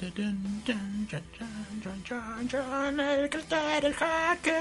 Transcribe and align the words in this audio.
El 0.00 0.12
criterio 3.30 3.92
hacker. 3.94 4.52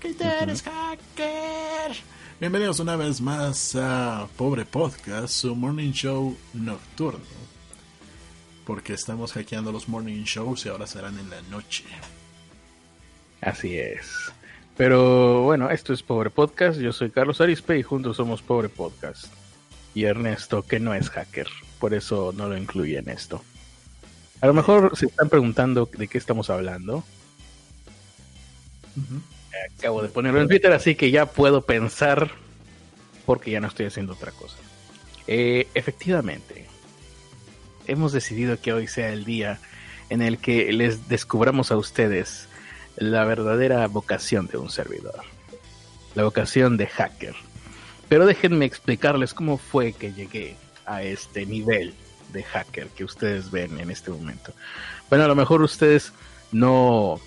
Criterio 0.00 0.54
hacker. 0.64 1.96
Bienvenidos 2.40 2.80
una 2.80 2.96
vez 2.96 3.20
más 3.20 3.76
a 3.76 4.26
Pobre 4.36 4.64
Podcast, 4.64 5.34
su 5.34 5.54
morning 5.54 5.92
show 5.92 6.34
nocturno. 6.54 7.20
Porque 8.64 8.94
estamos 8.94 9.34
hackeando 9.34 9.72
los 9.72 9.86
morning 9.86 10.22
shows 10.24 10.64
y 10.64 10.70
ahora 10.70 10.86
serán 10.86 11.18
en 11.18 11.28
la 11.28 11.42
noche. 11.50 11.84
Así 13.42 13.76
es. 13.76 14.32
Pero 14.78 15.42
bueno, 15.42 15.70
esto 15.70 15.92
es 15.92 16.02
Pobre 16.02 16.30
Podcast. 16.30 16.80
Yo 16.80 16.94
soy 16.94 17.10
Carlos 17.10 17.42
Arispe 17.42 17.78
y 17.78 17.82
juntos 17.82 18.16
somos 18.16 18.40
Pobre 18.40 18.70
Podcast. 18.70 19.39
Y 19.94 20.04
Ernesto, 20.04 20.62
que 20.62 20.80
no 20.80 20.94
es 20.94 21.10
hacker. 21.10 21.48
Por 21.78 21.94
eso 21.94 22.32
no 22.36 22.48
lo 22.48 22.56
incluye 22.56 22.98
en 22.98 23.08
esto. 23.08 23.42
A 24.40 24.46
lo 24.46 24.54
mejor 24.54 24.96
se 24.96 25.06
están 25.06 25.28
preguntando 25.28 25.88
de 25.92 26.08
qué 26.08 26.18
estamos 26.18 26.50
hablando. 26.50 27.04
Acabo 29.78 30.02
de 30.02 30.08
ponerlo 30.08 30.40
en 30.40 30.48
Twitter, 30.48 30.72
así 30.72 30.94
que 30.94 31.10
ya 31.10 31.26
puedo 31.26 31.62
pensar 31.62 32.30
porque 33.26 33.50
ya 33.50 33.60
no 33.60 33.68
estoy 33.68 33.86
haciendo 33.86 34.14
otra 34.14 34.32
cosa. 34.32 34.56
Eh, 35.26 35.68
efectivamente, 35.74 36.66
hemos 37.86 38.12
decidido 38.12 38.60
que 38.60 38.72
hoy 38.72 38.86
sea 38.86 39.12
el 39.12 39.24
día 39.24 39.60
en 40.08 40.22
el 40.22 40.38
que 40.38 40.72
les 40.72 41.08
descubramos 41.08 41.70
a 41.70 41.76
ustedes 41.76 42.48
la 42.96 43.24
verdadera 43.24 43.86
vocación 43.86 44.46
de 44.46 44.58
un 44.58 44.70
servidor. 44.70 45.22
La 46.14 46.24
vocación 46.24 46.76
de 46.76 46.86
hacker. 46.86 47.34
Pero 48.10 48.26
déjenme 48.26 48.64
explicarles 48.64 49.32
cómo 49.32 49.56
fue 49.56 49.92
que 49.92 50.12
llegué 50.12 50.56
a 50.84 51.04
este 51.04 51.46
nivel 51.46 51.94
de 52.32 52.42
hacker 52.42 52.88
que 52.88 53.04
ustedes 53.04 53.52
ven 53.52 53.78
en 53.78 53.88
este 53.88 54.10
momento. 54.10 54.52
Bueno, 55.08 55.26
a 55.26 55.28
lo 55.28 55.36
mejor 55.36 55.62
ustedes 55.62 56.12
no, 56.50 57.20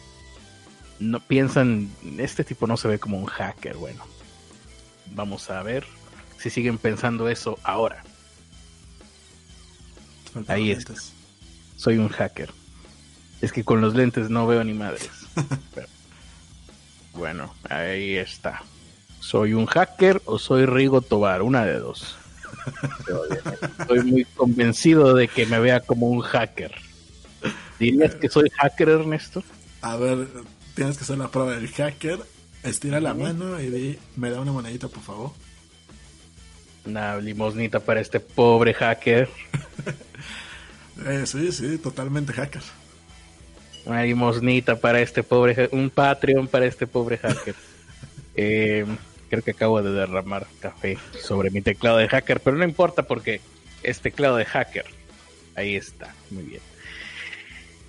no 0.99 1.21
piensan, 1.21 1.89
este 2.17 2.43
tipo 2.43 2.67
no 2.67 2.75
se 2.75 2.89
ve 2.89 2.99
como 2.99 3.17
un 3.17 3.27
hacker. 3.27 3.77
Bueno, 3.77 4.05
vamos 5.13 5.49
a 5.49 5.63
ver 5.63 5.85
si 6.37 6.49
siguen 6.49 6.77
pensando 6.77 7.29
eso 7.29 7.57
ahora. 7.63 8.03
Ahí 10.49 10.71
es. 10.71 11.13
Soy 11.77 11.97
un 11.97 12.09
hacker. 12.09 12.51
Es 13.39 13.53
que 13.53 13.63
con 13.63 13.79
los 13.79 13.95
lentes 13.95 14.29
no 14.29 14.47
veo 14.47 14.61
ni 14.65 14.73
madres. 14.73 15.11
bueno, 17.13 17.53
ahí 17.69 18.17
está. 18.17 18.63
¿Soy 19.23 19.53
un 19.53 19.67
hacker 19.67 20.21
o 20.25 20.37
soy 20.37 20.65
Rigo 20.65 20.99
Tobar? 20.99 21.43
Una 21.43 21.63
de 21.63 21.79
dos. 21.79 22.17
Estoy 23.79 24.03
muy 24.03 24.25
convencido 24.25 25.13
de 25.13 25.29
que 25.29 25.45
me 25.45 25.59
vea 25.59 25.79
como 25.79 26.07
un 26.07 26.19
hacker. 26.19 26.73
¿Dirías 27.79 28.15
que 28.15 28.27
soy 28.27 28.49
hacker, 28.49 28.89
Ernesto? 28.89 29.41
A 29.81 29.95
ver, 29.95 30.27
tienes 30.75 30.97
que 30.97 31.05
hacer 31.05 31.17
la 31.17 31.29
prueba 31.29 31.55
del 31.55 31.69
hacker. 31.69 32.19
Estira 32.63 32.99
la 32.99 33.13
mano 33.13 33.61
y 33.61 33.69
di, 33.69 33.99
me 34.17 34.29
da 34.29 34.41
una 34.41 34.51
monedita, 34.51 34.89
por 34.89 35.01
favor. 35.01 35.31
Una 36.85 37.15
limosnita 37.15 37.79
para 37.79 38.01
este 38.01 38.19
pobre 38.19 38.73
hacker. 38.73 39.29
eh, 41.07 41.23
sí, 41.25 41.49
sí, 41.53 41.77
totalmente 41.77 42.33
hacker. 42.33 42.61
Una 43.85 44.03
limosnita 44.03 44.75
para 44.75 44.99
este 44.99 45.23
pobre, 45.23 45.69
un 45.71 45.89
Patreon 45.89 46.49
para 46.49 46.65
este 46.65 46.87
pobre 46.87 47.17
hacker. 47.17 47.55
eh, 48.35 48.85
creo 49.33 49.43
que 49.43 49.51
acabo 49.51 49.81
de 49.81 49.91
derramar 49.91 50.45
café 50.59 50.95
sobre 51.19 51.49
mi 51.49 51.63
teclado 51.63 51.97
de 51.97 52.07
hacker, 52.07 52.39
pero 52.39 52.55
no 52.55 52.63
importa 52.63 53.01
porque 53.01 53.41
es 53.81 53.99
teclado 53.99 54.37
de 54.37 54.45
hacker. 54.45 54.85
Ahí 55.55 55.75
está, 55.75 56.13
muy 56.29 56.43
bien. 56.43 56.61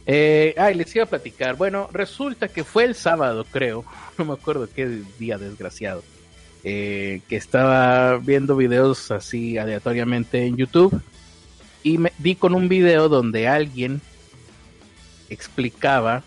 Eh, 0.06 0.54
ay, 0.56 0.74
les 0.74 0.96
iba 0.96 1.04
a 1.04 1.08
platicar. 1.08 1.56
Bueno, 1.56 1.90
resulta 1.92 2.48
que 2.48 2.64
fue 2.64 2.84
el 2.84 2.94
sábado, 2.94 3.44
creo. 3.44 3.84
No 4.16 4.24
me 4.24 4.32
acuerdo 4.32 4.70
qué 4.74 5.02
día 5.18 5.36
desgraciado. 5.36 6.02
Eh, 6.62 7.20
que 7.28 7.36
estaba 7.36 8.16
viendo 8.16 8.56
videos 8.56 9.10
así 9.10 9.58
aleatoriamente 9.58 10.46
en 10.46 10.56
YouTube. 10.56 10.98
Y 11.82 11.98
me 11.98 12.10
di 12.16 12.36
con 12.36 12.54
un 12.54 12.70
video 12.70 13.10
donde 13.10 13.48
alguien 13.48 14.00
explicaba 15.28 16.22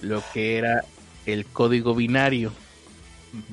lo 0.00 0.22
que 0.32 0.56
era 0.56 0.86
el 1.26 1.44
código 1.44 1.94
binario 1.94 2.52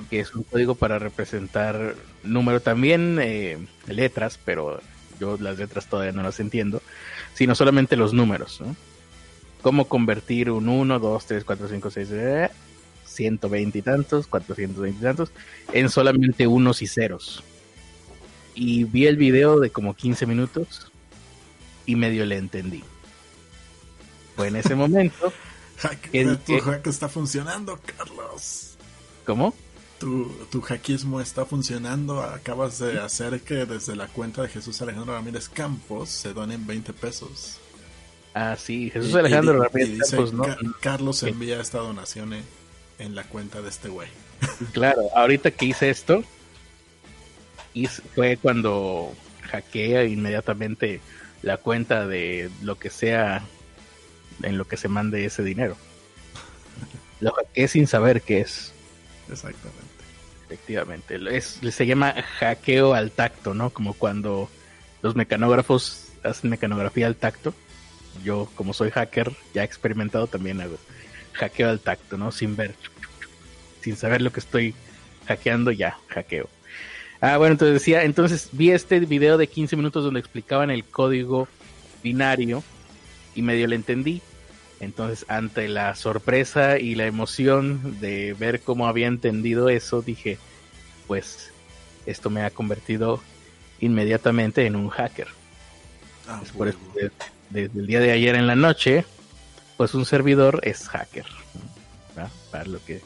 que 0.10 0.20
es 0.20 0.34
un 0.36 0.44
código 0.44 0.76
para 0.76 1.00
representar 1.00 1.96
número 2.24 2.62
también 2.62 3.20
eh, 3.22 3.58
letras, 3.88 4.40
pero 4.44 4.82
yo 5.20 5.38
las 5.40 5.58
letras 5.58 5.88
todavía 5.88 6.12
no 6.12 6.24
las 6.24 6.40
entiendo, 6.40 6.82
sino 7.34 7.56
solamente 7.56 7.96
los 7.96 8.14
números. 8.14 8.62
¿no? 8.62 8.76
Cómo 9.62 9.88
convertir 9.88 10.52
un 10.52 10.70
1, 10.70 11.00
2, 11.00 11.26
3, 11.26 11.44
4, 11.44 11.68
5, 11.68 11.92
6, 11.92 12.10
120 13.06 13.78
y 13.78 13.82
tantos, 13.82 14.28
420 14.28 15.00
y 15.00 15.04
tantos, 15.04 15.32
en 15.74 15.90
solamente 15.90 16.48
unos 16.48 16.82
y 16.82 16.88
ceros. 16.88 17.44
Y 18.56 18.84
vi 18.86 19.08
el 19.08 19.18
video 19.18 19.60
de 19.60 19.70
como 19.70 19.96
15 19.96 20.26
minutos 20.26 20.92
y 21.86 21.96
medio 21.96 22.26
le 22.26 22.38
entendí. 22.38 22.84
Fue 24.36 24.48
en 24.48 24.56
ese 24.56 24.76
momento. 24.76 25.34
que, 26.12 26.26
tu 26.46 26.60
hack 26.60 26.88
está 26.88 27.10
funcionando, 27.10 27.80
Carlos. 27.98 28.78
¿Cómo? 29.26 29.54
Tu, 30.00 30.32
tu 30.50 30.62
hackismo 30.62 31.22
está 31.22 31.46
funcionando. 31.46 32.22
Acabas 32.22 32.80
de 32.80 33.00
hacer 33.00 33.42
que 33.42 33.66
desde 33.66 33.96
la 33.96 34.08
cuenta 34.08 34.42
de 34.42 34.50
Jesús 34.50 34.82
Alejandro 34.82 35.14
Ramírez 35.14 35.50
Campos 35.50 36.10
se 36.10 36.34
donen 36.34 36.66
20 36.66 36.94
pesos. 36.94 37.60
Ah, 38.34 38.56
sí, 38.58 38.90
Jesús 38.90 39.14
Alejandro 39.16 39.62
Ramírez 39.62 40.10
Campos, 40.10 40.34
¿no? 40.34 40.46
Carlos 40.80 41.22
envía 41.24 41.60
esta 41.60 41.80
donación 41.80 42.34
en, 42.98 43.16
la 43.16 43.24
cuenta 43.26 43.62
de 43.62 43.70
este 43.70 43.90
güey. 43.90 44.08
Claro, 44.72 45.02
ahorita 45.16 45.52
que 45.52 45.66
hice 45.66 45.90
esto, 45.90 46.24
fue 48.16 48.38
cuando 48.38 49.14
hackeé 49.42 50.08
inmediatamente 50.08 51.02
la 51.42 51.58
cuenta 51.58 52.08
de 52.08 52.50
lo 52.62 52.78
que 52.78 52.90
sea 52.90 53.44
en 54.44 54.58
lo 54.58 54.66
que 54.66 54.78
se 54.78 54.88
mande 54.88 55.26
ese 55.26 55.44
dinero. 55.44 55.76
Lo 57.20 57.34
hackeé 57.34 57.68
sin 57.68 57.88
saber 57.88 58.22
qué 58.22 58.40
es. 58.40 58.72
Exactamente. 59.30 59.89
Efectivamente. 60.50 61.20
Es, 61.30 61.60
se 61.70 61.86
llama 61.86 62.16
hackeo 62.40 62.96
al 62.96 63.12
tacto, 63.12 63.54
¿no? 63.54 63.70
Como 63.70 63.94
cuando 63.94 64.50
los 65.04 65.16
mecanógrafos 65.16 66.08
hacen 66.24 66.50
mecanografía 66.50 67.06
al 67.06 67.16
tacto. 67.16 67.54
Yo, 68.24 68.50
como 68.56 68.74
soy 68.74 68.90
hacker, 68.90 69.32
ya 69.54 69.64
experimentado, 69.64 70.26
también 70.26 70.60
hago 70.60 70.78
hackeo 71.34 71.70
al 71.70 71.80
tacto, 71.80 72.18
¿no? 72.18 72.32
Sin 72.32 72.56
ver, 72.56 72.74
sin 73.82 73.96
saber 73.96 74.24
lo 74.24 74.32
que 74.32 74.40
estoy 74.40 74.74
hackeando, 75.28 75.70
ya, 75.70 76.00
hackeo. 76.08 76.50
Ah, 77.22 77.38
bueno, 77.38 77.52
entonces 77.52 77.76
decía, 77.76 78.04
entonces 78.04 78.50
vi 78.52 78.72
este 78.72 79.00
video 79.02 79.38
de 79.38 79.46
15 79.46 79.76
minutos 79.76 80.04
donde 80.04 80.20
explicaban 80.20 80.72
el 80.72 80.84
código 80.84 81.48
binario 82.02 82.64
y 83.36 83.44
medio 83.44 83.68
le 83.68 83.76
entendí. 83.76 84.24
Entonces, 84.80 85.26
ante 85.28 85.68
la 85.68 85.94
sorpresa 85.96 86.80
y 86.80 86.96
la 86.96 87.06
emoción 87.06 88.00
de 88.00 88.34
ver 88.34 88.62
cómo 88.62 88.88
había 88.88 89.08
entendido 89.08 89.70
eso, 89.70 90.02
dije, 90.02 90.38
pues 91.08 91.52
esto 92.06 92.30
me 92.30 92.44
ha 92.44 92.50
convertido 92.50 93.22
inmediatamente 93.82 94.66
en 94.66 94.76
un 94.76 94.90
hacker. 94.90 95.28
Ah, 96.28 96.42
por 96.58 96.70
eso, 96.70 96.80
desde, 97.50 97.80
el 97.80 97.88
día 97.88 98.00
de 98.00 98.12
ayer 98.12 98.36
en 98.36 98.48
la 98.48 98.56
noche, 98.56 99.04
pues 99.76 99.94
un 99.94 100.06
servidor 100.06 100.62
es 100.64 100.88
hacker. 100.88 101.26
Para 102.52 102.66
lo 102.66 102.84
que 102.84 103.02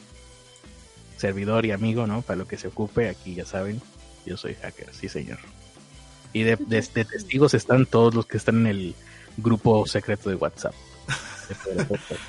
servidor 1.16 1.64
y 1.66 1.70
amigo, 1.70 2.06
¿no? 2.06 2.22
Para 2.22 2.38
lo 2.38 2.48
que 2.48 2.56
se 2.56 2.68
ocupe, 2.68 3.08
aquí 3.08 3.34
ya 3.34 3.44
saben, 3.44 3.80
yo 4.26 4.36
soy 4.36 4.54
hacker, 4.54 4.92
sí 4.92 5.08
señor. 5.08 5.38
Y 6.32 6.42
de 6.42 6.56
testigos 6.56 7.54
están 7.54 7.86
todos 7.86 8.14
los 8.14 8.26
que 8.26 8.36
están 8.36 8.56
en 8.60 8.66
el 8.66 8.94
grupo 9.36 9.86
secreto 9.86 10.30
de 10.30 10.36
WhatsApp. 10.36 10.74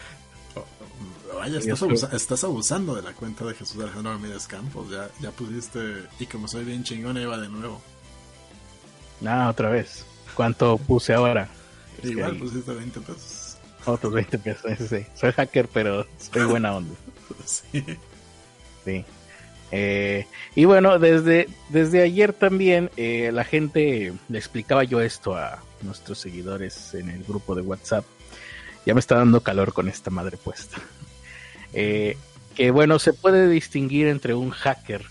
Vaya, 1.35 1.59
estás, 1.59 2.43
abusando 2.43 2.95
de 2.95 3.01
la 3.01 3.11
cuenta 3.13 3.45
de 3.45 3.53
Jesús 3.53 3.81
Alejandro 3.83 4.13
Ramírez 4.13 4.47
Campos. 4.47 4.89
Ya, 4.89 5.09
ya 5.19 5.31
pusiste, 5.31 6.03
y 6.19 6.25
como 6.25 6.47
soy 6.47 6.63
bien 6.63 6.83
chingón, 6.83 7.17
iba 7.17 7.37
de 7.37 7.49
nuevo. 7.49 7.81
Nada, 9.21 9.49
otra 9.49 9.69
vez. 9.69 10.05
¿Cuánto 10.33 10.77
puse 10.77 11.13
ahora? 11.13 11.49
Igual 12.03 12.37
pusiste 12.37 12.73
20 12.73 12.99
pesos. 13.01 13.57
Otros 13.85 14.13
20 14.13 14.39
pesos, 14.39 14.71
sí. 14.89 15.05
Soy 15.15 15.31
hacker, 15.33 15.67
pero 15.67 16.07
soy 16.17 16.45
buena 16.45 16.75
onda. 16.75 16.95
sí. 17.45 17.83
Sí. 18.83 19.05
Eh, 19.71 20.25
y 20.55 20.65
bueno, 20.65 20.99
desde, 20.99 21.49
desde 21.69 22.01
ayer 22.01 22.33
también 22.33 22.91
eh, 22.97 23.31
la 23.33 23.43
gente 23.43 24.13
le 24.29 24.37
explicaba 24.37 24.83
yo 24.83 25.01
esto 25.01 25.35
a 25.35 25.61
nuestros 25.81 26.19
seguidores 26.19 26.93
en 26.93 27.09
el 27.09 27.23
grupo 27.23 27.55
de 27.55 27.61
WhatsApp 27.61 28.05
ya 28.85 28.93
me 28.93 28.99
está 28.99 29.15
dando 29.15 29.41
calor 29.41 29.73
con 29.73 29.87
esta 29.89 30.09
madre 30.09 30.37
puesta. 30.37 30.77
Eh, 31.73 32.17
que 32.55 32.71
bueno, 32.71 32.99
se 32.99 33.13
puede 33.13 33.49
distinguir 33.49 34.07
entre 34.07 34.33
un 34.33 34.49
hacker, 34.49 35.05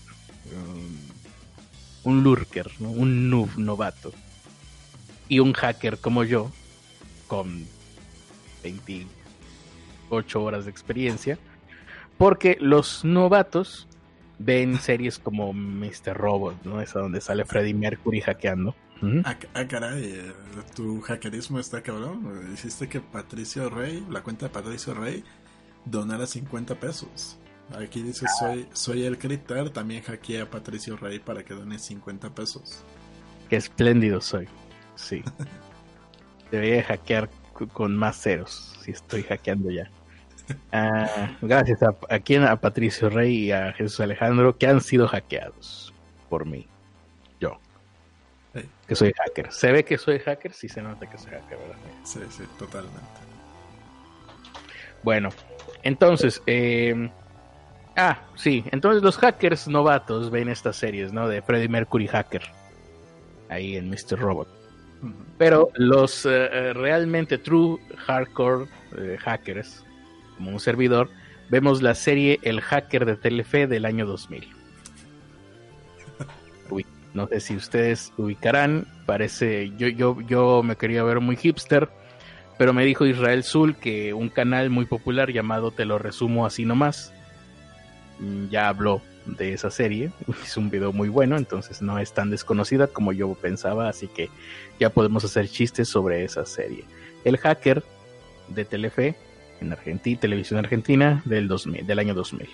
un 2.03 2.23
lurker, 2.23 2.71
un 2.79 3.29
noob 3.29 3.57
novato, 3.57 4.13
y 5.27 5.39
un 5.39 5.53
hacker 5.53 5.99
como 5.99 6.23
yo, 6.23 6.51
con 7.27 7.65
28 8.63 10.43
horas 10.43 10.65
de 10.65 10.71
experiencia, 10.71 11.37
porque 12.17 12.57
los 12.59 13.03
novatos 13.03 13.87
ven 14.37 14.79
series 14.79 15.19
como 15.19 15.53
Mr. 15.53 16.15
Robot, 16.15 16.63
¿no? 16.63 16.81
Es 16.81 16.93
donde 16.93 17.21
sale 17.21 17.45
Freddie 17.45 17.73
Mercury 17.73 18.21
hackeando. 18.21 18.75
Ah, 19.23 19.37
ah, 19.53 19.67
caray, 19.67 20.33
tu 20.75 21.01
hackerismo 21.01 21.59
está 21.59 21.81
cabrón. 21.81 22.49
Hiciste 22.53 22.87
que 22.87 23.01
Patricio 23.01 23.69
Rey, 23.69 24.05
la 24.09 24.23
cuenta 24.23 24.47
de 24.47 24.51
Patricio 24.51 24.93
Rey, 24.93 25.23
donara 25.85 26.25
50 26.25 26.75
pesos. 26.75 27.37
Aquí 27.77 28.01
dice, 28.01 28.25
soy, 28.39 28.67
soy 28.73 29.03
el 29.05 29.17
Critter, 29.17 29.69
también 29.69 30.03
hackeé 30.03 30.41
a 30.41 30.49
Patricio 30.49 30.95
Rey 30.97 31.19
para 31.19 31.43
que 31.43 31.53
done 31.53 31.77
50 31.77 32.29
pesos. 32.33 32.83
Qué 33.49 33.55
espléndido 33.55 34.21
soy. 34.21 34.47
Sí. 34.95 35.23
Debería 36.51 36.83
hackear 36.83 37.29
con 37.73 37.95
más 37.95 38.21
ceros, 38.21 38.77
si 38.81 38.91
estoy 38.91 39.23
hackeando 39.23 39.71
ya. 39.71 39.89
Ah, 40.71 41.35
gracias 41.41 41.81
a, 41.81 41.95
aquí 42.09 42.35
a 42.35 42.55
Patricio 42.55 43.09
Rey 43.09 43.45
y 43.45 43.51
a 43.51 43.73
Jesús 43.73 43.99
Alejandro 43.99 44.57
que 44.57 44.67
han 44.67 44.79
sido 44.79 45.07
hackeados 45.07 45.93
por 46.29 46.45
mí. 46.45 46.67
Que 48.87 48.95
soy 48.95 49.13
hacker. 49.13 49.51
¿Se 49.51 49.71
ve 49.71 49.83
que 49.83 49.97
soy 49.97 50.19
hacker? 50.19 50.53
Sí 50.53 50.69
se 50.69 50.81
nota 50.81 51.09
que 51.09 51.17
soy 51.17 51.31
hacker, 51.31 51.57
¿verdad? 51.57 51.75
Sí, 52.03 52.19
sí, 52.29 52.43
totalmente. 52.57 53.01
Bueno, 55.03 55.29
entonces, 55.83 56.41
eh, 56.47 57.09
ah, 57.95 58.19
sí, 58.35 58.63
entonces 58.71 59.03
los 59.03 59.17
hackers 59.17 59.67
novatos 59.67 60.31
ven 60.31 60.49
estas 60.49 60.77
series, 60.77 61.13
¿no? 61.13 61.27
De 61.27 61.41
Freddie 61.41 61.69
Mercury 61.69 62.07
Hacker, 62.07 62.41
ahí 63.49 63.75
en 63.75 63.89
Mr. 63.89 64.17
Robot. 64.17 64.47
Pero 65.37 65.69
los 65.75 66.25
eh, 66.25 66.49
eh, 66.51 66.73
realmente 66.73 67.37
true 67.37 67.77
hardcore 68.07 68.67
hackers 69.19 69.85
como 70.37 70.51
un 70.51 70.59
servidor, 70.59 71.09
vemos 71.49 71.81
la 71.81 71.95
serie 71.95 72.39
El 72.41 72.61
Hacker 72.61 73.05
de 73.05 73.15
Telefe 73.15 73.67
del 73.67 73.85
año 73.85 74.05
2000. 74.05 74.47
no 77.15 77.27
sé 77.27 77.39
si 77.39 77.55
ustedes 77.55 78.11
ubicarán, 78.17 78.85
parece, 79.05 79.71
yo, 79.77 79.87
yo, 79.87 80.19
yo 80.21 80.61
me 80.63 80.75
quería 80.75 81.01
ver 81.03 81.21
muy 81.21 81.37
hipster, 81.37 81.89
pero 82.57 82.73
me 82.73 82.85
dijo 82.85 83.05
Israel 83.05 83.43
Zul 83.43 83.75
que 83.77 84.13
un 84.13 84.29
canal 84.29 84.69
muy 84.69 84.85
popular 84.85 85.31
llamado 85.31 85.71
Te 85.71 85.85
lo 85.85 85.97
resumo 85.97 86.45
así 86.45 86.65
nomás, 86.65 87.13
mm, 88.19 88.49
ya 88.49 88.67
habló 88.67 89.01
de 89.25 89.53
esa 89.53 89.71
serie, 89.71 90.11
es 90.43 90.57
un 90.57 90.69
video 90.69 90.91
muy 90.91 91.07
bueno, 91.07 91.37
entonces 91.37 91.81
no 91.81 91.97
es 91.99 92.13
tan 92.13 92.29
desconocida 92.29 92.87
como 92.87 93.13
yo 93.13 93.33
pensaba, 93.33 93.87
así 93.87 94.07
que 94.07 94.29
ya 94.77 94.89
podemos 94.89 95.23
hacer 95.23 95.47
chistes 95.47 95.87
sobre 95.87 96.25
esa 96.25 96.45
serie. 96.45 96.83
El 97.23 97.37
hacker 97.37 97.81
de 98.49 98.65
Telefe 98.65 99.15
en 99.61 99.71
Argentina, 99.71 100.19
televisión 100.19 100.59
argentina 100.59 101.21
del, 101.23 101.47
2000, 101.47 101.87
del 101.87 101.99
año 101.99 102.13
2000. 102.13 102.49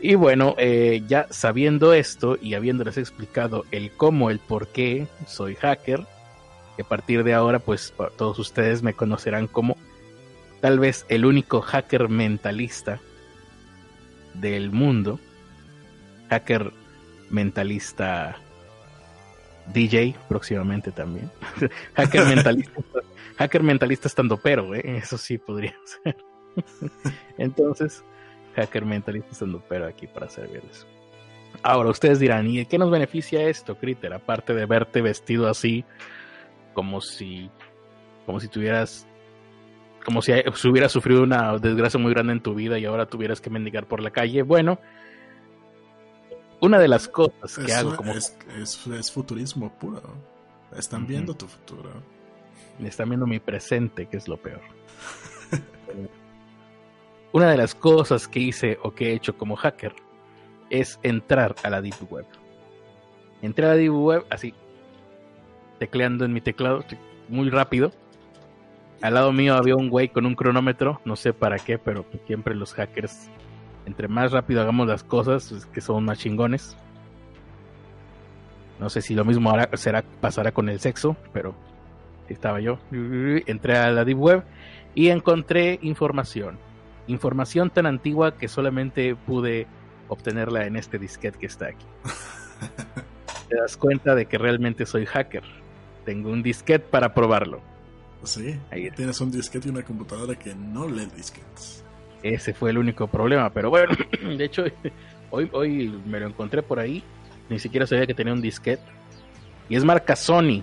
Y 0.00 0.14
bueno, 0.14 0.54
eh, 0.58 1.02
ya 1.06 1.26
sabiendo 1.30 1.92
esto 1.92 2.38
y 2.40 2.54
habiéndoles 2.54 2.98
explicado 2.98 3.64
el 3.70 3.90
cómo, 3.90 4.30
el 4.30 4.38
por 4.38 4.68
qué 4.68 5.08
soy 5.26 5.54
hacker, 5.56 6.06
a 6.80 6.84
partir 6.84 7.24
de 7.24 7.34
ahora 7.34 7.58
pues 7.58 7.92
todos 8.16 8.38
ustedes 8.38 8.82
me 8.82 8.94
conocerán 8.94 9.48
como 9.48 9.76
tal 10.60 10.78
vez 10.78 11.06
el 11.08 11.24
único 11.24 11.60
hacker 11.60 12.08
mentalista 12.08 13.00
del 14.34 14.70
mundo, 14.70 15.18
hacker 16.30 16.72
mentalista 17.30 18.36
DJ 19.72 20.14
próximamente 20.28 20.92
también, 20.92 21.30
hacker 21.94 22.24
mentalista 22.26 22.80
hacker 23.38 23.62
mentalista 23.62 24.08
estando 24.08 24.36
pero, 24.36 24.74
¿eh? 24.74 24.82
eso 24.98 25.18
sí 25.18 25.38
podría 25.38 25.76
ser. 26.04 26.16
Entonces, 27.38 28.04
hacker 28.54 28.84
mentalista 28.84 29.30
estando 29.32 29.62
pero 29.68 29.86
aquí 29.86 30.06
para 30.06 30.28
servirles. 30.28 30.86
Ahora 31.62 31.90
ustedes 31.90 32.18
dirán, 32.18 32.46
¿y 32.46 32.64
qué 32.66 32.78
nos 32.78 32.90
beneficia 32.90 33.48
esto, 33.48 33.76
Critter? 33.76 34.12
Aparte 34.12 34.54
de 34.54 34.66
verte 34.66 35.02
vestido 35.02 35.48
así, 35.48 35.84
como 36.74 37.00
si, 37.00 37.50
como 38.26 38.38
si 38.38 38.48
tuvieras, 38.48 39.06
como 40.04 40.22
si, 40.22 40.32
hubieras 40.68 40.92
sufrido 40.92 41.22
una 41.22 41.56
desgracia 41.58 41.98
muy 41.98 42.12
grande 42.12 42.34
en 42.34 42.42
tu 42.42 42.54
vida 42.54 42.78
y 42.78 42.84
ahora 42.84 43.06
tuvieras 43.06 43.40
que 43.40 43.50
mendigar 43.50 43.86
por 43.86 44.00
la 44.02 44.10
calle. 44.10 44.42
Bueno, 44.42 44.78
una 46.60 46.78
de 46.78 46.88
las 46.88 47.08
cosas 47.08 47.58
que 47.64 47.72
hago 47.72 47.96
como... 47.96 48.12
Es, 48.12 48.36
es, 48.60 49.10
futurismo 49.10 49.72
puro. 49.78 50.02
Están 50.76 51.06
viendo 51.06 51.34
tu 51.34 51.46
futuro 51.46 51.90
están 52.86 53.08
viendo 53.08 53.26
mi 53.26 53.40
presente, 53.40 54.06
que 54.06 54.18
es 54.18 54.28
lo 54.28 54.36
peor. 54.36 54.60
Una 57.32 57.50
de 57.50 57.58
las 57.58 57.74
cosas 57.74 58.26
que 58.26 58.40
hice 58.40 58.78
o 58.82 58.92
que 58.92 59.10
he 59.10 59.14
hecho 59.14 59.36
como 59.36 59.56
hacker 59.56 59.94
es 60.70 60.98
entrar 61.02 61.54
a 61.62 61.68
la 61.68 61.82
Deep 61.82 62.10
Web. 62.10 62.26
Entré 63.42 63.66
a 63.66 63.68
la 63.68 63.74
Deep 63.74 63.92
Web 63.92 64.24
así, 64.30 64.54
tecleando 65.78 66.24
en 66.24 66.32
mi 66.32 66.40
teclado 66.40 66.84
muy 67.28 67.50
rápido. 67.50 67.92
Al 69.02 69.14
lado 69.14 69.32
mío 69.32 69.54
había 69.54 69.76
un 69.76 69.90
güey 69.90 70.08
con 70.08 70.24
un 70.24 70.34
cronómetro, 70.34 71.00
no 71.04 71.16
sé 71.16 71.32
para 71.34 71.58
qué, 71.58 71.78
pero 71.78 72.06
siempre 72.26 72.54
los 72.54 72.72
hackers, 72.72 73.30
entre 73.84 74.08
más 74.08 74.32
rápido 74.32 74.62
hagamos 74.62 74.88
las 74.88 75.04
cosas, 75.04 75.52
es 75.52 75.66
que 75.66 75.82
son 75.82 76.06
más 76.06 76.18
chingones. 76.18 76.76
No 78.80 78.88
sé 78.88 79.02
si 79.02 79.14
lo 79.14 79.24
mismo 79.24 79.52
será, 79.74 80.02
pasará 80.20 80.52
con 80.52 80.68
el 80.68 80.80
sexo, 80.80 81.16
pero 81.32 81.54
estaba 82.28 82.60
yo, 82.60 82.78
entré 82.90 83.76
a 83.76 83.90
la 83.90 84.04
Deep 84.04 84.18
Web 84.18 84.44
y 84.94 85.08
encontré 85.08 85.78
información. 85.82 86.58
Información 87.08 87.70
tan 87.70 87.86
antigua 87.86 88.36
que 88.36 88.48
solamente 88.48 89.16
pude 89.16 89.66
obtenerla 90.08 90.66
en 90.66 90.76
este 90.76 90.98
disquete 90.98 91.38
que 91.38 91.46
está 91.46 91.66
aquí. 91.66 91.86
Te 93.48 93.56
das 93.56 93.76
cuenta 93.76 94.14
de 94.14 94.26
que 94.26 94.38
realmente 94.38 94.86
soy 94.86 95.06
hacker. 95.06 95.42
Tengo 96.04 96.30
un 96.30 96.42
disquete 96.42 96.86
para 96.90 97.14
probarlo. 97.14 97.60
Sí, 98.24 98.58
Ahí 98.70 98.90
tienes 98.90 99.20
un 99.20 99.30
disquete 99.30 99.68
y 99.68 99.70
una 99.70 99.82
computadora 99.82 100.34
que 100.34 100.54
no 100.54 100.88
lee 100.88 101.08
disquetes. 101.16 101.84
Ese 102.22 102.52
fue 102.52 102.70
el 102.70 102.78
único 102.78 103.06
problema, 103.06 103.50
pero 103.50 103.70
bueno, 103.70 103.94
de 104.36 104.44
hecho, 104.44 104.64
hoy, 105.30 105.48
hoy 105.52 106.00
me 106.04 106.20
lo 106.20 106.26
encontré 106.26 106.62
por 106.62 106.78
ahí. 106.78 107.02
Ni 107.48 107.58
siquiera 107.58 107.86
sabía 107.86 108.06
que 108.06 108.14
tenía 108.14 108.32
un 108.32 108.42
disquete. 108.42 108.82
Y 109.68 109.76
es 109.76 109.84
marca 109.84 110.14
Sony. 110.14 110.62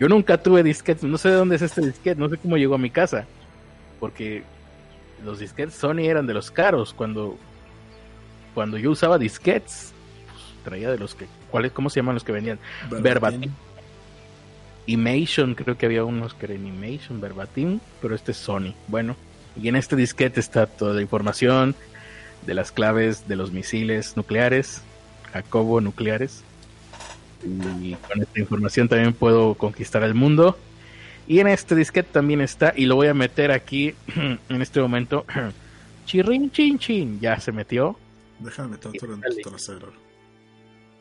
Yo 0.00 0.08
nunca 0.08 0.42
tuve 0.42 0.62
disquetes, 0.62 1.04
no 1.04 1.18
sé 1.18 1.28
de 1.28 1.36
dónde 1.36 1.56
es 1.56 1.62
este 1.62 1.82
disquete, 1.82 2.20
no 2.20 2.28
sé 2.28 2.36
cómo 2.38 2.56
llegó 2.56 2.74
a 2.74 2.78
mi 2.78 2.90
casa. 2.90 3.26
Porque 4.00 4.42
los 5.24 5.38
disquetes 5.38 5.74
Sony 5.74 6.00
eran 6.00 6.26
de 6.26 6.34
los 6.34 6.50
caros. 6.50 6.92
Cuando, 6.94 7.36
cuando 8.54 8.78
yo 8.78 8.90
usaba 8.90 9.18
disquetes, 9.18 9.92
pues, 10.30 10.64
traía 10.64 10.90
de 10.90 10.98
los 10.98 11.14
que. 11.14 11.26
¿cuáles, 11.50 11.72
¿Cómo 11.72 11.90
se 11.90 12.00
llaman 12.00 12.14
los 12.14 12.24
que 12.24 12.32
venían? 12.32 12.58
Verbatim. 12.90 13.50
Imation, 14.86 15.54
creo 15.54 15.78
que 15.78 15.86
había 15.86 16.04
unos 16.04 16.34
que 16.34 16.46
eran 16.46 16.66
Imation, 16.66 17.20
Verbatim, 17.20 17.80
pero 18.02 18.14
este 18.14 18.32
es 18.32 18.38
Sony. 18.38 18.74
Bueno, 18.88 19.16
y 19.60 19.68
en 19.68 19.76
este 19.76 19.96
disquete 19.96 20.40
está 20.40 20.66
toda 20.66 20.92
la 20.92 21.00
información 21.00 21.74
de 22.46 22.52
las 22.52 22.70
claves 22.70 23.26
de 23.26 23.36
los 23.36 23.50
misiles 23.50 24.14
nucleares, 24.16 24.82
Jacobo 25.32 25.80
nucleares 25.80 26.44
y 27.44 27.94
con 27.94 28.22
esta 28.22 28.40
información 28.40 28.88
también 28.88 29.12
puedo 29.12 29.54
conquistar 29.54 30.02
el 30.02 30.14
mundo. 30.14 30.56
Y 31.26 31.40
en 31.40 31.46
este 31.46 31.74
disquete 31.74 32.10
también 32.12 32.40
está, 32.40 32.74
y 32.76 32.84
lo 32.84 32.96
voy 32.96 33.08
a 33.08 33.14
meter 33.14 33.50
aquí 33.50 33.94
en 34.48 34.62
este 34.62 34.80
momento. 34.80 35.24
Chirrin 36.04 36.50
chin 36.50 36.78
chin, 36.78 37.18
ya 37.18 37.40
se 37.40 37.50
metió. 37.50 37.96
Déjame 38.38 38.70
metértelo 38.70 39.14
en 39.14 39.24
el 39.24 39.42
trasero. 39.42 39.92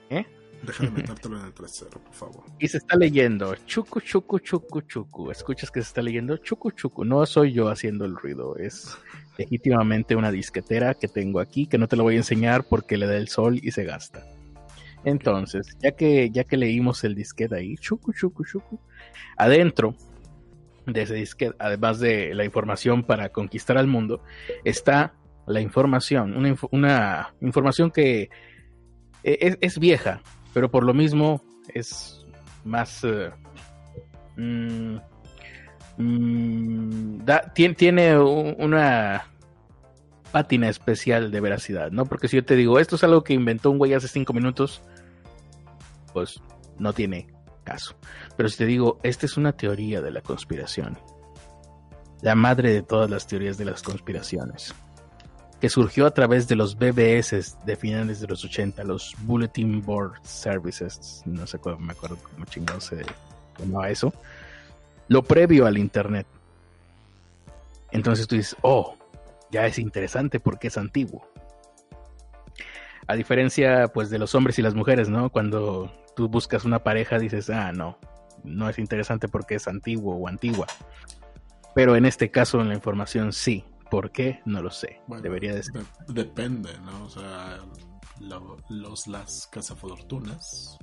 ¿Eh? 0.10 0.26
Déjame 0.66 0.92
metértelo 0.96 1.40
en 1.40 1.46
el 1.48 1.54
trasero, 1.54 2.00
por 2.00 2.14
favor. 2.14 2.44
Y 2.58 2.70
se 2.70 2.78
está 2.78 2.96
leyendo 2.96 3.54
chucu 3.66 4.00
chucu 4.00 4.40
chucu 4.40 4.82
chucu. 4.82 5.32
¿Escuchas 5.32 5.70
que 5.70 5.82
se 5.82 5.88
está 5.88 6.02
leyendo 6.02 6.38
chucu 6.38 6.72
chucu? 6.72 7.04
No 7.04 7.26
soy 7.26 7.52
yo 7.52 7.68
haciendo 7.68 8.06
el 8.06 8.16
ruido, 8.16 8.56
es 8.56 8.98
legítimamente 9.38 10.16
una 10.16 10.32
disquetera 10.32 10.94
que 10.94 11.10
tengo 11.10 11.42
aquí 11.42 11.68
que 11.68 11.78
no 11.78 11.90
te 11.90 11.98
lo 11.98 12.04
voy 12.04 12.16
a 12.16 12.20
enseñar 12.20 12.64
porque 12.64 12.98
le 12.98 13.08
da 13.08 13.18
el 13.18 13.28
sol 13.28 13.60
y 13.62 13.72
se 13.72 13.84
gasta. 13.84 14.26
Entonces, 15.04 15.76
ya 15.82 15.92
que, 15.92 16.30
ya 16.30 16.46
que 16.46 16.56
leímos 16.56 17.04
el 17.04 17.14
disquete 17.14 17.56
ahí, 17.56 17.76
chucu, 17.76 18.14
chucu, 18.14 18.46
chucu, 18.46 18.80
adentro 19.36 19.98
de 20.86 21.02
ese 21.02 21.16
disquete, 21.16 21.56
además 21.60 22.00
de 22.00 22.34
la 22.34 22.46
información 22.46 23.04
para 23.04 23.30
conquistar 23.30 23.78
al 23.78 23.88
mundo, 23.88 24.22
está 24.64 25.14
la 25.46 25.62
información, 25.62 26.36
una, 26.72 27.34
información 27.42 27.92
que 27.92 28.30
e, 29.24 29.58
es, 29.60 29.80
vieja, 29.80 30.22
pero 30.54 30.70
por 30.72 30.84
lo 30.84 30.94
mismo 30.94 31.42
es 31.74 32.26
más... 32.64 33.04
Eh, 33.04 33.32
mm, 34.38 34.98
mm, 35.98 37.26
tiene, 37.54 37.76
tiene 37.76 38.20
una 38.20 39.26
pátina 40.32 40.68
especial 40.68 41.30
de 41.32 41.40
veracidad, 41.42 41.92
¿no? 41.92 42.06
Porque 42.06 42.28
si 42.28 42.38
yo 42.38 42.44
te 42.44 42.56
digo, 42.56 42.80
esto 42.80 42.96
es 42.96 43.04
algo 43.04 43.24
que 43.24 43.34
inventó 43.34 43.70
un 43.70 43.78
güey 43.78 43.94
hace 43.94 44.08
cinco 44.08 44.34
minutos, 44.34 44.82
pues 46.12 46.42
no 46.80 46.92
tiene 46.92 47.28
caso. 47.64 47.96
Pero 48.38 48.50
si 48.50 48.58
te 48.58 48.66
digo, 48.66 49.00
esta 49.04 49.26
es 49.26 49.38
una 49.38 49.54
teoría 49.54 50.02
de 50.02 50.12
la 50.12 50.22
conspiración. 50.22 50.98
La 52.22 52.36
madre 52.36 52.72
de 52.72 52.82
todas 52.82 53.10
las 53.10 53.28
teorías 53.28 53.58
de 53.58 53.66
las 53.66 53.82
conspiraciones. 53.82 54.74
Que 55.60 55.70
surgió 55.70 56.06
a 56.06 56.12
través 56.12 56.48
de 56.48 56.56
los 56.56 56.76
BBS 56.78 57.58
de 57.66 57.76
finales 57.76 58.20
de 58.20 58.28
los 58.28 58.44
80, 58.44 58.84
los 58.84 59.16
Bulletin 59.20 59.82
Board 59.82 60.20
Services. 60.24 61.22
No 61.26 61.48
sé 61.48 61.58
cómo 61.60 61.80
me 61.80 61.94
acuerdo 61.94 62.18
cómo 62.22 62.46
chingado 62.46 62.82
se 62.82 63.04
llamaba 63.58 63.90
eso. 63.90 64.14
Lo 65.08 65.24
previo 65.24 65.66
al 65.66 65.78
Internet. 65.78 66.28
Entonces 67.92 68.28
tú 68.28 68.36
dices, 68.36 68.58
oh, 68.62 68.98
ya 69.52 69.66
es 69.66 69.78
interesante 69.80 70.40
porque 70.40 70.68
es 70.68 70.78
antiguo. 70.78 71.28
A 73.08 73.16
diferencia, 73.16 73.90
pues, 73.90 74.10
de 74.10 74.18
los 74.18 74.34
hombres 74.34 74.58
y 74.60 74.62
las 74.62 74.74
mujeres, 74.74 75.10
¿no? 75.10 75.30
Cuando 75.30 75.92
tú 76.16 76.28
buscas 76.28 76.66
una 76.66 76.84
pareja, 76.84 77.20
dices, 77.20 77.50
ah, 77.50 77.72
no, 77.72 77.98
no 78.44 78.70
es 78.70 78.80
interesante 78.80 79.28
porque 79.28 79.56
es 79.56 79.68
antiguo 79.68 80.16
o 80.16 80.28
antigua. 80.28 80.68
Pero 81.76 81.96
en 81.96 82.06
este 82.06 82.30
caso, 82.30 82.62
en 82.62 82.70
la 82.70 82.76
información, 82.76 83.34
sí. 83.34 83.66
¿Por 83.90 84.12
qué? 84.12 84.42
No 84.46 84.62
lo 84.62 84.72
sé. 84.72 85.02
Debería 85.22 85.54
de 85.54 85.62
ser. 85.62 85.84
depende, 86.08 86.72
¿no? 86.80 87.06
O 87.06 87.10
sea, 87.10 87.60
los, 88.70 89.08
las 89.08 89.48
cazafortunas. 89.52 90.80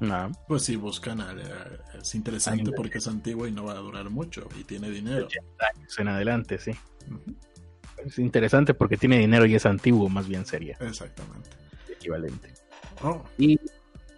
No. 0.00 0.32
Pues 0.48 0.64
sí, 0.64 0.76
buscan. 0.76 1.22
es 2.00 2.14
interesante 2.14 2.72
porque 2.72 2.98
es 2.98 3.06
antiguo 3.06 3.46
y 3.46 3.52
no 3.52 3.64
va 3.64 3.72
a 3.72 3.80
durar 3.80 4.08
mucho 4.08 4.48
y 4.58 4.64
tiene 4.64 4.88
dinero. 4.88 5.28
en 5.98 6.08
adelante, 6.08 6.58
sí. 6.58 6.72
Es 8.04 8.18
interesante 8.18 8.74
porque 8.74 8.96
tiene 8.96 9.18
dinero 9.18 9.44
y 9.46 9.54
es 9.54 9.66
antiguo, 9.66 10.08
más 10.08 10.26
bien 10.26 10.46
sería. 10.46 10.76
Exactamente. 10.80 11.50
Equivalente. 11.88 12.54
Oh. 13.02 13.22
Y. 13.38 13.58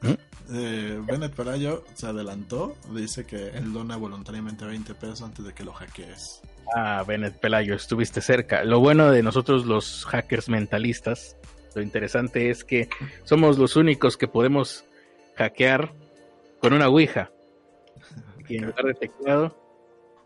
¿Mm? 0.02 0.14
Eh, 0.52 1.00
Bennett 1.06 1.34
Pelayo 1.34 1.84
se 1.94 2.06
adelantó, 2.06 2.76
dice 2.90 3.24
que 3.24 3.48
él 3.48 3.72
dona 3.72 3.96
voluntariamente 3.96 4.66
20 4.66 4.94
pesos 4.94 5.22
antes 5.22 5.44
de 5.44 5.54
que 5.54 5.64
lo 5.64 5.72
hackees. 5.72 6.42
Ah, 6.74 7.02
Bennett 7.06 7.38
Pelayo, 7.40 7.74
estuviste 7.74 8.20
cerca. 8.20 8.62
Lo 8.64 8.80
bueno 8.80 9.10
de 9.10 9.22
nosotros 9.22 9.64
los 9.64 10.04
hackers 10.04 10.48
mentalistas, 10.50 11.36
lo 11.74 11.82
interesante 11.82 12.50
es 12.50 12.62
que 12.62 12.88
somos 13.24 13.58
los 13.58 13.76
únicos 13.76 14.16
que 14.16 14.28
podemos 14.28 14.84
hackear 15.36 15.92
con 16.60 16.72
una 16.72 16.88
Ouija. 16.88 17.30
Y 18.48 18.58
en 18.58 18.66
lugar 18.66 18.84
de 18.84 18.94
teclado, 18.94 19.56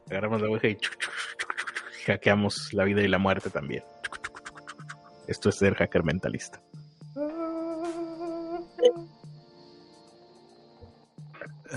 agarramos 0.08 0.42
la 0.42 0.48
Ouija 0.48 0.68
y 0.68 0.78
hackeamos 2.06 2.72
la 2.72 2.84
vida 2.84 3.02
y 3.02 3.08
la 3.08 3.18
muerte 3.18 3.50
también. 3.50 3.84
Esto 5.26 5.48
es 5.50 5.56
ser 5.56 5.74
hacker 5.74 6.02
mentalista. 6.04 6.60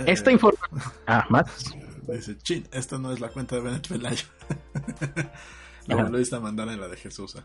Esta 0.05 0.29
eh, 0.29 0.33
información. 0.33 0.81
Ah, 1.07 1.25
más. 1.29 1.73
Dice, 2.07 2.37
chin, 2.37 2.67
esta 2.71 2.97
no 2.97 3.11
es 3.13 3.19
la 3.19 3.29
cuenta 3.29 3.55
de 3.55 3.61
Bennett 3.61 3.87
Pelayo. 3.87 4.25
la 5.87 5.95
volviste 5.95 6.35
a 6.35 6.39
mandar 6.39 6.67
en 6.69 6.79
la 6.79 6.87
de 6.87 6.97
Jesús. 6.97 7.37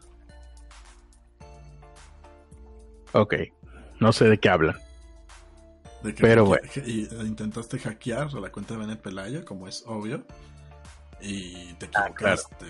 Ok, 3.13 3.35
no 4.01 4.13
sé 4.13 4.29
de 4.29 4.39
qué 4.39 4.49
hablan. 4.49 4.77
Pero 6.21 6.45
bueno. 6.45 6.69
intentaste 7.25 7.79
hackear 7.79 8.33
la 8.35 8.51
cuenta 8.51 8.75
de 8.75 8.81
Bennett 8.81 9.01
Pelayo, 9.01 9.45
como 9.45 9.67
es 9.67 9.85
obvio 9.87 10.25
y 11.21 11.73
te 11.75 11.87
ah, 11.95 12.07
equivocaste 12.09 12.67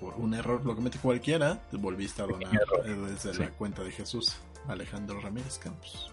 por 0.00 0.14
un 0.14 0.34
error, 0.34 0.64
lo 0.64 0.74
comete 0.74 0.98
cualquiera, 0.98 1.60
te 1.70 1.76
volviste 1.76 2.22
a 2.22 2.26
donar 2.26 2.50
desde 2.84 3.38
la 3.38 3.50
cuenta 3.50 3.82
de 3.82 3.92
Jesús, 3.92 4.36
Alejandro 4.66 5.20
Ramírez 5.20 5.58
Campos. 5.58 6.10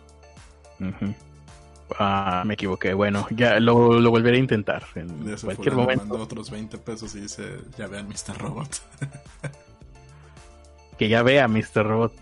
Ah, 1.97 2.43
me 2.45 2.53
equivoqué. 2.53 2.93
Bueno, 2.93 3.27
ya 3.31 3.59
lo, 3.59 3.99
lo 3.99 4.11
volveré 4.11 4.37
a 4.37 4.39
intentar. 4.39 4.83
En 4.95 5.35
cualquier 5.37 5.75
momento. 5.75 6.05
Mandó 6.05 6.23
otros 6.23 6.49
20 6.51 6.77
pesos 6.77 7.15
y 7.15 7.21
dice: 7.21 7.43
Ya 7.77 7.87
vean 7.87 8.07
Mr. 8.07 8.37
Robot. 8.37 8.81
que 10.97 11.09
ya 11.09 11.23
vea 11.23 11.47
Mr. 11.47 11.83
Robot. 11.85 12.13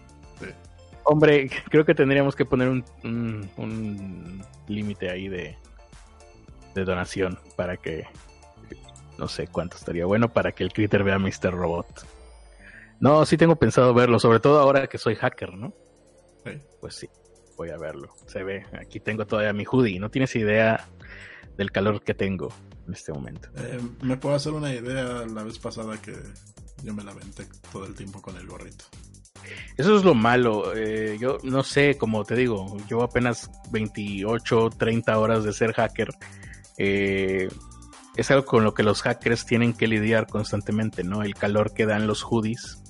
Hombre, 1.04 1.50
creo 1.70 1.86
que 1.86 1.96
tendríamos 1.96 2.36
que 2.36 2.46
poner 2.46 2.68
un, 2.68 2.84
un 3.56 4.44
límite 4.68 5.10
ahí 5.10 5.30
de, 5.30 5.58
de 6.76 6.86
donación 6.86 7.40
para 7.56 7.78
que 7.78 8.06
no 9.18 9.28
sé 9.28 9.48
cuánto 9.48 9.78
estaría 9.78 10.06
bueno 10.06 10.32
para 10.32 10.52
que 10.52 10.64
el 10.64 10.72
Critter 10.72 11.04
vea 11.04 11.18
Mr. 11.18 11.52
Robot. 11.52 12.06
No, 13.00 13.26
sí 13.26 13.38
tengo 13.38 13.56
pensado 13.56 13.94
verlo, 13.94 14.20
sobre 14.20 14.40
todo 14.40 14.60
ahora 14.60 14.88
que 14.88 14.98
soy 14.98 15.16
hacker, 15.16 15.54
¿no? 15.54 15.74
Pues 16.80 16.96
sí, 16.96 17.10
voy 17.58 17.72
a 17.72 17.78
verlo. 17.78 18.16
Se 18.28 18.44
ve, 18.44 18.66
aquí 18.80 19.00
tengo 19.00 19.26
todavía 19.26 19.52
mi 19.52 19.66
hoodie. 19.66 20.00
No 20.00 20.10
tienes 20.10 20.36
idea 20.36 20.88
del 21.58 21.72
calor 21.72 22.02
que 22.04 22.14
tengo 22.14 22.54
en 22.88 22.94
este 22.94 23.12
momento. 23.12 23.50
Eh, 23.58 23.80
me 24.02 24.16
puedo 24.16 24.36
hacer 24.36 24.54
una 24.54 24.74
idea 24.74 25.26
la 25.26 25.44
vez 25.44 25.60
pasada 25.60 26.02
que 26.02 26.14
yo 26.84 26.94
me 26.94 27.04
la 27.04 27.14
venté 27.14 27.48
todo 27.72 27.86
el 27.86 27.96
tiempo 27.96 28.22
con 28.22 28.38
el 28.38 28.48
gorrito. 28.48 28.86
Eso 29.78 29.98
es 29.98 30.04
lo 30.04 30.14
malo. 30.14 30.76
Eh, 30.76 31.18
yo 31.20 31.38
no 31.44 31.64
sé, 31.64 31.98
como 31.98 32.24
te 32.24 32.36
digo, 32.36 32.78
llevo 32.90 33.04
apenas 33.04 33.50
28, 33.72 34.70
30 34.78 35.20
horas 35.20 35.44
de 35.44 35.54
ser 35.54 35.74
hacker. 35.74 36.10
Eh, 36.78 37.50
es 38.16 38.32
algo 38.32 38.46
con 38.46 38.64
lo 38.64 38.74
que 38.74 38.84
los 38.84 39.02
hackers 39.04 39.46
tienen 39.46 39.74
que 39.74 39.88
lidiar 39.88 40.28
constantemente, 40.28 41.04
¿no? 41.04 41.22
El 41.22 41.36
calor 41.36 41.74
que 41.74 41.86
dan 41.86 42.08
los 42.08 42.24
hoodies, 42.24 42.82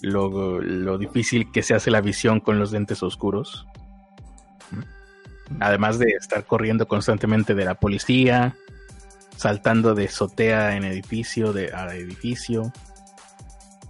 lo, 0.00 0.98
difícil 0.98 1.50
que 1.52 1.62
se 1.62 1.74
hace 1.74 1.90
la 1.90 2.00
visión 2.00 2.40
con 2.40 2.58
los 2.58 2.72
lentes 2.72 3.02
oscuros. 3.02 3.66
Además 5.60 5.98
de 5.98 6.10
estar 6.10 6.44
corriendo 6.44 6.88
constantemente 6.88 7.54
de 7.54 7.64
la 7.64 7.74
policía, 7.74 8.56
saltando 9.36 9.94
de 9.94 10.06
azotea 10.06 10.76
en 10.76 10.84
edificio 10.84 11.54
a 11.74 11.94
edificio, 11.94 12.72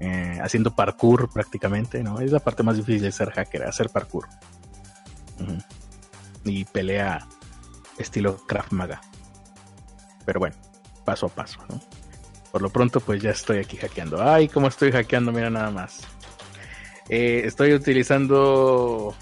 eh, 0.01 0.39
haciendo 0.43 0.75
parkour 0.75 1.31
prácticamente, 1.33 2.03
¿no? 2.03 2.21
Es 2.21 2.31
la 2.31 2.41
parte 2.41 2.63
más 2.63 2.77
difícil 2.77 3.03
de 3.03 3.13
ser 3.13 3.31
hacker, 3.31 3.65
hacer 3.65 3.89
parkour. 3.91 4.29
Y 6.45 6.65
pelea 6.67 7.27
estilo 7.99 8.37
Krav 8.47 8.67
Maga. 8.71 9.01
Pero 10.25 10.41
bueno, 10.41 10.57
paso 11.05 11.27
a 11.27 11.29
paso, 11.31 11.61
¿no? 11.69 11.81
Por 12.53 12.63
lo 12.63 12.71
pronto, 12.71 13.01
pues 13.01 13.23
ya 13.23 13.31
estoy 13.31 13.59
aquí 13.59 13.77
hackeando. 13.77 14.23
Ay, 14.23 14.49
cómo 14.49 14.69
estoy 14.69 14.93
hackeando, 14.93 15.33
mira 15.33 15.51
nada 15.51 15.71
más. 15.71 16.01
Eh, 17.09 17.43
estoy 17.45 17.73
utilizando 17.73 19.15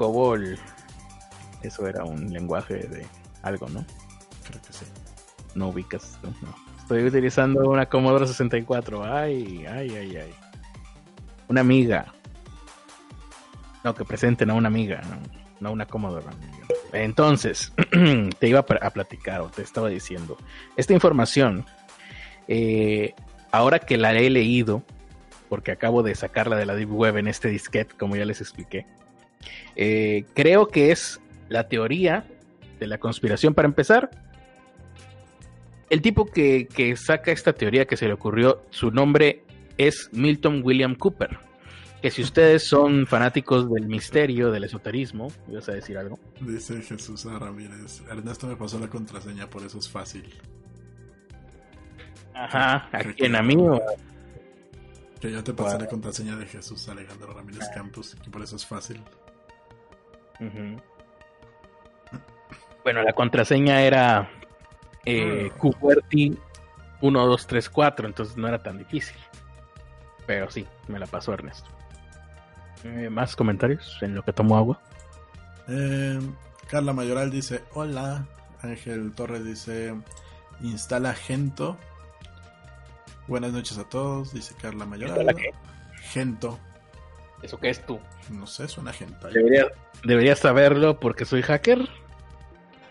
COBOL. 0.00 0.58
Eso 1.62 1.86
era 1.86 2.04
un 2.04 2.32
lenguaje 2.32 2.74
de 2.74 3.06
algo, 3.42 3.68
¿no? 3.68 3.84
Creo 4.48 4.62
que 4.62 4.72
sí. 4.72 4.86
No 5.54 5.68
ubicas, 5.68 6.18
¿no? 6.22 6.32
Estoy 6.78 7.04
utilizando 7.04 7.68
una 7.68 7.84
Commodore 7.84 8.26
64. 8.26 9.04
Ay, 9.04 9.66
ay, 9.68 9.90
ay, 9.90 10.16
ay. 10.16 10.34
Una 11.48 11.60
amiga. 11.60 12.14
No, 13.84 13.94
que 13.94 14.06
presenten 14.06 14.48
a 14.48 14.54
una 14.54 14.68
amiga, 14.68 15.02
no, 15.02 15.18
no 15.60 15.72
una 15.72 15.84
Commodore. 15.84 16.24
Entonces, 16.94 17.70
te 18.38 18.48
iba 18.48 18.60
a 18.60 18.90
platicar 18.90 19.42
o 19.42 19.50
te 19.50 19.60
estaba 19.60 19.90
diciendo, 19.90 20.38
esta 20.78 20.94
información, 20.94 21.66
eh, 22.48 23.12
ahora 23.52 23.80
que 23.80 23.98
la 23.98 24.14
he 24.14 24.30
leído, 24.30 24.82
porque 25.50 25.72
acabo 25.72 26.02
de 26.02 26.14
sacarla 26.14 26.56
de 26.56 26.64
la 26.64 26.74
Deep 26.74 26.90
Web 26.90 27.18
en 27.18 27.28
este 27.28 27.48
disquete, 27.48 27.94
como 27.98 28.16
ya 28.16 28.24
les 28.24 28.40
expliqué, 28.40 28.86
eh, 29.76 30.24
creo 30.34 30.68
que 30.68 30.90
es 30.90 31.20
la 31.48 31.68
teoría 31.68 32.26
de 32.78 32.86
la 32.86 32.98
conspiración 32.98 33.54
para 33.54 33.66
empezar. 33.66 34.10
El 35.88 36.02
tipo 36.02 36.26
que, 36.26 36.68
que 36.68 36.96
saca 36.96 37.32
esta 37.32 37.52
teoría 37.52 37.86
que 37.86 37.96
se 37.96 38.06
le 38.06 38.12
ocurrió, 38.12 38.62
su 38.70 38.90
nombre 38.90 39.42
es 39.76 40.08
Milton 40.12 40.62
William 40.64 40.94
Cooper 40.94 41.50
que 42.00 42.10
si 42.10 42.22
ustedes 42.22 42.64
son 42.64 43.06
fanáticos 43.06 43.70
del 43.70 43.86
misterio, 43.86 44.50
del 44.50 44.64
esoterismo, 44.64 45.28
¿ibas 45.48 45.68
a 45.68 45.72
decir 45.72 45.98
algo? 45.98 46.18
Dice 46.40 46.80
Jesús 46.80 47.24
Ramírez, 47.24 48.02
Ernesto 48.08 48.46
me 48.46 48.56
pasó 48.56 48.78
la 48.78 48.88
contraseña, 48.88 49.48
por 49.48 49.62
eso 49.62 49.78
es 49.78 49.88
fácil. 49.88 50.24
Ajá, 52.34 52.88
¿a 52.92 53.04
quién? 53.16 53.36
¿A 53.36 53.42
mí 53.42 53.56
o...? 53.58 53.80
Que 55.20 55.30
yo 55.30 55.44
te 55.44 55.52
pasé 55.52 55.78
la 55.78 55.86
contraseña 55.86 56.36
de 56.36 56.46
Jesús 56.46 56.88
Alejandro 56.88 57.34
Ramírez 57.34 57.68
Campos, 57.74 58.16
y 58.26 58.30
por 58.30 58.42
eso 58.42 58.56
es 58.56 58.64
fácil. 58.64 59.02
Bueno, 62.82 63.02
la 63.02 63.12
contraseña 63.12 63.82
era 63.82 64.30
eh, 65.04 65.50
1234, 65.62 68.06
entonces 68.06 68.36
no 68.36 68.48
era 68.48 68.62
tan 68.62 68.78
difícil. 68.78 69.16
Pero 70.26 70.50
sí, 70.50 70.66
me 70.88 70.98
la 70.98 71.06
pasó 71.06 71.34
Ernesto. 71.34 71.70
Eh, 72.84 73.10
¿Más 73.10 73.36
comentarios 73.36 73.98
en 74.00 74.14
lo 74.14 74.22
que 74.22 74.32
tomo 74.32 74.56
agua? 74.56 74.80
Eh, 75.68 76.18
Carla 76.68 76.92
Mayoral 76.92 77.30
dice, 77.30 77.62
hola. 77.74 78.26
Ángel 78.62 79.12
Torres 79.12 79.44
dice, 79.44 79.94
instala 80.60 81.14
Gento. 81.14 81.78
Buenas 83.26 83.52
noches 83.52 83.78
a 83.78 83.84
todos, 83.84 84.34
dice 84.34 84.54
Carla 84.60 84.84
Mayoral. 84.84 85.34
Gento. 86.12 86.58
¿Eso 87.42 87.58
qué 87.58 87.70
es 87.70 87.84
tú? 87.84 87.98
No 88.30 88.46
sé, 88.46 88.68
suena 88.68 88.92
hentai. 88.98 89.32
Debería, 89.32 89.66
deberías 90.04 90.38
saberlo 90.38 91.00
porque 91.00 91.24
soy 91.24 91.42
hacker. 91.42 91.88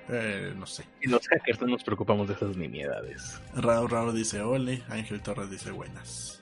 Eh, 0.10 0.54
no 0.58 0.66
sé. 0.66 0.86
Y 1.02 1.08
los 1.08 1.28
hackers 1.28 1.62
no 1.62 1.68
nos 1.68 1.84
preocupamos 1.84 2.28
de 2.28 2.34
esas 2.34 2.58
nimiedades. 2.58 3.40
Raro 3.56 3.88
Raro 3.88 4.12
dice 4.12 4.42
ole, 4.42 4.82
Ángel 4.90 5.22
Torres 5.22 5.52
dice 5.52 5.72
buenas. 5.72 6.42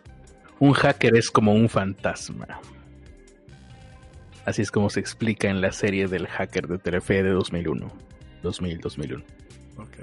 Un 0.60 0.74
hacker 0.74 1.16
es 1.18 1.30
como 1.30 1.54
un 1.54 1.68
fantasma. 1.68 2.60
Así 4.46 4.62
es 4.62 4.72
como 4.72 4.90
se 4.90 5.02
explica 5.02 5.50
en 5.50 5.60
la 5.60 5.74
serie 5.74 6.08
del 6.08 6.28
hacker 6.28 6.68
de 6.68 6.78
Telefe 6.78 7.22
de 7.22 7.32
2001. 7.32 7.92
2000, 8.42 8.80
2001. 8.80 9.24
Ok. 9.76 9.98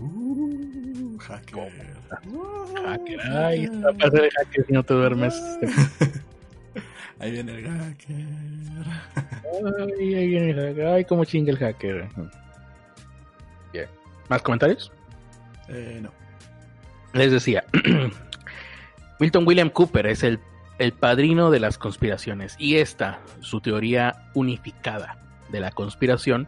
Uh, 0.00 1.18
hacker. 1.18 1.72
Hacker. 2.84 3.20
Ay, 3.32 3.64
está 3.64 4.10
ser 4.10 4.30
hacker 4.36 4.66
si 4.66 4.72
no 4.72 4.82
te 4.82 4.94
duermes. 4.94 5.34
Ahí 7.20 7.32
viene 7.32 7.56
el 7.56 7.66
hacker. 7.66 8.24
Ay, 9.16 10.14
ahí 10.14 10.28
viene 10.28 10.50
el 10.50 10.60
hacker. 10.60 10.86
Ay, 10.86 11.04
cómo 11.04 11.24
chinga 11.24 11.50
el 11.50 11.58
hacker. 11.58 12.08
Bien. 13.72 13.86
¿Más 14.28 14.40
comentarios? 14.42 14.92
Eh, 15.68 15.98
no. 16.00 16.12
Les 17.14 17.32
decía, 17.32 17.64
Milton 19.18 19.46
William 19.48 19.68
Cooper 19.68 20.06
es 20.06 20.22
el, 20.22 20.38
el 20.78 20.92
padrino 20.92 21.50
de 21.50 21.58
las 21.58 21.76
conspiraciones 21.76 22.54
y 22.58 22.76
esta, 22.76 23.18
su 23.40 23.60
teoría 23.60 24.30
unificada 24.34 25.18
de 25.50 25.58
la 25.60 25.72
conspiración, 25.72 26.46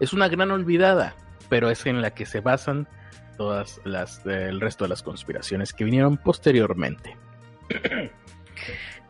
es 0.00 0.12
una 0.12 0.28
gran 0.28 0.50
olvidada, 0.50 1.14
pero 1.48 1.70
es 1.70 1.86
en 1.86 2.02
la 2.02 2.12
que 2.12 2.26
se 2.26 2.40
basan 2.40 2.88
todas 3.36 3.80
las 3.84 4.24
el 4.26 4.60
resto 4.60 4.84
de 4.84 4.88
las 4.88 5.02
conspiraciones 5.02 5.72
que 5.72 5.84
vinieron 5.84 6.16
posteriormente. 6.16 7.16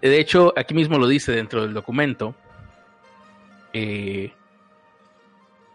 De 0.03 0.21
hecho, 0.21 0.53
aquí 0.57 0.75
mismo 0.75 0.99
lo 0.99 1.09
dice 1.09 1.33
dentro 1.33 1.63
del 1.63 1.75
documento. 1.75 2.35
Eh, 3.73 4.33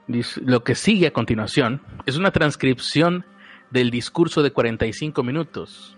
lo 0.08 0.64
que 0.64 0.76
sigue 0.76 1.08
a 1.08 1.14
continuación 1.14 1.82
es 2.06 2.18
una 2.18 2.32
transcripción 2.32 3.26
del 3.70 3.90
discurso 3.90 4.44
de 4.44 4.52
45 4.52 5.24
minutos. 5.24 5.98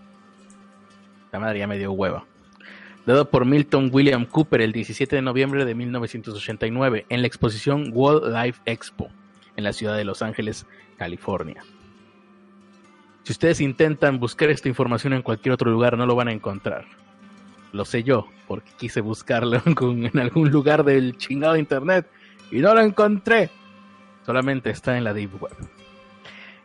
La 1.32 1.40
madre 1.40 1.60
ya 1.60 1.68
me 1.68 1.78
dio 1.78 1.92
hueva. 1.92 2.26
Dado 3.06 3.30
por 3.30 3.46
Milton 3.46 3.90
William 3.92 4.26
Cooper 4.26 4.62
el 4.62 4.72
17 4.72 5.16
de 5.16 5.22
noviembre 5.22 5.66
de 5.66 5.76
1989 5.76 7.06
en 7.10 7.22
la 7.22 7.28
exposición 7.28 7.90
World 7.92 8.34
Life 8.34 8.62
Expo 8.66 9.10
en 9.56 9.64
la 9.64 9.74
ciudad 9.74 9.96
de 9.98 10.06
Los 10.06 10.22
Ángeles, 10.22 10.66
California. 10.98 11.64
Si 13.24 13.32
ustedes 13.32 13.62
intentan 13.62 14.20
buscar 14.20 14.50
esta 14.50 14.68
información 14.68 15.14
en 15.14 15.22
cualquier 15.22 15.54
otro 15.54 15.72
lugar, 15.72 15.98
no 15.98 16.06
lo 16.06 16.16
van 16.16 16.28
a 16.28 16.34
encontrar. 16.34 16.86
Lo 17.72 17.86
sé 17.86 18.04
yo, 18.04 18.28
porque 18.48 18.72
quise 18.78 19.02
buscarlo 19.02 19.62
en 19.66 20.20
algún 20.20 20.52
lugar 20.52 20.84
del 20.84 21.18
chingado 21.18 21.56
internet 21.56 22.08
y 22.52 22.60
no 22.60 22.74
lo 22.74 22.82
encontré. 22.82 23.50
Solamente 24.26 24.70
está 24.70 24.98
en 24.98 25.04
la 25.04 25.14
Deep 25.14 25.42
Web. 25.42 25.56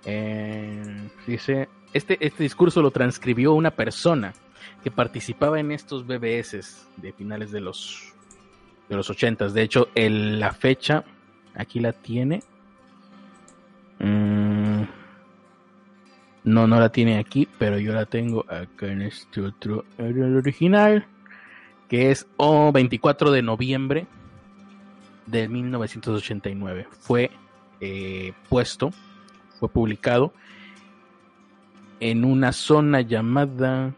Eh, 0.05 1.09
dice, 1.27 1.69
este, 1.93 2.19
este 2.25 2.43
discurso 2.43 2.83
lo 2.83 2.91
transcribió 2.91 3.53
una 3.53 3.71
persona 3.71 4.33
que 4.83 4.91
participaba 4.91 5.59
en 5.59 5.73
estos 5.73 6.07
BBS 6.07 6.87
de 6.97 7.13
finales 7.13 7.51
de 7.51 7.61
los 7.61 8.15
de 8.89 8.97
los 8.97 9.11
80. 9.11 9.49
De 9.49 9.63
hecho, 9.63 9.89
la 9.95 10.53
fecha 10.53 11.05
aquí 11.55 11.81
la 11.81 11.93
tiene. 11.93 12.43
Mm, 13.99 14.83
no, 16.45 16.67
no 16.67 16.81
la 16.81 16.91
tiene 16.91 17.19
aquí, 17.19 17.49
pero 17.59 17.79
yo 17.79 17.93
la 17.93 18.07
tengo 18.07 18.45
acá 18.49 18.87
en 18.87 19.03
este 19.03 19.41
otro, 19.41 19.85
el 19.99 20.37
original, 20.37 21.07
que 21.89 22.11
es 22.11 22.27
oh, 22.37 22.73
24 22.73 23.31
de 23.31 23.43
noviembre 23.43 24.07
de 25.27 25.49
1989. 25.49 26.87
Fue 27.01 27.31
eh, 27.81 28.33
puesto, 28.49 28.91
fue 29.59 29.69
publicado 29.69 30.33
en 32.01 32.25
una 32.25 32.53
zona 32.53 33.01
llamada... 33.01 33.95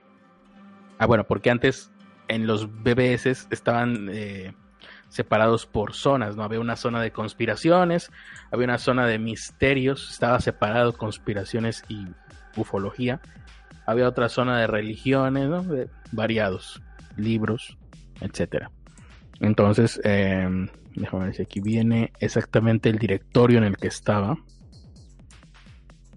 Ah, 0.98 1.06
bueno, 1.06 1.24
porque 1.24 1.50
antes 1.50 1.90
en 2.28 2.46
los 2.46 2.68
BBS 2.82 3.46
estaban 3.50 4.08
eh, 4.12 4.54
separados 5.10 5.66
por 5.66 5.92
zonas, 5.94 6.36
¿no? 6.36 6.44
Había 6.44 6.60
una 6.60 6.76
zona 6.76 7.02
de 7.02 7.10
conspiraciones, 7.10 8.10
había 8.50 8.64
una 8.64 8.78
zona 8.78 9.06
de 9.06 9.18
misterios, 9.18 10.10
estaba 10.10 10.40
separado 10.40 10.96
conspiraciones 10.96 11.84
y 11.88 12.06
ufología. 12.56 13.20
Había 13.86 14.08
otra 14.08 14.28
zona 14.28 14.58
de 14.58 14.66
religiones, 14.66 15.48
¿no? 15.48 15.64
Variados, 16.12 16.80
libros, 17.16 17.76
etcétera. 18.20 18.70
Entonces, 19.40 20.00
eh, 20.04 20.48
déjame 20.94 21.26
ver 21.26 21.34
si 21.34 21.42
aquí 21.42 21.60
viene 21.60 22.12
exactamente 22.20 22.88
el 22.88 22.98
directorio 22.98 23.58
en 23.58 23.64
el 23.64 23.76
que 23.76 23.88
estaba. 23.88 24.36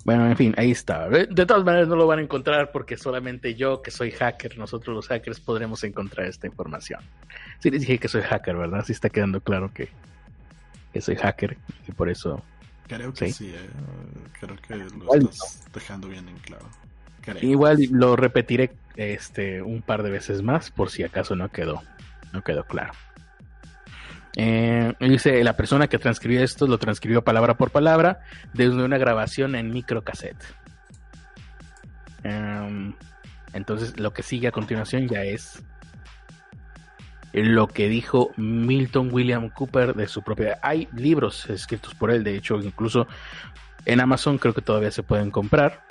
Bueno, 0.03 0.27
en 0.27 0.35
fin, 0.35 0.53
ahí 0.57 0.71
está. 0.71 1.07
De 1.07 1.45
todas 1.45 1.63
maneras 1.63 1.87
no 1.87 1.95
lo 1.95 2.05
van 2.07 2.19
a 2.19 2.21
encontrar 2.21 2.71
porque 2.71 2.97
solamente 2.97 3.55
yo, 3.55 3.81
que 3.81 3.89
soy 3.89 4.11
hacker, 4.11 4.57
nosotros 4.57 4.93
los 4.93 5.07
hackers 5.07 5.39
podremos 5.39 5.83
encontrar 5.85 6.27
esta 6.27 6.45
información. 6.45 6.99
Sí 7.59 7.71
les 7.71 7.81
dije 7.81 7.97
que 7.99 8.09
soy 8.09 8.21
hacker, 8.21 8.57
¿verdad? 8.57 8.83
Sí 8.85 8.91
está 8.91 9.09
quedando 9.09 9.39
claro 9.39 9.71
que, 9.73 9.87
que 10.91 10.99
soy 11.01 11.15
hacker 11.15 11.57
y 11.87 11.91
por 11.93 12.09
eso... 12.09 12.43
Creo 12.87 13.13
que 13.13 13.27
Sí. 13.27 13.45
sí, 13.45 13.53
eh. 13.55 13.69
Creo 14.41 14.57
que 14.57 14.75
lo 14.75 14.85
Igual 14.87 15.21
estás 15.31 15.63
dejando 15.73 16.09
bien 16.09 16.27
en 16.27 16.37
claro. 16.39 16.65
Creo. 17.21 17.37
Igual 17.41 17.77
lo 17.91 18.17
repetiré 18.17 18.73
este 18.97 19.61
un 19.61 19.81
par 19.81 20.03
de 20.03 20.11
veces 20.11 20.41
más 20.41 20.69
por 20.69 20.89
si 20.89 21.03
acaso 21.03 21.37
no 21.37 21.49
quedó, 21.49 21.81
no 22.33 22.43
quedó 22.43 22.65
claro. 22.65 22.91
Eh, 24.35 24.93
dice, 24.99 25.43
la 25.43 25.55
persona 25.55 25.87
que 25.87 25.99
transcribió 25.99 26.43
esto 26.43 26.65
lo 26.67 26.79
transcribió 26.79 27.23
palabra 27.23 27.55
por 27.55 27.69
palabra 27.69 28.21
desde 28.53 28.83
una 28.83 28.97
grabación 28.97 29.55
en 29.55 29.71
microcassette. 29.71 30.43
Em, 32.23 32.93
entonces 33.53 33.99
lo 33.99 34.13
que 34.13 34.23
sigue 34.23 34.47
a 34.47 34.51
continuación 34.51 35.07
ya 35.07 35.23
es 35.23 35.61
lo 37.33 37.67
que 37.67 37.89
dijo 37.89 38.31
Milton 38.37 39.09
William 39.11 39.49
Cooper 39.49 39.95
de 39.95 40.07
su 40.07 40.21
propia... 40.21 40.59
Hay 40.61 40.87
libros 40.95 41.49
escritos 41.49 41.95
por 41.95 42.11
él, 42.11 42.23
de 42.23 42.35
hecho 42.35 42.57
incluso 42.59 43.07
en 43.85 43.99
Amazon 43.99 44.37
creo 44.37 44.53
que 44.53 44.61
todavía 44.61 44.91
se 44.91 45.03
pueden 45.03 45.31
comprar. 45.31 45.83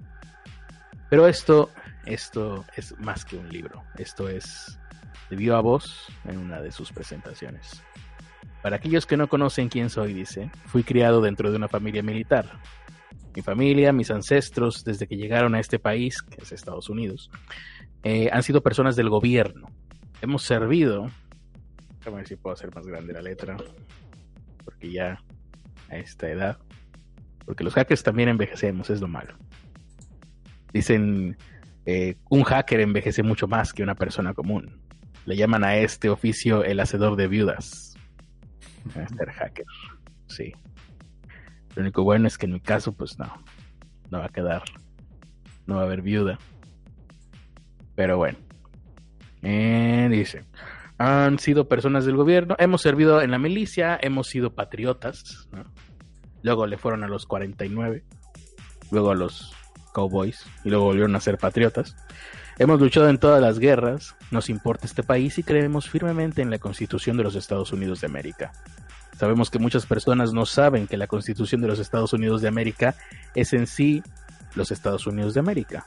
Pero 1.10 1.26
esto, 1.28 1.70
esto 2.06 2.64
es 2.74 2.98
más 2.98 3.24
que 3.24 3.36
un 3.36 3.48
libro. 3.48 3.84
Esto 3.98 4.28
es 4.28 4.78
de 5.28 5.36
viva 5.36 5.60
voz 5.60 6.06
en 6.24 6.38
una 6.38 6.60
de 6.60 6.72
sus 6.72 6.92
presentaciones. 6.92 7.82
Para 8.62 8.76
aquellos 8.76 9.06
que 9.06 9.16
no 9.16 9.28
conocen 9.28 9.68
quién 9.68 9.90
soy, 9.90 10.12
dice, 10.14 10.50
fui 10.66 10.84
criado 10.84 11.20
dentro 11.20 11.50
de 11.50 11.56
una 11.56 11.68
familia 11.68 12.02
militar. 12.02 12.60
Mi 13.34 13.42
familia, 13.42 13.92
mis 13.92 14.10
ancestros, 14.10 14.84
desde 14.84 15.06
que 15.06 15.16
llegaron 15.16 15.54
a 15.54 15.60
este 15.60 15.78
país, 15.78 16.22
que 16.22 16.42
es 16.42 16.52
Estados 16.52 16.88
Unidos, 16.88 17.30
eh, 18.04 18.30
han 18.32 18.42
sido 18.42 18.62
personas 18.62 18.94
del 18.94 19.08
gobierno. 19.08 19.68
Hemos 20.20 20.44
servido. 20.44 21.10
Déjame 21.98 22.18
ver 22.18 22.28
si 22.28 22.36
puedo 22.36 22.54
hacer 22.54 22.72
más 22.74 22.86
grande 22.86 23.12
la 23.12 23.22
letra. 23.22 23.56
Porque 24.64 24.92
ya 24.92 25.20
a 25.88 25.96
esta 25.96 26.28
edad. 26.28 26.58
Porque 27.44 27.64
los 27.64 27.74
hackers 27.74 28.02
también 28.02 28.28
envejecemos, 28.28 28.90
es 28.90 29.00
lo 29.00 29.08
malo. 29.08 29.34
Dicen, 30.72 31.36
eh, 31.84 32.16
un 32.28 32.44
hacker 32.44 32.80
envejece 32.80 33.22
mucho 33.22 33.48
más 33.48 33.72
que 33.72 33.82
una 33.82 33.94
persona 33.94 34.34
común. 34.34 34.80
Le 35.26 35.36
llaman 35.36 35.64
a 35.64 35.76
este 35.76 36.08
oficio 36.08 36.64
el 36.64 36.80
hacedor 36.80 37.16
de 37.16 37.26
viudas. 37.26 37.91
Ser 38.90 39.30
hacker, 39.30 39.66
sí. 40.26 40.52
Lo 41.74 41.82
único 41.82 42.02
bueno 42.02 42.26
es 42.26 42.36
que 42.36 42.46
en 42.46 42.52
mi 42.52 42.60
caso, 42.60 42.92
pues 42.92 43.18
no, 43.18 43.32
no 44.10 44.18
va 44.18 44.26
a 44.26 44.28
quedar, 44.28 44.62
no 45.66 45.76
va 45.76 45.82
a 45.82 45.84
haber 45.84 46.02
viuda. 46.02 46.38
Pero 47.94 48.18
bueno. 48.18 48.38
Eh, 49.42 50.08
dice, 50.10 50.44
han 50.98 51.38
sido 51.38 51.68
personas 51.68 52.04
del 52.04 52.16
gobierno, 52.16 52.54
hemos 52.58 52.80
servido 52.80 53.22
en 53.22 53.32
la 53.32 53.38
milicia, 53.38 53.98
hemos 54.00 54.28
sido 54.28 54.54
patriotas, 54.54 55.48
luego 56.42 56.66
le 56.66 56.78
fueron 56.78 57.02
a 57.02 57.08
los 57.08 57.26
49, 57.26 58.04
luego 58.92 59.10
a 59.10 59.16
los 59.16 59.52
cowboys 59.92 60.46
y 60.64 60.70
luego 60.70 60.84
volvieron 60.84 61.16
a 61.16 61.20
ser 61.20 61.38
patriotas. 61.38 61.96
Hemos 62.58 62.80
luchado 62.80 63.08
en 63.08 63.18
todas 63.18 63.40
las 63.40 63.58
guerras, 63.58 64.14
nos 64.30 64.50
importa 64.50 64.86
este 64.86 65.02
país 65.02 65.38
y 65.38 65.42
creemos 65.42 65.88
firmemente 65.88 66.42
en 66.42 66.50
la 66.50 66.58
Constitución 66.58 67.16
de 67.16 67.22
los 67.22 67.34
Estados 67.34 67.72
Unidos 67.72 68.00
de 68.00 68.06
América. 68.06 68.52
Sabemos 69.18 69.50
que 69.50 69.58
muchas 69.58 69.86
personas 69.86 70.32
no 70.32 70.44
saben 70.44 70.86
que 70.86 70.96
la 70.96 71.06
Constitución 71.06 71.60
de 71.62 71.68
los 71.68 71.78
Estados 71.78 72.12
Unidos 72.12 72.42
de 72.42 72.48
América 72.48 72.94
es 73.34 73.52
en 73.52 73.66
sí 73.66 74.02
los 74.54 74.70
Estados 74.70 75.06
Unidos 75.06 75.32
de 75.32 75.40
América. 75.40 75.86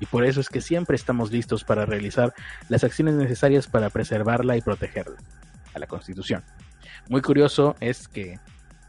Y 0.00 0.06
por 0.06 0.24
eso 0.24 0.40
es 0.40 0.48
que 0.48 0.60
siempre 0.60 0.96
estamos 0.96 1.30
listos 1.30 1.64
para 1.64 1.84
realizar 1.84 2.32
las 2.68 2.84
acciones 2.84 3.14
necesarias 3.14 3.66
para 3.66 3.90
preservarla 3.90 4.56
y 4.56 4.62
protegerla, 4.62 5.16
a 5.74 5.78
la 5.78 5.86
Constitución. 5.86 6.44
Muy 7.08 7.20
curioso 7.20 7.76
es 7.80 8.08
que, 8.08 8.38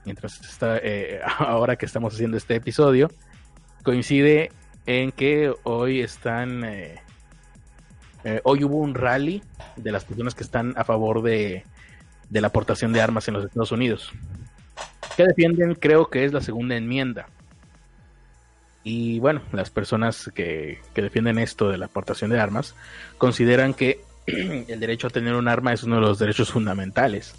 mientras 0.06 0.40
está, 0.42 0.78
eh, 0.78 1.22
ahora 1.40 1.76
que 1.76 1.86
estamos 1.86 2.14
haciendo 2.14 2.38
este 2.38 2.56
episodio, 2.56 3.12
coincide 3.84 4.52
en 4.86 5.12
que 5.12 5.54
hoy 5.64 6.02
están 6.02 6.64
eh, 6.64 7.02
eh, 8.30 8.42
hoy 8.44 8.62
hubo 8.66 8.76
un 8.76 8.94
rally 8.94 9.42
de 9.78 9.90
las 9.90 10.04
personas 10.04 10.36
que 10.36 10.44
están 10.44 10.74
a 10.76 10.84
favor 10.84 11.22
de, 11.22 11.64
la 12.30 12.48
aportación 12.48 12.92
de 12.92 13.00
armas 13.00 13.30
en 13.30 13.36
los 13.36 13.46
Estados 13.46 13.72
Unidos. 13.72 14.12
Que 15.16 15.24
defienden, 15.24 15.76
creo 15.76 16.10
que 16.10 16.26
es 16.26 16.34
la 16.34 16.42
segunda 16.42 16.76
enmienda. 16.76 17.30
Y 18.84 19.20
bueno, 19.20 19.44
las 19.54 19.70
personas 19.70 20.30
que, 20.36 20.82
defienden 20.94 21.38
esto 21.38 21.70
de 21.70 21.78
la 21.78 21.86
aportación 21.86 22.30
de 22.30 22.38
armas 22.38 22.76
consideran 23.18 23.74
que 23.74 24.02
el 24.28 24.78
derecho 24.78 25.08
a 25.08 25.10
tener 25.10 25.34
un 25.34 25.48
arma 25.48 25.72
es 25.72 25.84
uno 25.84 25.96
de 25.96 26.02
los 26.02 26.20
derechos 26.20 26.52
fundamentales. 26.52 27.34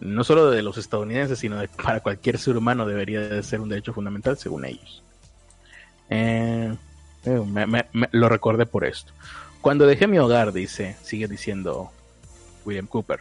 No 0.00 0.24
solo 0.24 0.50
de 0.50 0.62
los 0.62 0.78
estadounidenses, 0.78 1.40
sino 1.40 1.58
de, 1.58 1.68
para 1.68 2.00
cualquier 2.00 2.38
ser 2.38 2.56
humano 2.56 2.86
debería 2.86 3.20
de 3.20 3.42
ser 3.42 3.60
un 3.60 3.68
derecho 3.68 3.92
fundamental 3.92 4.38
según 4.38 4.64
ellos. 4.64 5.02
Eh, 6.08 6.74
eh, 7.26 7.84
lo 8.12 8.28
recordé 8.30 8.64
por 8.64 8.86
esto. 8.86 9.12
Cuando 9.66 9.88
dejé 9.88 10.06
mi 10.06 10.16
hogar, 10.16 10.52
dice, 10.52 10.94
sigue 11.02 11.26
diciendo 11.26 11.90
William 12.64 12.86
Cooper, 12.86 13.18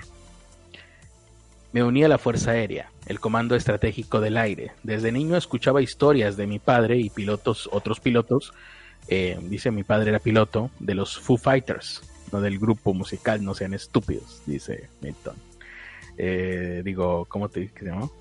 me 1.73 1.81
uní 1.83 2.03
a 2.03 2.07
la 2.07 2.19
Fuerza 2.19 2.51
Aérea, 2.51 2.91
el 3.07 3.19
Comando 3.19 3.55
Estratégico 3.55 4.21
del 4.21 4.37
Aire. 4.37 4.71
Desde 4.83 5.11
niño 5.11 5.37
escuchaba 5.37 5.81
historias 5.81 6.37
de 6.37 6.45
mi 6.45 6.59
padre 6.59 6.97
y 6.97 7.09
pilotos, 7.09 7.67
otros 7.71 7.99
pilotos. 7.99 8.53
Eh, 9.07 9.39
dice 9.41 9.71
mi 9.71 9.83
padre 9.83 10.11
era 10.11 10.19
piloto 10.19 10.69
de 10.77 10.93
los 10.93 11.17
Foo 11.17 11.37
Fighters, 11.37 12.03
no 12.31 12.41
del 12.41 12.59
grupo 12.59 12.93
musical, 12.93 13.43
no 13.43 13.55
sean 13.55 13.73
estúpidos, 13.73 14.43
dice 14.45 14.87
Milton. 15.01 15.37
Eh, 16.15 16.83
digo, 16.85 17.25
¿cómo 17.27 17.49
te 17.49 17.71
llamo? 17.81 18.11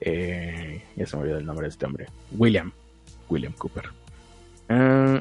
Eh, 0.00 0.84
ya 0.94 1.04
se 1.04 1.16
me 1.16 1.22
olvidó 1.24 1.38
el 1.38 1.46
nombre 1.46 1.64
de 1.64 1.70
este 1.70 1.84
hombre. 1.84 2.06
William. 2.30 2.70
William 3.28 3.54
Cooper. 3.54 3.88
Ah, 4.68 5.20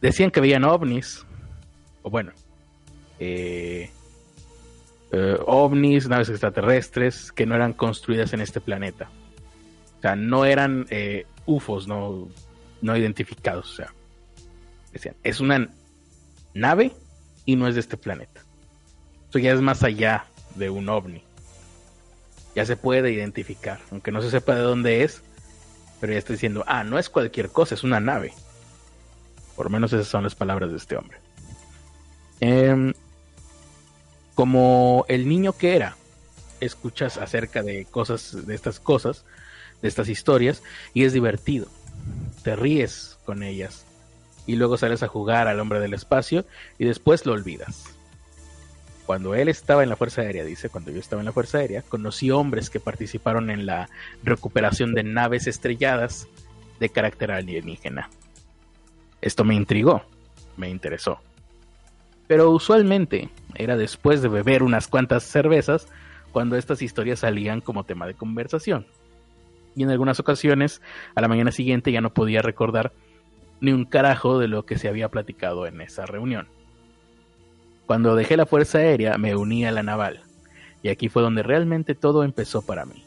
decían 0.00 0.30
que 0.30 0.40
veían 0.40 0.64
ovnis. 0.64 1.24
O 2.02 2.10
bueno. 2.10 2.32
Eh, 3.18 3.90
eh, 5.12 5.38
ovnis, 5.46 6.08
naves 6.08 6.28
extraterrestres 6.28 7.32
que 7.32 7.46
no 7.46 7.54
eran 7.54 7.72
construidas 7.72 8.32
en 8.32 8.40
este 8.40 8.60
planeta. 8.60 9.10
O 9.98 10.00
sea, 10.00 10.16
no 10.16 10.44
eran 10.44 10.86
eh, 10.90 11.26
UFOs 11.46 11.86
no, 11.86 12.28
no 12.80 12.96
identificados. 12.96 13.72
O 13.72 13.76
sea, 13.76 13.94
decían, 14.92 15.16
es 15.22 15.40
una 15.40 15.68
nave 16.54 16.92
y 17.44 17.56
no 17.56 17.68
es 17.68 17.74
de 17.74 17.80
este 17.80 17.96
planeta. 17.96 18.42
Eso 19.28 19.38
ya 19.38 19.52
es 19.52 19.60
más 19.60 19.82
allá 19.82 20.24
de 20.54 20.70
un 20.70 20.88
ovni. 20.88 21.22
Ya 22.54 22.64
se 22.64 22.76
puede 22.76 23.12
identificar, 23.12 23.78
aunque 23.90 24.10
no 24.10 24.22
se 24.22 24.30
sepa 24.30 24.54
de 24.54 24.62
dónde 24.62 25.04
es, 25.04 25.22
pero 26.00 26.12
ya 26.12 26.18
está 26.18 26.32
diciendo, 26.32 26.64
ah, 26.66 26.82
no 26.82 26.98
es 26.98 27.08
cualquier 27.08 27.50
cosa, 27.50 27.74
es 27.74 27.84
una 27.84 28.00
nave. 28.00 28.32
Por 29.60 29.66
lo 29.66 29.72
menos 29.72 29.92
esas 29.92 30.08
son 30.08 30.24
las 30.24 30.34
palabras 30.34 30.70
de 30.70 30.78
este 30.78 30.96
hombre. 30.96 31.18
Eh, 32.40 32.94
como 34.34 35.04
el 35.06 35.28
niño 35.28 35.52
que 35.52 35.76
era, 35.76 35.98
escuchas 36.60 37.18
acerca 37.18 37.62
de 37.62 37.84
cosas, 37.84 38.46
de 38.46 38.54
estas 38.54 38.80
cosas, 38.80 39.26
de 39.82 39.88
estas 39.88 40.08
historias, 40.08 40.62
y 40.94 41.04
es 41.04 41.12
divertido. 41.12 41.66
Te 42.42 42.56
ríes 42.56 43.18
con 43.26 43.42
ellas. 43.42 43.84
Y 44.46 44.56
luego 44.56 44.78
sales 44.78 45.02
a 45.02 45.08
jugar 45.08 45.46
al 45.46 45.60
hombre 45.60 45.78
del 45.78 45.92
espacio 45.92 46.46
y 46.78 46.86
después 46.86 47.26
lo 47.26 47.34
olvidas. 47.34 47.84
Cuando 49.04 49.34
él 49.34 49.50
estaba 49.50 49.82
en 49.82 49.90
la 49.90 49.96
Fuerza 49.96 50.22
Aérea, 50.22 50.46
dice, 50.46 50.70
cuando 50.70 50.90
yo 50.90 51.00
estaba 51.00 51.20
en 51.20 51.26
la 51.26 51.32
Fuerza 51.32 51.58
Aérea, 51.58 51.82
conocí 51.82 52.30
hombres 52.30 52.70
que 52.70 52.80
participaron 52.80 53.50
en 53.50 53.66
la 53.66 53.90
recuperación 54.22 54.94
de 54.94 55.02
naves 55.02 55.46
estrelladas 55.46 56.28
de 56.78 56.88
carácter 56.88 57.30
alienígena. 57.30 58.08
Esto 59.20 59.44
me 59.44 59.54
intrigó, 59.54 60.02
me 60.56 60.68
interesó 60.68 61.20
pero 62.30 62.48
usualmente 62.52 63.28
era 63.56 63.76
después 63.76 64.22
de 64.22 64.28
beber 64.28 64.62
unas 64.62 64.86
cuantas 64.86 65.24
cervezas 65.24 65.88
cuando 66.30 66.54
estas 66.54 66.80
historias 66.80 67.18
salían 67.18 67.60
como 67.60 67.82
tema 67.82 68.06
de 68.06 68.14
conversación. 68.14 68.86
Y 69.74 69.82
en 69.82 69.90
algunas 69.90 70.20
ocasiones, 70.20 70.80
a 71.16 71.22
la 71.22 71.26
mañana 71.26 71.50
siguiente 71.50 71.90
ya 71.90 72.00
no 72.00 72.14
podía 72.14 72.40
recordar 72.40 72.92
ni 73.60 73.72
un 73.72 73.84
carajo 73.84 74.38
de 74.38 74.46
lo 74.46 74.64
que 74.64 74.78
se 74.78 74.86
había 74.86 75.08
platicado 75.08 75.66
en 75.66 75.80
esa 75.80 76.06
reunión. 76.06 76.46
Cuando 77.86 78.14
dejé 78.14 78.36
la 78.36 78.46
Fuerza 78.46 78.78
Aérea 78.78 79.18
me 79.18 79.34
uní 79.34 79.66
a 79.66 79.72
la 79.72 79.82
Naval, 79.82 80.20
y 80.84 80.90
aquí 80.90 81.08
fue 81.08 81.22
donde 81.22 81.42
realmente 81.42 81.96
todo 81.96 82.22
empezó 82.22 82.62
para 82.62 82.84
mí. 82.84 83.02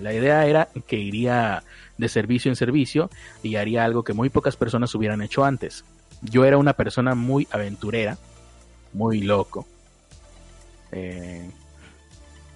La 0.00 0.12
idea 0.12 0.46
era 0.46 0.68
que 0.86 0.96
iría 0.96 1.62
de 1.98 2.08
servicio 2.08 2.50
en 2.50 2.56
servicio 2.56 3.10
y 3.42 3.56
haría 3.56 3.84
algo 3.84 4.02
que 4.04 4.12
muy 4.12 4.28
pocas 4.28 4.56
personas 4.56 4.94
hubieran 4.94 5.22
hecho 5.22 5.44
antes, 5.44 5.84
yo 6.24 6.44
era 6.44 6.58
una 6.58 6.72
persona 6.72 7.14
muy 7.14 7.46
aventurera, 7.50 8.16
muy 8.92 9.20
loco. 9.20 9.66
Eh, 10.92 11.50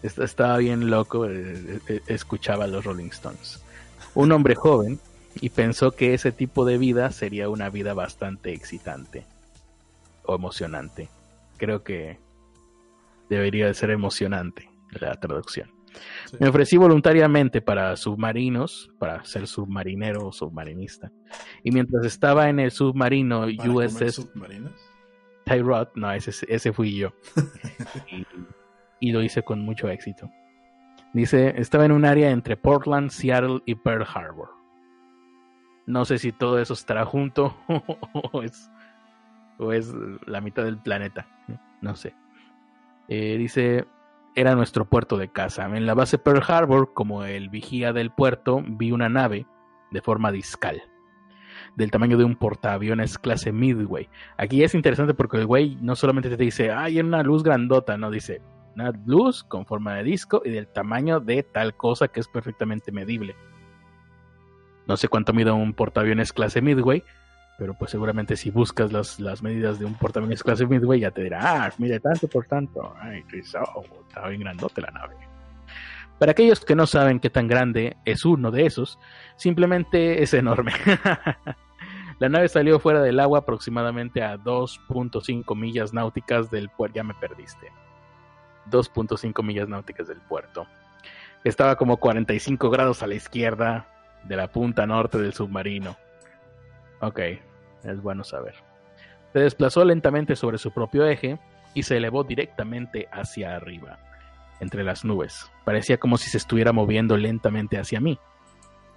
estaba 0.02 0.56
bien 0.58 0.90
loco, 0.90 1.26
eh, 1.26 1.80
eh, 1.88 2.00
escuchaba 2.06 2.64
a 2.64 2.68
los 2.68 2.84
Rolling 2.84 3.10
Stones. 3.10 3.60
Un 4.14 4.32
hombre 4.32 4.54
joven 4.54 4.98
y 5.40 5.50
pensó 5.50 5.92
que 5.92 6.14
ese 6.14 6.32
tipo 6.32 6.64
de 6.64 6.78
vida 6.78 7.10
sería 7.10 7.48
una 7.48 7.68
vida 7.68 7.94
bastante 7.94 8.52
excitante 8.52 9.24
o 10.24 10.34
emocionante. 10.34 11.08
Creo 11.56 11.82
que 11.82 12.18
debería 13.28 13.66
de 13.66 13.74
ser 13.74 13.90
emocionante 13.90 14.70
la 14.90 15.14
traducción. 15.16 15.77
Me 16.38 16.48
ofrecí 16.48 16.76
voluntariamente 16.76 17.60
para 17.60 17.96
submarinos, 17.96 18.90
para 18.98 19.24
ser 19.24 19.46
submarinero 19.46 20.28
o 20.28 20.32
submarinista. 20.32 21.10
Y 21.62 21.70
mientras 21.70 22.04
estaba 22.04 22.48
en 22.48 22.60
el 22.60 22.70
submarino 22.70 23.46
USS 23.46 24.30
Tyrod, 25.48 25.88
no, 25.94 26.12
ese, 26.12 26.46
ese 26.48 26.72
fui 26.72 26.96
yo. 26.96 27.12
y, 29.00 29.12
lo 29.12 29.22
hice 29.22 29.42
con 29.42 29.60
mucho 29.60 29.88
éxito. 29.88 30.30
Dice, 31.14 31.54
estaba 31.56 31.86
en 31.86 31.92
un 31.92 32.04
área 32.04 32.30
entre 32.30 32.56
Portland, 32.56 33.10
Seattle 33.10 33.60
y 33.64 33.74
Pearl 33.74 34.04
Harbor. 34.04 34.50
No 35.86 36.04
sé 36.04 36.18
si 36.18 36.32
todo 36.32 36.58
eso 36.58 36.74
estará 36.74 37.06
junto 37.06 37.56
o, 38.32 38.42
es, 38.42 38.70
o 39.58 39.72
es 39.72 39.92
la 40.26 40.42
mitad 40.42 40.64
del 40.64 40.78
planeta. 40.78 41.26
No 41.80 41.96
sé. 41.96 42.14
Eh, 43.08 43.38
dice, 43.38 43.86
era 44.38 44.54
nuestro 44.54 44.88
puerto 44.88 45.16
de 45.16 45.32
casa. 45.32 45.64
En 45.64 45.84
la 45.84 45.94
base 45.94 46.16
Pearl 46.16 46.44
Harbor, 46.46 46.94
como 46.94 47.24
el 47.24 47.48
vigía 47.48 47.92
del 47.92 48.12
puerto, 48.12 48.62
vi 48.64 48.92
una 48.92 49.08
nave 49.08 49.46
de 49.90 50.00
forma 50.00 50.30
discal, 50.30 50.80
del 51.74 51.90
tamaño 51.90 52.16
de 52.16 52.22
un 52.22 52.36
portaaviones 52.36 53.18
clase 53.18 53.50
Midway. 53.50 54.08
Aquí 54.36 54.62
es 54.62 54.76
interesante 54.76 55.12
porque 55.12 55.38
el 55.38 55.46
güey 55.46 55.76
no 55.80 55.96
solamente 55.96 56.30
te 56.30 56.36
dice, 56.36 56.70
hay 56.70 57.00
una 57.00 57.24
luz 57.24 57.42
grandota, 57.42 57.96
no 57.96 58.12
dice, 58.12 58.40
una 58.76 58.92
luz 59.06 59.42
con 59.42 59.66
forma 59.66 59.96
de 59.96 60.04
disco 60.04 60.40
y 60.44 60.50
del 60.50 60.68
tamaño 60.68 61.18
de 61.18 61.42
tal 61.42 61.76
cosa 61.76 62.06
que 62.06 62.20
es 62.20 62.28
perfectamente 62.28 62.92
medible. 62.92 63.34
No 64.86 64.96
sé 64.96 65.08
cuánto 65.08 65.32
mide 65.32 65.50
un 65.50 65.74
portaaviones 65.74 66.32
clase 66.32 66.62
Midway, 66.62 67.02
pero 67.58 67.74
pues 67.74 67.90
seguramente 67.90 68.36
si 68.36 68.50
buscas 68.50 68.92
las, 68.92 69.18
las 69.18 69.42
medidas 69.42 69.80
de 69.80 69.84
un 69.84 69.94
portaaviones 69.94 70.44
clase 70.44 70.64
Midway 70.64 71.00
ya 71.00 71.10
te 71.10 71.24
dirá, 71.24 71.64
ah, 71.66 71.72
mide 71.78 71.98
tanto 71.98 72.28
por 72.28 72.46
tanto. 72.46 72.94
Ay, 73.00 73.24
oh, 73.74 73.84
estaba 74.06 74.28
bien 74.28 74.42
grandote 74.42 74.80
la 74.80 74.92
nave. 74.92 75.16
Para 76.20 76.32
aquellos 76.32 76.64
que 76.64 76.76
no 76.76 76.86
saben 76.86 77.18
qué 77.18 77.30
tan 77.30 77.48
grande 77.48 77.96
es 78.04 78.24
uno 78.24 78.52
de 78.52 78.64
esos, 78.64 79.00
simplemente 79.36 80.22
es 80.22 80.34
enorme. 80.34 80.72
la 82.20 82.28
nave 82.28 82.48
salió 82.48 82.78
fuera 82.78 83.02
del 83.02 83.18
agua 83.18 83.40
aproximadamente 83.40 84.22
a 84.22 84.36
2.5 84.38 85.56
millas 85.56 85.92
náuticas 85.92 86.52
del 86.52 86.68
puerto. 86.68 86.94
Ya 86.94 87.02
me 87.02 87.14
perdiste. 87.14 87.72
2.5 88.70 89.44
millas 89.44 89.68
náuticas 89.68 90.06
del 90.06 90.20
puerto. 90.20 90.68
Estaba 91.42 91.74
como 91.74 91.96
45 91.96 92.70
grados 92.70 93.02
a 93.02 93.08
la 93.08 93.14
izquierda 93.16 93.88
de 94.22 94.36
la 94.36 94.46
punta 94.52 94.86
norte 94.86 95.18
del 95.18 95.34
submarino. 95.34 95.96
Ok, 97.00 97.20
es 97.84 98.02
bueno 98.02 98.24
saber. 98.24 98.54
Se 99.32 99.40
desplazó 99.40 99.84
lentamente 99.84 100.36
sobre 100.36 100.58
su 100.58 100.72
propio 100.72 101.06
eje 101.06 101.38
y 101.74 101.82
se 101.82 101.96
elevó 101.96 102.24
directamente 102.24 103.08
hacia 103.12 103.54
arriba, 103.54 103.98
entre 104.60 104.84
las 104.84 105.04
nubes. 105.04 105.50
Parecía 105.64 105.98
como 105.98 106.16
si 106.16 106.30
se 106.30 106.38
estuviera 106.38 106.72
moviendo 106.72 107.16
lentamente 107.16 107.78
hacia 107.78 108.00
mí, 108.00 108.18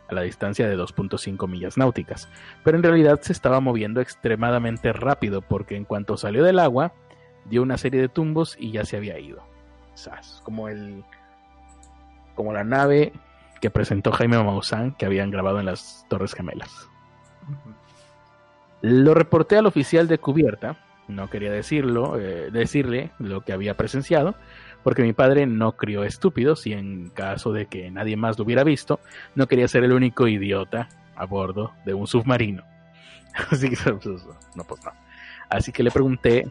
a 0.09 0.13
la 0.13 0.21
distancia 0.21 0.67
de 0.67 0.77
2.5 0.77 1.47
millas 1.47 1.77
náuticas, 1.77 2.29
pero 2.63 2.77
en 2.77 2.83
realidad 2.83 3.19
se 3.21 3.33
estaba 3.33 3.59
moviendo 3.59 4.01
extremadamente 4.01 4.93
rápido 4.93 5.41
porque 5.41 5.75
en 5.75 5.85
cuanto 5.85 6.17
salió 6.17 6.43
del 6.43 6.59
agua, 6.59 6.93
dio 7.45 7.61
una 7.61 7.77
serie 7.77 8.01
de 8.01 8.09
tumbos 8.09 8.55
y 8.59 8.71
ya 8.71 8.85
se 8.85 8.97
había 8.97 9.19
ido. 9.19 9.43
Como 10.43 10.67
el 10.69 11.03
como 12.35 12.53
la 12.53 12.63
nave 12.63 13.13
que 13.59 13.69
presentó 13.69 14.11
Jaime 14.11 14.41
Maussan 14.41 14.93
que 14.95 15.05
habían 15.05 15.29
grabado 15.29 15.59
en 15.59 15.65
las 15.65 16.05
Torres 16.09 16.33
Gemelas. 16.33 16.89
Lo 18.81 19.13
reporté 19.13 19.57
al 19.57 19.65
oficial 19.65 20.07
de 20.07 20.17
cubierta, 20.17 20.77
no 21.07 21.29
quería 21.29 21.51
decirlo, 21.51 22.19
eh, 22.19 22.49
decirle 22.51 23.11
lo 23.19 23.41
que 23.41 23.53
había 23.53 23.77
presenciado, 23.77 24.35
porque 24.83 25.03
mi 25.03 25.13
padre 25.13 25.45
no 25.45 25.73
crió 25.73 26.03
estúpidos 26.03 26.65
y 26.65 26.73
en 26.73 27.09
caso 27.09 27.53
de 27.53 27.67
que 27.67 27.91
nadie 27.91 28.17
más 28.17 28.37
lo 28.39 28.45
hubiera 28.45 28.63
visto, 28.63 28.99
no 29.35 29.47
quería 29.47 29.67
ser 29.67 29.83
el 29.83 29.93
único 29.93 30.27
idiota 30.27 30.89
a 31.15 31.25
bordo 31.25 31.73
de 31.85 31.93
un 31.93 32.07
submarino. 32.07 32.63
Así 33.51 33.69
que, 33.69 33.93
pues, 33.93 34.25
no, 34.55 34.63
pues 34.63 34.83
no. 34.83 34.91
Así 35.49 35.71
que 35.71 35.83
le 35.83 35.91
pregunté 35.91 36.49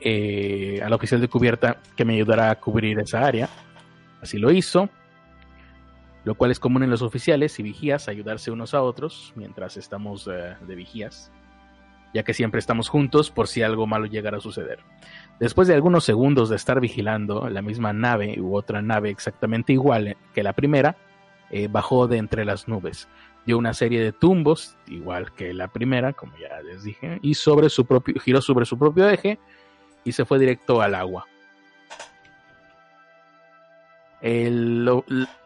eh, 0.00 0.80
al 0.82 0.92
oficial 0.92 1.20
de 1.20 1.28
cubierta 1.28 1.78
que 1.96 2.04
me 2.04 2.14
ayudara 2.14 2.50
a 2.50 2.56
cubrir 2.56 2.98
esa 2.98 3.24
área. 3.24 3.48
Así 4.20 4.38
lo 4.38 4.50
hizo, 4.50 4.90
lo 6.24 6.34
cual 6.34 6.50
es 6.50 6.60
común 6.60 6.82
en 6.82 6.90
los 6.90 7.02
oficiales 7.02 7.58
y 7.58 7.62
vigías 7.62 8.08
ayudarse 8.08 8.50
unos 8.50 8.74
a 8.74 8.82
otros 8.82 9.32
mientras 9.36 9.76
estamos 9.76 10.28
eh, 10.28 10.56
de 10.60 10.74
vigías, 10.74 11.32
ya 12.12 12.22
que 12.22 12.34
siempre 12.34 12.58
estamos 12.58 12.88
juntos 12.88 13.30
por 13.30 13.48
si 13.48 13.62
algo 13.62 13.86
malo 13.86 14.06
llegara 14.06 14.38
a 14.38 14.40
suceder. 14.40 14.80
Después 15.38 15.68
de 15.68 15.74
algunos 15.74 16.04
segundos 16.04 16.48
de 16.48 16.56
estar 16.56 16.80
vigilando, 16.80 17.48
la 17.48 17.62
misma 17.62 17.92
nave 17.92 18.40
u 18.40 18.54
otra 18.54 18.82
nave 18.82 19.10
exactamente 19.10 19.72
igual 19.72 20.16
que 20.34 20.42
la 20.42 20.52
primera 20.52 20.96
eh, 21.50 21.68
bajó 21.68 22.06
de 22.06 22.18
entre 22.18 22.44
las 22.44 22.68
nubes. 22.68 23.08
Dio 23.46 23.56
una 23.56 23.72
serie 23.72 24.02
de 24.02 24.12
tumbos, 24.12 24.76
igual 24.86 25.32
que 25.32 25.54
la 25.54 25.68
primera, 25.68 26.12
como 26.12 26.32
ya 26.36 26.60
les 26.62 26.84
dije, 26.84 27.18
y 27.22 27.34
sobre 27.34 27.70
su 27.70 27.86
propio, 27.86 28.20
giró 28.20 28.42
sobre 28.42 28.66
su 28.66 28.78
propio 28.78 29.08
eje 29.08 29.38
y 30.04 30.12
se 30.12 30.24
fue 30.24 30.38
directo 30.38 30.82
al 30.82 30.94
agua. 30.94 31.26
El, 34.20 34.84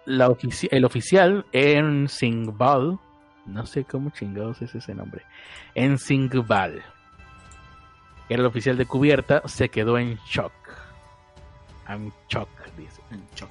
la 0.07 0.37
el 0.71 0.85
oficial 0.85 1.47
en 1.53 2.09
Singbal, 2.09 2.99
no 3.47 3.67
sé 3.67 3.85
cómo 3.85 4.11
chingados 4.11 4.63
es 4.63 4.75
ese 4.75 4.95
nombre, 4.95 5.23
en 5.75 5.99
Singbal, 5.99 6.83
era 8.29 8.41
el 8.41 8.47
oficial 8.47 8.77
de 8.77 8.87
cubierta, 8.87 9.43
se 9.47 9.69
quedó 9.69 9.99
en 9.99 10.17
shock. 10.27 10.53
I'm 11.87 12.11
shock, 12.29 12.49
dice. 12.77 13.03
En 13.11 13.23
shock. 13.37 13.51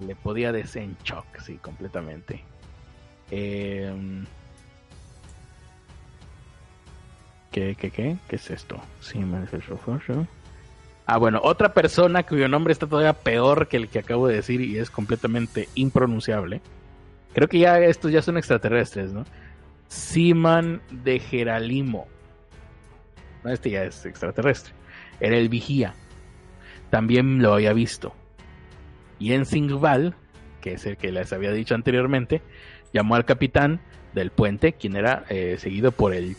Le 0.00 0.14
podía 0.14 0.52
decir 0.52 0.82
en 0.82 0.96
shock, 1.02 1.24
sí, 1.40 1.56
completamente. 1.56 2.44
Eh, 3.30 4.24
¿Qué, 7.50 7.74
qué, 7.74 7.90
qué? 7.90 8.18
¿Qué 8.28 8.36
es 8.36 8.50
esto? 8.50 8.78
Sí, 9.00 9.18
Ah, 11.06 11.18
bueno, 11.18 11.40
otra 11.44 11.72
persona 11.72 12.24
cuyo 12.24 12.48
nombre 12.48 12.72
está 12.72 12.88
todavía 12.88 13.12
peor 13.12 13.68
que 13.68 13.76
el 13.76 13.88
que 13.88 14.00
acabo 14.00 14.26
de 14.26 14.34
decir 14.34 14.60
y 14.60 14.76
es 14.78 14.90
completamente 14.90 15.68
impronunciable. 15.76 16.60
Creo 17.32 17.48
que 17.48 17.60
ya 17.60 17.78
estos 17.78 18.10
ya 18.10 18.22
son 18.22 18.36
extraterrestres, 18.36 19.12
¿no? 19.12 19.24
Siman 19.86 20.82
de 20.90 21.20
Geralimo. 21.20 22.08
No, 23.44 23.52
este 23.52 23.70
ya 23.70 23.84
es 23.84 24.04
extraterrestre. 24.04 24.74
Era 25.20 25.36
el 25.36 25.48
vigía. 25.48 25.94
También 26.90 27.40
lo 27.40 27.54
había 27.54 27.72
visto. 27.72 28.12
Y 29.20 29.32
en 29.32 29.46
Singval, 29.46 30.16
que 30.60 30.72
es 30.72 30.86
el 30.86 30.96
que 30.96 31.12
les 31.12 31.32
había 31.32 31.52
dicho 31.52 31.76
anteriormente, 31.76 32.42
llamó 32.92 33.14
al 33.14 33.24
capitán 33.24 33.80
del 34.12 34.30
puente, 34.30 34.72
quien 34.72 34.96
era 34.96 35.24
eh, 35.28 35.56
seguido 35.60 35.92
por 35.92 36.14
el 36.14 36.36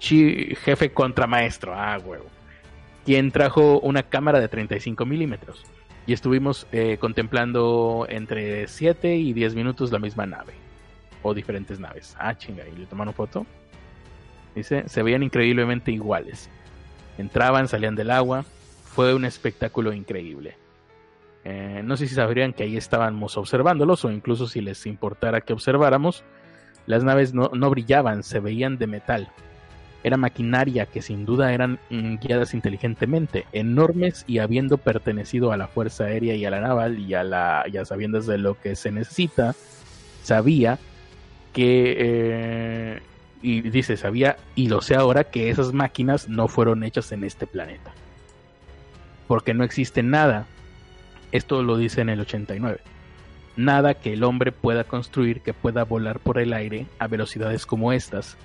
jefe 0.00 0.92
contramaestro, 0.92 1.74
ah, 1.74 1.96
huevo, 2.04 2.26
quien 3.04 3.30
trajo 3.30 3.80
una 3.80 4.02
cámara 4.04 4.40
de 4.40 4.48
35 4.48 5.04
milímetros. 5.04 5.64
Y 6.06 6.12
estuvimos 6.12 6.66
eh, 6.72 6.98
contemplando 6.98 8.06
entre 8.08 8.66
7 8.66 9.16
y 9.16 9.32
10 9.32 9.54
minutos 9.54 9.92
la 9.92 9.98
misma 9.98 10.26
nave. 10.26 10.54
O 11.22 11.34
diferentes 11.34 11.78
naves. 11.78 12.16
Ah, 12.18 12.36
chinga, 12.36 12.66
y 12.66 12.76
le 12.76 12.86
tomaron 12.86 13.14
foto. 13.14 13.46
Dice, 14.54 14.88
se 14.88 15.02
veían 15.02 15.22
increíblemente 15.22 15.92
iguales. 15.92 16.50
Entraban, 17.18 17.68
salían 17.68 17.94
del 17.94 18.10
agua. 18.10 18.44
Fue 18.84 19.14
un 19.14 19.24
espectáculo 19.24 19.92
increíble. 19.92 20.56
Eh, 21.44 21.82
no 21.84 21.96
sé 21.96 22.08
si 22.08 22.14
sabrían 22.14 22.52
que 22.52 22.64
ahí 22.64 22.76
estábamos 22.76 23.36
observándolos 23.36 24.04
o 24.04 24.10
incluso 24.10 24.46
si 24.46 24.60
les 24.60 24.86
importara 24.86 25.40
que 25.40 25.52
observáramos. 25.52 26.24
Las 26.86 27.04
naves 27.04 27.32
no, 27.32 27.50
no 27.54 27.70
brillaban, 27.70 28.24
se 28.24 28.40
veían 28.40 28.76
de 28.76 28.88
metal 28.88 29.32
era 30.04 30.16
maquinaria 30.16 30.86
que 30.86 31.02
sin 31.02 31.24
duda 31.24 31.52
eran 31.52 31.78
mm, 31.90 32.16
guiadas 32.16 32.54
inteligentemente, 32.54 33.46
enormes 33.52 34.24
y 34.26 34.38
habiendo 34.38 34.78
pertenecido 34.78 35.52
a 35.52 35.56
la 35.56 35.68
Fuerza 35.68 36.04
Aérea 36.04 36.34
y 36.34 36.44
a 36.44 36.50
la 36.50 36.60
Naval 36.60 36.98
y 36.98 37.14
a 37.14 37.22
la 37.24 37.64
ya 37.70 37.84
sabiendo 37.84 38.20
de 38.20 38.38
lo 38.38 38.60
que 38.60 38.74
se 38.74 38.90
necesita, 38.90 39.54
sabía 40.22 40.78
que 41.52 41.96
eh, 41.98 43.00
y 43.42 43.60
dice 43.62 43.96
sabía 43.96 44.36
y 44.54 44.68
lo 44.68 44.80
sé 44.80 44.94
ahora 44.94 45.24
que 45.24 45.50
esas 45.50 45.72
máquinas 45.72 46.28
no 46.28 46.48
fueron 46.48 46.82
hechas 46.82 47.12
en 47.12 47.24
este 47.24 47.46
planeta. 47.46 47.92
Porque 49.28 49.54
no 49.54 49.64
existe 49.64 50.02
nada. 50.02 50.46
Esto 51.30 51.62
lo 51.62 51.76
dice 51.76 52.02
en 52.02 52.10
el 52.10 52.20
89. 52.20 52.80
Nada 53.56 53.94
que 53.94 54.14
el 54.14 54.24
hombre 54.24 54.52
pueda 54.52 54.84
construir 54.84 55.40
que 55.40 55.54
pueda 55.54 55.84
volar 55.84 56.18
por 56.20 56.38
el 56.38 56.52
aire 56.52 56.86
a 56.98 57.06
velocidades 57.06 57.66
como 57.66 57.92
estas 57.92 58.36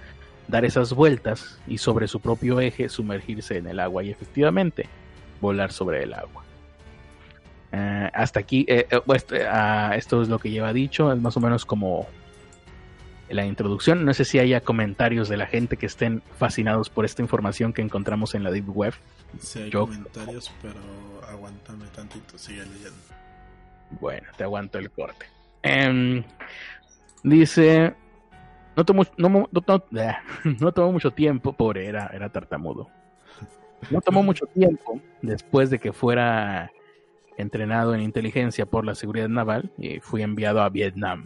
dar 0.48 0.66
esas 0.66 0.94
vueltas 0.94 1.60
y 1.68 1.78
sobre 1.78 2.08
su 2.08 2.20
propio 2.20 2.60
eje 2.60 2.90
sumergirse 2.90 3.58
en 3.58 3.68
el 3.68 3.80
agua 3.80 4.04
y 4.04 4.10
efectivamente 4.10 4.88
volar 5.42 5.72
sobre 5.72 6.04
el 6.04 6.14
agua. 6.14 6.44
Eh, 7.72 8.10
hasta 8.14 8.40
aquí, 8.40 8.66
eh, 8.68 8.88
eh, 8.90 9.02
pues, 9.06 9.26
ah, 9.50 9.94
esto 9.96 10.22
es 10.22 10.30
lo 10.30 10.40
que 10.40 10.50
lleva 10.50 10.72
dicho, 10.74 11.12
es 11.12 11.20
más 11.20 11.36
o 11.36 11.40
menos 11.40 11.66
como 11.66 12.08
la 13.30 13.46
introducción. 13.46 14.06
No 14.06 14.14
sé 14.14 14.24
si 14.24 14.40
haya 14.40 14.62
comentarios 14.62 15.28
de 15.28 15.38
la 15.38 15.48
gente 15.48 15.76
que 15.78 15.86
estén 15.86 16.22
fascinados 16.38 16.90
por 16.90 17.04
esta 17.04 17.22
información 17.22 17.74
que 17.74 17.82
encontramos 17.82 18.36
en 18.36 18.44
la 18.44 18.52
Deep 18.52 18.70
Web. 18.70 18.94
Sí, 19.40 19.64
hay 19.64 19.72
comentarios, 19.72 20.52
pero 20.62 20.80
aguántame 21.30 21.86
tantito, 21.94 22.38
sigue 22.38 22.66
leyendo. 22.66 22.98
Bueno, 24.00 24.28
te 24.38 24.44
aguanto 24.44 24.78
el 24.80 24.90
corte. 24.90 25.26
Em, 25.62 26.24
dice 27.24 27.94
no 28.78 28.86
tomó, 28.86 29.04
no, 29.18 29.50
no, 29.50 30.72
tomó 30.72 30.92
mucho 30.92 31.10
tiempo, 31.10 31.52
pobre, 31.52 31.88
era, 31.88 32.12
era 32.14 32.30
tartamudo. 32.30 32.88
No 33.90 34.02
tomó 34.02 34.22
mucho 34.22 34.46
tiempo 34.46 35.02
después 35.24 35.72
de 35.72 35.80
que 35.80 35.92
fuera 35.94 36.72
entrenado 37.38 37.96
en 37.96 38.02
inteligencia 38.02 38.68
por 38.68 38.86
la 38.86 38.94
seguridad 38.94 39.30
naval 39.30 39.72
y 39.80 40.00
fui 40.00 40.22
enviado 40.22 40.62
a 40.62 40.70
Vietnam. 40.70 41.26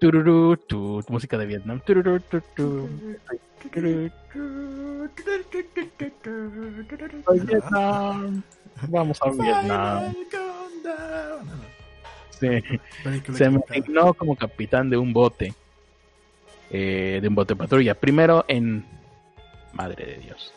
Tururú, 0.00 0.58
tu, 0.58 1.02
música 1.08 1.38
de 1.38 1.46
Vietnam. 1.46 1.80
Tururú, 1.80 2.20
tu, 2.20 2.42
tu. 2.54 2.90
Vietnam. 7.46 8.42
Vamos 8.88 9.18
a 9.22 9.30
Vietnam. 9.30 10.14
Sí. 12.38 12.48
Se 13.32 13.48
me 13.48 13.60
asignó 13.66 14.12
como 14.12 14.36
capitán 14.36 14.90
de 14.90 14.98
un 14.98 15.14
bote 15.14 15.54
eh, 16.72 17.18
de 17.20 17.28
un 17.28 17.34
bote 17.34 17.54
patrulla. 17.54 17.94
Primero 17.94 18.44
en. 18.48 18.84
Madre 19.74 20.06
de 20.06 20.18
Dios. 20.18 20.52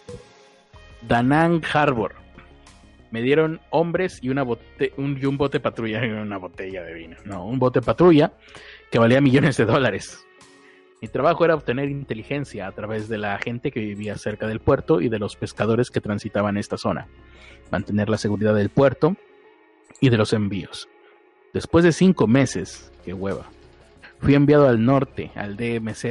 Danang 1.01 1.61
Harbor. 1.71 2.15
Me 3.11 3.21
dieron 3.21 3.61
hombres 3.69 4.19
y, 4.21 4.29
una 4.29 4.43
bote, 4.43 4.93
un, 4.97 5.17
y 5.21 5.25
un 5.25 5.37
bote 5.37 5.59
patrulla 5.59 6.01
una 6.21 6.37
botella 6.37 6.83
de 6.83 6.93
vino. 6.93 7.17
No, 7.25 7.45
un 7.45 7.59
bote 7.59 7.81
patrulla 7.81 8.33
que 8.91 8.97
valía 8.97 9.21
millones 9.21 9.57
de 9.57 9.65
dólares. 9.65 10.25
Mi 11.01 11.09
trabajo 11.09 11.45
era 11.45 11.55
obtener 11.55 11.89
inteligencia 11.89 12.67
a 12.67 12.71
través 12.71 13.09
de 13.09 13.17
la 13.17 13.37
gente 13.37 13.71
que 13.71 13.81
vivía 13.81 14.17
cerca 14.17 14.47
del 14.47 14.59
puerto 14.59 15.01
y 15.01 15.09
de 15.09 15.19
los 15.19 15.35
pescadores 15.35 15.91
que 15.91 16.01
transitaban 16.01 16.57
esta 16.57 16.77
zona. 16.77 17.07
Mantener 17.71 18.09
la 18.09 18.17
seguridad 18.17 18.55
del 18.55 18.69
puerto 18.69 19.15
y 19.99 20.09
de 20.09 20.17
los 20.17 20.33
envíos. 20.33 20.87
Después 21.53 21.83
de 21.83 21.91
cinco 21.91 22.27
meses, 22.27 22.91
qué 23.03 23.13
hueva, 23.13 23.49
Fui 24.19 24.33
enviado 24.33 24.67
al 24.67 24.83
norte, 24.83 25.31
al 25.35 25.55
DMZ. 25.55 26.05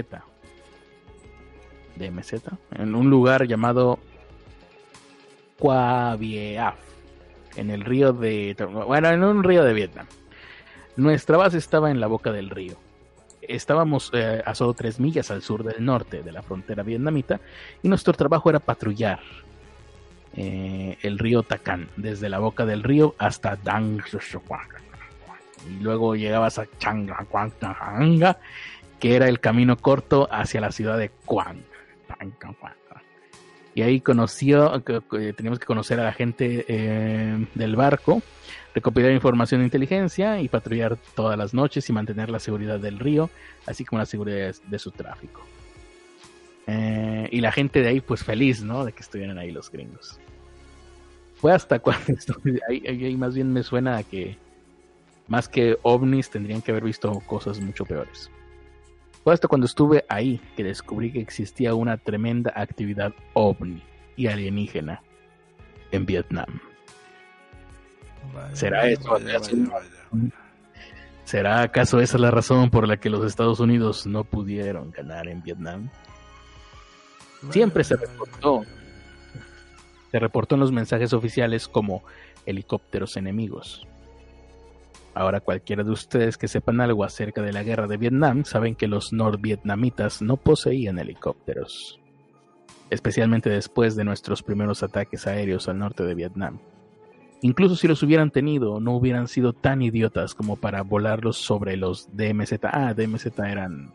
DMZ, 1.96 2.34
en 2.72 2.94
un 2.94 3.08
lugar 3.08 3.46
llamado 3.46 3.98
Quavieaf, 5.58 6.76
en 7.56 7.70
el 7.70 7.82
río 7.82 8.12
de. 8.12 8.56
Bueno, 8.86 9.08
en 9.08 9.22
un 9.22 9.44
río 9.44 9.64
de 9.64 9.72
Vietnam. 9.72 10.06
Nuestra 10.96 11.36
base 11.36 11.58
estaba 11.58 11.90
en 11.90 12.00
la 12.00 12.06
boca 12.06 12.32
del 12.32 12.50
río. 12.50 12.76
Estábamos 13.42 14.10
eh, 14.14 14.42
a 14.44 14.54
solo 14.54 14.74
tres 14.74 15.00
millas 15.00 15.30
al 15.30 15.42
sur 15.42 15.64
del 15.64 15.84
norte 15.84 16.22
de 16.22 16.32
la 16.32 16.42
frontera 16.42 16.82
vietnamita 16.82 17.40
y 17.82 17.88
nuestro 17.88 18.14
trabajo 18.14 18.48
era 18.48 18.58
patrullar 18.58 19.20
eh, 20.34 20.96
el 21.02 21.18
río 21.18 21.42
Tacan, 21.42 21.88
desde 21.96 22.28
la 22.28 22.38
boca 22.38 22.64
del 22.64 22.82
río 22.82 23.14
hasta 23.18 23.56
Dang 23.56 24.02
y 25.68 25.82
luego 25.82 26.14
llegabas 26.14 26.58
a 26.58 26.66
Changa, 26.78 27.26
que 28.98 29.16
era 29.16 29.28
el 29.28 29.40
camino 29.40 29.76
corto 29.76 30.28
hacia 30.30 30.60
la 30.60 30.72
ciudad 30.72 30.98
de 30.98 31.10
Quang. 31.24 31.58
Y 33.74 33.82
ahí 33.82 34.00
conoció, 34.00 34.82
teníamos 35.36 35.58
que 35.58 35.66
conocer 35.66 35.98
a 35.98 36.04
la 36.04 36.12
gente 36.12 36.64
eh, 36.68 37.46
del 37.54 37.74
barco, 37.74 38.22
recopilar 38.72 39.10
información 39.10 39.60
de 39.60 39.66
inteligencia 39.66 40.40
y 40.40 40.48
patrullar 40.48 40.96
todas 41.14 41.36
las 41.36 41.54
noches 41.54 41.88
y 41.88 41.92
mantener 41.92 42.30
la 42.30 42.38
seguridad 42.38 42.78
del 42.78 43.00
río, 43.00 43.30
así 43.66 43.84
como 43.84 43.98
la 43.98 44.06
seguridad 44.06 44.54
de, 44.64 44.78
su 44.78 44.92
tráfico. 44.92 45.44
Eh, 46.68 47.28
y 47.32 47.40
la 47.40 47.50
gente 47.50 47.82
de 47.82 47.88
ahí, 47.88 48.00
pues 48.00 48.22
feliz, 48.22 48.62
¿no? 48.62 48.84
De 48.84 48.92
que 48.92 49.02
estuvieran 49.02 49.38
ahí 49.38 49.50
los 49.50 49.70
gringos. 49.70 50.20
Fue 51.34 51.52
hasta 51.52 51.80
cuando 51.80 52.12
estuve 52.16 52.60
ahí, 52.68 52.84
ahí 52.86 53.16
más 53.16 53.34
bien 53.34 53.52
me 53.52 53.64
suena 53.64 53.96
a 53.96 54.02
que 54.04 54.38
más 55.28 55.48
que 55.48 55.78
ovnis 55.82 56.30
tendrían 56.30 56.62
que 56.62 56.70
haber 56.70 56.84
visto 56.84 57.10
cosas 57.20 57.60
mucho 57.60 57.84
peores. 57.84 58.30
Fue 59.22 59.32
hasta 59.32 59.48
cuando 59.48 59.66
estuve 59.66 60.04
ahí 60.08 60.40
que 60.56 60.64
descubrí 60.64 61.10
que 61.10 61.20
existía 61.20 61.74
una 61.74 61.96
tremenda 61.96 62.52
actividad 62.54 63.12
ovni 63.32 63.82
y 64.16 64.26
alienígena 64.26 65.02
en 65.92 66.04
Vietnam. 66.04 66.60
Vaya, 68.34 68.54
¿Será 68.54 68.88
eso 68.88 69.10
vaya, 69.10 69.38
vaya. 69.38 70.30
¿Será 71.24 71.62
acaso 71.62 72.00
esa 72.00 72.18
la 72.18 72.30
razón 72.30 72.68
por 72.68 72.86
la 72.86 72.98
que 72.98 73.08
los 73.08 73.24
Estados 73.24 73.60
Unidos 73.60 74.06
no 74.06 74.24
pudieron 74.24 74.90
ganar 74.90 75.26
en 75.28 75.42
Vietnam? 75.42 75.88
Siempre 77.50 77.82
se 77.82 77.96
reportó. 77.96 78.62
Se 80.10 80.18
reportó 80.18 80.54
en 80.54 80.60
los 80.60 80.70
mensajes 80.70 81.12
oficiales 81.14 81.66
como 81.66 82.04
helicópteros 82.44 83.16
enemigos. 83.16 83.86
Ahora 85.14 85.40
cualquiera 85.40 85.84
de 85.84 85.92
ustedes 85.92 86.36
que 86.36 86.48
sepan 86.48 86.80
algo 86.80 87.04
acerca 87.04 87.40
de 87.40 87.52
la 87.52 87.62
guerra 87.62 87.86
de 87.86 87.96
Vietnam 87.96 88.44
saben 88.44 88.74
que 88.74 88.88
los 88.88 89.12
norvietnamitas 89.12 90.20
no 90.22 90.36
poseían 90.36 90.98
helicópteros, 90.98 92.00
especialmente 92.90 93.48
después 93.48 93.94
de 93.94 94.04
nuestros 94.04 94.42
primeros 94.42 94.82
ataques 94.82 95.28
aéreos 95.28 95.68
al 95.68 95.78
norte 95.78 96.02
de 96.02 96.16
Vietnam. 96.16 96.58
Incluso 97.42 97.76
si 97.76 97.86
los 97.86 98.02
hubieran 98.02 98.32
tenido, 98.32 98.80
no 98.80 98.96
hubieran 98.96 99.28
sido 99.28 99.52
tan 99.52 99.82
idiotas 99.82 100.34
como 100.34 100.56
para 100.56 100.82
volarlos 100.82 101.36
sobre 101.36 101.76
los 101.76 102.08
DMZ. 102.16 102.54
Ah, 102.64 102.94
DMZ 102.94 103.26
eran 103.38 103.92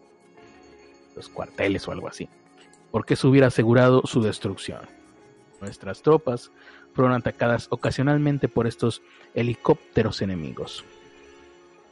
los 1.15 1.27
cuarteles 1.27 1.85
o 1.87 1.91
algo 1.91 2.07
así. 2.07 2.29
Porque 2.91 3.15
eso 3.15 3.27
hubiera 3.27 3.47
asegurado 3.47 4.03
su 4.05 4.21
destrucción. 4.21 4.81
Nuestras 5.59 6.01
tropas 6.01 6.51
fueron 6.93 7.13
atacadas 7.13 7.67
ocasionalmente 7.71 8.47
por 8.47 8.67
estos 8.67 9.01
helicópteros 9.33 10.21
enemigos. 10.21 10.85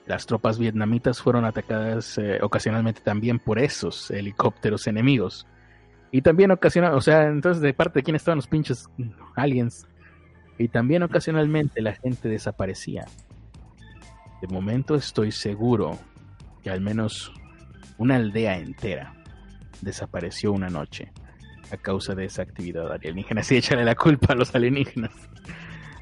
Las 0.08 0.26
tropas 0.26 0.58
vietnamitas 0.58 1.22
fueron 1.22 1.44
atacadas 1.44 2.18
eh, 2.18 2.40
ocasionalmente 2.42 3.02
también 3.02 3.40
por 3.40 3.60
esos 3.60 4.10
helicópteros 4.10 4.88
enemigos. 4.88 5.46
Y 6.12 6.22
también 6.22 6.52
ocasionalmente, 6.52 6.98
o 6.98 7.02
sea, 7.02 7.26
entonces 7.26 7.62
de 7.62 7.74
parte 7.74 8.00
de 8.00 8.04
quién 8.04 8.16
estaban 8.16 8.38
los 8.38 8.48
pinches 8.48 8.88
aliens. 9.36 9.86
Y 10.58 10.70
también 10.70 11.04
ocasionalmente 11.04 11.82
la 11.82 11.94
gente 11.94 12.30
desaparecía. 12.30 13.06
De 14.42 14.48
momento 14.48 14.96
estoy 14.96 15.32
seguro 15.32 16.00
que 16.64 16.70
al 16.70 16.80
menos 16.80 17.34
una 17.98 18.16
aldea 18.16 18.58
entera 18.58 19.14
desapareció 19.82 20.54
una 20.54 20.70
noche 20.70 21.12
a 21.72 21.78
causa 21.78 22.16
de 22.16 22.26
esa 22.26 22.44
actividad 22.44 22.92
alienígena. 22.92 23.44
Sí, 23.44 23.58
échale 23.58 23.84
la 23.84 23.96
culpa 23.96 24.34
a 24.34 24.36
los 24.36 24.56
alienígenas. 24.56 25.12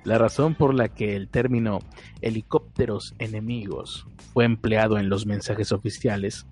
La 0.05 0.19
razón 0.19 0.53
por 0.53 0.75
la 0.75 0.87
que 0.87 1.15
el 1.15 1.27
término 1.27 1.79
helicópteros 2.21 3.15
enemigos 3.17 4.05
fue 4.33 4.45
empleado 4.45 4.99
en 4.99 5.09
los 5.09 5.25
mensajes 5.25 5.71
oficiales 5.71 6.45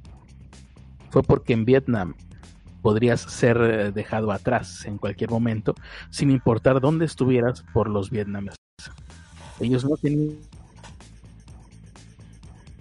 fue 1.11 1.21
porque 1.21 1.53
en 1.53 1.63
Vietnam 1.63 2.15
podrías 2.81 3.21
ser 3.21 3.57
eh, 3.61 3.91
dejado 3.91 4.31
atrás 4.31 4.85
en 4.85 4.97
cualquier 4.97 5.29
momento 5.29 5.75
sin 6.09 6.31
importar 6.31 6.81
dónde 6.81 7.05
estuvieras 7.05 7.63
por 7.73 7.89
los 7.89 8.09
vietnamitas. 8.09 8.57
Ellos 9.59 9.85
no 9.85 9.97
tenían 9.97 10.39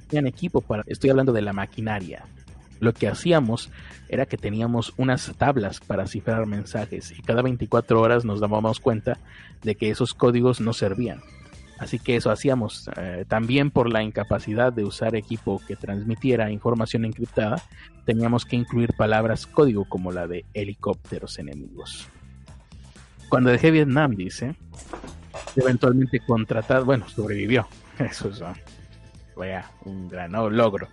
tenían 0.08 0.26
equipo 0.26 0.62
para... 0.62 0.82
Estoy 0.86 1.10
hablando 1.10 1.32
de 1.32 1.42
la 1.42 1.52
maquinaria. 1.52 2.24
Lo 2.82 2.92
que 2.92 3.06
hacíamos 3.06 3.70
era 4.08 4.26
que 4.26 4.36
teníamos 4.36 4.92
unas 4.96 5.32
tablas 5.38 5.78
para 5.78 6.08
cifrar 6.08 6.46
mensajes 6.46 7.16
y 7.16 7.22
cada 7.22 7.40
24 7.40 8.00
horas 8.00 8.24
nos 8.24 8.40
dábamos 8.40 8.80
cuenta 8.80 9.20
de 9.62 9.76
que 9.76 9.88
esos 9.88 10.14
códigos 10.14 10.60
no 10.60 10.72
servían. 10.72 11.20
Así 11.78 12.00
que 12.00 12.16
eso 12.16 12.32
hacíamos. 12.32 12.90
Eh, 12.96 13.24
también 13.28 13.70
por 13.70 13.88
la 13.88 14.02
incapacidad 14.02 14.72
de 14.72 14.82
usar 14.82 15.14
equipo 15.14 15.62
que 15.64 15.76
transmitiera 15.76 16.50
información 16.50 17.04
encriptada, 17.04 17.62
teníamos 18.04 18.44
que 18.44 18.56
incluir 18.56 18.94
palabras 18.94 19.46
código 19.46 19.84
como 19.84 20.10
la 20.10 20.26
de 20.26 20.44
helicópteros 20.52 21.38
enemigos. 21.38 22.08
Cuando 23.28 23.50
dejé 23.50 23.70
Vietnam, 23.70 24.16
dice, 24.16 24.56
eventualmente 25.54 26.18
contratado, 26.18 26.84
bueno, 26.84 27.08
sobrevivió. 27.08 27.68
Eso 28.00 28.28
es 28.28 28.42
ah, 28.42 28.54
vaya, 29.36 29.70
un 29.84 30.08
gran 30.08 30.34
oh, 30.34 30.50
logro. 30.50 30.88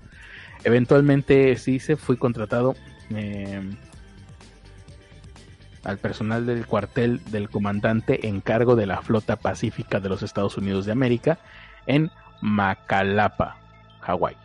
Eventualmente, 0.63 1.56
sí, 1.56 1.80
se 1.80 1.95
fui 1.95 2.17
contratado 2.17 2.76
eh, 3.12 3.62
al 5.84 5.98
personal 5.98 6.45
del 6.45 6.65
cuartel 6.65 7.22
del 7.32 7.50
comandante 7.50 8.28
en 8.28 8.41
cargo 8.41 8.76
de 8.76 8.86
la 8.86 9.02
flota 9.02 9.38
pacífica 9.38 10.00
de 10.00 10.10
los 10.10 10.24
Estados 10.24 10.58
Unidos 10.58 10.86
de 10.86 10.91
América 10.91 11.39
en 11.88 12.12
Macalapa, 12.41 13.58
Hawái. 14.02 14.36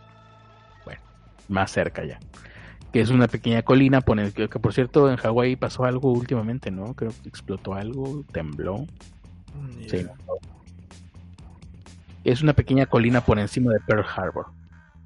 Bueno, 0.85 1.01
más 1.49 1.73
cerca 1.73 2.05
ya. 2.05 2.19
Que 2.93 3.01
es 3.01 3.11
una 3.11 3.27
pequeña 3.27 3.63
colina, 3.63 4.01
pone, 4.01 4.31
que, 4.33 4.49
que 4.49 4.59
por 4.61 4.73
cierto 4.73 5.11
en 5.11 5.17
Hawái 5.17 5.57
pasó 5.57 5.85
algo 5.85 6.13
últimamente, 6.13 6.71
¿no? 6.71 6.95
Creo 6.95 7.13
que 7.23 7.29
explotó 7.29 7.75
algo, 7.75 8.25
tembló. 8.33 8.87
Sí. 9.89 10.07
Es 12.23 12.41
una 12.41 12.53
pequeña 12.53 12.87
colina 12.87 13.21
por 13.21 13.39
encima 13.39 13.73
de 13.73 13.81
Pearl 13.81 14.07
Harbor, 14.17 14.47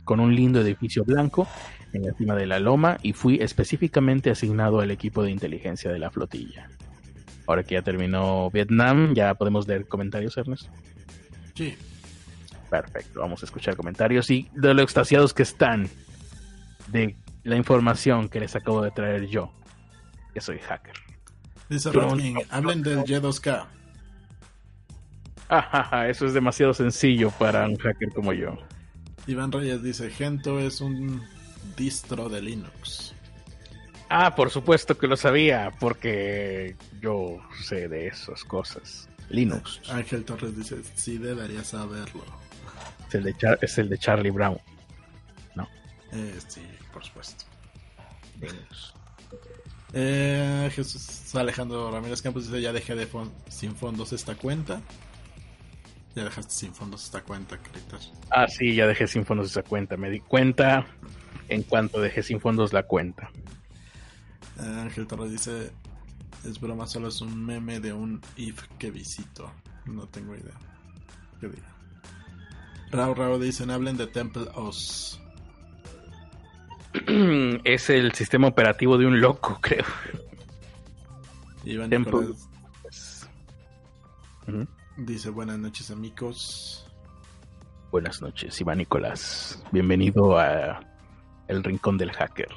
con 0.08 0.20
un 0.20 0.34
lindo 0.34 0.62
edificio 0.62 1.04
blanco 1.04 1.46
en 1.92 2.06
la 2.06 2.14
cima 2.14 2.34
de 2.34 2.46
la 2.46 2.58
loma 2.58 2.96
y 3.02 3.12
fui 3.12 3.36
específicamente 3.42 4.30
asignado 4.30 4.80
al 4.80 4.90
equipo 4.90 5.22
de 5.22 5.30
inteligencia 5.30 5.92
de 5.92 5.98
la 5.98 6.10
flotilla. 6.10 6.70
Ahora 7.46 7.62
que 7.62 7.74
ya 7.74 7.82
terminó 7.82 8.50
Vietnam, 8.50 9.12
ya 9.12 9.34
podemos 9.34 9.68
leer 9.68 9.86
comentarios, 9.86 10.38
Ernest. 10.38 10.70
Sí. 11.54 11.76
Perfecto, 12.70 13.20
vamos 13.20 13.42
a 13.42 13.44
escuchar 13.44 13.76
comentarios 13.76 14.30
y 14.30 14.48
de 14.54 14.72
lo 14.72 14.80
extasiados 14.80 15.34
que 15.34 15.42
están 15.42 15.90
de 16.86 17.14
la 17.42 17.56
información 17.56 18.30
que 18.30 18.40
les 18.40 18.56
acabo 18.56 18.80
de 18.80 18.90
traer 18.92 19.26
yo, 19.26 19.52
que 20.32 20.40
soy 20.40 20.58
hacker. 20.58 20.94
Dice 21.68 21.92
Rafking, 21.92 22.38
hablen 22.48 22.82
del 22.82 23.00
Y2K. 23.00 23.66
Ajaja, 25.50 26.08
eso 26.08 26.24
es 26.24 26.32
demasiado 26.32 26.72
sencillo 26.72 27.30
para 27.32 27.66
un 27.66 27.76
hacker 27.76 28.08
como 28.14 28.32
yo. 28.32 28.56
Iván 29.28 29.52
Reyes 29.52 29.82
dice, 29.82 30.10
Gento 30.10 30.58
es 30.58 30.80
un 30.80 31.22
distro 31.76 32.28
de 32.28 32.42
Linux. 32.42 33.14
Ah, 34.08 34.34
por 34.34 34.50
supuesto 34.50 34.96
que 34.96 35.06
lo 35.06 35.16
sabía, 35.16 35.70
porque 35.78 36.76
yo 37.00 37.38
sé 37.62 37.88
de 37.88 38.06
esas 38.08 38.42
cosas. 38.44 39.08
Linux 39.28 39.80
Ángel 39.90 40.24
Torres 40.24 40.56
dice, 40.56 40.76
sí 40.94 41.18
debería 41.18 41.62
saberlo. 41.62 42.24
es 43.08 43.14
el 43.14 43.24
de, 43.24 43.34
Char- 43.36 43.58
es 43.60 43.76
el 43.76 43.88
de 43.90 43.98
Charlie 43.98 44.30
Brown. 44.30 44.58
Eh, 46.10 46.38
sí, 46.48 46.62
por 46.90 47.04
supuesto. 47.04 47.44
Linux. 48.40 48.94
Eh, 49.92 50.70
Jesús 50.74 51.34
Alejandro 51.34 51.90
Ramírez 51.90 52.22
Campos 52.22 52.46
dice, 52.46 52.62
ya 52.62 52.72
dejé 52.72 52.94
de 52.94 53.06
fon- 53.06 53.30
sin 53.50 53.76
fondos 53.76 54.14
esta 54.14 54.34
cuenta. 54.34 54.80
Ya 56.18 56.24
dejaste 56.24 56.52
sin 56.52 56.74
fondos 56.74 57.04
esta 57.04 57.22
cuenta, 57.22 57.56
Critter. 57.58 58.00
Ah, 58.30 58.48
sí, 58.48 58.74
ya 58.74 58.88
dejé 58.88 59.06
sin 59.06 59.24
fondos 59.24 59.52
esa 59.52 59.62
cuenta. 59.62 59.96
Me 59.96 60.10
di 60.10 60.18
cuenta 60.18 60.84
en 61.48 61.62
cuanto 61.62 62.00
dejé 62.00 62.24
sin 62.24 62.40
fondos 62.40 62.72
la 62.72 62.82
cuenta. 62.82 63.30
Eh, 64.58 64.80
Ángel 64.80 65.06
Torres 65.06 65.30
dice, 65.30 65.70
es 66.44 66.60
broma, 66.60 66.88
solo 66.88 67.06
es 67.06 67.20
un 67.20 67.46
meme 67.46 67.78
de 67.78 67.92
un 67.92 68.20
if 68.36 68.64
que 68.80 68.90
visito. 68.90 69.48
No 69.86 70.08
tengo 70.08 70.34
idea. 70.34 70.54
¿Qué 71.40 71.46
diga? 71.46 71.72
Rao 72.90 73.14
Rao 73.14 73.38
dicen, 73.38 73.70
hablen 73.70 73.96
de 73.96 74.08
Temple 74.08 74.48
OS. 74.56 75.20
es 77.62 77.90
el 77.90 78.12
sistema 78.14 78.48
operativo 78.48 78.98
de 78.98 79.06
un 79.06 79.20
loco, 79.20 79.56
creo. 79.60 79.84
Iván 81.64 81.90
Temple. 81.90 82.10
Nicolás 82.10 82.48
Pues, 82.82 83.28
ujú. 84.48 84.66
Dice, 84.98 85.30
buenas 85.30 85.58
noches 85.58 85.90
amigos. 85.90 86.84
Buenas 87.90 88.20
noches, 88.20 88.60
Iván 88.60 88.78
Nicolás. 88.78 89.62
Bienvenido 89.72 90.38
a 90.38 90.80
El 91.46 91.64
Rincón 91.64 91.96
del 91.96 92.12
Hacker. 92.12 92.48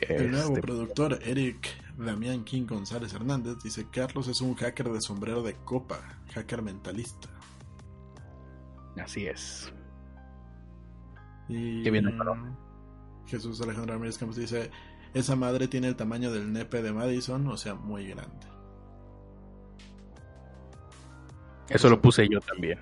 El 0.00 0.30
nuevo 0.30 0.48
Este, 0.48 0.60
productor 0.60 1.18
Eric 1.22 1.68
Damián 1.98 2.44
King 2.44 2.66
González 2.66 3.12
Hernández 3.12 3.56
dice, 3.62 3.88
Carlos 3.90 4.28
es 4.28 4.40
un 4.40 4.54
hacker 4.54 4.90
de 4.90 5.00
sombrero 5.00 5.42
de 5.42 5.54
copa, 5.56 6.00
hacker 6.32 6.62
mentalista. 6.62 7.28
así 9.02 9.26
es. 9.26 9.72
Y 11.48 11.82
Qué 11.82 11.90
bien. 11.90 12.18
Jesús 13.26 13.60
Alejandro 13.60 13.94
Ramírez 13.94 14.18
Campos 14.18 14.36
dice, 14.36 14.70
esa 15.14 15.36
madre 15.36 15.68
tiene 15.68 15.88
el 15.88 15.96
tamaño 15.96 16.30
del 16.32 16.52
nepe 16.52 16.82
de 16.82 16.92
Madison, 16.92 17.46
o 17.48 17.56
sea, 17.56 17.74
muy 17.74 18.06
grande. 18.06 18.55
Eso 21.68 21.88
lo 21.88 22.00
puse 22.00 22.28
yo 22.28 22.40
también. 22.40 22.78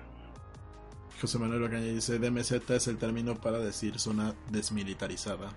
José 1.19 1.39
Manuel 1.39 1.63
Ocaña 1.63 1.85
dice, 1.85 2.19
DMZ 2.19 2.69
es 2.69 2.87
el 2.87 2.97
término 2.97 3.35
para 3.35 3.57
decir 3.57 3.99
zona 3.99 4.35
desmilitarizada. 4.49 5.49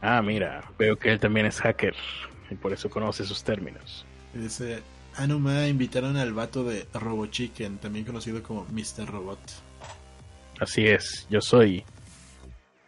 Ah, 0.00 0.22
mira, 0.22 0.70
veo 0.78 0.96
que 0.96 1.12
él 1.12 1.20
también 1.20 1.46
es 1.46 1.60
hacker 1.60 1.94
y 2.50 2.54
por 2.54 2.72
eso 2.72 2.88
conoce 2.90 3.22
esos 3.22 3.44
términos. 3.44 4.04
Y 4.34 4.38
dice, 4.38 4.82
Anuma 5.16 5.66
invitaron 5.68 6.16
al 6.16 6.32
vato 6.32 6.64
de 6.64 6.86
Robo 6.94 7.26
Chicken, 7.26 7.78
también 7.78 8.04
conocido 8.04 8.42
como 8.42 8.66
Mr. 8.70 9.06
Robot. 9.06 9.38
Así 10.60 10.86
es, 10.86 11.26
yo 11.30 11.40
soy 11.40 11.84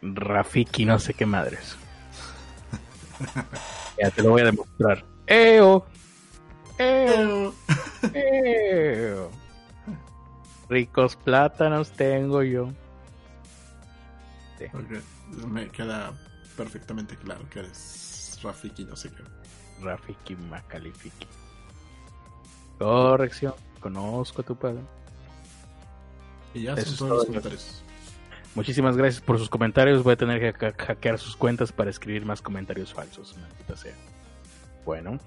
Rafiki, 0.01 0.85
no 0.85 0.99
sé 0.99 1.13
qué 1.13 1.25
madres. 1.25 1.75
ya 4.01 4.09
te 4.11 4.23
lo 4.23 4.31
voy 4.31 4.41
a 4.41 4.45
demostrar. 4.45 5.05
¡Eo! 5.27 5.85
¡Eo! 6.77 7.53
Ricos 10.69 11.15
plátanos 11.15 11.91
tengo 11.91 12.43
yo. 12.43 12.71
Sí. 14.57 14.65
Okay. 14.65 15.01
Me 15.47 15.69
queda 15.69 16.13
perfectamente 16.55 17.15
claro 17.15 17.47
que 17.49 17.59
eres 17.59 18.39
Rafiki, 18.43 18.85
no 18.85 18.95
sé 18.95 19.09
qué. 19.09 19.23
Rafiki 19.81 20.35
Macalifiki. 20.35 21.27
Corrección. 22.77 23.53
Conozco 23.79 24.41
a 24.41 24.45
tu 24.45 24.55
padre. 24.55 24.81
Y 26.53 26.63
ya 26.63 26.75
son 26.77 26.97
todos 26.97 27.11
los 27.11 27.25
comentarios. 27.25 27.83
Muchísimas 28.55 28.97
gracias 28.97 29.21
por 29.21 29.37
sus 29.37 29.49
comentarios. 29.49 30.03
Voy 30.03 30.13
a 30.13 30.17
tener 30.17 30.53
que 30.53 30.71
hackear 30.71 31.19
sus 31.19 31.35
cuentas 31.35 31.71
para 31.71 31.89
escribir 31.89 32.25
más 32.25 32.41
comentarios 32.41 32.93
falsos. 32.93 33.37
Maldita 33.37 33.77
sea. 33.77 33.93
Bueno, 34.85 35.19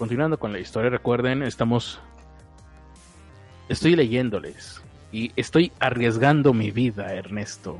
continuando 0.00 0.38
con 0.38 0.50
la 0.50 0.58
historia, 0.58 0.88
recuerden, 0.88 1.42
estamos. 1.42 2.00
Estoy 3.68 3.94
leyéndoles 3.94 4.82
y 5.12 5.30
estoy 5.36 5.72
arriesgando 5.78 6.54
mi 6.54 6.70
vida, 6.70 7.12
Ernesto. 7.12 7.78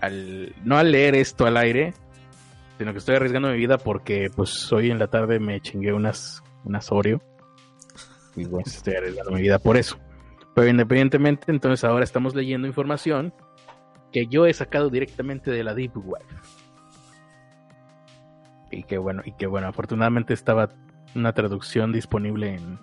Al, 0.00 0.54
no 0.64 0.78
al 0.78 0.90
leer 0.90 1.14
esto 1.14 1.44
al 1.44 1.58
aire, 1.58 1.92
sino 2.78 2.92
que 2.92 2.98
estoy 2.98 3.16
arriesgando 3.16 3.50
mi 3.50 3.58
vida 3.58 3.76
porque 3.76 4.30
pues 4.34 4.72
hoy 4.72 4.90
en 4.90 4.98
la 4.98 5.08
tarde 5.08 5.38
me 5.38 5.60
chingué 5.60 5.92
unas, 5.92 6.42
unas 6.64 6.90
Oreo. 6.90 7.20
Y 8.34 8.46
bueno, 8.46 8.64
estoy 8.66 8.94
arriesgando 8.94 9.32
mi 9.32 9.42
vida 9.42 9.58
por 9.58 9.76
eso. 9.76 9.98
Pero 10.54 10.66
independientemente, 10.66 11.52
entonces 11.52 11.84
ahora 11.84 12.04
estamos 12.04 12.34
leyendo 12.34 12.66
información 12.66 13.34
que 14.12 14.28
yo 14.28 14.46
he 14.46 14.54
sacado 14.54 14.88
directamente 14.88 15.50
de 15.50 15.62
la 15.62 15.74
Deep 15.74 15.94
Web. 15.94 16.24
Y 18.70 18.84
que 18.84 18.96
bueno, 18.96 19.20
y 19.26 19.32
que 19.32 19.46
bueno, 19.46 19.68
afortunadamente 19.68 20.32
estaba 20.32 20.70
una 21.14 21.32
traducción 21.32 21.92
disponible 21.92 22.54
en, 22.54 22.78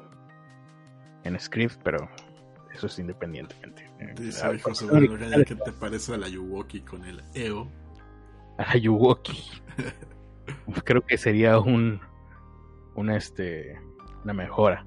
en 1.24 1.40
script, 1.40 1.80
pero 1.84 2.10
eso 2.74 2.88
es 2.88 3.00
independientemente. 3.00 3.90
Dice 4.16 4.46
ah, 4.46 4.54
José 4.62 4.86
Manuel 4.86 5.46
¿qué 5.46 5.56
te 5.56 5.72
parece 5.74 6.14
a 6.14 6.18
la 6.18 6.30
Yuwoki 6.30 6.82
con 6.82 7.04
el 7.06 7.22
EO? 7.34 7.70
A 8.58 8.74
la 8.74 8.78
Yuwoki. 8.78 9.44
Creo 10.84 11.06
que 11.06 11.18
sería 11.18 11.60
un 11.60 12.00
una 12.96 13.16
este 13.16 13.80
una 14.24 14.34
mejora 14.34 14.86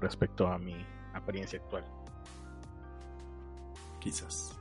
respecto 0.00 0.46
a 0.46 0.58
mi 0.58 0.84
apariencia 1.14 1.58
actual. 1.58 1.84
Quizás. 4.00 4.56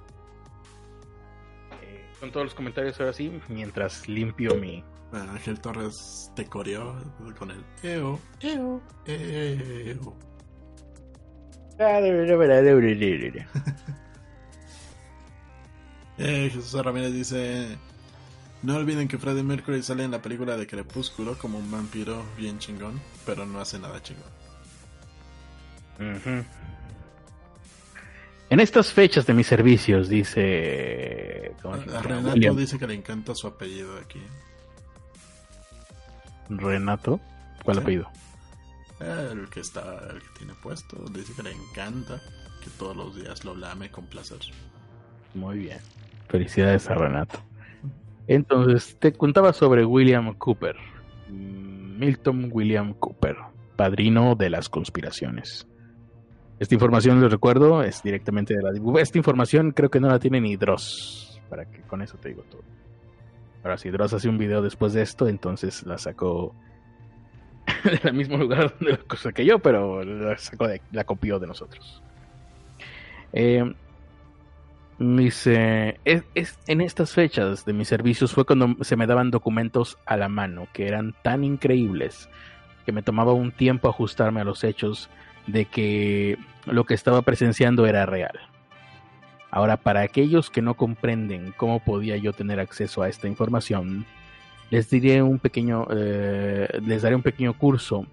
Con 2.19 2.31
todos 2.31 2.47
los 2.47 2.53
comentarios 2.53 2.99
ahora 2.99 3.13
sí, 3.13 3.39
mientras 3.47 4.07
limpio 4.09 4.55
mi. 4.55 4.83
Bueno, 5.11 5.31
Ángel 5.31 5.59
Torres 5.59 6.31
te 6.35 6.45
coreó 6.45 6.95
con 7.37 7.49
el 7.51 7.63
EO, 7.83 8.19
EO, 8.41 8.81
EO. 9.07 10.15
eh, 16.17 16.49
Jesús 16.53 16.73
Ramírez 16.83 17.13
dice: 17.13 17.77
No 18.61 18.75
olviden 18.75 19.07
que 19.07 19.17
Freddie 19.17 19.43
Mercury 19.43 19.81
sale 19.81 20.03
en 20.03 20.11
la 20.11 20.21
película 20.21 20.57
de 20.57 20.67
Crepúsculo 20.67 21.37
como 21.37 21.57
un 21.57 21.71
vampiro 21.71 22.23
bien 22.37 22.59
chingón, 22.59 22.99
pero 23.25 23.45
no 23.45 23.59
hace 23.59 23.79
nada 23.79 24.01
chingón. 24.03 24.29
En 28.49 28.59
estas 28.59 28.91
fechas 28.91 29.25
de 29.25 29.33
mis 29.33 29.47
servicios, 29.47 30.09
dice. 30.09 31.53
Renato 32.03 32.29
dice 32.55 32.77
que 32.79 32.87
le 32.87 32.95
encanta 32.95 33.33
su 33.35 33.47
apellido 33.47 33.97
aquí. 33.97 34.21
¿Renato? 36.49 37.19
¿Cuál 37.63 37.79
apellido? 37.79 38.09
El 38.99 39.49
que 39.49 39.61
está, 39.61 39.81
el 40.11 40.19
que 40.19 40.27
tiene 40.37 40.53
puesto. 40.61 40.97
Dice 41.11 41.33
que 41.33 41.43
le 41.43 41.51
encanta 41.51 42.19
que 42.63 42.69
todos 42.77 42.95
los 42.95 43.15
días 43.15 43.45
lo 43.45 43.55
lame 43.55 43.89
con 43.89 44.05
placer. 44.07 44.39
Muy 45.33 45.59
bien. 45.59 45.79
Felicidades 46.27 46.89
a 46.89 46.95
Renato. 46.95 47.39
Entonces, 48.27 48.97
te 48.99 49.13
contaba 49.13 49.53
sobre 49.53 49.85
William 49.85 50.33
Cooper. 50.35 50.75
Milton 51.29 52.49
William 52.51 52.93
Cooper, 52.93 53.35
padrino 53.75 54.35
de 54.35 54.49
las 54.49 54.69
conspiraciones. 54.69 55.67
Esta 56.59 56.75
información, 56.75 57.21
les 57.21 57.31
recuerdo, 57.31 57.83
es 57.83 58.03
directamente 58.03 58.53
de 58.53 58.61
la 58.61 59.01
Esta 59.01 59.17
información 59.17 59.71
creo 59.71 59.89
que 59.89 59.99
no 59.99 60.09
la 60.09 60.19
tiene 60.19 60.41
ni 60.41 60.57
Dross, 60.57 61.41
para 61.49 61.65
que 61.65 61.81
con 61.81 62.01
eso 62.01 62.17
te 62.17 62.29
digo 62.29 62.43
todo. 62.43 62.63
Ahora, 63.63 63.77
si 63.77 63.89
Dross 63.89 64.13
hace 64.13 64.29
un 64.29 64.37
video 64.37 64.61
después 64.61 64.93
de 64.93 65.01
esto, 65.01 65.27
entonces 65.27 65.83
la 65.85 65.97
sacó 65.97 66.55
del 68.03 68.13
mismo 68.13 68.37
lugar 68.37 68.77
de 68.79 68.91
la 68.91 68.97
cosa 68.97 69.31
que 69.31 69.45
yo, 69.45 69.59
pero 69.59 70.03
la 70.03 70.37
sacó 70.37 70.67
de, 70.67 70.81
la 70.91 71.03
copió 71.03 71.39
de 71.39 71.47
nosotros. 71.47 72.01
Eh, 73.33 73.73
es, 74.99 75.47
en 76.67 76.81
estas 76.81 77.13
fechas 77.13 77.63
de 77.65 77.73
mis 77.73 77.87
servicios 77.87 78.33
fue 78.33 78.45
cuando 78.45 78.75
se 78.83 78.97
me 78.97 79.07
daban 79.07 79.31
documentos 79.31 79.97
a 80.05 80.17
la 80.17 80.27
mano 80.27 80.67
que 80.73 80.87
eran 80.87 81.15
tan 81.21 81.43
increíbles 81.43 82.29
que 82.85 82.91
me 82.91 83.01
tomaba 83.01 83.33
un 83.33 83.51
tiempo 83.51 83.87
ajustarme 83.87 84.41
a 84.41 84.43
los 84.43 84.63
hechos 84.63 85.09
de 85.47 85.65
que 85.65 86.37
lo 86.65 86.83
que 86.83 86.93
estaba 86.93 87.21
presenciando 87.21 87.85
era 87.85 88.05
real. 88.05 88.39
Ahora, 89.51 89.77
para 89.77 90.01
aquellos 90.01 90.49
que 90.49 90.61
no 90.61 90.75
comprenden 90.75 91.53
cómo 91.57 91.79
podía 91.79 92.17
yo 92.17 92.33
tener 92.33 92.59
acceso 92.59 93.01
a 93.01 93.09
esta 93.09 93.27
información, 93.27 94.05
les 94.69 94.89
diré 94.89 95.23
un 95.23 95.39
pequeño, 95.39 95.87
eh, 95.91 96.67
les 96.85 97.01
daré 97.01 97.15
un 97.15 97.23
pequeño 97.23 97.57
curso 97.57 98.05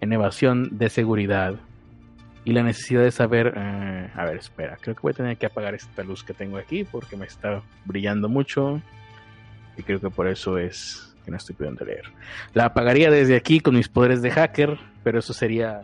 en 0.00 0.12
evasión 0.12 0.78
de 0.78 0.88
seguridad 0.88 1.56
y 2.44 2.52
la 2.52 2.62
necesidad 2.62 3.02
de 3.02 3.10
saber, 3.10 3.54
eh, 3.56 4.10
a 4.14 4.24
ver, 4.24 4.36
espera, 4.36 4.78
creo 4.80 4.94
que 4.94 5.02
voy 5.02 5.10
a 5.10 5.16
tener 5.16 5.36
que 5.36 5.46
apagar 5.46 5.74
esta 5.74 6.02
luz 6.04 6.22
que 6.22 6.32
tengo 6.32 6.56
aquí 6.56 6.84
porque 6.84 7.16
me 7.16 7.26
está 7.26 7.60
brillando 7.84 8.28
mucho 8.28 8.80
y 9.76 9.82
creo 9.82 10.00
que 10.00 10.10
por 10.10 10.28
eso 10.28 10.56
es 10.56 11.14
que 11.24 11.30
no 11.32 11.36
estoy 11.36 11.56
pudiendo 11.56 11.84
leer. 11.84 12.04
La 12.54 12.66
apagaría 12.66 13.10
desde 13.10 13.36
aquí 13.36 13.60
con 13.60 13.74
mis 13.74 13.88
poderes 13.88 14.22
de 14.22 14.30
hacker, 14.30 14.78
pero 15.02 15.18
eso 15.18 15.34
sería 15.34 15.82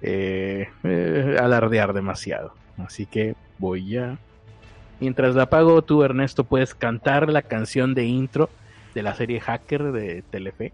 eh, 0.00 0.68
eh, 0.84 1.36
alardear 1.38 1.92
demasiado. 1.92 2.54
Así 2.78 3.06
que 3.06 3.34
voy 3.58 3.96
a... 3.96 4.18
Mientras 5.00 5.34
la 5.34 5.44
apago, 5.44 5.82
tú 5.82 6.02
Ernesto 6.02 6.44
puedes 6.44 6.74
cantar 6.74 7.28
la 7.28 7.42
canción 7.42 7.94
de 7.94 8.06
intro 8.06 8.50
de 8.94 9.02
la 9.02 9.14
serie 9.14 9.40
Hacker 9.40 9.92
de 9.92 10.22
Telefe. 10.22 10.72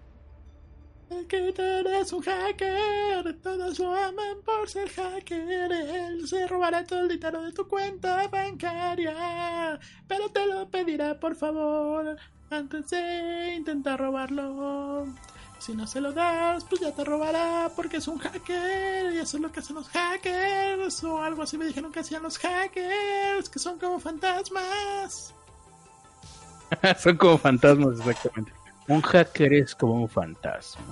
Que 1.28 1.54
eres 1.56 2.12
un 2.12 2.22
hacker, 2.22 3.34
todos 3.42 3.78
lo 3.78 3.94
aman 3.94 4.38
por 4.44 4.68
ser 4.68 4.88
hacker. 4.88 5.72
Él 5.72 6.26
se 6.26 6.46
robará 6.46 6.84
todo 6.84 7.00
el 7.00 7.08
dinero 7.08 7.42
de 7.42 7.52
tu 7.52 7.66
cuenta 7.66 8.28
bancaria, 8.28 9.78
pero 10.06 10.28
te 10.28 10.46
lo 10.46 10.68
pedirá 10.68 11.18
por 11.18 11.34
favor 11.34 12.16
antes 12.50 12.90
de 12.90 13.54
intentar 13.54 14.00
robarlo. 14.00 15.06
Si 15.64 15.74
no 15.74 15.86
se 15.86 15.98
lo 15.98 16.12
das, 16.12 16.62
pues 16.64 16.82
ya 16.82 16.92
te 16.92 17.02
robará 17.04 17.70
porque 17.74 17.96
es 17.96 18.06
un 18.06 18.18
hacker 18.18 19.14
y 19.14 19.18
eso 19.18 19.38
es 19.38 19.42
lo 19.42 19.50
que 19.50 19.60
hacen 19.60 19.76
los 19.76 19.88
hackers 19.88 21.02
o 21.04 21.22
algo 21.22 21.40
así 21.40 21.56
me 21.56 21.64
dijeron 21.64 21.90
que 21.90 22.00
hacían 22.00 22.22
los 22.22 22.36
hackers, 22.36 23.48
que 23.48 23.58
son 23.58 23.78
como 23.78 23.98
fantasmas. 23.98 25.32
son 26.98 27.16
como 27.16 27.38
fantasmas, 27.38 27.98
exactamente. 27.98 28.52
Un 28.88 29.00
hacker 29.00 29.54
es 29.54 29.74
como 29.74 29.94
un 29.94 30.08
fantasma. 30.10 30.84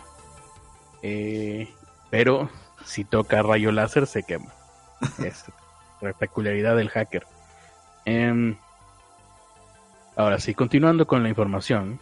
Eh, 1.02 1.70
pero 2.08 2.48
si 2.82 3.04
toca 3.04 3.42
rayo 3.42 3.72
láser 3.72 4.06
se 4.06 4.22
quema. 4.22 4.54
es 5.22 5.44
la 6.00 6.14
peculiaridad 6.14 6.76
del 6.76 6.88
hacker. 6.88 7.26
Em, 8.06 8.56
ahora 10.16 10.40
sí, 10.40 10.54
continuando 10.54 11.06
con 11.06 11.22
la 11.22 11.28
información. 11.28 12.00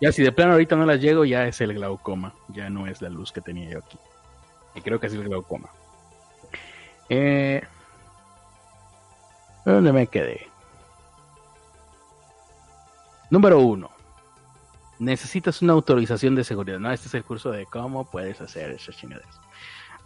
Ya 0.00 0.12
si 0.12 0.22
de 0.22 0.32
plano 0.32 0.52
ahorita 0.52 0.76
no 0.76 0.86
las 0.86 1.00
llego, 1.00 1.24
ya 1.24 1.46
es 1.46 1.60
el 1.60 1.74
glaucoma. 1.74 2.34
Ya 2.48 2.70
no 2.70 2.86
es 2.86 3.02
la 3.02 3.10
luz 3.10 3.32
que 3.32 3.40
tenía 3.40 3.68
yo 3.70 3.78
aquí. 3.78 3.98
Y 4.74 4.80
creo 4.80 4.98
que 4.98 5.08
es 5.08 5.12
el 5.12 5.24
glaucoma. 5.24 5.68
Eh, 7.08 7.62
¿Dónde 9.64 9.92
me 9.92 10.06
quedé? 10.06 10.48
Número 13.30 13.60
uno. 13.60 13.90
Necesitas 14.98 15.62
una 15.62 15.74
autorización 15.74 16.34
de 16.34 16.44
seguridad. 16.44 16.78
No, 16.78 16.90
este 16.90 17.08
es 17.08 17.14
el 17.14 17.24
curso 17.24 17.50
de 17.50 17.66
cómo 17.66 18.10
puedes 18.10 18.40
hacer 18.40 18.70
esas 18.70 18.96
chingaderas. 18.96 19.40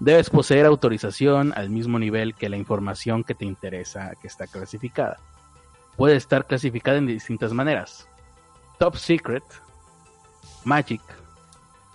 Debes 0.01 0.29
poseer 0.29 0.67
autorización 0.67 1.53
al 1.57 1.71
mismo 1.71 1.99
nivel 1.99 2.35
que 2.35 2.49
la 2.49 2.57
información 2.57 3.23
que 3.23 3.35
te 3.35 3.45
interesa 3.45 4.13
que 4.21 4.27
está 4.27 4.47
clasificada. 4.47 5.19
Puede 5.97 6.17
estar 6.17 6.47
clasificada 6.47 6.99
en 6.99 7.07
distintas 7.07 7.53
maneras. 7.53 8.09
Top 8.79 8.97
Secret, 8.97 9.45
Magic, 10.65 11.01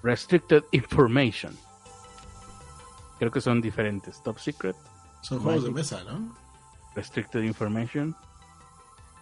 Restricted 0.04 0.64
Information. 0.72 1.56
Creo 3.18 3.32
que 3.32 3.42
son 3.42 3.62
diferentes. 3.62 4.22
Top 4.24 4.40
Secret. 4.40 4.76
Son 5.22 5.40
juegos 5.40 5.66
de 5.66 5.72
mesa, 5.72 6.04
¿no? 6.06 6.34
Restricted 6.96 7.44
Information. 7.44 8.16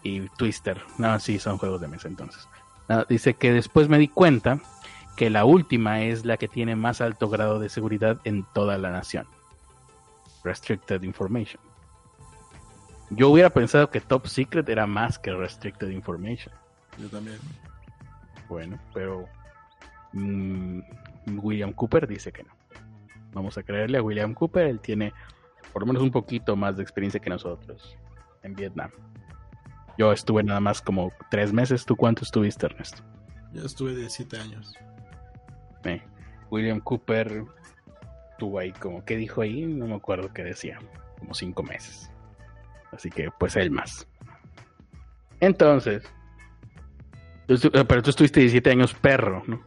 y 0.03 0.21
Twister. 0.37 0.81
No, 0.97 1.19
sí, 1.19 1.39
son 1.39 1.57
juegos 1.57 1.81
de 1.81 1.87
mesa 1.87 2.07
entonces. 2.07 2.47
Dice 3.09 3.33
que 3.33 3.51
después 3.51 3.89
me 3.89 3.97
di 3.97 4.07
cuenta 4.07 4.59
que 5.17 5.29
la 5.29 5.43
última 5.45 6.03
es 6.03 6.23
la 6.25 6.37
que 6.37 6.47
tiene 6.47 6.75
más 6.75 7.01
alto 7.01 7.27
grado 7.27 7.59
de 7.59 7.69
seguridad 7.69 8.19
en 8.23 8.45
toda 8.53 8.77
la 8.77 8.91
nación. 8.91 9.27
Restricted 10.43 11.01
Information. 11.01 11.59
Yo 13.09 13.29
hubiera 13.29 13.49
pensado 13.49 13.89
que 13.89 13.99
Top 13.99 14.27
Secret 14.27 14.69
era 14.69 14.85
más 14.85 15.17
que 15.17 15.31
Restricted 15.31 15.89
Information. 15.89 16.53
Yo 16.97 17.09
también. 17.09 17.39
Bueno, 18.47 18.79
pero 18.93 19.27
mm, 20.13 20.81
William 21.37 21.73
Cooper 21.73 22.07
dice 22.07 22.31
que 22.31 22.43
no. 22.43 22.51
Vamos 23.33 23.57
a 23.57 23.63
creerle 23.63 23.97
a 23.97 24.01
William 24.01 24.33
Cooper, 24.33 24.67
él 24.67 24.79
tiene 24.79 25.13
por 25.73 25.81
lo 25.81 25.87
menos 25.87 26.01
un 26.01 26.11
poquito 26.11 26.55
más 26.55 26.77
de 26.77 26.83
experiencia 26.83 27.19
que 27.19 27.29
nosotros 27.29 27.97
en 28.43 28.55
Vietnam. 28.55 28.89
Yo 29.97 30.11
estuve 30.11 30.43
nada 30.43 30.59
más 30.59 30.81
como 30.81 31.11
tres 31.29 31.51
meses. 31.51 31.85
¿Tú 31.85 31.95
cuánto 31.95 32.23
estuviste, 32.23 32.67
Ernesto? 32.67 33.03
Yo 33.53 33.65
estuve 33.65 33.95
17 33.95 34.37
años. 34.37 34.73
William 36.49 36.79
Cooper 36.79 37.43
tuvo 38.37 38.59
ahí 38.59 38.71
como, 38.71 39.03
¿qué 39.03 39.17
dijo 39.17 39.41
ahí? 39.41 39.65
No 39.65 39.87
me 39.87 39.95
acuerdo 39.95 40.31
qué 40.33 40.43
decía. 40.43 40.79
Como 41.19 41.33
cinco 41.33 41.63
meses. 41.63 42.09
Así 42.91 43.09
que 43.09 43.29
pues 43.37 43.55
él 43.55 43.71
más. 43.71 44.07
Entonces, 45.39 46.03
eh, 47.47 47.85
pero 47.87 48.01
tú 48.01 48.11
estuviste 48.11 48.39
17 48.39 48.69
años 48.69 48.93
perro, 48.93 49.43
¿no? 49.47 49.61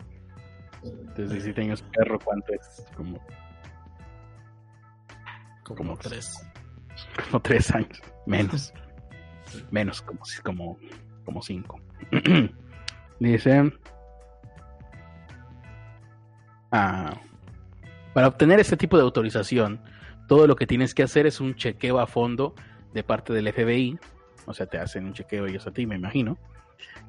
Entonces 1.22 1.44
17 1.44 1.60
años 1.60 1.84
perro, 1.92 2.18
¿cuánto 2.18 2.52
es? 2.52 2.86
Como... 2.96 3.20
Como, 5.64 5.96
tres. 5.96 6.36
Como 7.26 7.40
tres 7.40 7.70
años, 7.70 8.02
menos. 8.26 8.72
Menos, 9.70 10.00
como, 10.02 10.20
como, 10.44 10.78
como 11.24 11.42
cinco. 11.42 11.80
Dice... 13.20 13.72
Ah, 16.72 17.20
para 18.14 18.28
obtener 18.28 18.60
este 18.60 18.76
tipo 18.76 18.96
de 18.96 19.02
autorización, 19.02 19.80
todo 20.28 20.46
lo 20.46 20.54
que 20.54 20.66
tienes 20.66 20.94
que 20.94 21.02
hacer 21.02 21.26
es 21.26 21.40
un 21.40 21.56
chequeo 21.56 21.98
a 21.98 22.06
fondo 22.06 22.54
de 22.94 23.02
parte 23.02 23.32
del 23.32 23.52
FBI, 23.52 23.98
o 24.46 24.54
sea, 24.54 24.66
te 24.66 24.78
hacen 24.78 25.06
un 25.06 25.12
chequeo 25.12 25.46
ellos 25.46 25.66
a 25.66 25.72
ti, 25.72 25.86
me 25.86 25.96
imagino, 25.96 26.38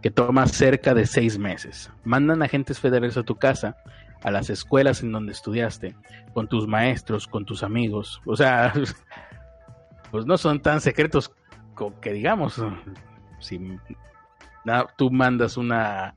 que 0.01 0.12
toma 0.12 0.47
cerca 0.47 0.93
de 0.93 1.05
seis 1.05 1.38
meses. 1.38 1.91
Mandan 2.03 2.41
agentes 2.41 2.80
federales 2.80 3.18
a 3.18 3.24
tu 3.24 3.36
casa, 3.36 3.78
a 4.24 4.32
las 4.32 4.49
escuelas 4.49 5.01
en 5.03 5.11
donde 5.11 5.32
estudiaste, 5.32 5.95
con 6.34 6.47
tus 6.47 6.67
maestros, 6.67 7.28
con 7.28 7.45
tus 7.45 7.63
amigos, 7.63 8.22
o 8.26 8.36
sea, 8.36 8.74
pues 10.11 10.26
no 10.26 10.38
son 10.38 10.61
tan 10.61 10.82
secretos 10.82 11.34
que 12.01 12.13
digamos, 12.13 12.61
si 13.39 13.80
tú 14.97 15.09
mandas 15.09 15.57
una 15.57 16.15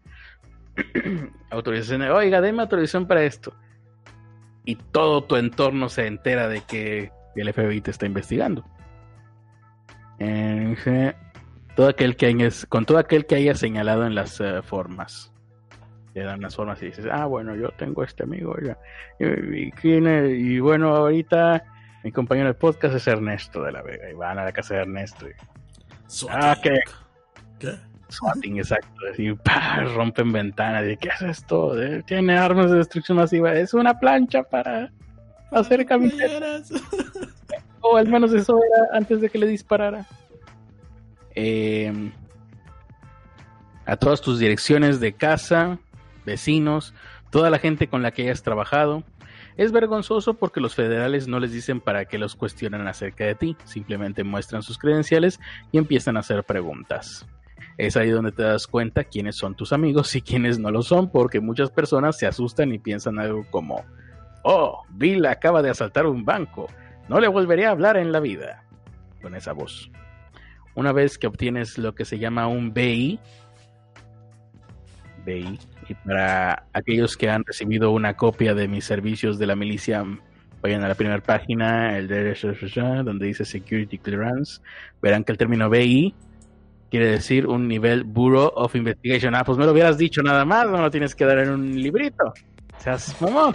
autorización, 1.51 2.03
oiga, 2.03 2.41
déme 2.41 2.63
autorización 2.63 3.07
para 3.07 3.25
esto, 3.25 3.55
y 4.65 4.77
todo 4.77 5.25
tu 5.25 5.37
entorno 5.37 5.89
se 5.89 6.07
entera 6.07 6.49
de 6.49 6.61
que 6.63 7.13
el 7.37 7.53
FBI 7.53 7.81
te 7.81 7.91
está 7.91 8.07
investigando. 8.07 8.65
todo 11.77 11.89
aquel 11.89 12.17
que 12.17 12.51
con 12.69 12.87
todo 12.87 12.99
aquel 12.99 13.27
que 13.27 13.37
haya 13.37 13.55
señalado 13.55 14.07
en 14.07 14.15
las 14.15 14.41
eh, 14.41 14.63
formas. 14.63 15.34
Le 16.15 16.23
dan 16.23 16.41
las 16.41 16.55
formas 16.55 16.81
y 16.83 16.87
dices, 16.87 17.07
ah, 17.11 17.27
bueno, 17.27 17.55
yo 17.57 17.71
tengo 17.71 18.05
este 18.05 18.23
amigo, 18.23 18.55
Y, 19.19 19.73
y, 19.83 20.61
bueno, 20.61 20.95
ahorita 20.95 21.65
mi 22.05 22.13
compañero 22.13 22.49
de 22.49 22.55
podcast 22.55 22.95
es 22.95 23.07
Ernesto 23.07 23.63
de 23.63 23.73
la 23.73 23.83
Vega. 23.83 24.11
Y 24.11 24.15
van 24.15 24.39
a 24.39 24.45
la 24.45 24.53
casa 24.53 24.75
de 24.75 24.81
Ernesto. 24.83 25.29
Y, 25.29 25.33
Ah, 26.31 26.57
¿qué? 26.63 26.79
¿Qué? 27.59 27.75
Swatting, 28.09 28.59
exacto. 28.59 29.01
Así, 29.11 29.37
rompen 29.95 30.33
ventanas. 30.33 30.85
¿Qué 31.01 31.09
es 31.09 31.23
esto? 31.23 31.75
Tiene 32.07 32.37
armas 32.39 32.71
de 32.71 32.79
destrucción 32.79 33.19
masiva. 33.19 33.55
Es 33.55 33.75
una 33.75 33.99
plancha 33.99 34.43
para 34.43 34.93
hacer 35.51 35.85
camisetas. 35.87 36.71
o 37.81 37.97
al 37.97 38.09
menos 38.09 38.33
eso 38.33 38.59
era 38.59 38.97
antes 38.97 39.21
de 39.21 39.29
que 39.31 39.39
le 39.39 39.47
disparara. 39.47 40.07
Em, 41.35 42.13
a 43.87 43.97
todas 43.97 44.21
tus 44.21 44.39
direcciones 44.39 45.01
de 45.01 45.13
casa, 45.13 45.79
vecinos, 46.25 46.95
toda 47.31 47.51
la 47.51 47.59
gente 47.59 47.89
con 47.89 48.03
la 48.03 48.13
que 48.13 48.23
hayas 48.23 48.43
trabajado, 48.43 49.05
es 49.57 49.71
vergonzoso 49.71 50.35
porque 50.35 50.61
los 50.61 50.75
federales 50.75 51.29
no 51.29 51.39
les 51.39 51.53
dicen 51.53 51.81
para 51.81 52.07
qué 52.07 52.19
los 52.19 52.35
cuestionan 52.35 52.89
acerca 52.89 53.25
de 53.25 53.35
ti, 53.35 53.57
simplemente 53.65 54.25
muestran 54.25 54.63
sus 54.63 54.79
credenciales 54.79 55.39
y 55.71 55.79
empiezan 55.79 56.17
a 56.17 56.21
hacer 56.21 56.43
preguntas. 56.45 57.27
Es 57.77 57.97
ahí 57.97 58.11
donde 58.11 58.33
te 58.33 58.43
das 58.43 58.67
cuenta 58.67 59.05
quiénes 59.05 59.37
son 59.37 59.55
tus 59.55 59.73
amigos 59.73 60.15
y 60.17 60.23
quiénes 60.23 60.59
no 60.59 60.71
lo 60.71 60.83
son, 60.83 61.11
porque 61.11 61.41
muchas 61.41 61.71
personas 61.71 62.19
se 62.19 62.27
asustan 62.27 62.73
y 62.73 62.79
piensan 62.79 63.19
algo 63.19 63.45
como, 63.51 63.85
oh, 64.43 64.83
Bill 64.91 65.27
acaba 65.27 65.63
de 65.63 65.71
asaltar 65.71 66.07
un 66.07 66.25
banco, 66.25 66.69
no 67.09 67.21
le 67.21 67.29
volveré 67.29 67.67
a 67.67 67.71
hablar 67.71 67.97
en 67.97 68.13
la 68.13 68.21
vida, 68.21 68.65
con 69.23 69.35
esa 69.35 69.53
voz. 69.53 69.91
Una 70.75 70.93
vez 70.93 71.19
que 71.19 71.27
obtienes 71.27 71.79
lo 71.79 71.95
que 71.95 72.05
se 72.05 72.19
llama 72.19 72.49
un 72.49 72.73
BI, 72.73 73.21
BI 75.25 75.59
y 75.89 75.95
para 75.95 76.67
aquellos 76.73 77.17
que 77.17 77.29
han 77.29 77.45
recibido 77.45 77.91
una 77.91 78.15
copia 78.15 78.55
de 78.55 78.69
mis 78.69 78.85
servicios 78.85 79.39
de 79.39 79.47
la 79.47 79.57
milicia, 79.57 80.05
vayan 80.63 80.83
a 80.83 80.89
la 80.89 80.95
primera 80.95 81.21
página, 81.21 81.99
el 81.99 82.09
de 82.09 82.35
donde 83.05 83.27
dice 83.27 83.45
Security 83.45 83.99
Clearance, 83.99 84.61
verán 85.03 85.25
que 85.25 85.33
el 85.33 85.39
término 85.39 85.69
BI 85.69 86.15
quiere 86.91 87.09
decir 87.09 87.47
un 87.47 87.69
nivel 87.69 88.05
Bureau 88.05 88.53
of 88.55 88.75
Investigation. 88.75 89.35
Ah, 89.35 89.45
pues 89.45 89.59
me 89.59 89.67
lo 89.67 89.73
hubieras 89.73 89.99
dicho 89.99 90.23
nada 90.23 90.45
más, 90.45 90.69
no 90.69 90.81
lo 90.81 90.91
tienes 90.91 91.15
que 91.15 91.25
dar 91.25 91.39
en 91.39 91.51
un 91.51 91.83
librito. 91.83 92.33
Seas 92.79 93.21
mamón. 93.21 93.55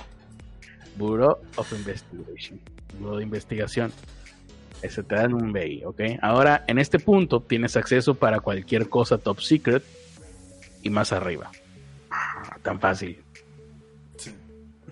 Bureau 0.98 1.38
of 1.56 1.72
Investigation. 1.72 2.60
Bureau 3.00 3.18
de 3.18 3.24
investigación. 3.24 3.92
Ese 4.82 5.04
te 5.04 5.16
dan 5.16 5.34
un 5.34 5.52
BI, 5.52 5.84
¿ok? 5.86 6.02
Ahora, 6.22 6.64
en 6.68 6.80
este 6.80 7.00
punto 7.00 7.42
tienes 7.42 7.76
acceso 7.76 8.16
para 8.16 8.40
cualquier 8.40 8.88
cosa 8.88 9.18
top 9.18 9.42
secret 9.42 9.84
y 10.82 10.90
más 10.90 11.12
arriba 11.12 11.52
tan 12.62 12.80
fácil. 12.80 13.24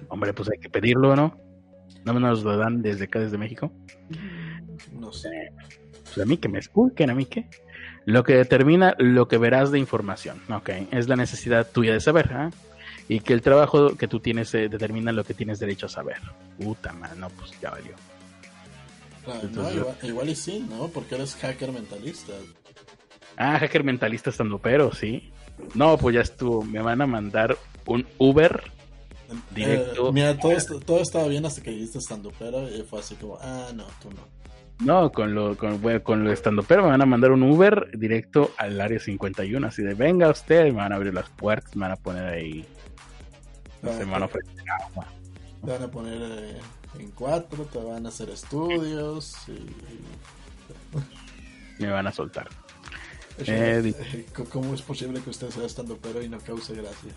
Hombre, 0.10 0.34
pues 0.34 0.50
hay 0.50 0.60
que 0.60 0.70
pedirlo, 0.70 1.16
¿no? 1.16 1.38
No 2.06 2.20
nos 2.20 2.44
lo 2.44 2.58
dan 2.58 2.82
desde 2.82 3.06
acá, 3.06 3.20
desde 3.20 3.38
México. 3.38 3.72
No 4.94 5.12
sé. 5.12 5.52
Pues 6.04 6.20
a 6.20 6.26
mí 6.26 6.38
que 6.38 6.48
me 6.48 6.60
expliquen, 6.60 7.10
a 7.10 7.16
mí 7.16 7.26
que. 7.26 7.48
Lo 8.06 8.24
que 8.24 8.36
determina 8.36 8.96
lo 9.00 9.28
que 9.28 9.38
verás 9.38 9.70
de 9.70 9.80
información, 9.80 10.42
ok, 10.50 10.70
es 10.92 11.10
la 11.10 11.18
necesidad 11.18 11.68
tuya 11.70 11.92
de 11.92 12.00
saber, 12.00 12.32
¿ah? 12.32 12.50
Y 13.10 13.20
que 13.20 13.34
el 13.34 13.42
trabajo 13.42 13.98
que 13.98 14.08
tú 14.08 14.22
tienes 14.22 14.54
eh, 14.56 14.70
determina 14.70 15.12
lo 15.12 15.26
que 15.26 15.34
tienes 15.34 15.60
derecho 15.60 15.88
a 15.88 15.90
saber. 15.90 16.18
Puta 16.58 16.94
madre, 16.94 17.20
no, 17.20 17.30
pues 17.30 17.52
ya 17.60 17.72
valió. 17.72 17.94
igual, 20.04 20.30
y 20.30 20.36
sí, 20.36 20.66
¿no? 20.70 20.88
Porque 20.88 21.16
eres 21.16 21.36
hacker 21.36 21.74
mentalista. 21.74 22.32
Ah, 23.36 23.60
hacker 23.60 23.84
mentalista 23.84 24.30
estando 24.30 24.58
pero, 24.58 24.94
sí. 24.94 25.34
No, 25.74 25.98
pues 25.98 26.16
ya 26.16 26.22
estuvo. 26.22 26.64
Me 26.64 26.82
van 26.82 27.02
a 27.02 27.08
mandar 27.08 27.58
un 27.86 28.06
Uber 28.18 28.62
directo. 29.52 30.10
Eh, 30.10 30.12
mira, 30.14 30.38
todo, 30.38 30.56
todo, 30.80 31.02
estaba 31.02 31.28
bien 31.28 31.46
hasta 31.46 31.62
que 31.62 31.72
dijiste 31.72 31.98
estando 31.98 32.32
pero 32.38 32.70
y 32.70 32.82
fue 32.84 33.00
así 33.00 33.16
como, 33.16 33.38
ah, 33.42 33.70
no, 33.74 33.86
tú 34.02 34.10
no. 34.10 34.38
No, 34.80 35.12
con 35.12 35.34
lo, 35.34 35.58
con, 35.58 35.80
con 36.02 36.24
lo 36.24 36.32
estando 36.32 36.62
pero 36.62 36.84
me 36.84 36.90
van 36.90 37.02
a 37.02 37.06
mandar 37.06 37.32
un 37.32 37.42
Uber 37.44 37.90
directo 37.98 38.52
al 38.58 38.80
área 38.80 39.00
51, 39.00 39.66
así 39.66 39.82
de 39.82 39.96
venga 39.96 40.30
usted, 40.30 40.66
me 40.66 40.74
van 40.74 40.94
a 40.94 40.98
abrir 40.98 41.14
las 41.14 41.30
puertas, 41.30 41.76
me 41.76 41.82
van 41.82 41.94
a 41.94 41.96
poner 41.96 42.26
ahí. 42.26 42.66
No 43.82 43.92
se 43.92 44.06
me 44.06 44.12
van 44.12 44.24
a 44.24 44.26
ofrecer 44.26 44.64
agua. 44.82 45.08
Te 45.66 45.72
van 45.72 45.84
a 45.84 45.88
poner 45.88 46.22
eh, 46.22 46.60
en 47.00 47.12
cuatro, 47.12 47.66
te 47.66 47.80
van 47.80 48.06
a 48.06 48.10
hacer 48.10 48.30
estudios 48.30 49.36
y... 49.48 49.66
me 51.82 51.90
van 51.90 52.08
a 52.08 52.12
soltar. 52.12 52.48
Eh, 53.40 53.94
¿Cómo 54.52 54.74
es 54.74 54.82
posible 54.82 55.22
que 55.22 55.30
usted 55.30 55.50
sea 55.50 55.66
estando 55.66 55.98
pero 55.98 56.22
y 56.22 56.30
no 56.30 56.40
cause 56.40 56.74
gracia? 56.74 57.12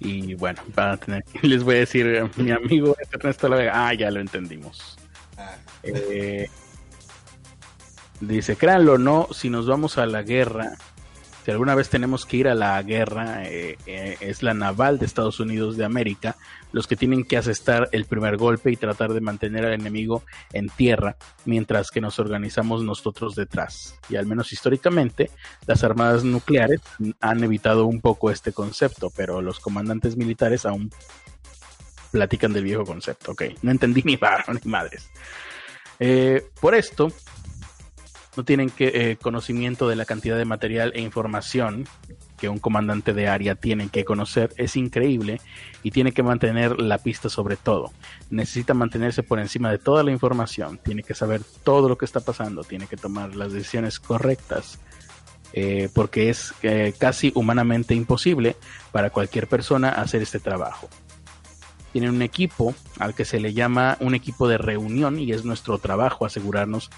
Y 0.00 0.34
bueno, 0.34 0.62
van 0.74 0.90
a 0.90 0.96
tener 0.96 1.24
les 1.42 1.62
voy 1.62 1.76
a 1.76 1.78
decir, 1.78 2.06
eh, 2.06 2.30
mi 2.36 2.50
amigo 2.50 2.96
Ernesto 3.12 3.48
La 3.48 3.56
Vega, 3.56 3.88
ah, 3.88 3.94
ya 3.94 4.10
lo 4.10 4.20
entendimos. 4.20 4.96
Ah. 5.36 5.56
Eh, 5.82 6.48
dice, 8.20 8.56
créanlo 8.56 8.94
o 8.94 8.98
no, 8.98 9.28
si 9.32 9.50
nos 9.50 9.66
vamos 9.66 9.98
a 9.98 10.06
la 10.06 10.22
guerra, 10.22 10.76
si 11.44 11.50
alguna 11.50 11.74
vez 11.74 11.90
tenemos 11.90 12.24
que 12.24 12.38
ir 12.38 12.48
a 12.48 12.54
la 12.54 12.82
guerra, 12.82 13.44
eh, 13.44 13.76
eh, 13.86 14.16
es 14.20 14.42
la 14.42 14.54
naval 14.54 14.98
de 14.98 15.04
Estados 15.04 15.40
Unidos 15.40 15.76
de 15.76 15.84
América 15.84 16.36
los 16.74 16.88
que 16.88 16.96
tienen 16.96 17.24
que 17.24 17.36
asestar 17.36 17.88
el 17.92 18.04
primer 18.04 18.36
golpe 18.36 18.72
y 18.72 18.76
tratar 18.76 19.12
de 19.12 19.20
mantener 19.20 19.64
al 19.64 19.74
enemigo 19.74 20.24
en 20.52 20.68
tierra, 20.68 21.16
mientras 21.44 21.92
que 21.92 22.00
nos 22.00 22.18
organizamos 22.18 22.82
nosotros 22.82 23.36
detrás. 23.36 23.94
Y 24.08 24.16
al 24.16 24.26
menos 24.26 24.52
históricamente, 24.52 25.30
las 25.66 25.84
armadas 25.84 26.24
nucleares 26.24 26.80
han 27.20 27.44
evitado 27.44 27.86
un 27.86 28.00
poco 28.00 28.28
este 28.28 28.52
concepto, 28.52 29.12
pero 29.16 29.40
los 29.40 29.60
comandantes 29.60 30.16
militares 30.16 30.66
aún 30.66 30.90
platican 32.10 32.52
del 32.52 32.64
viejo 32.64 32.84
concepto. 32.84 33.30
Ok, 33.30 33.44
no 33.62 33.70
entendí 33.70 34.02
ni, 34.04 34.18
ni 34.18 34.70
madres. 34.70 35.08
Eh, 36.00 36.44
por 36.60 36.74
esto, 36.74 37.12
no 38.36 38.44
tienen 38.44 38.68
que, 38.70 38.88
eh, 38.88 39.16
conocimiento 39.16 39.88
de 39.88 39.94
la 39.94 40.06
cantidad 40.06 40.36
de 40.36 40.44
material 40.44 40.90
e 40.96 41.00
información 41.00 41.86
que 42.36 42.48
un 42.48 42.58
comandante 42.58 43.12
de 43.12 43.28
área 43.28 43.54
tiene 43.54 43.88
que 43.88 44.04
conocer. 44.04 44.52
Es 44.56 44.76
increíble 44.76 45.40
y 45.82 45.90
tiene 45.90 46.12
que 46.12 46.22
mantener 46.22 46.80
la 46.80 46.98
pista 46.98 47.28
sobre 47.28 47.56
todo. 47.56 47.92
Necesita 48.30 48.74
mantenerse 48.74 49.22
por 49.22 49.38
encima 49.38 49.70
de 49.70 49.78
toda 49.78 50.02
la 50.02 50.10
información. 50.10 50.78
Tiene 50.82 51.02
que 51.02 51.14
saber 51.14 51.42
todo 51.62 51.88
lo 51.88 51.98
que 51.98 52.04
está 52.04 52.20
pasando. 52.20 52.64
Tiene 52.64 52.86
que 52.86 52.96
tomar 52.96 53.34
las 53.34 53.52
decisiones 53.52 54.00
correctas. 54.00 54.78
Eh, 55.56 55.88
porque 55.94 56.30
es 56.30 56.52
eh, 56.62 56.92
casi 56.98 57.30
humanamente 57.36 57.94
imposible 57.94 58.56
para 58.90 59.10
cualquier 59.10 59.46
persona 59.46 59.88
hacer 59.90 60.20
este 60.20 60.40
trabajo. 60.40 60.88
Tienen 61.92 62.10
un 62.10 62.22
equipo 62.22 62.74
al 62.98 63.14
que 63.14 63.24
se 63.24 63.38
le 63.38 63.54
llama 63.54 63.96
un 64.00 64.16
equipo 64.16 64.48
de 64.48 64.58
reunión 64.58 65.20
y 65.20 65.30
es 65.30 65.44
nuestro 65.44 65.78
trabajo 65.78 66.26
asegurarnos 66.26 66.90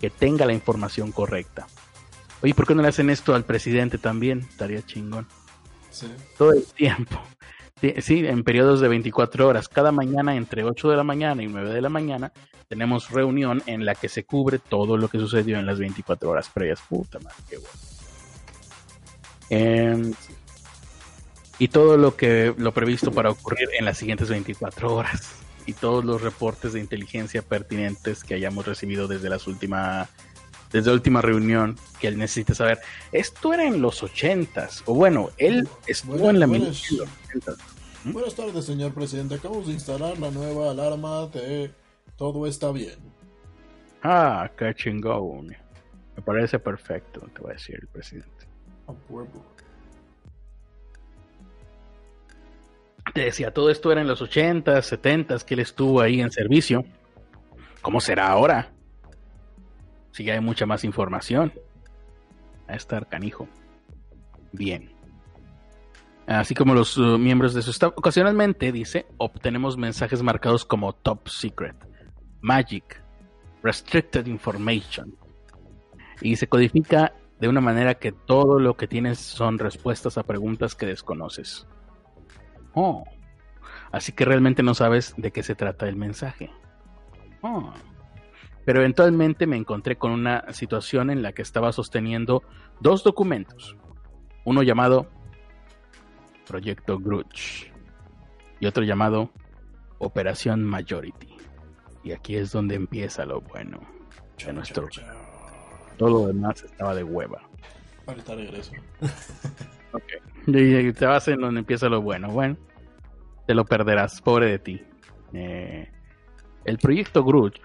que 0.00 0.10
tenga 0.10 0.44
la 0.44 0.52
información 0.52 1.12
correcta. 1.12 1.68
Oye, 2.42 2.54
¿por 2.54 2.66
qué 2.66 2.74
no 2.74 2.82
le 2.82 2.88
hacen 2.88 3.10
esto 3.10 3.34
al 3.34 3.44
presidente 3.44 3.98
también? 3.98 4.40
Estaría 4.40 4.82
chingón. 4.82 5.26
Sí. 5.90 6.06
Todo 6.38 6.52
el 6.52 6.64
tiempo. 6.64 7.20
Sí, 8.00 8.26
en 8.26 8.44
periodos 8.44 8.80
de 8.80 8.88
24 8.88 9.48
horas. 9.48 9.68
Cada 9.68 9.90
mañana 9.90 10.36
entre 10.36 10.64
8 10.64 10.90
de 10.90 10.96
la 10.96 11.04
mañana 11.04 11.42
y 11.42 11.46
9 11.46 11.72
de 11.72 11.80
la 11.80 11.88
mañana 11.88 12.32
tenemos 12.68 13.10
reunión 13.10 13.62
en 13.66 13.84
la 13.84 13.94
que 13.94 14.08
se 14.08 14.24
cubre 14.24 14.58
todo 14.58 14.96
lo 14.96 15.08
que 15.08 15.18
sucedió 15.18 15.58
en 15.58 15.66
las 15.66 15.78
24 15.78 16.30
horas 16.30 16.50
previas. 16.50 16.80
Puta 16.88 17.18
madre, 17.18 17.36
qué 17.48 17.56
bueno. 17.56 17.72
Em, 19.50 20.14
y 21.58 21.68
todo 21.68 21.96
lo 21.96 22.16
que 22.16 22.54
lo 22.56 22.72
previsto 22.72 23.12
para 23.12 23.30
ocurrir 23.30 23.68
en 23.78 23.84
las 23.84 23.98
siguientes 23.98 24.28
24 24.28 24.94
horas 24.94 25.32
y 25.66 25.72
todos 25.72 26.04
los 26.04 26.22
reportes 26.22 26.72
de 26.72 26.80
inteligencia 26.80 27.42
pertinentes 27.42 28.24
que 28.24 28.34
hayamos 28.34 28.66
recibido 28.66 29.08
desde 29.08 29.28
las 29.28 29.46
últimas 29.46 30.08
desde 30.72 30.88
la 30.88 30.94
última 30.94 31.20
reunión 31.20 31.76
que 32.00 32.08
él 32.08 32.18
necesita 32.18 32.54
saber. 32.54 32.78
Esto 33.12 33.52
era 33.52 33.64
en 33.64 33.80
los 33.80 34.02
ochentas, 34.02 34.82
o 34.86 34.94
bueno, 34.94 35.30
él 35.36 35.68
estuvo 35.86 36.30
en 36.30 36.40
la 36.40 36.46
buenas, 36.46 36.82
¿Mm? 38.04 38.12
buenas 38.12 38.34
tardes, 38.34 38.64
señor 38.64 38.94
presidente. 38.94 39.34
Acabamos 39.34 39.66
de 39.66 39.74
instalar 39.74 40.18
la 40.18 40.30
nueva 40.30 40.70
alarma 40.70 41.26
de 41.26 41.70
todo 42.16 42.46
está 42.46 42.70
bien. 42.70 42.98
Ah, 44.02 44.50
qué 44.56 44.74
chingón. 44.74 45.56
Me 46.16 46.22
parece 46.22 46.58
perfecto, 46.58 47.20
te 47.34 47.42
va 47.42 47.50
a 47.50 47.52
decir 47.54 47.78
el 47.80 47.88
presidente. 47.88 48.46
A 48.86 48.94
Te 53.14 53.22
decía, 53.22 53.52
todo 53.52 53.70
esto 53.70 53.90
era 53.90 54.00
en 54.00 54.06
los 54.06 54.22
80s, 54.22 54.82
70 54.82 55.38
que 55.40 55.54
él 55.54 55.60
estuvo 55.60 56.00
ahí 56.00 56.20
en 56.20 56.30
servicio. 56.30 56.84
¿Cómo 57.80 58.00
será 58.00 58.28
ahora? 58.28 58.70
Si 60.12 60.24
ya 60.24 60.34
hay 60.34 60.40
mucha 60.40 60.66
más 60.66 60.84
información. 60.84 61.52
A 62.68 62.74
estar 62.74 63.08
canijo. 63.08 63.48
Bien. 64.52 64.90
Así 66.26 66.54
como 66.54 66.74
los 66.74 66.96
uh, 66.96 67.18
miembros 67.18 67.54
de 67.54 67.62
su 67.62 67.70
staff. 67.70 67.92
Ocasionalmente, 67.96 68.70
dice, 68.70 69.06
obtenemos 69.16 69.76
mensajes 69.76 70.22
marcados 70.22 70.64
como 70.64 70.92
Top 70.92 71.28
Secret, 71.28 71.76
Magic, 72.40 73.02
Restricted 73.62 74.26
Information. 74.26 75.16
Y 76.20 76.36
se 76.36 76.48
codifica 76.48 77.14
de 77.40 77.48
una 77.48 77.60
manera 77.60 77.94
que 77.94 78.12
todo 78.12 78.60
lo 78.60 78.76
que 78.76 78.86
tienes 78.86 79.18
son 79.18 79.58
respuestas 79.58 80.18
a 80.18 80.22
preguntas 80.22 80.74
que 80.74 80.86
desconoces. 80.86 81.66
Oh. 82.74 83.04
Así 83.90 84.12
que 84.12 84.24
realmente 84.24 84.62
no 84.62 84.74
sabes 84.74 85.14
de 85.16 85.32
qué 85.32 85.42
se 85.42 85.54
trata 85.56 85.88
el 85.88 85.96
mensaje. 85.96 86.50
Oh. 87.40 87.72
Pero 88.64 88.80
eventualmente 88.80 89.46
me 89.46 89.56
encontré 89.56 89.96
con 89.96 90.12
una 90.12 90.52
situación 90.52 91.10
en 91.10 91.22
la 91.22 91.32
que 91.32 91.42
estaba 91.42 91.72
sosteniendo 91.72 92.42
dos 92.80 93.02
documentos. 93.02 93.76
Uno 94.44 94.62
llamado 94.62 95.08
Proyecto 96.46 96.98
Grudge 96.98 97.72
y 98.58 98.66
otro 98.66 98.84
llamado 98.84 99.30
Operación 99.98 100.64
Majority. 100.64 101.28
Y 102.02 102.12
aquí 102.12 102.36
es 102.36 102.52
donde 102.52 102.74
empieza 102.74 103.24
lo 103.24 103.40
bueno 103.40 103.80
de 104.44 104.52
nuestro. 104.52 104.88
Todo 105.96 106.10
lo 106.10 106.26
demás 106.28 106.62
estaba 106.62 106.94
de 106.94 107.04
hueva. 107.04 107.42
Ahorita 108.06 108.34
regreso. 108.34 108.72
Ok. 109.92 110.04
Y 110.46 110.92
te 110.92 111.04
vas 111.04 111.26
en 111.26 111.40
donde 111.40 111.58
empieza 111.58 111.88
lo 111.88 112.00
bueno. 112.00 112.28
Bueno, 112.28 112.56
te 113.44 113.54
lo 113.54 113.64
perderás, 113.64 114.22
pobre 114.22 114.46
de 114.46 114.58
ti. 114.60 114.82
Eh, 115.32 115.90
el 116.64 116.78
proyecto 116.78 117.24
Grudge 117.24 117.60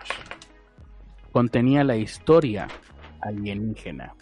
contenía 1.36 1.84
la 1.84 1.98
historia 1.98 2.70
alienígena 3.20 4.16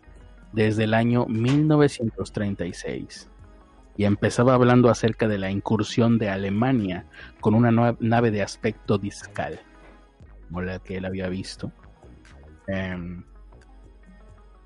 desde 0.51 0.85
el 0.85 0.95
año 0.95 1.27
1936 1.27 3.29
y 3.95 4.05
empezaba 4.05 4.55
hablando 4.55 4.89
acerca 4.89 5.27
de 5.27 5.37
la 5.37 5.51
incursión 5.51 6.17
de 6.17 6.31
Alemania 6.31 7.05
con 7.39 7.53
una 7.53 7.95
nave 7.99 8.31
de 8.31 8.41
aspecto 8.41 8.97
discal, 8.97 9.59
como 10.47 10.63
la 10.63 10.79
que 10.79 10.97
él 10.97 11.05
había 11.05 11.29
visto. 11.29 11.71
Em, 12.65 13.25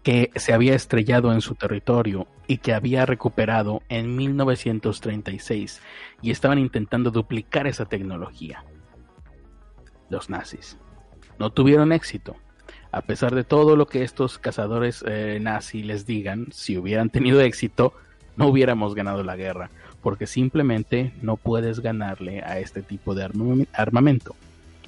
que 0.02 0.32
se 0.38 0.54
había 0.54 0.74
estrellado 0.74 1.34
en 1.34 1.42
su 1.42 1.54
territorio 1.54 2.28
y 2.48 2.60
que 2.60 2.74
había 2.74 3.06
recuperado 3.06 3.82
en 3.90 4.16
1936 4.16 5.82
y 6.22 6.32
estaban 6.32 6.60
intentando 6.60 7.12
duplicar 7.12 7.68
esa 7.68 7.88
tecnología. 7.88 8.64
Los 10.10 10.30
nazis 10.30 10.78
no 11.40 11.50
tuvieron 11.52 11.92
éxito. 11.92 12.36
A 12.92 13.02
pesar 13.02 13.36
de 13.36 13.44
todo 13.44 13.76
lo 13.76 13.88
que 13.88 14.04
estos 14.04 14.40
cazadores 14.40 15.04
eh, 15.08 15.40
nazis 15.42 15.86
les 15.86 16.06
digan, 16.06 16.48
si 16.52 16.78
hubieran 16.78 17.10
tenido 17.10 17.42
éxito, 17.42 17.94
no 18.36 18.48
hubiéramos 18.48 18.96
ganado 18.96 19.24
la 19.24 19.36
guerra, 19.36 19.70
porque 20.02 20.28
simplemente 20.28 21.14
no 21.22 21.38
puedes 21.38 21.80
ganarle 21.80 22.42
a 22.42 22.60
este 22.60 22.82
tipo 22.82 23.14
de 23.14 23.30
armamento. 23.74 24.36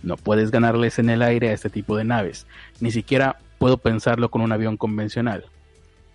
No 0.02 0.16
puedes 0.16 0.50
ganarles 0.50 0.98
en 0.98 1.10
el 1.10 1.22
aire 1.22 1.50
a 1.50 1.54
este 1.54 1.70
tipo 1.70 1.98
de 1.98 2.06
naves, 2.06 2.48
ni 2.80 2.92
siquiera 2.92 3.38
Puedo 3.60 3.78
pensarlo 3.78 4.32
con 4.32 4.42
un 4.42 4.54
avión 4.54 4.78
convencional. 4.78 5.44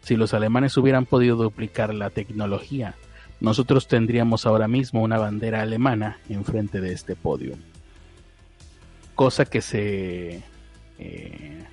Si 0.01 0.17
los 0.17 0.33
alemanes 0.33 0.77
hubieran 0.79 1.05
podido 1.05 1.37
duplicar 1.37 1.93
la 1.93 2.09
tecnología, 2.09 2.95
nosotros 3.41 3.87
tendríamos 3.87 4.47
ahora 4.47 4.67
mismo 4.67 5.03
una 5.03 5.19
bandera 5.19 5.61
alemana 5.61 6.19
enfrente 6.31 6.81
de 6.81 6.93
este 6.93 7.15
podio. 7.15 7.55
Cosa 9.15 9.45
que 9.45 9.61
se 9.61 10.43
eh, 10.99 11.65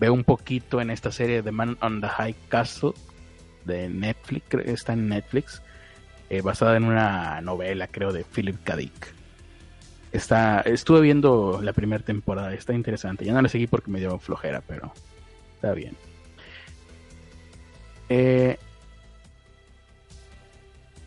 ve 0.00 0.10
un 0.10 0.24
poquito 0.24 0.80
en 0.80 0.90
esta 0.90 1.12
serie 1.12 1.42
de 1.42 1.50
Man 1.50 1.76
on 1.80 2.00
the 2.00 2.08
High 2.08 2.36
Castle 2.48 2.92
de 3.64 3.88
Netflix, 3.88 4.46
está 4.64 4.92
en 4.92 5.08
Netflix, 5.08 5.62
eh, 6.30 6.40
basada 6.40 6.76
en 6.76 6.84
una 6.84 7.40
novela 7.40 7.86
creo 7.86 8.12
de 8.12 8.24
Philip 8.24 8.62
K. 8.64 8.76
Dick. 8.76 9.14
Está, 10.12 10.60
estuve 10.60 11.00
viendo 11.00 11.60
la 11.62 11.72
primera 11.72 12.04
temporada, 12.04 12.54
está 12.54 12.72
interesante. 12.72 13.24
Ya 13.24 13.32
no 13.32 13.42
la 13.42 13.48
seguí 13.48 13.66
porque 13.66 13.90
me 13.90 13.98
dio 13.98 14.18
flojera, 14.18 14.62
pero 14.66 14.92
está 15.56 15.72
bien. 15.74 15.96
Eh, 18.08 18.58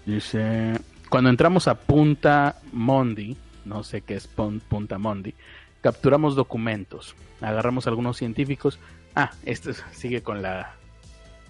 dice, 0.05 0.73
cuando 1.09 1.29
entramos 1.29 1.67
a 1.67 1.75
Punta 1.75 2.59
Mondi, 2.73 3.37
no 3.67 3.83
sé 3.83 4.01
qué 4.01 4.15
es 4.15 4.27
Punta 4.27 4.97
Mondi, 4.97 5.33
capturamos 5.81 6.35
documentos, 6.35 7.15
agarramos 7.41 7.87
algunos 7.87 8.17
científicos. 8.17 8.79
Ah, 9.15 9.31
este 9.45 9.73
sigue 9.91 10.21
con 10.21 10.41
la 10.41 10.75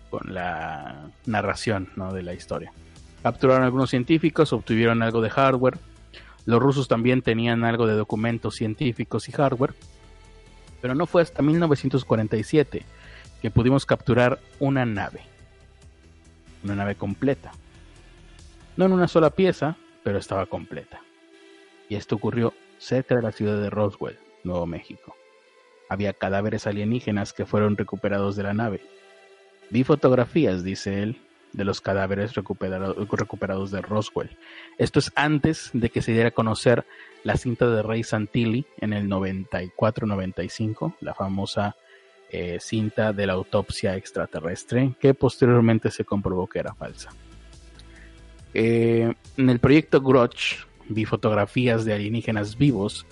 con 0.10 0.34
la 0.34 1.10
narración 1.26 1.90
¿no? 1.96 2.14
de 2.14 2.24
la 2.24 2.34
historia. 2.34 2.72
Capturaron 3.24 3.64
algunos 3.64 3.90
científicos, 3.90 4.54
obtuvieron 4.54 5.02
algo 5.02 5.22
de 5.22 5.30
hardware, 5.30 5.78
los 6.46 6.62
rusos 6.62 6.88
también 6.88 7.22
tenían 7.22 7.66
algo 7.66 7.88
de 7.88 7.94
documentos 7.96 8.56
científicos 8.56 9.28
y 9.28 9.34
hardware, 9.34 9.74
pero 10.82 10.96
no 10.96 11.06
fue 11.06 11.22
hasta 11.22 11.42
1947 11.42 12.86
que 13.42 13.52
pudimos 13.52 13.86
capturar 13.86 14.40
una 14.60 14.86
nave, 14.86 15.22
una 16.64 16.76
nave 16.76 16.96
completa. 16.96 17.52
No 18.78 18.86
en 18.86 18.94
una 18.94 19.08
sola 19.08 19.32
pieza, 19.32 19.76
pero 20.04 20.20
estaba 20.20 20.46
completa. 20.46 21.02
Y 21.90 21.96
esto 21.96 22.16
ocurrió 22.16 22.54
cerca 22.78 23.16
de 23.16 23.22
la 23.22 23.32
ciudad 23.32 23.60
de 23.62 23.70
Roswell, 23.70 24.20
Nuevo 24.44 24.66
México. 24.66 25.16
Había 25.90 26.14
cadáveres 26.14 26.68
alienígenas 26.68 27.34
que 27.34 27.46
fueron 27.46 27.78
recuperados 27.78 28.36
de 28.36 28.44
la 28.44 28.54
nave. 28.54 28.82
Vi 29.70 29.84
fotografías, 29.84 30.64
dice 30.64 31.02
él, 31.02 31.22
de 31.54 31.64
los 31.64 31.82
cadáveres 31.82 32.34
recuperados 32.36 33.72
de 33.72 33.82
Roswell. 33.82 34.38
Esto 34.78 35.00
es 35.00 35.12
antes 35.16 35.70
de 35.74 35.90
que 35.90 36.02
se 36.02 36.12
diera 36.12 36.30
a 36.30 36.32
conocer 36.32 36.86
la 37.24 37.38
cinta 37.38 37.68
de 37.70 37.82
Ray 37.82 38.04
Santilli 38.04 38.66
en 38.80 38.94
el 38.94 39.10
94-95, 39.10 40.96
la 41.02 41.14
famosa 41.14 41.76
eh, 42.30 42.58
cinta 42.60 43.14
de 43.14 43.26
la 43.26 43.34
autopsia 43.34 43.96
extraterrestre, 43.96 44.94
que 45.00 45.14
posteriormente 45.14 45.90
se 45.90 46.06
comprobó 46.06 46.48
que 46.48 46.60
era 46.60 46.74
falsa. 46.74 47.10
Eh, 48.54 49.14
en 49.38 49.50
el 49.50 49.60
proyecto 49.60 50.02
Grudge 50.02 50.66
vi 50.90 51.06
fotografías 51.06 51.86
de 51.86 51.94
alienígenas 51.94 52.58
vivos, 52.58 53.06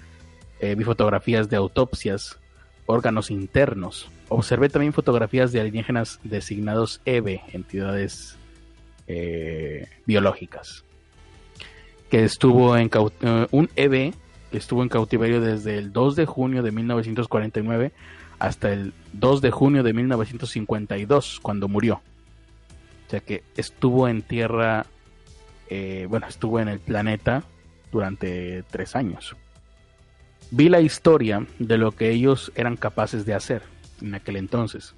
eh, 0.60 0.76
vi 0.76 0.84
fotografías 0.84 1.50
de 1.50 1.58
autopsias 1.58 2.40
órganos 2.86 3.32
internos. 3.32 4.10
Observé 4.30 4.70
también 4.70 4.94
fotografías 4.94 5.52
de 5.52 5.60
alienígenas 5.60 6.20
designados 6.24 7.02
EVE, 7.06 7.42
entidades 7.54 8.38
eh, 9.08 9.88
biológicas, 10.06 10.84
que 12.10 12.24
estuvo 12.24 12.78
en 12.78 12.90
eh, 13.22 13.48
un 13.52 13.70
EVE 13.76 14.14
que 14.52 14.58
estuvo 14.58 14.84
en 14.84 14.90
cautiverio 14.90 15.42
desde 15.42 15.78
el 15.78 15.92
2 15.92 16.16
de 16.16 16.26
junio 16.26 16.64
de 16.64 16.72
1949 16.72 17.92
hasta 18.40 18.72
el 18.72 18.94
2 19.14 19.42
de 19.42 19.52
junio 19.52 19.84
de 19.84 19.94
1952, 19.94 21.40
cuando 21.42 21.68
murió. 21.68 22.02
O 23.08 23.10
sea 23.10 23.20
que 23.20 23.44
estuvo 23.56 24.08
en 24.08 24.22
tierra, 24.22 24.86
bueno, 26.10 26.28
estuvo 26.28 26.60
en 26.60 26.68
el 26.68 26.80
planeta 26.80 27.44
durante 27.96 28.64
tres 28.70 28.96
años. 28.96 29.36
Vi 30.52 30.68
la 30.68 30.82
historia 30.82 31.48
de 31.60 31.78
lo 31.78 31.94
que 31.94 32.12
ellos 32.12 32.52
eran 32.56 32.76
capaces 32.76 33.26
de 33.26 33.34
hacer 33.34 33.64
en 34.02 34.14
aquel 34.14 34.36
entonces, 34.36 34.96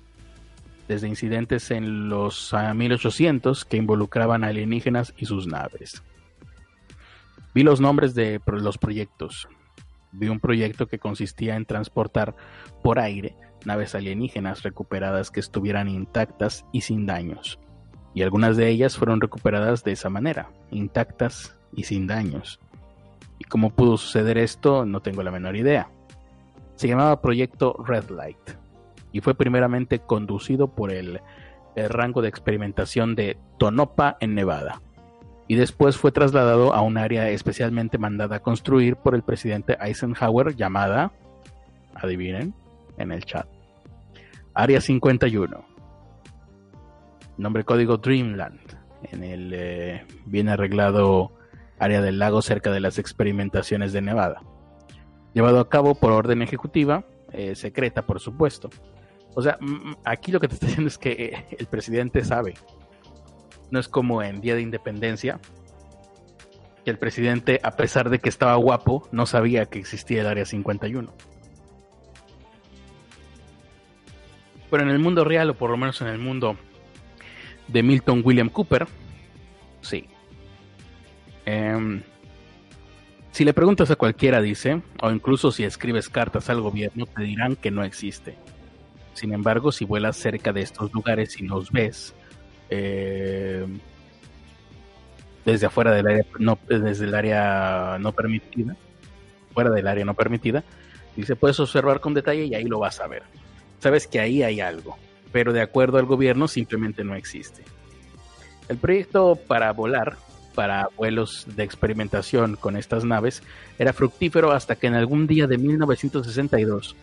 desde 0.87 1.07
incidentes 1.07 1.69
en 1.69 2.09
los 2.09 2.53
1800 2.73 3.65
que 3.65 3.77
involucraban 3.77 4.43
alienígenas 4.43 5.13
y 5.15 5.27
sus 5.27 5.45
naves. 5.45 6.01
Vi 7.53 7.61
los 7.61 7.79
nombres 7.79 8.15
de 8.15 8.41
los 8.47 8.77
proyectos. 8.79 9.47
Vi 10.11 10.27
un 10.27 10.39
proyecto 10.39 10.87
que 10.87 10.99
consistía 10.99 11.55
en 11.55 11.65
transportar 11.65 12.35
por 12.83 12.97
aire 12.97 13.35
naves 13.63 13.93
alienígenas 13.93 14.63
recuperadas 14.63 15.29
que 15.29 15.39
estuvieran 15.39 15.87
intactas 15.87 16.65
y 16.71 16.81
sin 16.81 17.05
daños. 17.05 17.59
Y 18.15 18.23
algunas 18.23 18.57
de 18.57 18.69
ellas 18.69 18.97
fueron 18.97 19.21
recuperadas 19.21 19.83
de 19.83 19.91
esa 19.91 20.09
manera, 20.09 20.49
intactas 20.71 21.55
y 21.75 21.83
sin 21.83 22.07
daños. 22.07 22.59
¿Y 23.39 23.43
cómo 23.45 23.71
pudo 23.71 23.97
suceder 23.97 24.37
esto? 24.37 24.85
No 24.85 25.01
tengo 25.01 25.23
la 25.23 25.31
menor 25.31 25.55
idea. 25.55 25.89
Se 26.75 26.87
llamaba 26.87 27.21
Proyecto 27.21 27.75
Red 27.85 28.09
Light 28.09 28.37
y 29.11 29.21
fue 29.21 29.35
primeramente 29.35 29.99
conducido 29.99 30.67
por 30.67 30.91
el, 30.91 31.21
rango 31.75 32.21
de 32.21 32.29
experimentación 32.29 33.15
de 33.15 33.37
Tonopah 33.57 34.17
en 34.19 34.33
Nevada. 34.33 34.81
Y 35.47 35.55
después 35.55 35.95
fue 35.95 36.11
trasladado 36.11 36.73
a 36.73 36.81
un 36.81 36.97
área 36.97 37.29
especialmente 37.29 37.97
mandada 37.97 38.37
a 38.37 38.39
construir 38.41 38.95
por 38.95 39.15
el 39.15 39.21
presidente 39.21 39.77
Eisenhower 39.79 40.55
llamada, 40.55 41.11
adivinen, 41.95 42.53
en 42.97 43.11
el 43.11 43.23
chat, 43.23 43.47
Área 44.53 44.81
51. 44.81 45.65
Nombre 47.37 47.63
código 47.63 47.97
Dreamland. 47.97 48.59
En 49.03 49.23
el 49.23 49.53
eh, 49.53 50.05
bien 50.25 50.49
arreglado 50.49 51.31
área 51.79 52.01
del 52.01 52.19
lago 52.19 52.41
cerca 52.41 52.71
de 52.71 52.79
las 52.79 52.99
experimentaciones 52.99 53.93
de 53.93 54.01
Nevada. 54.01 54.41
Llevado 55.33 55.59
a 55.59 55.69
cabo 55.69 55.95
por 55.95 56.11
orden 56.11 56.41
ejecutiva, 56.41 57.05
eh, 57.31 57.55
secreta 57.55 58.05
por 58.05 58.19
supuesto. 58.19 58.69
O 59.35 59.41
sea, 59.41 59.59
aquí 60.03 60.31
lo 60.31 60.39
que 60.39 60.47
te 60.47 60.55
estoy 60.55 60.69
diciendo 60.69 60.87
es 60.87 60.97
que 60.97 61.11
eh, 61.11 61.45
el 61.59 61.67
presidente 61.67 62.23
sabe. 62.23 62.55
No 63.69 63.79
es 63.79 63.87
como 63.87 64.23
en 64.23 64.41
Día 64.41 64.55
de 64.55 64.61
Independencia, 64.61 65.39
que 66.83 66.91
el 66.91 66.97
presidente, 66.97 67.59
a 67.63 67.71
pesar 67.71 68.09
de 68.09 68.19
que 68.19 68.29
estaba 68.29 68.55
guapo, 68.55 69.07
no 69.11 69.25
sabía 69.25 69.65
que 69.65 69.77
existía 69.77 70.21
el 70.21 70.27
Área 70.27 70.45
51. 70.45 71.13
Pero 74.69 74.83
en 74.83 74.89
el 74.89 74.99
mundo 74.99 75.23
real, 75.23 75.49
o 75.49 75.53
por 75.53 75.69
lo 75.69 75.77
menos 75.77 76.01
en 76.01 76.07
el 76.07 76.17
mundo 76.17 76.55
de 77.67 77.83
Milton 77.83 78.21
William 78.23 78.49
Cooper, 78.49 78.87
sí, 79.81 80.07
Em, 81.47 82.01
si 83.31 83.45
le 83.45 83.53
preguntas 83.53 83.89
a 83.89 83.95
cualquiera, 83.95 84.41
dice, 84.41 84.81
o 85.01 85.09
incluso 85.11 85.49
si 85.49 85.63
escribes 85.63 86.09
cartas 86.09 86.49
al 86.49 86.59
gobierno, 86.59 87.05
te 87.05 87.23
dirán 87.23 87.55
que 87.55 87.71
no 87.71 87.85
existe. 87.85 88.35
Sin 89.13 89.33
embargo, 89.33 89.71
si 89.71 89.85
vuelas 89.85 90.17
cerca 90.17 90.51
de 90.51 90.61
estos 90.61 90.91
lugares 90.93 91.39
y 91.39 91.47
los 91.47 91.71
ves, 91.71 92.13
em, 92.69 93.79
desde 95.45 95.67
afuera 95.67 95.93
del 95.93 96.07
área, 96.07 96.25
no, 96.37 96.59
área 97.15 97.97
no 97.97 98.11
permitida, 98.11 98.75
fuera 99.53 99.69
del 99.69 99.87
área 99.87 100.03
no 100.03 100.15
permitida, 100.15 100.65
dice, 101.15 101.37
puedes 101.37 101.57
observar 101.61 102.01
con 102.01 102.13
detalle 102.13 102.43
y 102.43 102.55
ahí 102.55 102.65
lo 102.65 102.79
vas 102.79 102.99
a 102.99 103.07
ver. 103.07 103.23
Sabes 103.79 104.05
que 104.05 104.19
ahí 104.19 104.43
hay 104.43 104.59
algo, 104.59 104.97
pero 105.31 105.53
de 105.53 105.61
acuerdo 105.61 105.97
al 105.97 106.07
gobierno 106.07 106.49
simplemente 106.49 107.05
no 107.05 107.15
existe. 107.15 107.63
El 108.67 108.77
proyecto 108.77 109.37
para 109.47 109.71
volar 109.71 110.17
para 110.57 110.89
vuelos 110.97 111.45
de 111.55 111.61
experimentación 111.61 112.55
con 112.55 112.77
estas 112.77 113.05
naves 113.05 113.43
era 113.77 113.93
fructífero 113.93 114.51
hasta 114.51 114.75
que 114.75 114.87
en 114.87 114.95
algún 114.95 115.27
día 115.27 115.45
de 115.45 115.59
1962 115.59 116.95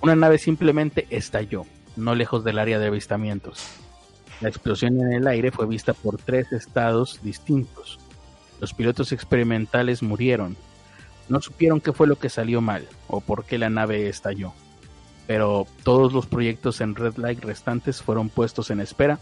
una 0.00 0.14
nave 0.14 0.38
simplemente 0.38 1.08
estalló, 1.10 1.66
no 1.96 2.14
lejos 2.14 2.44
del 2.44 2.56
área 2.56 2.78
de 2.78 2.86
avistamientos. 2.86 3.66
La 4.40 4.48
explosión 4.48 5.00
en 5.00 5.12
el 5.12 5.26
aire 5.26 5.50
fue 5.50 5.66
vista 5.66 5.92
por 5.92 6.18
tres 6.18 6.52
estados 6.52 7.20
distintos. 7.20 7.98
Los 8.60 8.72
pilotos 8.74 9.10
experimentales 9.10 10.00
murieron. 10.00 10.56
No 11.28 11.40
supieron 11.40 11.80
qué 11.80 11.92
fue 11.92 12.06
lo 12.06 12.14
que 12.14 12.28
salió 12.28 12.60
mal 12.60 12.86
o 13.08 13.20
por 13.20 13.44
qué 13.44 13.58
la 13.58 13.70
nave 13.70 14.08
estalló. 14.08 14.52
Pero 15.26 15.66
todos 15.82 16.12
los 16.12 16.26
proyectos 16.26 16.80
en 16.80 16.94
Red 16.94 17.16
Light 17.16 17.42
restantes 17.42 18.02
fueron 18.02 18.28
puestos 18.28 18.70
en 18.70 18.78
espera 18.78 19.18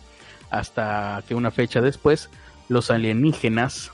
hasta 0.50 1.24
que 1.26 1.34
una 1.34 1.50
fecha 1.50 1.80
después 1.80 2.28
los 2.68 2.90
alienígenas 2.90 3.92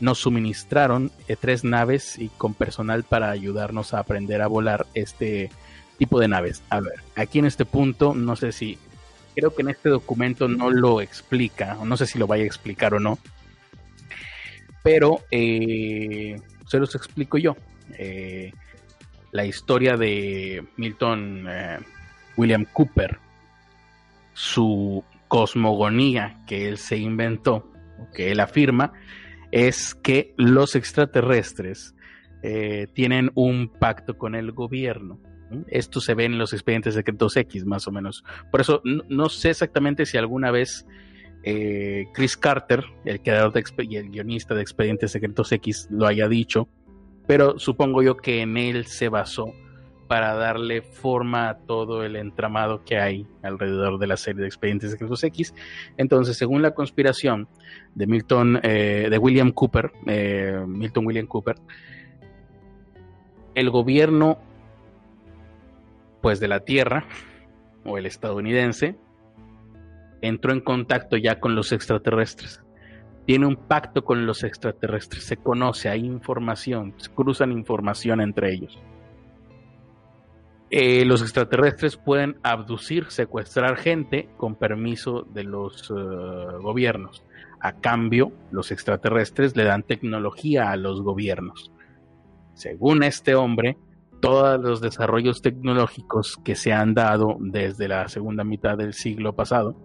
nos 0.00 0.18
suministraron 0.18 1.10
eh, 1.28 1.36
tres 1.40 1.64
naves 1.64 2.18
y 2.18 2.28
con 2.28 2.54
personal 2.54 3.04
para 3.04 3.30
ayudarnos 3.30 3.94
a 3.94 4.00
aprender 4.00 4.42
a 4.42 4.46
volar 4.46 4.86
este 4.94 5.50
tipo 5.98 6.20
de 6.20 6.28
naves. 6.28 6.62
A 6.68 6.80
ver, 6.80 7.00
aquí 7.14 7.38
en 7.38 7.46
este 7.46 7.64
punto, 7.64 8.14
no 8.14 8.36
sé 8.36 8.52
si, 8.52 8.78
creo 9.34 9.54
que 9.54 9.62
en 9.62 9.70
este 9.70 9.88
documento 9.88 10.48
no 10.48 10.70
lo 10.70 11.00
explica, 11.00 11.78
no 11.82 11.96
sé 11.96 12.06
si 12.06 12.18
lo 12.18 12.26
vaya 12.26 12.44
a 12.44 12.46
explicar 12.46 12.94
o 12.94 13.00
no, 13.00 13.18
pero 14.82 15.22
eh, 15.30 16.40
se 16.66 16.78
los 16.78 16.94
explico 16.94 17.38
yo. 17.38 17.56
Eh, 17.98 18.52
la 19.32 19.44
historia 19.44 19.96
de 19.96 20.64
Milton 20.76 21.46
William 22.36 22.64
Cooper, 22.72 23.18
su 24.32 25.04
cosmogonía 25.28 26.38
que 26.46 26.68
él 26.68 26.78
se 26.78 26.96
inventó, 26.96 27.70
que 28.14 28.30
él 28.30 28.40
afirma 28.40 28.92
es 29.50 29.94
que 29.94 30.34
los 30.36 30.74
extraterrestres 30.74 31.94
eh, 32.42 32.88
tienen 32.92 33.30
un 33.34 33.68
pacto 33.68 34.18
con 34.18 34.34
el 34.34 34.52
gobierno. 34.52 35.20
Esto 35.68 36.00
se 36.00 36.14
ve 36.14 36.24
en 36.24 36.38
los 36.38 36.52
expedientes 36.52 36.94
secretos 36.94 37.36
X, 37.36 37.64
más 37.64 37.86
o 37.86 37.92
menos. 37.92 38.24
Por 38.50 38.60
eso 38.60 38.82
no, 38.84 39.28
sé 39.28 39.50
exactamente 39.50 40.04
si 40.04 40.16
alguna 40.16 40.50
vez 40.50 40.86
eh, 41.44 42.06
Chris 42.12 42.36
Carter, 42.36 42.84
el 43.04 43.22
creador 43.22 43.52
y 43.78 43.96
el 43.96 44.10
guionista 44.10 44.54
de 44.54 44.62
Expedientes 44.62 45.12
Secretos 45.12 45.52
X, 45.52 45.86
lo 45.90 46.06
haya 46.06 46.28
dicho, 46.28 46.68
pero 47.26 47.58
supongo 47.58 48.02
yo 48.02 48.16
que 48.16 48.40
en 48.40 48.56
él 48.56 48.86
se 48.86 49.08
basó 49.08 49.52
para 50.06 50.34
darle 50.34 50.82
forma 50.82 51.48
a 51.48 51.58
todo 51.58 52.04
el 52.04 52.16
entramado 52.16 52.84
que 52.84 52.98
hay 52.98 53.26
alrededor 53.42 53.98
de 53.98 54.06
la 54.06 54.16
serie 54.16 54.42
de 54.42 54.46
expedientes 54.46 54.90
secretos 54.90 55.22
X. 55.24 55.54
Entonces, 55.96 56.36
según 56.36 56.62
la 56.62 56.72
conspiración 56.72 57.48
de 57.94 58.06
Milton, 58.06 58.60
eh, 58.62 59.08
de 59.10 59.18
William 59.18 59.50
Cooper, 59.50 59.92
eh, 60.06 60.62
Milton 60.66 61.06
William 61.06 61.26
Cooper, 61.26 61.56
el 63.54 63.70
gobierno, 63.70 64.38
pues 66.20 66.40
de 66.40 66.48
la 66.48 66.60
Tierra 66.60 67.06
o 67.84 67.98
el 67.98 68.06
estadounidense, 68.06 68.96
entró 70.20 70.52
en 70.52 70.60
contacto 70.60 71.16
ya 71.16 71.40
con 71.40 71.54
los 71.54 71.72
extraterrestres. 71.72 72.62
Tiene 73.26 73.46
un 73.46 73.56
pacto 73.56 74.04
con 74.04 74.24
los 74.24 74.44
extraterrestres, 74.44 75.24
se 75.24 75.36
conoce, 75.36 75.88
hay 75.88 76.04
información, 76.04 76.94
se 76.96 77.10
cruzan 77.10 77.50
información 77.50 78.20
entre 78.20 78.52
ellos. 78.52 78.78
Eh, 80.70 81.04
los 81.04 81.22
extraterrestres 81.22 81.96
pueden 81.96 82.38
abducir, 82.42 83.06
secuestrar 83.10 83.76
gente 83.76 84.28
con 84.36 84.56
permiso 84.56 85.22
de 85.22 85.44
los 85.44 85.90
eh, 85.90 85.94
gobiernos. 86.60 87.22
A 87.60 87.80
cambio, 87.80 88.32
los 88.50 88.72
extraterrestres 88.72 89.56
le 89.56 89.64
dan 89.64 89.84
tecnología 89.84 90.70
a 90.70 90.76
los 90.76 91.02
gobiernos. 91.02 91.70
Según 92.54 93.02
este 93.02 93.34
hombre, 93.34 93.76
todos 94.20 94.60
los 94.60 94.80
desarrollos 94.80 95.40
tecnológicos 95.40 96.36
que 96.44 96.56
se 96.56 96.72
han 96.72 96.94
dado 96.94 97.36
desde 97.38 97.86
la 97.86 98.08
segunda 98.08 98.44
mitad 98.44 98.76
del 98.76 98.92
siglo 98.92 99.34
pasado 99.34 99.76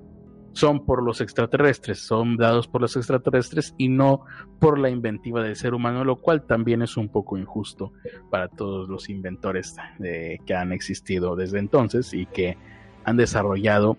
son 0.53 0.85
por 0.85 1.03
los 1.03 1.21
extraterrestres, 1.21 1.99
son 1.99 2.37
dados 2.37 2.67
por 2.67 2.81
los 2.81 2.95
extraterrestres 2.95 3.73
y 3.77 3.89
no 3.89 4.25
por 4.59 4.77
la 4.77 4.89
inventiva 4.89 5.41
del 5.41 5.55
ser 5.55 5.73
humano, 5.73 6.03
lo 6.03 6.17
cual 6.17 6.43
también 6.45 6.81
es 6.81 6.97
un 6.97 7.09
poco 7.09 7.37
injusto 7.37 7.93
para 8.29 8.47
todos 8.47 8.89
los 8.89 9.09
inventores 9.09 9.75
que 9.99 10.53
han 10.53 10.71
existido 10.73 11.35
desde 11.35 11.59
entonces 11.59 12.13
y 12.13 12.25
que 12.25 12.57
han 13.03 13.17
desarrollado 13.17 13.97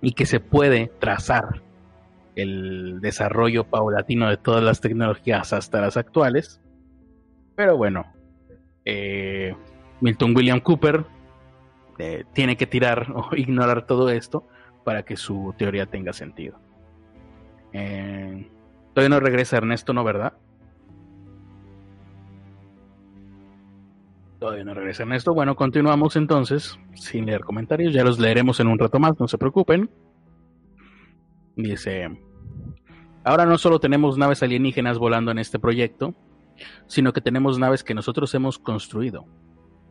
y 0.00 0.12
que 0.12 0.26
se 0.26 0.40
puede 0.40 0.92
trazar 0.98 1.62
el 2.36 3.00
desarrollo 3.00 3.64
paulatino 3.64 4.28
de 4.28 4.36
todas 4.36 4.62
las 4.62 4.80
tecnologías 4.80 5.52
hasta 5.52 5.80
las 5.80 5.96
actuales. 5.96 6.60
Pero 7.56 7.76
bueno, 7.76 8.06
eh, 8.84 9.56
Milton 10.00 10.36
William 10.36 10.60
Cooper 10.60 11.04
eh, 11.98 12.24
tiene 12.32 12.56
que 12.56 12.66
tirar 12.66 13.10
o 13.12 13.30
ignorar 13.36 13.86
todo 13.86 14.10
esto 14.10 14.46
para 14.88 15.02
que 15.02 15.18
su 15.18 15.54
teoría 15.58 15.84
tenga 15.84 16.14
sentido. 16.14 16.58
Eh, 17.74 18.50
todavía 18.94 19.14
no 19.14 19.20
regresa 19.20 19.58
Ernesto, 19.58 19.92
¿no, 19.92 20.02
verdad? 20.02 20.32
Todavía 24.38 24.64
no 24.64 24.72
regresa 24.72 25.02
Ernesto. 25.02 25.34
Bueno, 25.34 25.56
continuamos 25.56 26.16
entonces, 26.16 26.80
sin 26.94 27.26
leer 27.26 27.42
comentarios. 27.42 27.92
Ya 27.92 28.02
los 28.02 28.18
leeremos 28.18 28.60
en 28.60 28.68
un 28.68 28.78
rato 28.78 28.98
más, 28.98 29.20
no 29.20 29.28
se 29.28 29.36
preocupen. 29.36 29.90
Dice, 31.54 32.08
ahora 33.22 33.44
no 33.44 33.58
solo 33.58 33.80
tenemos 33.80 34.16
naves 34.16 34.42
alienígenas 34.42 34.96
volando 34.96 35.30
en 35.30 35.38
este 35.38 35.58
proyecto, 35.58 36.14
sino 36.86 37.12
que 37.12 37.20
tenemos 37.20 37.58
naves 37.58 37.84
que 37.84 37.92
nosotros 37.92 38.34
hemos 38.34 38.58
construido, 38.58 39.26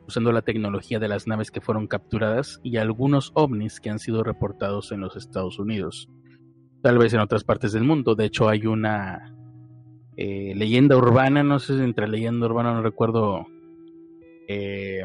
usando 0.07 0.31
la 0.31 0.41
tecnología 0.41 0.99
de 0.99 1.09
las 1.09 1.27
naves 1.27 1.51
que 1.51 1.61
fueron 1.61 1.87
capturadas 1.87 2.59
y 2.63 2.77
algunos 2.77 3.31
ovnis 3.35 3.79
que 3.79 3.89
han 3.89 3.99
sido 3.99 4.23
reportados 4.23 4.91
en 4.91 5.01
los 5.01 5.15
Estados 5.15 5.59
Unidos, 5.59 6.09
tal 6.81 6.97
vez 6.97 7.13
en 7.13 7.19
otras 7.19 7.43
partes 7.43 7.73
del 7.73 7.83
mundo. 7.83 8.15
De 8.15 8.25
hecho, 8.25 8.47
hay 8.47 8.65
una 8.65 9.35
eh, 10.15 10.53
leyenda 10.55 10.95
urbana, 10.95 11.43
no 11.43 11.59
sé 11.59 11.77
si 11.77 11.83
entre 11.83 12.07
leyenda 12.07 12.45
urbana 12.45 12.73
no 12.73 12.81
recuerdo 12.81 13.47
eh, 14.47 15.03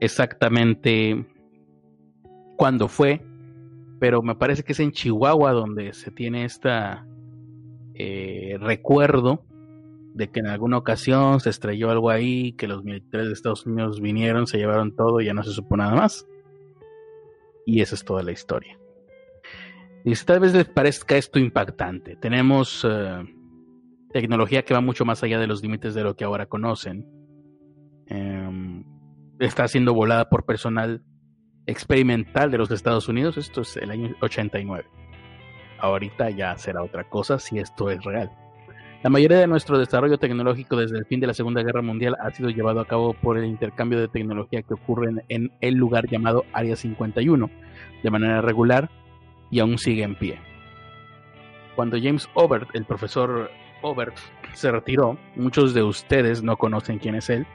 exactamente 0.00 1.26
cuándo 2.56 2.88
fue, 2.88 3.22
pero 3.98 4.22
me 4.22 4.34
parece 4.34 4.62
que 4.62 4.72
es 4.72 4.80
en 4.80 4.92
Chihuahua 4.92 5.52
donde 5.52 5.94
se 5.94 6.10
tiene 6.10 6.44
esta 6.44 7.06
eh, 7.94 8.58
recuerdo 8.60 9.46
de 10.16 10.30
que 10.30 10.40
en 10.40 10.46
alguna 10.46 10.78
ocasión 10.78 11.40
se 11.40 11.50
estrelló 11.50 11.90
algo 11.90 12.08
ahí, 12.08 12.52
que 12.52 12.66
los 12.66 12.82
militares 12.82 13.26
de 13.26 13.34
Estados 13.34 13.66
Unidos 13.66 14.00
vinieron, 14.00 14.46
se 14.46 14.56
llevaron 14.56 14.96
todo 14.96 15.20
y 15.20 15.26
ya 15.26 15.34
no 15.34 15.42
se 15.42 15.50
supo 15.50 15.76
nada 15.76 15.94
más. 15.94 16.26
Y 17.66 17.82
esa 17.82 17.96
es 17.96 18.04
toda 18.04 18.22
la 18.22 18.32
historia. 18.32 18.78
Y 20.04 20.14
tal 20.14 20.40
vez 20.40 20.54
les 20.54 20.64
parezca 20.64 21.18
esto 21.18 21.38
impactante. 21.38 22.16
Tenemos 22.16 22.86
eh, 22.88 23.24
tecnología 24.10 24.64
que 24.64 24.72
va 24.72 24.80
mucho 24.80 25.04
más 25.04 25.22
allá 25.22 25.38
de 25.38 25.46
los 25.46 25.62
límites 25.62 25.94
de 25.94 26.02
lo 26.02 26.16
que 26.16 26.24
ahora 26.24 26.46
conocen. 26.46 27.06
Em, 28.06 28.84
está 29.38 29.68
siendo 29.68 29.92
volada 29.92 30.30
por 30.30 30.46
personal 30.46 31.04
experimental 31.66 32.50
de 32.50 32.56
los 32.56 32.70
Estados 32.70 33.06
Unidos. 33.08 33.36
Esto 33.36 33.60
es 33.60 33.76
el 33.76 33.90
año 33.90 34.14
89. 34.22 34.88
Ahorita 35.78 36.30
ya 36.30 36.56
será 36.56 36.82
otra 36.82 37.06
cosa 37.10 37.38
si 37.38 37.58
esto 37.58 37.90
es 37.90 38.02
real. 38.02 38.30
La 39.06 39.10
mayoría 39.10 39.38
de 39.38 39.46
nuestro 39.46 39.78
desarrollo 39.78 40.18
tecnológico 40.18 40.74
desde 40.74 40.98
el 40.98 41.06
fin 41.06 41.20
de 41.20 41.28
la 41.28 41.32
Segunda 41.32 41.62
Guerra 41.62 41.80
Mundial 41.80 42.16
ha 42.18 42.32
sido 42.32 42.50
llevado 42.50 42.80
a 42.80 42.88
cabo 42.88 43.12
por 43.12 43.38
el 43.38 43.44
intercambio 43.44 44.00
de 44.00 44.08
tecnología 44.08 44.62
que 44.62 44.74
ocurre 44.74 45.22
en, 45.28 45.52
el 45.60 45.74
lugar 45.74 46.08
llamado 46.08 46.44
Área 46.52 46.74
51 46.74 47.48
de 48.02 48.10
manera 48.10 48.40
regular 48.40 48.90
y 49.48 49.60
aún 49.60 49.78
sigue 49.78 50.02
en 50.02 50.16
pie. 50.16 50.40
Cuando 51.76 51.96
James 52.02 52.28
Obert, 52.34 52.68
el 52.74 52.84
profesor 52.84 53.48
Obert, 53.80 54.16
se 54.54 54.72
retiró, 54.72 55.16
muchos 55.36 55.72
de 55.72 55.84
ustedes 55.84 56.42
no 56.42 56.56
conocen 56.56 56.98
quién 56.98 57.14
es 57.14 57.30
él, 57.30 57.46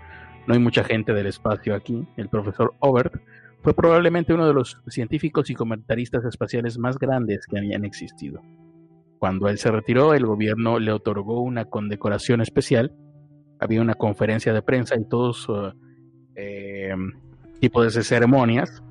no 0.48 0.54
hay 0.54 0.60
mucha 0.62 0.86
gente 0.86 1.12
del 1.12 1.28
espacio 1.28 1.76
aquí, 1.76 2.08
el 2.16 2.30
profesor 2.30 2.76
Obert 2.80 3.14
fue 3.62 3.74
probablemente 3.74 4.34
uno 4.34 4.48
de 4.48 4.54
los 4.54 4.80
científicos 4.88 5.50
y 5.50 5.56
comentaristas 5.56 6.24
espaciales 6.24 6.78
más 6.78 6.98
grandes 6.98 7.46
que 7.46 7.58
habían 7.58 7.84
existido. 7.84 8.42
Cuando 9.22 9.50
él 9.50 9.60
se 9.60 9.70
retiró, 9.70 10.16
el 10.16 10.26
gobierno 10.26 10.80
le 10.80 10.92
otorgó 10.92 11.42
una 11.42 11.66
condecoración 11.66 12.42
especial. 12.42 12.92
Había 13.60 13.80
una 13.80 13.94
conferencia 13.94 14.52
de 14.52 14.64
prensa 14.64 14.96
y 15.00 15.08
todos 15.08 15.48
uh, 15.48 15.74
eh, 16.34 16.96
tipos 17.60 17.94
de 17.94 18.02
ceremonias. 18.02 18.82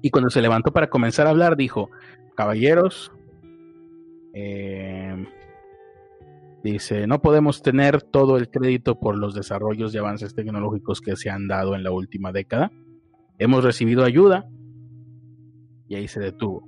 Y 0.00 0.08
cuando 0.08 0.30
se 0.30 0.40
levantó 0.40 0.72
para 0.72 0.86
comenzar 0.86 1.26
a 1.26 1.30
hablar, 1.30 1.58
dijo, 1.58 1.90
caballeros, 2.34 3.12
eh, 4.32 5.26
dice, 6.64 7.06
no 7.06 7.20
podemos 7.20 7.60
tener 7.60 8.00
todo 8.00 8.38
el 8.38 8.48
crédito 8.48 8.98
por 8.98 9.18
los 9.18 9.34
desarrollos 9.34 9.94
y 9.94 9.98
avances 9.98 10.34
tecnológicos 10.34 11.02
que 11.02 11.16
se 11.16 11.28
han 11.28 11.48
dado 11.48 11.74
en 11.74 11.82
la 11.82 11.90
última 11.90 12.32
década. 12.32 12.72
Hemos 13.38 13.62
recibido 13.62 14.04
ayuda. 14.04 14.48
Y 15.86 15.96
ahí 15.96 16.08
se 16.08 16.20
detuvo. 16.20 16.66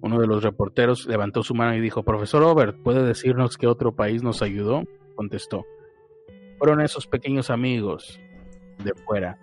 Uno 0.00 0.20
de 0.20 0.26
los 0.26 0.42
reporteros 0.42 1.06
levantó 1.06 1.42
su 1.42 1.54
mano 1.54 1.74
y 1.74 1.80
dijo, 1.80 2.02
Profesor 2.02 2.42
Obert, 2.44 2.80
¿puede 2.82 3.02
decirnos 3.04 3.56
qué 3.56 3.66
otro 3.66 3.94
país 3.94 4.22
nos 4.22 4.42
ayudó? 4.42 4.84
Contestó, 5.16 5.64
fueron 6.58 6.80
esos 6.80 7.06
pequeños 7.06 7.50
amigos 7.50 8.20
de 8.84 8.94
fuera 8.94 9.38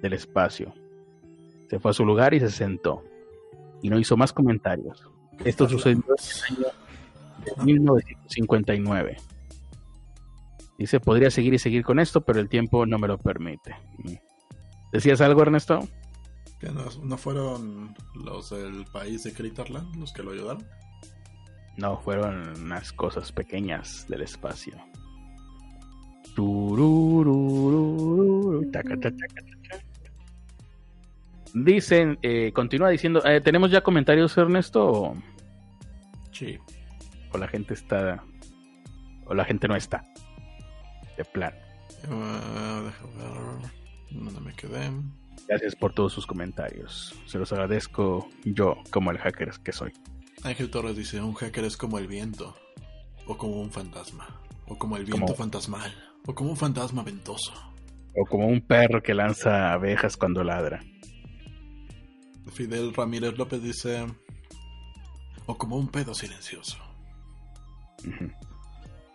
del 0.00 0.12
espacio. 0.14 0.72
Se 1.68 1.78
fue 1.78 1.90
a 1.90 1.94
su 1.94 2.04
lugar 2.04 2.34
y 2.34 2.40
se 2.40 2.50
sentó. 2.50 3.02
Y 3.82 3.90
no 3.90 3.98
hizo 3.98 4.16
más 4.16 4.32
comentarios. 4.32 5.08
Esto 5.44 5.68
sucedió 5.68 5.96
en 5.96 6.04
el 6.08 6.54
año 6.56 6.66
de 7.56 7.64
1959. 7.64 9.16
Dice, 10.78 11.00
podría 11.00 11.30
seguir 11.30 11.54
y 11.54 11.58
seguir 11.58 11.84
con 11.84 11.98
esto, 11.98 12.20
pero 12.20 12.40
el 12.40 12.48
tiempo 12.48 12.86
no 12.86 12.98
me 12.98 13.08
lo 13.08 13.18
permite. 13.18 13.74
¿Decías 14.92 15.20
algo, 15.20 15.42
Ernesto? 15.42 15.80
¿Que 16.62 16.70
no, 16.70 17.18
fueron 17.18 17.92
los 18.14 18.50
del 18.50 18.84
país 18.92 19.24
de 19.24 19.32
Critterland 19.32 19.96
los 19.96 20.12
que 20.12 20.22
lo 20.22 20.30
ayudaron? 20.30 20.64
No, 21.76 21.98
fueron 21.98 22.56
unas 22.56 22.92
cosas 22.92 23.32
pequeñas 23.32 24.06
del 24.08 24.22
espacio. 24.22 24.76
Dicen, 31.52 32.16
eh, 32.22 32.52
continúa 32.52 32.90
diciendo, 32.90 33.20
eh, 33.24 33.40
¿tenemos 33.40 33.72
ya 33.72 33.80
comentarios, 33.80 34.38
Ernesto? 34.38 35.14
Sí. 36.30 36.60
O 37.32 37.38
la 37.38 37.48
gente 37.48 37.74
está, 37.74 38.22
o 39.24 39.34
la 39.34 39.44
gente 39.44 39.66
no 39.66 39.74
está. 39.74 40.04
De 41.16 41.24
plan. 41.24 41.54
Uh, 42.08 42.84
ver. 42.84 43.72
¿Dónde 44.12 44.40
me 44.40 44.54
quedé? 44.54 44.88
Gracias 45.48 45.74
por 45.76 45.92
todos 45.92 46.12
sus 46.12 46.26
comentarios. 46.26 47.14
Se 47.26 47.38
los 47.38 47.52
agradezco 47.52 48.28
yo 48.44 48.76
como 48.90 49.10
el 49.10 49.18
hacker 49.18 49.50
que 49.62 49.72
soy. 49.72 49.92
Ángel 50.44 50.70
Torres 50.70 50.96
dice, 50.96 51.20
un 51.20 51.34
hacker 51.34 51.64
es 51.64 51.76
como 51.76 51.98
el 51.98 52.06
viento, 52.06 52.56
o 53.26 53.36
como 53.36 53.60
un 53.60 53.70
fantasma, 53.70 54.40
o 54.66 54.76
como 54.78 54.96
el 54.96 55.04
viento 55.04 55.34
fantasmal, 55.34 55.92
o 56.26 56.34
como 56.34 56.50
un 56.50 56.56
fantasma 56.56 57.02
ventoso. 57.02 57.52
O 58.14 58.24
como 58.26 58.46
un 58.46 58.60
perro 58.60 59.02
que 59.02 59.14
lanza 59.14 59.72
abejas 59.72 60.16
cuando 60.16 60.42
ladra. 60.42 60.82
Fidel 62.52 62.92
Ramírez 62.92 63.38
López 63.38 63.62
dice, 63.62 64.06
o 65.46 65.56
como 65.56 65.76
un 65.76 65.88
pedo 65.88 66.14
silencioso. 66.14 66.78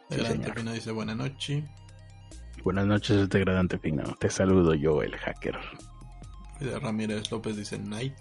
Adelante, 0.10 0.54
Pina 0.54 0.74
dice, 0.74 0.92
buena 0.92 1.14
noche. 1.14 1.64
Buenas 2.64 2.86
noches, 2.86 3.30
degradante 3.30 3.78
fino. 3.78 4.04
Te 4.20 4.30
saludo 4.30 4.74
yo, 4.74 5.02
el 5.02 5.16
hacker. 5.16 5.58
Ramírez 6.60 7.32
López 7.32 7.56
dice 7.56 7.78
Night. 7.78 8.16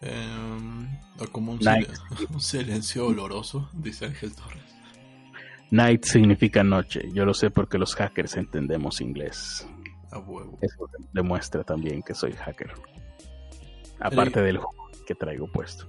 Em, 0.00 0.86
o 1.18 1.26
como 1.32 1.52
un, 2.32 2.40
silencio 2.40 3.06
oloroso, 3.06 3.68
dice 3.72 4.06
Ángel 4.06 4.34
Torres. 4.34 4.62
Night 5.70 6.04
significa 6.04 6.62
noche. 6.62 7.08
Yo 7.12 7.24
lo 7.24 7.34
sé 7.34 7.50
porque 7.50 7.78
los 7.78 7.94
hackers 7.94 8.36
entendemos 8.36 9.00
inglés. 9.00 9.66
A 10.10 10.18
huevo. 10.18 10.58
Eso 10.62 10.88
demuestra 11.12 11.62
también 11.64 12.02
que 12.02 12.14
soy 12.14 12.32
hacker. 12.32 12.72
Aparte 14.00 14.40
del 14.40 14.58
juego 14.58 14.90
que 15.06 15.14
traigo 15.14 15.50
puesto. 15.50 15.86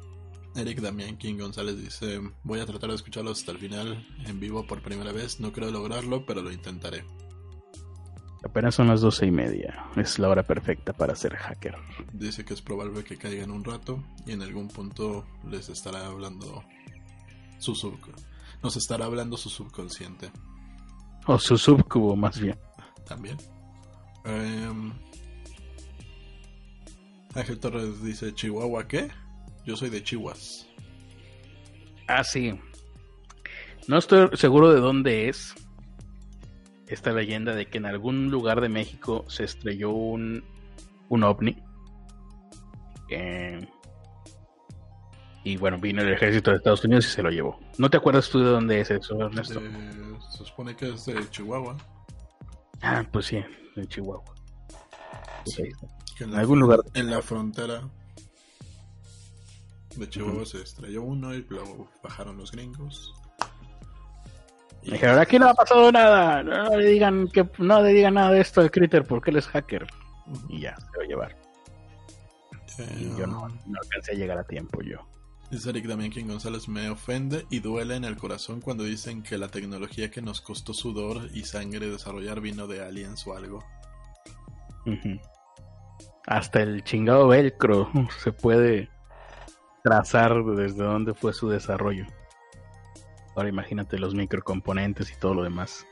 Eric 0.56 0.80
Damián 0.80 1.18
King 1.18 1.38
González 1.38 1.78
dice, 1.78 2.20
voy 2.44 2.60
a 2.60 2.66
tratar 2.66 2.90
de 2.90 2.96
escucharlo 2.96 3.32
hasta 3.32 3.52
el 3.52 3.60
final 3.60 4.06
en 4.26 4.40
vivo 4.40 4.66
por 4.66 4.82
primera 4.82 5.12
vez, 5.12 5.40
no 5.40 5.52
creo 5.54 5.72
lograrlo, 5.72 6.26
pero 6.26 6.42
lo 6.42 6.52
intentaré. 6.52 7.04
Apenas 8.44 8.76
son 8.76 8.88
las 8.88 9.02
doce 9.02 9.26
y 9.26 9.32
media, 9.32 9.86
es 9.98 10.18
la 10.18 10.30
hora 10.30 10.44
perfecta 10.44 10.94
para 10.94 11.16
ser 11.16 11.36
hacker. 11.36 11.76
Dice 12.14 12.46
que 12.46 12.54
es 12.54 12.62
probable 12.62 13.04
que 13.04 13.18
caigan 13.18 13.52
un 13.52 13.64
rato 13.64 14.02
y 14.26 14.32
en 14.32 14.42
algún 14.42 14.70
punto 14.70 15.26
les 15.50 15.68
estará 15.68 16.06
hablando 16.06 16.64
su 17.60 17.76
sub 17.76 18.00
nos 18.64 18.76
estará 18.76 19.06
hablando 19.06 19.38
su 19.38 19.50
subconsciente. 19.50 20.32
O 21.28 21.38
su 21.38 21.58
subcubo 21.58 22.16
más 22.16 22.40
bien. 22.40 22.58
También. 23.06 23.38
Em, 24.26 24.92
Ángel 27.36 27.60
Torres 27.60 28.04
dice, 28.04 28.34
Chihuahua, 28.34 28.88
¿qué? 28.88 29.10
Yo 29.66 29.76
soy 29.76 29.90
de 29.90 30.04
Chihuahua. 30.04 30.36
Ah, 32.08 32.24
sí. 32.24 32.60
No 33.88 33.98
estoy 33.98 34.30
seguro 34.36 34.74
de 34.74 34.80
dónde 34.80 35.30
es 35.30 35.56
esta 36.90 37.12
leyenda 37.14 37.56
de 37.56 37.68
que 37.68 37.78
en 37.78 37.86
algún 37.86 38.32
lugar 38.32 38.62
de 38.62 38.70
México 38.70 39.24
se 39.28 39.44
estrelló 39.44 39.92
un, 39.92 40.44
un 41.08 41.24
ovni. 41.24 41.56
Eh, 43.10 43.68
y 45.44 45.58
bueno, 45.58 45.78
vino 45.78 46.02
el 46.02 46.12
ejército 46.12 46.52
de 46.52 46.58
Estados 46.58 46.84
Unidos 46.84 47.08
y 47.08 47.10
se 47.12 47.24
lo 47.24 47.30
llevó. 47.30 47.60
¿No 47.78 47.90
te 47.90 47.98
acuerdas 47.98 48.30
tú 48.30 48.40
de 48.40 48.50
dónde 48.50 48.82
es 48.82 48.92
eso, 48.92 49.22
Ernesto? 49.22 49.60
Eh, 49.60 50.18
se 50.32 50.46
supone 50.46 50.76
que 50.76 50.90
es 50.90 51.06
de 51.06 51.30
Chihuahua. 51.30 51.78
Ah, 52.82 53.06
pues 53.12 53.28
sí, 53.28 53.42
de 53.76 53.88
Chihuahua. 53.88 54.36
en, 56.20 56.34
algún 56.34 56.60
lugar. 56.60 56.80
En 56.96 57.10
la 57.10 57.22
frontera 57.22 57.82
de 59.96 60.10
Chihuahua 60.10 60.46
se 60.46 60.62
estrelló 60.62 61.04
uno 61.04 61.34
y 61.34 61.46
luego 61.50 61.90
bajaron 62.04 62.38
los 62.38 62.52
gringos. 62.52 63.14
Y 64.84 64.92
dijeron, 64.92 65.20
aquí 65.20 65.38
no 65.40 65.50
ha 65.50 65.54
pasado 65.54 65.92
nada, 65.92 66.42
no, 66.44 66.78
le 66.78 66.88
digan 66.88 67.28
que 67.28 67.48
no 67.58 67.82
le 67.82 67.94
digan 67.94 68.14
nada 68.14 68.32
de 68.32 68.42
esto 68.42 68.62
al 68.62 68.72
Critter 68.72 69.04
porque 69.04 69.32
él 69.32 69.38
es 69.38 69.48
hacker. 69.48 69.88
Y 70.48 70.62
ya, 70.62 70.76
se 70.78 70.98
va 70.98 71.04
a 71.04 71.08
llevar. 71.08 71.36
y 72.98 73.18
yo 73.18 73.28
no, 73.28 73.48
no 73.48 73.80
alcancé 73.84 74.14
a 74.14 74.16
llegar 74.16 74.38
a 74.38 74.44
tiempo 74.44 74.82
yo. 74.82 75.00
Dice 75.52 75.72
Eric 75.72 75.88
también 75.88 76.12
quien 76.12 76.28
González 76.28 76.68
me 76.70 76.90
ofende 76.90 77.48
y 77.50 77.60
duele 77.60 77.96
en 77.96 78.04
el 78.04 78.18
corazón 78.18 78.62
cuando 78.62 78.84
dicen 78.84 79.24
que 79.24 79.38
la 79.38 79.48
tecnología 79.48 80.12
que 80.12 80.22
nos 80.22 80.42
costó 80.42 80.74
sudor 80.74 81.28
y 81.34 81.44
sangre 81.44 81.90
desarrollar 81.90 82.40
vino 82.40 82.68
de 82.68 82.86
aliens 82.86 83.26
o 83.26 83.36
algo. 83.36 83.64
Hasta 86.28 86.62
el 86.62 86.84
chingado 86.84 87.28
velcro 87.28 87.90
se 88.20 88.32
puede 88.32 88.90
trazar 89.84 90.44
desde 90.44 90.84
dónde 90.84 91.16
fue 91.16 91.34
su 91.34 91.50
desarrollo. 91.50 92.06
Ahora 93.40 93.48
imagínate 93.48 93.98
los 93.98 94.16
microcomponentes 94.16 95.10
y 95.14 95.16
todo 95.16 95.34
lo 95.34 95.44
demás. 95.44 95.88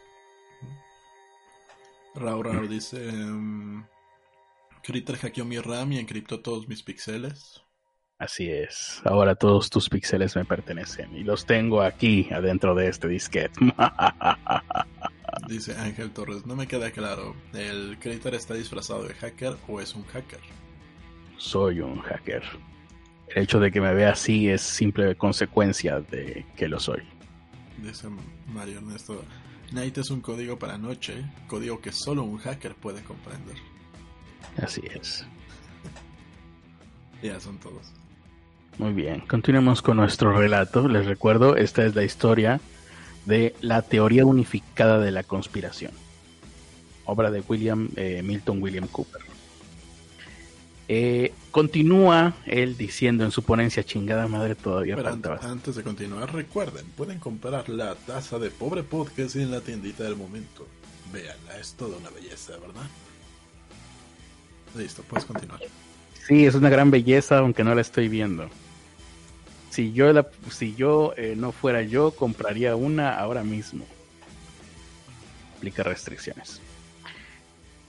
Raúl 2.14 2.68
dice: 2.68 3.08
um, 3.08 3.86
Critter 4.84 5.16
hackeó 5.16 5.46
mi 5.46 5.58
RAM 5.58 5.94
y 5.94 6.00
encriptó 6.00 6.42
todos 6.42 6.68
mis 6.68 6.84
píxeles. 6.84 7.64
Así 8.20 8.50
es. 8.50 9.02
Ahora 9.06 9.36
todos 9.36 9.70
tus 9.70 9.88
píxeles 9.88 10.36
me 10.36 10.44
pertenecen 10.44 11.16
y 11.16 11.24
los 11.24 11.46
tengo 11.46 11.82
aquí 11.82 12.28
adentro 12.34 12.76
de 12.76 12.90
este 12.90 13.08
disquete. 13.08 13.54
Dice 15.48 15.74
Ángel 15.78 16.12
Torres, 16.12 16.46
no 16.46 16.58
me 16.58 16.68
queda 16.68 16.92
claro, 16.92 17.34
¿el 17.54 17.98
Critter 17.98 18.36
está 18.36 18.56
disfrazado 18.56 19.08
de 19.08 19.14
hacker 19.14 19.56
o 19.70 19.80
es 19.80 19.96
un 19.96 20.04
hacker? 20.04 20.42
Soy 21.38 21.80
un 21.80 22.02
hacker. 22.02 22.44
El 23.30 23.44
hecho 23.44 23.62
de 23.62 23.72
que 23.72 23.80
me 23.80 23.94
vea 23.94 24.12
así 24.12 24.50
es 24.50 24.64
simple 24.64 25.16
consecuencia 25.16 26.02
de 26.02 26.46
que 26.58 26.68
lo 26.68 26.82
soy. 26.82 27.04
Dice 27.78 28.08
Mario 28.48 28.78
Ernesto, 28.78 29.24
Night 29.72 29.98
es 29.98 30.10
un 30.10 30.22
código 30.22 30.58
para 30.58 30.78
noche, 30.78 31.26
código 31.48 31.80
que 31.80 31.92
solo 31.92 32.24
un 32.24 32.38
hacker 32.38 32.76
puede 32.76 33.04
comprender. 33.04 33.58
Así 34.62 34.82
es. 34.94 35.26
ya 37.22 37.40
son 37.40 37.58
todos. 37.58 37.94
Muy 38.78 38.94
bien, 38.94 39.22
continuemos 39.22 39.82
con 39.82 39.98
nuestro 39.98 40.38
relato. 40.38 40.88
Les 40.88 41.06
recuerdo, 41.06 41.56
esta 41.56 41.86
es 41.86 41.96
la 41.96 42.04
historia 42.04 42.62
de 43.26 43.56
la 43.62 43.82
teoría 43.82 44.26
unificada 44.26 45.00
de 45.00 45.12
la 45.12 45.24
conspiración, 45.24 45.92
obra 47.06 47.30
de 47.30 47.44
William 47.48 47.90
eh, 47.96 48.22
Milton 48.24 48.62
William 48.62 48.88
Cooper. 48.88 49.27
Eh, 50.90 51.34
continúa 51.52 52.34
él 52.46 52.78
diciendo 52.78 53.26
en 53.26 53.32
su 53.32 53.44
ponencia 53.44 53.84
chingada 53.84 54.28
madre 54.28 54.56
todavía 54.56 54.96
antes, 55.42 55.76
de 55.76 55.84
continuar, 55.84 56.34
recuerden, 56.34 56.86
pueden 56.96 57.20
comprar 57.20 57.68
la 57.68 57.96
taza 57.96 58.40
de 58.40 58.50
pobre 58.50 58.84
podcast 58.84 59.36
en 59.36 59.52
la 59.52 59.60
tiendita 59.60 60.04
del 60.04 60.16
momento. 60.16 60.66
Veanla, 61.12 61.58
es 61.60 61.74
toda 61.74 61.98
una 61.98 62.10
belleza, 62.10 62.54
¿verdad? 62.54 62.88
Listo, 64.78 65.04
puedes 65.04 65.26
continuar. 65.26 65.60
Sí, 66.26 66.46
es 66.46 66.56
una 66.56 66.70
gran 66.70 66.90
belleza, 66.92 67.40
aunque 67.40 67.64
no 67.64 67.76
la 67.76 67.82
estoy 67.82 68.08
viendo 68.08 68.50
si 69.78 69.94
yo, 69.94 70.12
la, 70.12 70.28
si 70.50 70.74
yo 70.74 71.14
eh, 71.18 71.36
no 71.38 71.52
fuera 71.52 71.84
yo, 71.84 72.10
compraría 72.10 72.76
una 72.76 73.16
ahora 73.16 73.44
mismo. 73.44 73.86
Aplica 75.56 75.84
restricciones. 75.84 76.60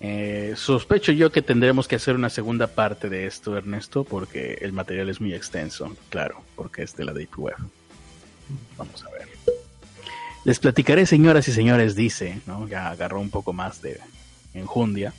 Eh, 0.01 0.55
sospecho 0.57 1.11
yo 1.13 1.33
que 1.33 1.43
tendremos 1.43 1.89
que 1.89 1.97
hacer 1.97 2.15
una 2.15 2.31
segunda 2.31 2.69
parte 2.69 3.09
de 3.09 3.27
esto, 3.27 3.57
Ernesto, 3.57 4.05
porque 4.05 4.59
el 4.61 4.73
material 4.73 5.09
es 5.09 5.21
muy 5.21 5.35
extenso, 5.35 5.97
claro, 6.09 6.43
porque 6.55 6.83
es 6.83 6.97
de 6.97 7.05
la 7.05 7.13
Deep 7.13 7.39
Web. 7.39 7.57
Vamos 8.77 9.05
a 9.05 9.11
ver. 9.11 9.29
Les 10.45 10.59
platicaré, 10.61 11.05
señoras 11.05 11.49
y 11.49 11.53
señores, 11.53 11.97
dice, 11.97 12.41
¿no? 12.47 12.69
Ya 12.69 12.91
agarró 12.91 13.21
un 13.21 13.31
poco 13.31 13.53
más 13.53 13.83
de 13.83 14.01
enjundia 14.55 15.13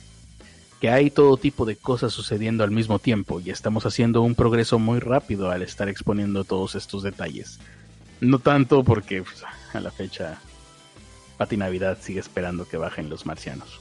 que 0.80 0.88
hay 0.88 1.10
todo 1.10 1.36
tipo 1.36 1.66
de 1.66 1.76
cosas 1.76 2.12
sucediendo 2.12 2.64
al 2.64 2.70
mismo 2.70 2.98
tiempo 2.98 3.38
y 3.38 3.50
estamos 3.50 3.84
haciendo 3.84 4.22
un 4.22 4.34
progreso 4.34 4.78
muy 4.78 4.98
rápido 4.98 5.50
al 5.50 5.62
estar 5.62 5.90
exponiendo 5.90 6.44
todos 6.44 6.74
estos 6.74 7.02
detalles. 7.02 7.60
No 8.20 8.38
tanto 8.38 8.82
porque 8.82 9.22
pues, 9.22 9.44
a 9.74 9.80
la 9.80 9.90
fecha 9.90 10.40
Pati 11.36 11.58
Navidad 11.58 11.98
sigue 12.00 12.20
esperando 12.20 12.66
que 12.66 12.78
bajen 12.78 13.10
los 13.10 13.26
marcianos. 13.26 13.80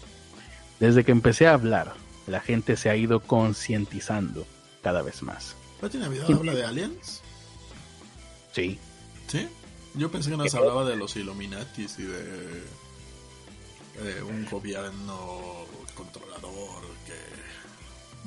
Desde 0.79 1.03
que 1.03 1.11
empecé 1.11 1.47
a 1.47 1.53
hablar, 1.53 1.93
la 2.27 2.39
gente 2.39 2.77
se 2.77 2.89
ha 2.89 2.95
ido 2.95 3.19
concientizando 3.19 4.45
cada 4.81 5.01
vez 5.01 5.23
más. 5.23 5.55
¿Pati 5.81 5.97
Navidad 5.97 6.31
habla 6.31 6.53
de 6.53 6.63
aliens? 6.63 7.21
Sí. 8.53 8.79
¿Sí? 9.27 9.47
Yo 9.95 10.11
pensé 10.11 10.29
que 10.31 10.37
nos 10.37 10.53
hablaba 10.55 10.85
de 10.85 10.95
los 10.95 11.15
Illuminatis 11.15 11.99
y 11.99 12.03
de 12.03 12.63
un 14.23 14.45
gobierno 14.45 15.65
controlador 15.95 16.83
que 17.05 17.13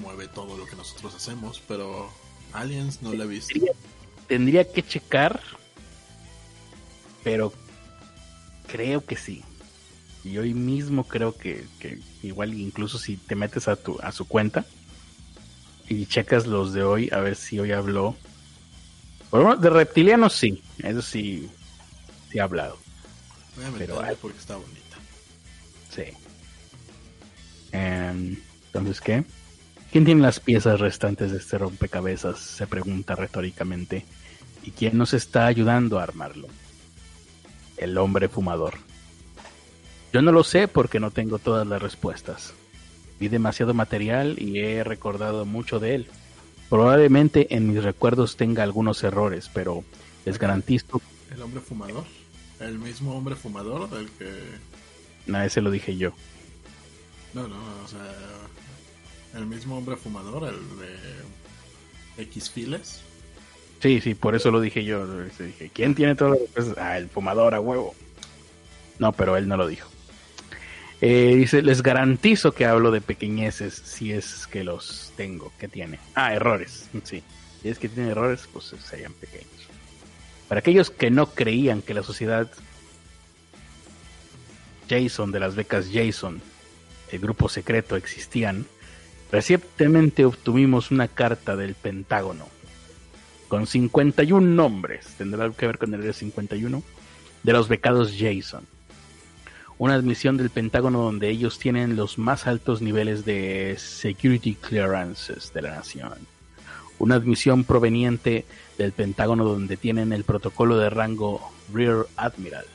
mueve 0.00 0.28
todo 0.28 0.57
lo 0.57 0.66
que 0.66 0.76
nosotros 0.76 1.14
hacemos, 1.14 1.62
pero 1.66 2.11
Aliens 2.53 3.03
no 3.03 3.14
lo 3.14 3.24
he 3.24 3.26
visto. 3.26 3.59
Tendría, 4.26 4.70
que 4.70 4.82
checar, 4.82 5.40
pero 7.22 7.53
creo 8.66 9.05
que 9.05 9.16
sí. 9.16 9.44
Y 10.24 10.38
hoy 10.38 10.54
mismo 10.54 11.04
creo 11.04 11.36
que, 11.36 11.66
igual 12.22 12.54
incluso 12.54 12.98
si 12.98 13.16
te 13.16 13.34
metes 13.34 13.68
a 13.68 13.76
tu 13.76 13.98
a 14.00 14.12
su 14.12 14.26
cuenta 14.26 14.64
y 15.88 16.06
checas 16.06 16.46
los 16.46 16.72
de 16.72 16.82
hoy 16.84 17.08
a 17.12 17.18
ver 17.18 17.36
si 17.36 17.58
hoy 17.58 17.72
habló. 17.72 18.16
Bueno, 19.30 19.56
de 19.56 19.70
reptilianos 19.70 20.34
sí, 20.34 20.62
eso 20.78 21.02
sí, 21.02 21.50
sí 22.30 22.38
ha 22.38 22.44
hablado. 22.44 22.78
Voy 23.56 23.64
a 23.64 23.70
pero, 23.78 24.02
porque 24.20 24.38
está 24.38 24.56
bonita. 24.56 24.96
Sí. 25.90 26.04
Em, 27.72 28.36
entonces, 28.66 29.00
¿qué? 29.00 29.24
¿Quién 29.90 30.04
tiene 30.04 30.22
las 30.22 30.40
piezas 30.40 30.80
restantes 30.80 31.32
de 31.32 31.38
este 31.38 31.58
rompecabezas? 31.58 32.38
Se 32.38 32.66
pregunta 32.66 33.14
retóricamente. 33.14 34.06
¿Y 34.62 34.70
quién 34.70 34.96
nos 34.96 35.12
está 35.12 35.46
ayudando 35.46 35.98
a 35.98 36.04
armarlo? 36.04 36.48
El 37.76 37.98
hombre 37.98 38.28
fumador. 38.28 38.74
Yo 40.12 40.20
no 40.20 40.30
lo 40.30 40.44
sé 40.44 40.68
porque 40.68 41.00
no 41.00 41.10
tengo 41.10 41.38
todas 41.38 41.66
las 41.66 41.80
respuestas. 41.80 42.52
Vi 43.18 43.28
demasiado 43.28 43.72
material 43.72 44.36
y 44.38 44.58
he 44.58 44.84
recordado 44.84 45.44
mucho 45.46 45.78
de 45.78 45.94
él. 45.94 46.06
Probablemente 46.68 47.54
en 47.54 47.68
mis 47.68 47.82
recuerdos 47.82 48.36
tenga 48.36 48.62
algunos 48.62 49.02
errores, 49.04 49.50
pero 49.52 49.84
les 50.24 50.38
garantizo. 50.38 51.00
¿El 51.30 51.40
hombre 51.40 51.60
fumador? 51.60 52.04
¿El 52.60 52.78
mismo 52.78 53.16
hombre 53.16 53.36
fumador 53.36 53.88
del 53.90 54.08
que.? 54.10 54.30
No, 55.26 55.40
ese 55.42 55.60
lo 55.60 55.70
dije 55.70 55.96
yo. 55.96 56.12
No, 57.32 57.48
no, 57.48 57.56
o 57.84 57.88
sea, 57.88 58.00
el 59.38 59.46
mismo 59.46 59.78
hombre 59.78 59.96
fumador, 59.96 60.44
el 60.44 62.16
de 62.16 62.22
X 62.24 62.50
files. 62.50 63.02
Sí, 63.80 64.00
sí, 64.00 64.14
por 64.14 64.34
eso 64.34 64.50
lo 64.50 64.60
dije 64.60 64.84
yo. 64.84 65.06
Dije, 65.24 65.70
¿quién 65.72 65.94
tiene 65.94 66.14
todo 66.14 66.30
lo 66.30 66.38
Ah, 66.76 66.98
el 66.98 67.08
fumador 67.08 67.54
a 67.54 67.60
huevo. 67.60 67.94
No, 68.98 69.12
pero 69.12 69.36
él 69.36 69.48
no 69.48 69.56
lo 69.56 69.66
dijo. 69.66 69.91
Eh, 71.05 71.34
dice, 71.34 71.62
les 71.62 71.82
garantizo 71.82 72.53
que 72.53 72.64
hablo 72.64 72.92
de 72.92 73.00
pequeñeces 73.00 73.74
si 73.74 74.12
es 74.12 74.46
que 74.46 74.62
los 74.62 75.12
tengo. 75.16 75.53
¿Qué 75.59 75.66
tiene? 75.66 75.98
Ah, 76.14 76.32
errores. 76.32 76.88
Sí. 77.03 77.24
Si 77.61 77.68
es 77.68 77.78
que 77.80 77.88
tiene 77.88 78.11
errores, 78.11 78.48
pues 78.53 78.74
serían 78.88 79.12
pequeños. 79.12 79.48
Para 80.48 80.61
aquellos 80.61 80.90
que 80.90 81.11
no 81.11 81.26
creían 81.26 81.82
que 81.82 81.92
la 81.92 82.05
sociedad 82.05 82.48
Jason 84.88 85.32
de 85.32 85.40
las 85.40 85.57
becas 85.57 85.88
Jason 85.92 86.40
el 87.11 87.18
grupo 87.18 87.48
secreto 87.48 87.96
existían, 87.96 88.64
recientemente 89.30 90.24
obtuvimos 90.24 90.90
una 90.90 91.09
carta 91.09 91.57
del 91.57 91.74
Pentágono 91.74 92.46
con 93.48 93.66
51 93.66 94.40
nombres, 94.40 95.07
tendrá 95.18 95.50
que 95.50 95.66
ver 95.66 95.76
con 95.76 95.92
el 95.92 96.14
51, 96.14 96.82
de 97.42 97.53
los 97.53 97.68
becados 97.68 98.14
Jason. 98.18 98.66
Una 99.78 99.94
admisión 99.94 100.36
del 100.36 100.50
Pentágono 100.50 101.02
donde 101.02 101.28
ellos 101.28 101.58
tienen 101.58 101.96
los 101.96 102.18
más 102.18 102.46
altos 102.46 102.82
niveles 102.82 103.24
de 103.24 103.76
security 103.78 104.54
clearances 104.54 105.52
de 105.52 105.62
la 105.62 105.74
nación. 105.74 106.14
Una 106.98 107.16
admisión 107.16 107.64
proveniente 107.64 108.44
del 108.78 108.92
Pentágono 108.92 109.44
donde 109.44 109.76
tienen 109.76 110.12
el 110.12 110.24
protocolo 110.24 110.78
de 110.78 110.90
rango 110.90 111.40
Rear 111.72 112.06
Admiral 112.16 112.66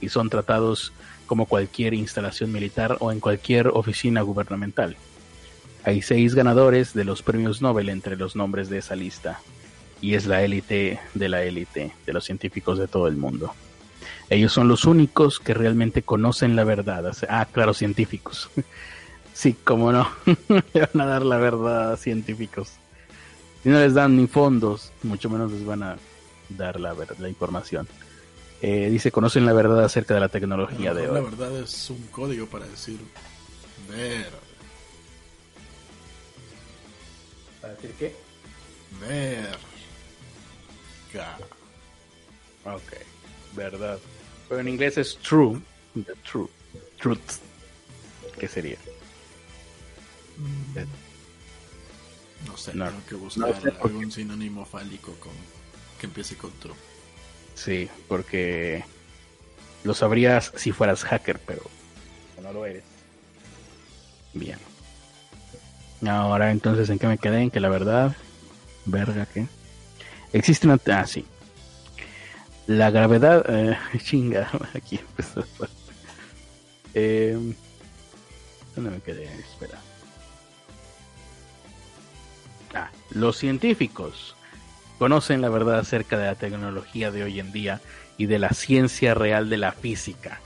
y 0.00 0.08
son 0.08 0.30
tratados 0.30 0.92
como 1.26 1.46
cualquier 1.46 1.94
instalación 1.94 2.52
militar 2.52 2.96
o 3.00 3.12
en 3.12 3.20
cualquier 3.20 3.68
oficina 3.68 4.22
gubernamental. 4.22 4.96
Hay 5.84 6.02
seis 6.02 6.34
ganadores 6.34 6.94
de 6.94 7.04
los 7.04 7.22
premios 7.22 7.62
Nobel 7.62 7.88
entre 7.88 8.16
los 8.16 8.34
nombres 8.34 8.68
de 8.68 8.78
esa 8.78 8.96
lista, 8.96 9.40
y 10.00 10.14
es 10.14 10.26
la 10.26 10.42
élite 10.42 11.00
de 11.14 11.28
la 11.28 11.42
élite 11.42 11.92
de 12.04 12.12
los 12.12 12.24
científicos 12.24 12.78
de 12.78 12.88
todo 12.88 13.08
el 13.08 13.16
mundo. 13.16 13.54
Ellos 14.28 14.52
son 14.52 14.68
los 14.68 14.84
únicos 14.84 15.38
que 15.38 15.54
realmente 15.54 16.02
conocen 16.02 16.56
la 16.56 16.64
verdad. 16.64 17.12
Ah, 17.28 17.46
claro, 17.50 17.74
científicos. 17.74 18.50
Sí, 19.32 19.54
cómo 19.64 19.92
no. 19.92 20.10
Le 20.72 20.88
van 20.94 21.00
a 21.02 21.04
dar 21.04 21.22
la 21.22 21.36
verdad 21.36 21.92
a 21.92 21.96
científicos. 21.98 22.70
Si 23.62 23.68
no 23.68 23.78
les 23.78 23.92
dan 23.92 24.16
ni 24.16 24.26
fondos, 24.26 24.92
mucho 25.02 25.28
menos 25.28 25.52
les 25.52 25.62
van 25.62 25.82
a 25.82 25.98
dar 26.48 26.80
la, 26.80 26.94
la 27.18 27.28
información. 27.28 27.86
Eh, 28.62 28.88
dice, 28.88 29.12
conocen 29.12 29.44
la 29.44 29.52
verdad 29.52 29.84
acerca 29.84 30.14
de 30.14 30.20
la 30.20 30.30
tecnología 30.30 30.94
de 30.94 31.06
hoy. 31.06 31.14
La 31.14 31.20
verdad 31.20 31.54
es 31.60 31.90
un 31.90 32.06
código 32.06 32.46
para 32.46 32.66
decir 32.66 32.98
ver. 33.90 34.30
¿Para 37.60 37.74
decir 37.74 37.90
qué? 37.98 38.16
Ver. 39.06 39.58
Ok, 42.64 42.92
verdad. 43.54 43.98
Pero 44.48 44.60
en 44.60 44.68
inglés 44.68 44.98
es 44.98 45.16
true. 45.18 45.60
The 45.94 46.14
true. 46.30 46.48
Truth. 47.00 47.40
¿Qué 48.38 48.48
sería? 48.48 48.76
No 52.46 52.56
sé, 52.56 52.72
tengo 52.72 52.90
que 53.08 53.14
buscar 53.14 53.54
algún 53.82 54.12
sinónimo 54.12 54.64
fálico 54.64 55.14
con, 55.14 55.32
que 55.98 56.06
empiece 56.06 56.36
con 56.36 56.52
true. 56.60 56.74
Sí, 57.54 57.88
porque 58.08 58.84
lo 59.84 59.94
sabrías 59.94 60.52
si 60.56 60.72
fueras 60.72 61.04
hacker, 61.04 61.40
pero 61.46 61.62
no 62.42 62.52
lo 62.52 62.66
eres. 62.66 62.84
Bien. 64.34 64.58
Ahora 66.06 66.50
entonces, 66.50 66.90
¿en 66.90 66.98
qué 66.98 67.06
me 67.06 67.18
quedé? 67.18 67.40
En 67.40 67.50
que 67.50 67.60
la 67.60 67.70
verdad, 67.70 68.14
verga, 68.84 69.26
¿qué? 69.26 69.46
Existe 70.32 70.66
una... 70.66 70.78
Ah, 70.92 71.06
sí. 71.06 71.24
La 72.66 72.90
gravedad... 72.90 73.44
Eh, 73.48 73.76
chinga, 73.98 74.50
aquí 74.74 74.98
empezó. 74.98 75.44
Eh, 76.94 77.38
¿Dónde 78.74 78.90
me 78.90 79.00
quedé? 79.00 79.24
Espera. 79.24 79.78
Ah, 82.74 82.90
los 83.10 83.36
científicos 83.36 84.36
conocen 84.98 85.40
la 85.40 85.48
verdad 85.48 85.78
acerca 85.78 86.18
de 86.18 86.26
la 86.26 86.34
tecnología 86.34 87.10
de 87.10 87.22
hoy 87.22 87.38
en 87.40 87.52
día 87.52 87.80
y 88.18 88.26
de 88.26 88.38
la 88.38 88.50
ciencia 88.50 89.14
real 89.14 89.48
de 89.48 89.58
la 89.58 89.72
física. 89.72 90.40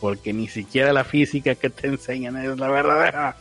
Porque 0.00 0.32
ni 0.32 0.48
siquiera 0.48 0.92
la 0.92 1.04
física 1.04 1.54
que 1.54 1.70
te 1.70 1.88
enseñan 1.88 2.36
es 2.36 2.58
la 2.58 2.68
verdadera. 2.68 3.36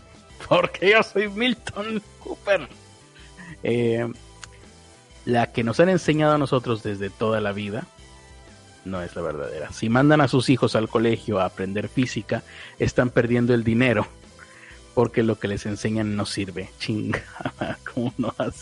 Porque 0.48 0.92
yo 0.92 1.04
soy 1.04 1.30
Milton 1.30 2.02
Cooper. 2.20 2.68
Eh, 3.64 4.08
la 5.26 5.52
que 5.52 5.64
nos 5.64 5.80
han 5.80 5.90
enseñado 5.90 6.36
a 6.36 6.38
nosotros 6.38 6.84
desde 6.84 7.10
toda 7.10 7.42
la 7.42 7.52
vida 7.52 7.88
no 8.86 9.02
es 9.02 9.16
la 9.16 9.22
verdadera. 9.22 9.72
Si 9.72 9.90
mandan 9.90 10.22
a 10.22 10.28
sus 10.28 10.50
hijos 10.50 10.76
al 10.76 10.88
colegio 10.88 11.40
a 11.40 11.46
aprender 11.46 11.90
física, 11.90 12.44
están 12.80 13.10
perdiendo 13.10 13.54
el 13.54 13.64
dinero 13.64 14.08
porque 14.96 15.24
lo 15.24 15.38
que 15.38 15.50
les 15.50 15.66
enseñan 15.68 16.16
no 16.16 16.26
sirve. 16.26 16.70
Chinga, 16.80 17.22
¿cómo 17.94 18.14
no 18.18 18.34
va 18.40 18.46
a? 18.46 18.54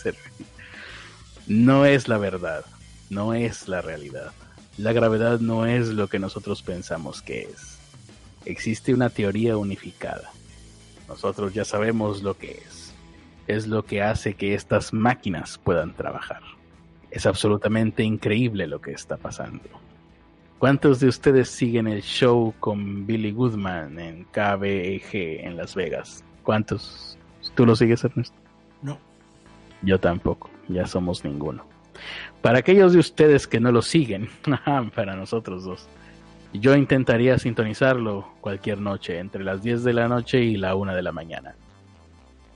No 1.46 1.86
es 1.86 2.08
la 2.08 2.18
verdad, 2.18 2.64
no 3.08 3.32
es 3.32 3.68
la 3.68 3.80
realidad. 3.80 4.32
La 4.76 4.92
gravedad 4.92 5.38
no 5.38 5.66
es 5.66 5.88
lo 5.88 6.08
que 6.08 6.18
nosotros 6.18 6.62
pensamos 6.62 7.22
que 7.22 7.42
es. 7.42 7.78
Existe 8.44 8.92
una 8.92 9.08
teoría 9.08 9.56
unificada. 9.56 10.32
Nosotros 11.06 11.54
ya 11.54 11.64
sabemos 11.64 12.22
lo 12.22 12.36
que 12.36 12.62
es. 12.66 12.92
Es 13.46 13.66
lo 13.66 13.84
que 13.84 14.02
hace 14.02 14.34
que 14.34 14.54
estas 14.54 14.92
máquinas 14.92 15.58
puedan 15.62 15.94
trabajar. 15.94 16.40
Es 17.10 17.26
absolutamente 17.26 18.02
increíble 18.02 18.66
lo 18.66 18.80
que 18.80 18.92
está 18.92 19.16
pasando. 19.16 19.83
¿Cuántos 20.58 21.00
de 21.00 21.08
ustedes 21.08 21.50
siguen 21.50 21.88
el 21.88 22.02
show 22.02 22.54
con 22.60 23.06
Billy 23.06 23.32
Goodman 23.32 23.98
en 23.98 24.24
KBG 24.24 25.44
en 25.44 25.56
Las 25.56 25.74
Vegas? 25.74 26.24
¿Cuántos? 26.42 27.18
¿Tú 27.54 27.66
lo 27.66 27.76
sigues, 27.76 28.04
Ernesto? 28.04 28.36
No. 28.80 28.98
Yo 29.82 29.98
tampoco, 29.98 30.48
ya 30.68 30.86
somos 30.86 31.24
ninguno. 31.24 31.66
Para 32.40 32.60
aquellos 32.60 32.92
de 32.92 33.00
ustedes 33.00 33.46
que 33.46 33.60
no 33.60 33.72
lo 33.72 33.82
siguen, 33.82 34.28
para 34.94 35.16
nosotros 35.16 35.64
dos, 35.64 35.88
yo 36.52 36.76
intentaría 36.76 37.38
sintonizarlo 37.38 38.32
cualquier 38.40 38.80
noche, 38.80 39.18
entre 39.18 39.44
las 39.44 39.62
10 39.62 39.82
de 39.84 39.92
la 39.92 40.08
noche 40.08 40.40
y 40.42 40.56
la 40.56 40.76
1 40.76 40.94
de 40.94 41.02
la 41.02 41.12
mañana. 41.12 41.56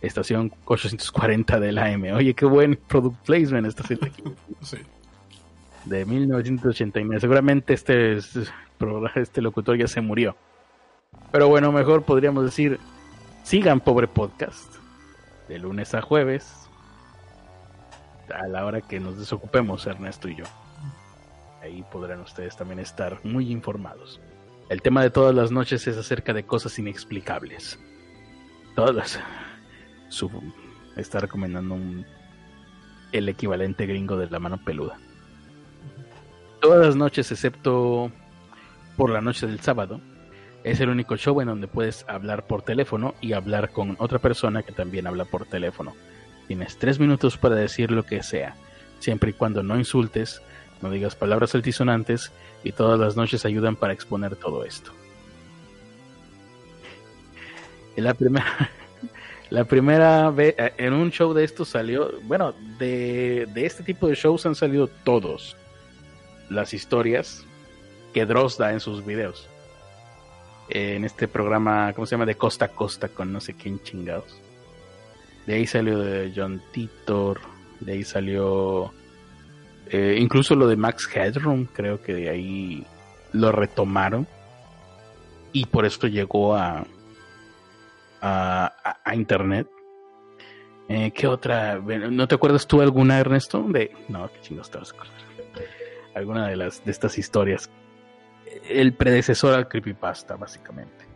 Estación 0.01 0.53
840 0.65 1.59
del 1.59 1.79
AM. 1.79 2.05
Oye, 2.15 2.33
qué 2.33 2.47
buen 2.47 2.77
product 2.77 3.17
placement 3.27 3.67
está 3.67 3.83
haciendo 3.83 4.07
aquí. 4.07 4.23
sí 4.63 4.79
de 5.89 6.05
1989. 6.05 7.21
Seguramente 7.21 7.75
este, 7.75 8.17
este 8.17 9.43
locutor 9.43 9.77
ya 9.77 9.89
se 9.89 10.01
murió. 10.01 10.37
Pero 11.33 11.49
bueno, 11.49 11.73
mejor 11.73 12.05
podríamos 12.05 12.45
decir, 12.45 12.79
sigan 13.43 13.81
Pobre 13.81 14.09
Podcast, 14.09 14.77
de 15.49 15.59
lunes 15.59 15.95
a 15.95 16.03
jueves, 16.03 16.69
a 18.35 18.47
la 18.47 18.65
hora 18.65 18.81
que 18.81 19.01
nos 19.01 19.19
desocupemos 19.19 19.87
Ernesto 19.87 20.29
y 20.29 20.37
yo. 20.37 20.45
Ahí 21.63 21.85
podrán 21.91 22.21
ustedes 22.21 22.57
también 22.57 22.79
estar 22.79 23.19
muy 23.25 23.51
informados. 23.51 24.21
El 24.69 24.83
tema 24.83 25.03
de 25.03 25.11
todas 25.11 25.35
las 25.35 25.51
noches 25.51 25.87
es 25.87 25.97
acerca 25.97 26.33
de 26.33 26.45
cosas 26.45 26.79
inexplicables. 26.79 27.79
Todas 28.75 28.95
las... 28.95 29.21
Su, 30.09 30.31
está 30.97 31.21
recomendando 31.21 31.75
un, 31.75 32.07
el 33.13 33.29
equivalente 33.29 33.87
gringo 33.87 34.17
de 34.17 34.31
la 34.31 34.39
mano 34.39 34.63
peluda 34.65 34.99
todas 36.61 36.85
las 36.87 36.97
noches 36.97 37.31
excepto 37.31 38.11
por 38.97 39.11
la 39.11 39.21
noche 39.21 39.47
del 39.47 39.61
sábado. 39.61 40.01
Es 40.65 40.81
el 40.81 40.91
único 40.91 41.17
show 41.17 41.41
en 41.41 41.49
donde 41.49 41.69
puedes 41.69 42.05
hablar 42.09 42.47
por 42.47 42.63
teléfono 42.63 43.15
y 43.21 43.33
hablar 43.33 43.71
con 43.71 43.97
otra 43.99 44.19
persona 44.19 44.63
que 44.63 44.73
también 44.73 45.07
habla 45.07 45.25
por 45.25 45.47
teléfono. 45.47 45.95
Tienes 46.47 46.79
tres 46.79 46.99
minutos 46.99 47.37
para 47.37 47.55
decir 47.55 47.91
lo 47.91 48.05
que 48.05 48.23
sea, 48.23 48.57
siempre 48.99 49.31
y 49.31 49.35
cuando 49.35 49.63
no 49.63 49.79
insultes, 49.79 50.43
no 50.83 50.91
digas 50.91 51.15
palabras 51.15 51.55
altisonantes 51.55 52.33
y 52.65 52.73
todas 52.73 52.99
las 52.99 53.17
noches 53.17 53.45
ayudan 53.45 53.77
para 53.77 53.93
exponer 53.93 54.37
todo 54.37 54.65
esto. 54.65 54.91
La 57.97 58.15
primera, 58.15 58.71
la 59.51 59.65
primera 59.65 60.31
vez 60.31 60.55
en 60.59 60.93
un 60.93 61.11
show 61.11 61.33
de 61.35 61.45
esto 61.45 61.65
salió, 61.65 62.13
bueno, 62.25 62.53
de, 62.79 63.47
de 63.55 63.67
este 63.67 63.83
tipo 63.85 64.09
de 64.09 64.15
shows 64.15 64.45
han 64.47 64.55
salido 64.55 64.89
todos 64.89 65.57
las 66.51 66.75
historias 66.75 67.45
que 68.13 68.27
Dross 68.27 68.59
da 68.59 68.73
en 68.73 68.81
sus 68.81 69.05
videos. 69.05 69.49
En 70.69 71.05
este 71.05 71.29
programa, 71.29 71.93
¿cómo 71.95 72.07
se 72.07 72.13
llama? 72.13 72.27
De 72.27 72.37
costa 72.37 72.67
a 72.67 72.69
costa 72.69 73.09
con 73.09 73.33
no 73.33 73.41
sé 73.41 73.55
quién 73.55 73.83
chingados. 73.83 74.41
De 75.47 75.55
ahí 75.55 75.67
salió 75.67 75.99
de 75.99 76.33
John 76.35 76.63
Titor, 76.73 77.41
de 77.81 77.93
ahí 77.93 78.05
salió 78.05 78.93
eh, 79.91 80.19
incluso 80.21 80.55
lo 80.55 80.67
de 80.67 80.77
Max 80.77 81.09
Headroom, 81.15 81.67
creo 81.67 82.03
que 82.03 82.13
de 82.13 82.29
ahí 82.29 82.85
lo 83.33 83.53
retomaron. 83.53 84.27
Y 85.53 85.65
por 85.67 85.87
esto 85.87 86.07
llegó 86.07 86.55
a, 86.55 86.85
a, 88.21 88.99
a, 89.03 89.15
internet. 89.15 89.67
Eh, 90.91 91.11
¿Qué 91.13 91.27
otra? 91.27 91.77
¿No 91.79 92.29
te 92.29 92.35
acuerdas 92.35 92.67
tú 92.67 92.83
alguna, 92.83 93.19
Ernesto? 93.19 93.63
De... 93.63 93.91
No, 94.09 94.31
qué 94.31 94.41
chingados 94.43 94.71
te 94.71 94.79
vas 94.79 94.93
a 94.93 94.95
acordar 94.95 95.28
alguna 96.19 96.49
de 96.49 96.57
las 96.57 96.85
de 96.85 96.91
estas 96.91 97.19
historias. 97.19 97.71
El 98.69 98.95
predecesor 98.95 99.55
al 99.55 99.69
creepypasta, 99.69 100.37
básicamente. 100.37 101.07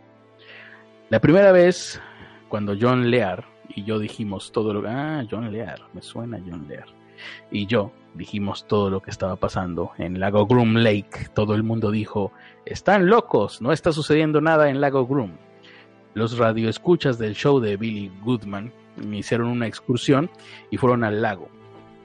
La 1.09 1.19
primera 1.19 1.51
vez, 1.51 2.01
cuando 2.49 2.75
John 2.79 3.09
Lear 3.11 3.45
y 3.69 3.83
yo 3.83 3.99
dijimos 3.99 4.51
todo 4.51 4.73
lo 4.73 4.87
ah, 4.87 5.23
John 5.29 5.51
Lear, 5.51 5.81
me 5.93 6.01
suena 6.01 6.39
John 6.45 6.67
Lear. 6.67 6.85
Y 7.51 7.65
yo 7.65 7.91
dijimos 8.13 8.67
todo 8.67 8.89
lo 8.89 9.01
que 9.01 9.11
estaba 9.11 9.35
pasando 9.35 9.91
en 9.97 10.19
Lago 10.19 10.45
Groom 10.45 10.75
Lake. 10.75 11.29
Todo 11.33 11.55
el 11.55 11.63
mundo 11.63 11.91
dijo, 11.91 12.31
están 12.65 13.07
locos, 13.07 13.61
no 13.61 13.71
está 13.71 13.91
sucediendo 13.91 14.41
nada 14.41 14.69
en 14.69 14.81
Lago 14.81 15.05
Groom. 15.07 15.31
Los 16.13 16.37
radioescuchas 16.37 17.17
del 17.17 17.35
show 17.35 17.59
de 17.59 17.77
Billy 17.77 18.11
Goodman 18.23 18.71
hicieron 19.11 19.47
una 19.47 19.67
excursión 19.67 20.29
y 20.69 20.77
fueron 20.77 21.03
al 21.03 21.21
lago. 21.21 21.49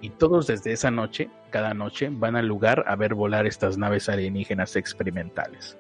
Y 0.01 0.11
todos 0.11 0.47
desde 0.47 0.73
esa 0.73 0.91
noche 0.91 1.29
cada 1.51 1.75
noche 1.75 2.09
van 2.11 2.37
al 2.37 2.47
lugar 2.47 2.85
a 2.87 2.97
ver 2.97 3.15
volar 3.15 3.47
estas 3.47 3.79
naves 3.79 4.09
alienígenas 4.09 4.77
experimentales. 4.77 5.77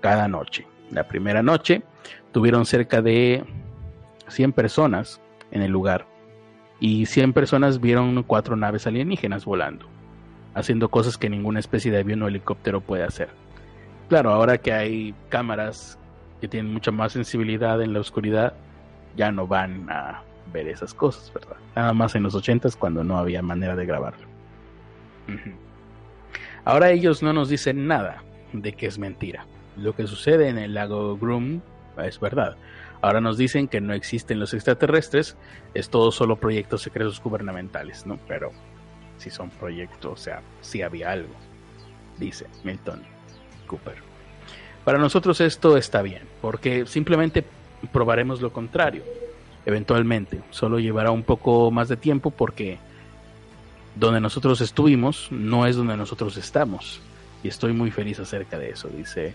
Cada 0.00 0.28
noche. 0.28 0.66
La 0.90 1.08
primera 1.08 1.42
noche 1.42 1.82
tuvieron 2.32 2.66
cerca 2.66 3.02
de 3.02 3.44
100 4.28 4.52
personas 4.52 5.20
en 5.50 5.62
el 5.62 5.70
lugar 5.70 6.06
y 6.80 7.06
100 7.06 7.32
personas 7.32 7.80
vieron 7.80 8.22
cuatro 8.24 8.56
naves 8.56 8.86
alienígenas 8.86 9.44
volando, 9.44 9.86
haciendo 10.54 10.90
cosas 10.90 11.16
que 11.16 11.30
ninguna 11.30 11.60
especie 11.60 11.90
de 11.90 11.98
avión 11.98 12.22
o 12.22 12.28
helicóptero 12.28 12.80
puede 12.80 13.04
hacer. 13.04 13.28
Claro, 14.08 14.30
ahora 14.30 14.58
que 14.58 14.72
hay 14.72 15.14
cámaras 15.28 15.98
que 16.40 16.48
tienen 16.48 16.72
mucha 16.72 16.90
más 16.90 17.12
sensibilidad 17.12 17.80
en 17.80 17.94
la 17.94 18.00
oscuridad, 18.00 18.54
ya 19.16 19.32
no 19.32 19.46
van 19.46 19.88
a 19.88 20.22
ver 20.52 20.68
esas 20.68 20.92
cosas, 20.92 21.32
¿verdad? 21.32 21.56
Nada 21.74 21.92
más 21.94 22.14
en 22.14 22.22
los 22.22 22.34
80 22.34 22.68
cuando 22.78 23.02
no 23.02 23.16
había 23.16 23.40
manera 23.40 23.74
de 23.76 23.86
grabarlo. 23.86 24.33
Ahora 26.64 26.90
ellos 26.90 27.22
no 27.22 27.32
nos 27.32 27.48
dicen 27.48 27.86
nada 27.86 28.22
de 28.52 28.72
que 28.72 28.86
es 28.86 28.98
mentira. 28.98 29.46
Lo 29.76 29.94
que 29.94 30.06
sucede 30.06 30.48
en 30.48 30.58
el 30.58 30.74
lago 30.74 31.16
Groom 31.16 31.60
es 32.02 32.20
verdad. 32.20 32.56
Ahora 33.02 33.20
nos 33.20 33.36
dicen 33.36 33.68
que 33.68 33.80
no 33.80 33.92
existen 33.92 34.40
los 34.40 34.54
extraterrestres, 34.54 35.36
es 35.74 35.90
todo 35.90 36.10
solo 36.10 36.36
proyectos 36.36 36.82
secretos 36.82 37.22
gubernamentales, 37.22 38.06
¿no? 38.06 38.18
Pero 38.26 38.50
si 39.18 39.30
son 39.30 39.50
proyectos, 39.50 40.12
o 40.12 40.16
sea, 40.16 40.42
si 40.62 40.80
había 40.80 41.12
algo, 41.12 41.34
dice 42.18 42.46
Milton 42.62 43.02
Cooper. 43.66 43.96
Para 44.84 44.98
nosotros 44.98 45.40
esto 45.40 45.76
está 45.76 46.02
bien, 46.02 46.22
porque 46.40 46.86
simplemente 46.86 47.44
probaremos 47.92 48.40
lo 48.40 48.52
contrario. 48.52 49.02
Eventualmente, 49.66 50.42
solo 50.50 50.78
llevará 50.78 51.10
un 51.10 51.22
poco 51.22 51.70
más 51.70 51.88
de 51.88 51.96
tiempo 51.96 52.30
porque 52.30 52.78
donde 53.94 54.20
nosotros 54.20 54.60
estuvimos 54.60 55.28
no 55.30 55.66
es 55.66 55.76
donde 55.76 55.96
nosotros 55.96 56.36
estamos. 56.36 57.00
Y 57.42 57.48
estoy 57.48 57.72
muy 57.72 57.90
feliz 57.90 58.18
acerca 58.20 58.58
de 58.58 58.70
eso, 58.70 58.88
dice 58.88 59.34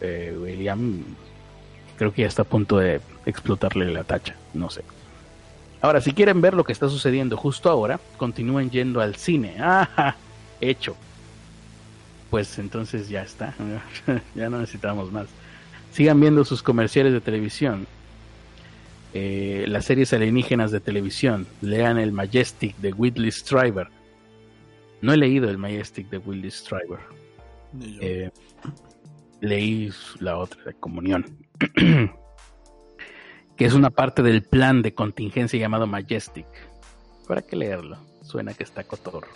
eh, 0.00 0.36
William. 0.38 1.04
Creo 1.96 2.12
que 2.12 2.22
ya 2.22 2.28
está 2.28 2.42
a 2.42 2.46
punto 2.46 2.78
de 2.78 3.00
explotarle 3.26 3.90
la 3.92 4.04
tacha, 4.04 4.34
no 4.54 4.70
sé. 4.70 4.82
Ahora, 5.82 6.00
si 6.00 6.12
quieren 6.12 6.40
ver 6.40 6.54
lo 6.54 6.64
que 6.64 6.72
está 6.72 6.88
sucediendo 6.88 7.36
justo 7.36 7.70
ahora, 7.70 8.00
continúen 8.16 8.70
yendo 8.70 9.00
al 9.00 9.16
cine. 9.16 9.56
¡Ah! 9.60 10.16
Hecho. 10.60 10.96
Pues 12.28 12.58
entonces 12.58 13.08
ya 13.08 13.22
está. 13.22 13.54
ya 14.34 14.50
no 14.50 14.58
necesitamos 14.58 15.10
más. 15.10 15.26
Sigan 15.92 16.20
viendo 16.20 16.44
sus 16.44 16.62
comerciales 16.62 17.12
de 17.12 17.20
televisión 17.20 17.86
eh, 19.12 19.64
las 19.68 19.84
series 19.86 20.12
alienígenas 20.12 20.70
de 20.70 20.80
televisión. 20.80 21.46
Lean 21.60 21.98
el 21.98 22.12
Majestic 22.12 22.76
de 22.76 22.92
Whitley 22.92 23.30
Strieber. 23.30 23.88
No 25.02 25.12
he 25.12 25.16
leído 25.16 25.48
el 25.50 25.58
Majestic 25.58 26.08
de 26.10 26.18
Whitley 26.18 26.50
Strieber. 26.50 27.00
Eh, 28.00 28.30
leí 29.40 29.90
la 30.18 30.36
otra, 30.36 30.62
de 30.64 30.74
Comunión. 30.74 31.24
que 33.56 33.64
es 33.66 33.74
una 33.74 33.90
parte 33.90 34.22
del 34.22 34.42
plan 34.42 34.82
de 34.82 34.94
contingencia 34.94 35.58
llamado 35.58 35.86
Majestic. 35.86 36.46
¿Para 37.26 37.42
qué 37.42 37.56
leerlo? 37.56 37.98
Suena 38.22 38.54
que 38.54 38.64
está 38.64 38.84
cotorro. 38.84 39.28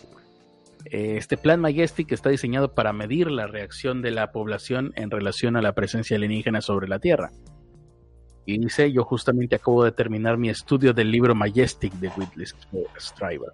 Eh, 0.87 1.17
este 1.17 1.37
plan 1.37 1.61
Majestic 1.61 2.13
está 2.13 2.31
diseñado 2.31 2.75
para 2.75 2.93
medir 2.93 3.31
la 3.31 3.47
reacción 3.47 4.03
de 4.03 4.11
la 4.11 4.33
población 4.33 4.93
en 4.97 5.11
relación 5.11 5.57
a 5.57 5.63
la 5.63 5.73
presencia 5.73 6.17
alienígena 6.17 6.61
sobre 6.61 6.89
la 6.89 6.99
Tierra. 6.99 7.31
Y 8.47 8.59
dice, 8.59 8.93
yo 8.93 9.05
justamente 9.05 9.57
acabo 9.57 9.85
de 9.85 9.93
terminar 9.93 10.37
mi 10.37 10.51
estudio 10.51 10.93
del 10.93 11.11
libro 11.11 11.35
Majestic 11.35 11.93
de 11.95 12.09
Whitley 12.09 12.47
Strieber. 12.99 13.51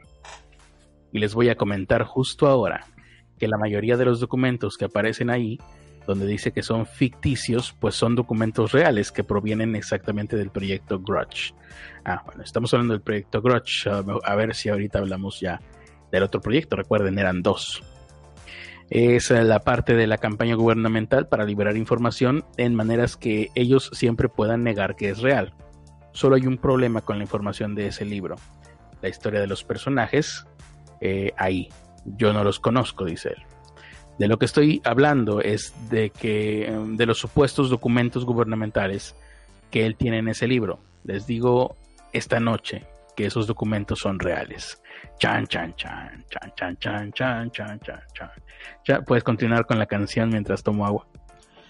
Y 1.12 1.18
les 1.18 1.34
voy 1.34 1.48
a 1.48 1.56
comentar 1.56 2.04
justo 2.04 2.46
ahora 2.46 2.86
que 3.38 3.48
la 3.48 3.56
mayoría 3.56 3.96
de 3.96 4.04
los 4.04 4.20
documentos 4.20 4.76
que 4.76 4.84
aparecen 4.84 5.30
ahí, 5.30 5.58
donde 6.06 6.26
dice 6.26 6.52
que 6.52 6.62
son 6.62 6.86
ficticios, 6.86 7.74
pues 7.78 7.94
son 7.94 8.16
documentos 8.16 8.72
reales 8.72 9.12
que 9.12 9.22
provienen 9.22 9.76
exactamente 9.76 10.36
del 10.36 10.50
proyecto 10.50 11.00
Grudge. 11.00 11.54
Ah, 12.04 12.22
bueno, 12.24 12.42
estamos 12.42 12.72
hablando 12.74 12.94
del 12.94 13.02
proyecto 13.02 13.40
Grudge. 13.40 13.88
A 13.88 14.34
ver 14.34 14.54
si 14.54 14.68
ahorita 14.68 14.98
hablamos 14.98 15.40
ya 15.40 15.60
del 16.10 16.24
otro 16.24 16.40
proyecto. 16.40 16.76
Recuerden, 16.76 17.18
eran 17.18 17.42
dos 17.42 17.82
es 18.90 19.30
la 19.30 19.60
parte 19.60 19.94
de 19.94 20.08
la 20.08 20.18
campaña 20.18 20.56
gubernamental 20.56 21.28
para 21.28 21.44
liberar 21.44 21.76
información 21.76 22.44
en 22.56 22.74
maneras 22.74 23.16
que 23.16 23.50
ellos 23.54 23.90
siempre 23.92 24.28
puedan 24.28 24.64
negar 24.64 24.96
que 24.96 25.10
es 25.10 25.20
real. 25.20 25.54
Solo 26.12 26.34
hay 26.34 26.46
un 26.46 26.58
problema 26.58 27.00
con 27.00 27.18
la 27.18 27.24
información 27.24 27.76
de 27.76 27.86
ese 27.86 28.04
libro. 28.04 28.36
La 29.00 29.08
historia 29.08 29.40
de 29.40 29.46
los 29.46 29.62
personajes, 29.62 30.44
eh, 31.00 31.32
ahí. 31.36 31.68
Yo 32.04 32.32
no 32.32 32.42
los 32.42 32.58
conozco, 32.58 33.04
dice 33.04 33.30
él. 33.30 33.42
De 34.18 34.28
lo 34.28 34.38
que 34.38 34.44
estoy 34.44 34.82
hablando 34.84 35.40
es 35.40 35.72
de 35.88 36.10
que 36.10 36.66
em, 36.66 36.96
de 36.96 37.06
los 37.06 37.18
supuestos 37.18 37.70
documentos 37.70 38.24
gubernamentales 38.24 39.14
que 39.70 39.86
él 39.86 39.96
tiene 39.96 40.18
en 40.18 40.28
ese 40.28 40.46
libro. 40.48 40.80
Les 41.04 41.26
digo 41.26 41.76
esta 42.12 42.40
noche 42.40 42.86
que 43.16 43.26
esos 43.26 43.46
documentos 43.46 44.00
son 44.00 44.18
reales. 44.18 44.82
Chan, 45.18 45.46
chan, 45.46 45.74
chan, 45.76 46.24
chan, 46.30 46.52
chan, 46.56 46.76
chan, 46.78 47.12
chan, 47.12 47.50
chan, 47.50 47.80
chan, 47.80 48.00
chan. 48.14 48.30
Ya 48.86 49.02
puedes 49.02 49.22
continuar 49.22 49.66
con 49.66 49.78
la 49.78 49.86
canción 49.86 50.30
mientras 50.30 50.62
tomo 50.62 50.86
agua. 50.86 51.06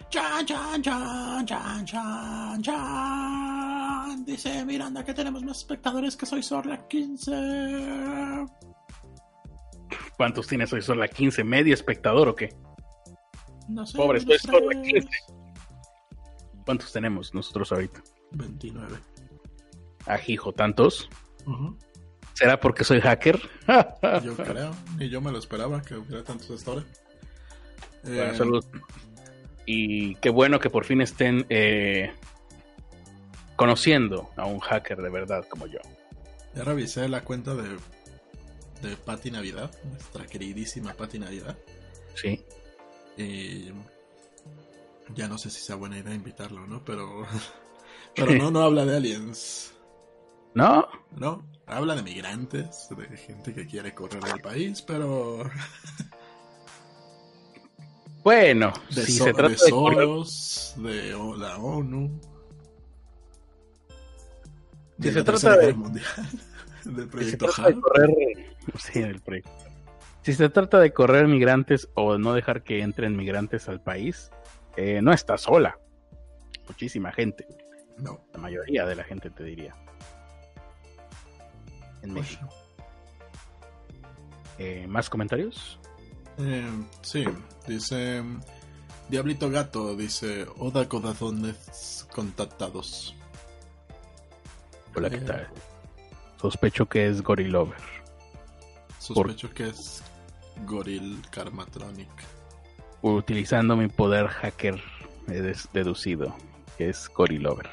Chan, 0.08 0.46
chan, 0.46 0.82
chan, 0.82 1.46
chan, 1.46 1.84
chan, 1.84 2.62
chan. 2.62 4.24
Dice 4.24 4.64
Miranda 4.64 5.04
que 5.04 5.14
tenemos 5.14 5.42
más 5.42 5.58
espectadores 5.58 6.16
que 6.16 6.26
Soy 6.26 6.42
Sorla 6.42 6.86
15. 6.88 8.46
¿Cuántos 10.16 10.46
tiene 10.46 10.66
Soy 10.66 10.82
Sorla 10.82 11.08
15? 11.08 11.44
¿Medio 11.44 11.74
espectador 11.74 12.28
o 12.28 12.34
qué? 12.34 12.54
No 13.68 13.86
sé. 13.86 13.96
Pobre, 13.96 14.20
Soy 14.20 14.38
Sorla 14.38 14.82
15. 14.82 15.08
¿Cuántos 16.64 16.92
tenemos 16.92 17.34
nosotros 17.34 17.72
ahorita? 17.72 18.02
29. 18.32 18.96
Ajijo, 20.06 20.52
¿tantos? 20.52 21.08
¿Será 22.40 22.58
porque 22.58 22.84
soy 22.84 23.02
hacker? 23.02 23.38
yo 24.24 24.34
creo, 24.34 24.74
y 24.98 25.10
yo 25.10 25.20
me 25.20 25.30
lo 25.30 25.38
esperaba 25.38 25.82
que 25.82 25.94
hubiera 25.94 26.24
tantos 26.24 26.50
hasta 26.50 26.70
ahora. 26.70 26.84
Bueno, 28.02 28.32
eh, 28.32 28.34
salud. 28.34 28.64
Y 29.66 30.14
qué 30.14 30.30
bueno 30.30 30.58
que 30.58 30.70
por 30.70 30.86
fin 30.86 31.02
estén 31.02 31.44
eh, 31.50 32.10
conociendo 33.56 34.30
a 34.36 34.46
un 34.46 34.58
hacker 34.58 35.02
de 35.02 35.10
verdad 35.10 35.44
como 35.50 35.66
yo. 35.66 35.80
Ya 36.54 36.64
revisé 36.64 37.10
la 37.10 37.20
cuenta 37.24 37.54
de, 37.54 37.76
de 38.88 38.96
Patti 38.96 39.30
Navidad, 39.30 39.70
nuestra 39.84 40.24
queridísima 40.24 40.94
Patti 40.94 41.18
Navidad. 41.18 41.58
Sí. 42.14 42.42
Y 43.18 43.66
ya 45.14 45.28
no 45.28 45.36
sé 45.36 45.50
si 45.50 45.60
sea 45.60 45.76
buena 45.76 45.98
idea 45.98 46.14
invitarlo, 46.14 46.66
¿no? 46.66 46.82
Pero, 46.86 47.26
pero 48.16 48.32
no, 48.32 48.50
no 48.50 48.62
habla 48.62 48.86
de 48.86 48.96
aliens. 48.96 49.74
¿No? 50.54 50.88
No, 51.18 51.44
habla 51.70 51.94
de 51.96 52.02
migrantes, 52.02 52.88
de 52.90 53.16
gente 53.16 53.54
que 53.54 53.66
quiere 53.66 53.94
correr 53.94 54.22
del 54.22 54.40
país, 54.40 54.82
pero... 54.82 55.42
Bueno, 58.22 58.70
de 58.94 59.02
si 59.06 59.12
se 59.12 59.32
trata 59.32 59.48
de 59.48 59.56
Soros, 59.56 60.74
de 60.76 61.10
la 61.38 61.56
ONU. 61.56 62.20
Si 64.98 65.04
de 65.06 65.12
se 65.12 65.18
la 65.20 65.24
trata 65.24 65.56
de- 65.56 65.72
Mundial, 65.72 66.04
del 66.84 66.94
si 66.94 67.00
se 67.00 67.06
proyecto 67.06 67.46
trata 67.46 67.62
de 67.62 67.68
HAL. 67.74 67.80
correr, 67.80 68.10
sí, 68.78 68.98
el 68.98 69.20
proyecto. 69.22 69.50
Si 70.22 70.34
se 70.34 70.50
trata 70.50 70.78
de 70.80 70.92
correr 70.92 71.28
migrantes 71.28 71.88
o 71.94 72.18
no 72.18 72.34
dejar 72.34 72.62
que 72.62 72.82
entren 72.82 73.16
migrantes 73.16 73.70
al 73.70 73.80
país, 73.82 74.30
eh, 74.76 75.00
no 75.00 75.14
está 75.14 75.38
sola. 75.38 75.78
Muchísima 76.68 77.12
gente, 77.12 77.46
No, 77.96 78.20
la 78.34 78.38
mayoría 78.38 78.84
de 78.84 78.96
la 78.96 79.04
gente 79.04 79.30
te 79.30 79.44
diría. 79.44 79.74
En 82.02 82.14
pues, 82.14 82.24
México. 82.30 82.48
Eh, 84.58 84.86
¿Más 84.88 85.08
comentarios? 85.08 85.78
eh, 86.38 86.68
sí, 87.02 87.24
dice 87.66 88.22
Diablito 89.08 89.50
Gato, 89.50 89.96
dice 89.96 90.46
Oda 90.58 90.88
Corazones 90.88 92.06
contactados. 92.14 93.14
Hola, 94.94 95.10
¿qué 95.10 95.16
Eh. 95.16 95.20
tal? 95.20 95.48
Sospecho 96.40 96.86
que 96.88 97.06
es 97.08 97.22
Gorilover. 97.22 97.78
Sospecho 98.98 99.50
que 99.52 99.68
es 99.68 100.02
Goril 100.66 101.22
Karmatronic. 101.30 102.08
Utilizando 103.02 103.76
mi 103.76 103.88
poder 103.88 104.26
hacker 104.28 104.80
he 105.28 105.54
deducido, 105.72 106.34
que 106.76 106.88
es 106.90 107.08
Gorilover. 107.08 107.68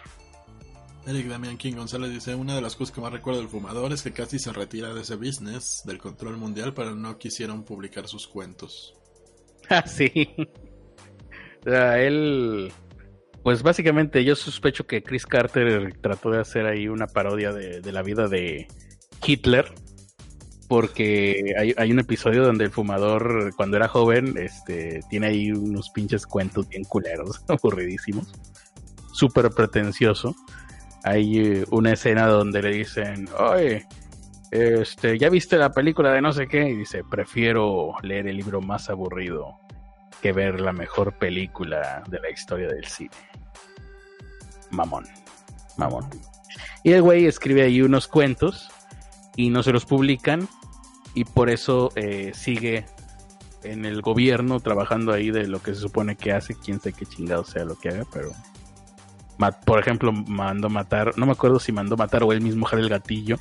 Eric 1.07 1.27
Damian 1.27 1.55
King 1.55 1.75
González 1.75 2.11
dice, 2.11 2.35
una 2.35 2.53
de 2.53 2.61
las 2.61 2.75
cosas 2.75 2.93
que 2.93 2.99
más 2.99 3.13
recuerdo 3.13 3.39
del 3.39 3.47
fumador 3.47 3.93
es 3.93 4.01
que 4.01 4.11
casi 4.11 4.39
se 4.39 4.51
retira 4.51 4.93
de 4.93 5.01
ese 5.01 5.15
business, 5.15 5.81
del 5.85 5.99
control 5.99 6.35
mundial, 6.35 6.73
pero 6.73 6.95
no 6.95 7.17
quisieron 7.17 7.63
publicar 7.63 8.07
sus 8.07 8.27
cuentos. 8.27 8.93
Ah, 9.69 9.85
sí. 9.85 10.33
O 11.59 11.69
sea, 11.69 11.99
él. 11.99 12.71
Pues 13.43 13.63
básicamente 13.63 14.23
yo 14.23 14.33
sospecho 14.33 14.87
que 14.87 15.03
Chris 15.03 15.25
Carter 15.25 15.93
trató 15.99 16.29
de 16.31 16.39
hacer 16.39 16.65
ahí 16.65 16.87
una 16.87 17.07
parodia 17.07 17.51
de, 17.51 17.91
la 17.91 18.01
vida 18.01 18.29
de 18.29 18.65
Hitler. 19.25 19.65
Porque 20.69 21.53
hay, 21.59 21.73
hay 21.75 21.91
un 21.91 21.99
episodio 21.99 22.45
donde 22.45 22.63
el 22.63 22.71
fumador, 22.71 23.53
cuando 23.57 23.75
era 23.75 23.89
joven, 23.89 24.37
este, 24.37 25.01
tiene 25.09 25.27
ahí 25.27 25.51
unos 25.51 25.89
pinches 25.89 26.25
cuentos 26.25 26.69
bien 26.69 26.85
culeros, 26.85 27.43
aburridísimos. 27.49 28.31
Súper 29.11 29.49
pretencioso. 29.49 30.33
Hay 31.07 31.39
eh, 31.39 31.65
una 31.71 31.93
escena 31.93 32.27
donde 32.27 32.61
le 32.61 32.69
dicen, 32.69 33.29
oye, 33.39 33.87
este, 34.51 35.17
¿ya 35.17 35.29
viste 35.29 35.57
la 35.57 35.71
película 35.71 36.11
de 36.11 36.21
no 36.21 36.33
sé 36.33 36.47
qué? 36.47 36.67
Y 36.67 36.75
dice, 36.75 37.03
prefiero 37.09 37.93
leer 38.01 38.27
el 38.27 38.35
libro 38.35 38.59
más 38.59 38.89
aburrido 38.89 39.57
que 40.21 40.33
ver 40.33 40.59
la 40.59 40.73
mejor 40.73 41.17
película 41.17 42.03
de 42.09 42.19
la 42.19 42.29
historia 42.29 42.67
del 42.67 42.85
cine. 42.85 43.15
Mamón, 44.69 45.05
mamón. 45.77 46.09
Y 46.83 46.91
el 46.91 47.01
güey 47.01 47.25
escribe 47.25 47.63
ahí 47.63 47.81
unos 47.81 48.09
cuentos 48.09 48.69
y 49.37 49.49
no 49.49 49.63
se 49.63 49.71
los 49.71 49.85
publican 49.85 50.49
y 51.13 51.23
por 51.23 51.49
eso 51.49 51.93
eh, 51.95 52.31
sigue 52.33 52.85
en 53.63 53.85
el 53.85 54.01
gobierno 54.01 54.59
trabajando 54.59 55.13
ahí 55.13 55.31
de 55.31 55.47
lo 55.47 55.61
que 55.61 55.73
se 55.73 55.79
supone 55.79 56.17
que 56.17 56.33
hace, 56.33 56.53
quién 56.53 56.79
sabe 56.79 56.93
qué 56.93 57.05
chingado 57.05 57.45
sea 57.45 57.63
lo 57.63 57.79
que 57.79 57.89
haga, 57.89 58.03
pero 58.11 58.31
por 59.65 59.79
ejemplo, 59.79 60.11
mandó 60.11 60.69
matar, 60.69 61.17
no 61.17 61.25
me 61.25 61.33
acuerdo 61.33 61.59
si 61.59 61.71
mandó 61.71 61.95
matar 61.95 62.23
o 62.23 62.31
él 62.31 62.41
mismo 62.41 62.65
jale 62.65 62.83
el 62.83 62.89
gatillo 62.89 63.37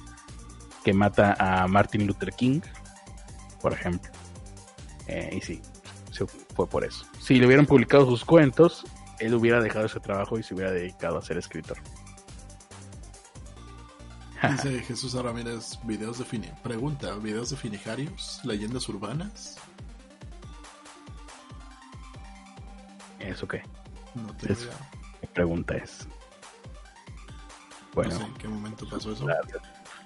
que 0.84 0.92
mata 0.92 1.36
a 1.38 1.66
Martin 1.66 2.06
Luther 2.06 2.32
King, 2.32 2.60
por 3.60 3.72
ejemplo. 3.72 4.10
Eh, 5.08 5.38
y 5.38 5.40
sí, 5.40 5.60
fue 6.54 6.68
por 6.68 6.84
eso. 6.84 7.06
Si 7.18 7.38
le 7.38 7.46
hubieran 7.46 7.66
publicado 7.66 8.06
sus 8.06 8.24
cuentos, 8.24 8.84
él 9.18 9.34
hubiera 9.34 9.60
dejado 9.60 9.86
ese 9.86 10.00
trabajo 10.00 10.38
y 10.38 10.42
se 10.42 10.54
hubiera 10.54 10.70
dedicado 10.70 11.18
a 11.18 11.22
ser 11.22 11.38
escritor. 11.38 11.78
Dice 14.50 14.80
Jesús 14.82 15.14
Ramírez, 15.14 15.78
videos 15.84 16.18
de 16.18 16.24
fini 16.24 16.48
pregunta, 16.62 17.14
videos 17.16 17.50
de 17.50 17.56
finijarios, 17.56 18.40
leyendas 18.44 18.88
urbanas. 18.88 19.56
¿Eso 23.18 23.48
qué? 23.48 23.62
No 24.14 24.32
te 24.36 24.54
pregunta 25.36 25.76
es. 25.76 26.08
Bueno. 27.94 28.18
¿En 28.18 28.34
qué 28.34 28.48
momento 28.48 28.88
pasó 28.88 29.12
eso? 29.12 29.26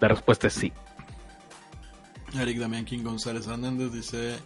La, 0.01 0.09
respuesta 0.09 0.49
es 0.49 0.55
sí. 0.55 0.73
Eric 2.35 2.59
Damián 2.59 2.85
King 2.85 3.05
González 3.05 3.47
Hernández 3.47 3.93
dice: 3.93 4.37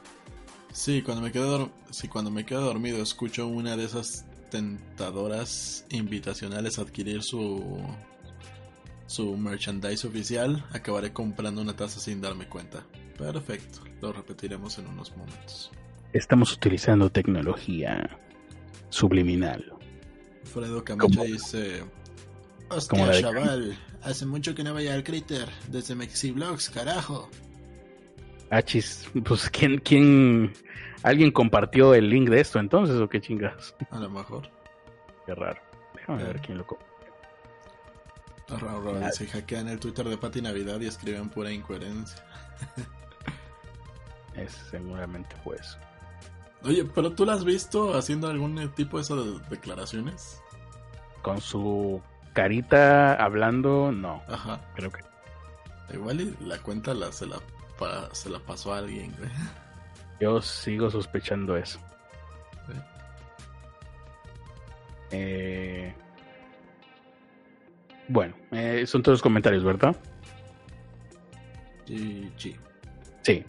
Sí, 0.72 1.02
cuando 1.02 1.22
me 1.22 1.32
quedo, 1.32 1.70
sí, 1.90 2.06
cuando 2.08 2.30
me 2.30 2.44
quedo 2.44 2.60
dormido 2.60 3.02
escucho 3.02 3.46
una 3.46 3.76
de 3.76 3.84
esas 3.84 4.26
tentadoras 4.50 5.86
invitacionales 5.90 6.78
a 6.78 6.82
adquirir 6.82 7.22
su 7.22 7.82
su 9.06 9.36
merchandise 9.36 10.06
oficial, 10.06 10.64
acabaré 10.72 11.12
comprando 11.12 11.60
una 11.60 11.74
taza 11.74 12.00
sin 12.00 12.20
darme 12.20 12.46
cuenta. 12.46 12.84
Perfecto, 13.18 13.80
lo 14.00 14.12
repetiremos 14.12 14.78
en 14.78 14.88
unos 14.88 15.14
momentos. 15.16 15.70
Estamos 16.12 16.52
utilizando 16.52 17.10
tecnología 17.10 18.18
subliminal. 18.88 19.73
Fredo 20.44 20.84
Camacho 20.84 21.22
dice: 21.24 21.84
Hostia, 22.68 23.20
chaval, 23.20 23.76
hace 24.02 24.26
mucho 24.26 24.54
que 24.54 24.62
no 24.62 24.74
vaya 24.74 24.94
al 24.94 25.04
Critter, 25.04 25.48
desde 25.68 25.94
Mexiblogs, 25.94 26.70
carajo. 26.70 27.28
Achis, 28.50 29.08
pues 29.24 29.50
¿quién, 29.50 29.78
quién, 29.78 30.52
alguien 31.02 31.32
compartió 31.32 31.94
el 31.94 32.08
link 32.08 32.28
de 32.28 32.40
esto 32.40 32.58
entonces 32.58 32.96
o 32.96 33.08
qué 33.08 33.20
chingas? 33.20 33.74
A 33.90 33.98
lo 33.98 34.10
mejor. 34.10 34.48
Qué 35.26 35.34
raro. 35.34 35.60
Déjame 35.94 36.24
ver 36.24 36.40
quién 36.40 36.58
lo 36.58 36.66
compartió. 36.66 36.94
Raro, 38.48 39.12
se 39.12 39.26
hackean 39.26 39.68
el 39.68 39.80
Twitter 39.80 40.06
de 40.06 40.18
Pati 40.18 40.42
Navidad 40.42 40.78
y 40.80 40.86
escriben 40.86 41.30
pura 41.30 41.50
incoherencia. 41.50 42.22
es, 44.36 44.52
seguramente 44.70 45.34
fue 45.42 45.56
eso. 45.56 45.78
Oye, 46.64 46.84
pero 46.84 47.12
tú 47.12 47.26
la 47.26 47.34
has 47.34 47.44
visto 47.44 47.94
haciendo 47.94 48.28
algún 48.28 48.70
tipo 48.74 48.96
de 48.96 49.02
esas 49.02 49.50
declaraciones? 49.50 50.42
Con 51.22 51.40
su 51.40 52.00
carita 52.32 53.14
hablando, 53.14 53.92
no. 53.92 54.22
Ajá. 54.28 54.60
Creo 54.74 54.90
que. 54.90 55.02
Igual 55.92 56.36
la 56.40 56.58
cuenta 56.58 56.94
la, 56.94 57.12
se, 57.12 57.26
la, 57.26 57.40
se 58.12 58.30
la 58.30 58.38
pasó 58.38 58.72
a 58.72 58.78
alguien, 58.78 59.14
Yo 60.20 60.40
sigo 60.40 60.90
sospechando 60.90 61.56
eso. 61.56 61.78
Eh, 65.10 65.94
bueno, 68.08 68.34
eh, 68.50 68.84
son 68.86 69.02
todos 69.02 69.14
los 69.14 69.22
comentarios, 69.22 69.62
¿verdad? 69.62 69.94
Sí, 71.86 72.32
sí. 72.36 72.56
Sí. 73.22 73.44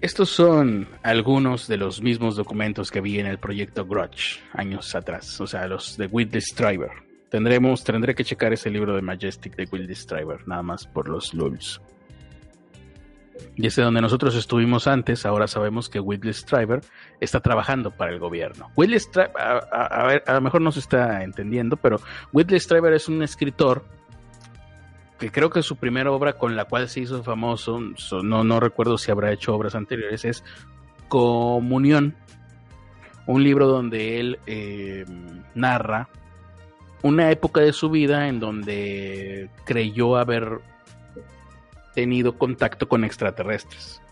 Estos 0.00 0.28
son 0.28 0.86
algunos 1.02 1.66
de 1.66 1.76
los 1.76 2.00
mismos 2.00 2.36
documentos 2.36 2.90
que 2.90 3.00
vi 3.00 3.18
en 3.18 3.26
el 3.26 3.38
proyecto 3.38 3.84
Grudge 3.84 4.40
años 4.52 4.94
atrás, 4.94 5.40
o 5.40 5.46
sea, 5.46 5.66
los 5.66 5.96
de 5.96 6.06
Will 6.06 6.30
Striver. 6.40 6.90
Tendremos, 7.30 7.82
tendré 7.82 8.14
que 8.14 8.24
checar 8.24 8.52
ese 8.52 8.70
libro 8.70 8.94
de 8.94 9.02
Majestic 9.02 9.56
de 9.56 9.68
Will 9.70 9.94
Striver, 9.94 10.46
nada 10.46 10.62
más 10.62 10.86
por 10.86 11.08
los 11.08 11.34
lulz. 11.34 11.80
Y 13.56 13.66
ese 13.66 13.82
donde 13.82 14.00
nosotros 14.00 14.36
estuvimos 14.36 14.86
antes, 14.86 15.26
ahora 15.26 15.48
sabemos 15.48 15.88
que 15.88 16.00
Whitley 16.00 16.32
Striver 16.32 16.80
está 17.20 17.40
trabajando 17.40 17.90
para 17.90 18.12
el 18.12 18.18
gobierno. 18.18 18.70
Whitley 18.76 19.00
Striver, 19.00 19.32
a, 19.36 20.06
ver, 20.06 20.22
a 20.26 20.34
lo 20.34 20.40
mejor 20.40 20.60
no 20.60 20.70
se 20.70 20.80
está 20.80 21.24
entendiendo, 21.24 21.76
pero 21.76 22.00
Whitley 22.32 22.60
Striver 22.60 22.92
es 22.92 23.08
un 23.08 23.22
escritor 23.22 23.84
que 25.18 25.30
creo 25.30 25.50
que 25.50 25.62
su 25.62 25.76
primera 25.76 26.12
obra 26.12 26.34
con 26.34 26.56
la 26.56 26.64
cual 26.64 26.88
se 26.88 27.00
hizo 27.00 27.22
famoso, 27.22 27.80
no, 28.22 28.44
no 28.44 28.60
recuerdo 28.60 28.98
si 28.98 29.10
habrá 29.10 29.32
hecho 29.32 29.54
obras 29.54 29.74
anteriores, 29.74 30.24
es 30.24 30.44
Comunión, 31.08 32.14
un 33.26 33.42
libro 33.42 33.66
donde 33.66 34.20
él 34.20 34.38
eh, 34.46 35.06
narra 35.54 36.08
una 37.02 37.30
época 37.30 37.60
de 37.60 37.72
su 37.72 37.90
vida 37.90 38.28
en 38.28 38.40
donde 38.40 39.48
creyó 39.64 40.16
haber 40.16 40.60
tenido 41.94 42.36
contacto 42.36 42.88
con 42.88 43.04
extraterrestres. 43.04 44.02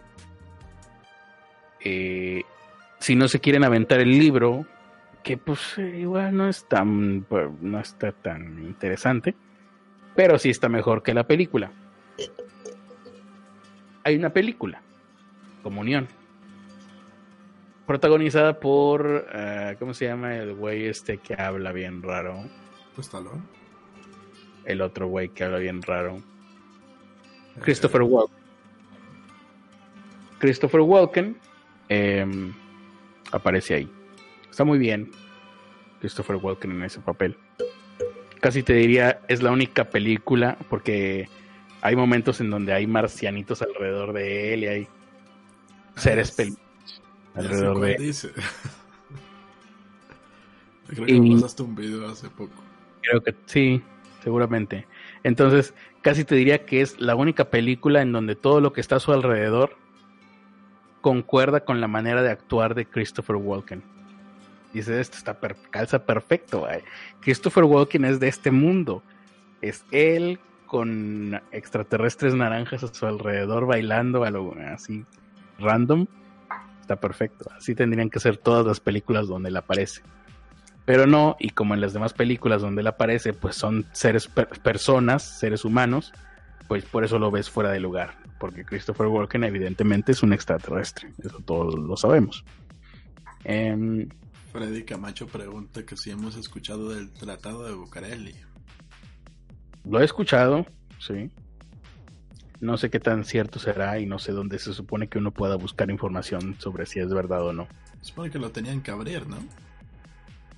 Eh, 1.81 2.43
si 2.99 3.15
no 3.15 3.29
se 3.29 3.41
quieren 3.41 3.65
aventar 3.65 4.01
el 4.01 4.11
libro, 4.11 4.67
que 5.23 5.37
pues 5.37 5.79
igual 5.79 6.37
no 6.37 6.49
es 6.49 6.67
tan 6.67 7.25
pues, 7.29 7.49
no 7.61 7.79
está 7.79 8.13
tan 8.13 8.59
interesante, 8.65 9.37
pero 10.17 10.39
sí 10.39 10.51
está 10.51 10.69
mejor 10.69 11.03
que 11.03 11.15
la 11.15 11.27
película. 11.27 11.71
Hay 14.03 14.17
una 14.17 14.31
película, 14.31 14.81
Comunión, 15.63 16.09
protagonizada 17.87 18.59
por 18.59 19.27
eh, 19.33 19.77
¿cómo 19.79 19.95
se 19.95 20.07
llama 20.07 20.37
el 20.37 20.55
güey 20.55 20.87
este 20.87 21.19
que 21.19 21.35
habla 21.35 21.73
bien 21.73 22.03
raro? 22.03 22.45
Pues 22.95 23.11
El 24.65 24.81
otro 24.81 25.09
güey 25.09 25.29
que 25.29 25.45
habla 25.45 25.59
bien 25.59 25.83
raro. 25.83 26.23
Christopher 27.61 28.03
Walken. 28.03 28.37
Christopher 30.39 30.81
Walken 30.81 31.37
em, 31.89 32.55
aparece 33.33 33.75
ahí. 33.75 33.91
Está 34.51 34.65
muy 34.65 34.79
bien 34.79 35.11
Christopher 36.01 36.37
Walken 36.37 36.73
en 36.73 36.85
ese 36.85 37.01
papel. 37.01 37.37
Casi 38.47 38.63
te 38.63 38.75
diría, 38.75 39.23
es 39.27 39.43
la 39.43 39.51
única 39.51 39.91
película 39.91 40.57
porque 40.71 41.29
hay 41.81 41.97
momentos 41.97 42.41
en 42.41 42.49
donde 42.49 42.73
hay 42.73 42.87
marcianitos 42.87 43.61
alrededor 43.61 44.13
de 44.13 44.55
él 44.55 44.63
y 44.63 44.67
hay 44.69 44.89
seres 45.97 46.31
peludos 46.31 46.61
alrededor 47.35 47.81
de 47.81 47.95
él. 47.97 48.15
Creo 50.87 51.07
que 51.07 51.35
pasaste 51.35 51.63
un 51.65 51.75
video 51.75 52.07
hace 52.07 52.31
poco. 52.31 52.55
Creo 53.03 53.21
que 53.21 53.35
sí, 53.47 53.83
seguramente. 54.23 54.87
Entonces, 55.25 55.75
casi 56.01 56.25
te 56.25 56.37
diría 56.37 56.65
que 56.65 56.83
es 56.83 57.01
la 57.01 57.17
única 57.17 57.51
película 57.51 58.01
en 58.01 58.13
donde 58.13 58.37
todo 58.37 58.61
lo 58.61 58.73
que 58.73 58.81
está 58.81 58.95
a 58.95 59.01
su 59.01 59.13
alrededor 59.13 59.77
concuerda 61.01 61.65
con 61.65 61.81
la 61.81 61.89
manera 61.89 62.23
de 62.23 62.31
actuar 62.31 62.77
de 62.77 62.87
Christopher 62.87 63.35
Walken. 63.35 63.96
Dice, 64.77 65.01
esto 65.01 65.17
está 65.17 65.39
calza 65.71 66.05
perfecto. 66.05 66.69
Christopher 67.21 67.65
Walken 67.65 68.05
es 68.05 68.21
de 68.21 68.29
este 68.29 68.51
mundo. 68.51 69.03
Es 69.63 69.87
él 69.91 70.39
con 70.67 71.41
extraterrestres 71.51 72.35
naranjas 72.35 72.85
a 72.85 72.93
su 72.93 73.07
alrededor 73.07 73.65
bailando 73.65 74.25
a 74.25 74.31
lo 74.31 74.55
así 74.71 75.07
random. 75.59 76.07
Está 76.83 76.97
perfecto. 76.97 77.51
Así 77.57 77.75
tendrían 77.75 78.11
que 78.11 78.21
ser 78.21 78.37
todas 78.37 78.67
las 78.67 78.79
películas 78.79 79.29
donde 79.29 79.49
él 79.49 79.57
aparece. 79.57 80.03
Pero 80.85 81.07
no, 81.07 81.37
y 81.41 81.51
como 81.51 81.73
en 81.73 81.81
las 81.81 81.95
demás 81.95 82.13
películas 82.13 82.61
donde 82.61 82.83
él 82.83 82.87
aparece, 82.87 83.33
pues 83.33 83.57
son 83.57 83.87
seres, 83.93 84.29
personas, 84.29 85.23
seres 85.23 85.65
humanos, 85.65 86.13
pues 86.69 86.85
por 86.85 87.03
eso 87.03 87.19
lo 87.19 87.31
ves 87.31 87.49
fuera 87.49 87.71
de 87.71 87.81
lugar. 87.81 88.19
Porque 88.39 88.67
Christopher 88.67 89.07
Walken 89.07 89.43
evidentemente 89.45 90.13
es 90.13 90.23
un 90.23 90.35
extraterrestre, 90.35 91.15
eso 91.25 91.41
todos 91.47 91.75
lo 91.77 91.97
sabemos. 91.97 92.45
Em, 93.45 94.09
Freddy 94.57 94.85
Camacho 94.85 95.27
pregunta 95.27 95.85
que 95.85 95.99
si 95.99 96.11
hemos 96.11 96.35
escuchado 96.35 96.89
del 96.89 97.13
Tratado 97.13 97.67
de 97.67 97.75
Bucareli. 97.75 98.35
Lo 99.85 100.01
he 100.01 100.05
escuchado, 100.07 100.65
sí. 100.99 101.31
No 102.61 102.79
sé 102.79 102.89
qué 102.89 102.99
tan 102.99 103.27
cierto 103.27 103.59
será 103.59 103.99
y 103.99 104.07
no 104.07 104.19
sé 104.19 104.33
dónde 104.33 104.59
se 104.59 104.73
supone 104.73 105.09
que 105.09 105.19
uno 105.19 105.31
pueda 105.31 105.57
buscar 105.57 105.91
información 105.91 106.57
sobre 106.59 106.87
si 106.87 107.01
es 107.01 107.13
verdad 107.13 107.43
o 107.43 107.53
no. 107.53 107.69
Supone 108.01 108.31
que 108.31 108.39
lo 108.39 108.51
tenían 108.51 108.81
que 108.81 108.91
abrir, 108.91 109.27
¿no? 109.27 109.37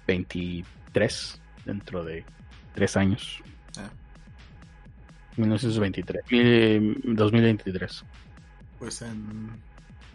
23, 0.06 1.40
dentro 1.64 2.04
de 2.04 2.24
tres 2.76 2.96
años. 2.96 3.42
Ah. 3.76 3.90
1923, 5.38 6.22
2023. 7.02 8.04
Pues 8.78 9.02
en 9.02 9.50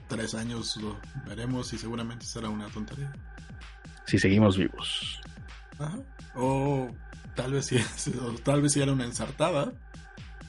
tres 0.08 0.36
años 0.36 0.78
lo 0.78 0.98
veremos 1.28 1.74
y 1.74 1.78
seguramente 1.78 2.26
será 2.26 2.48
una 2.48 2.70
tontería. 2.70 3.12
Si 4.06 4.20
seguimos 4.20 4.58
vivos. 4.58 5.22
O 6.36 6.90
tal 7.36 7.54
vez 7.54 7.66
sí, 7.66 7.78
tal 8.44 8.62
vez 8.62 8.74
sí 8.74 8.82
era 8.82 8.92
una 8.94 9.06
ensartada, 9.06 9.72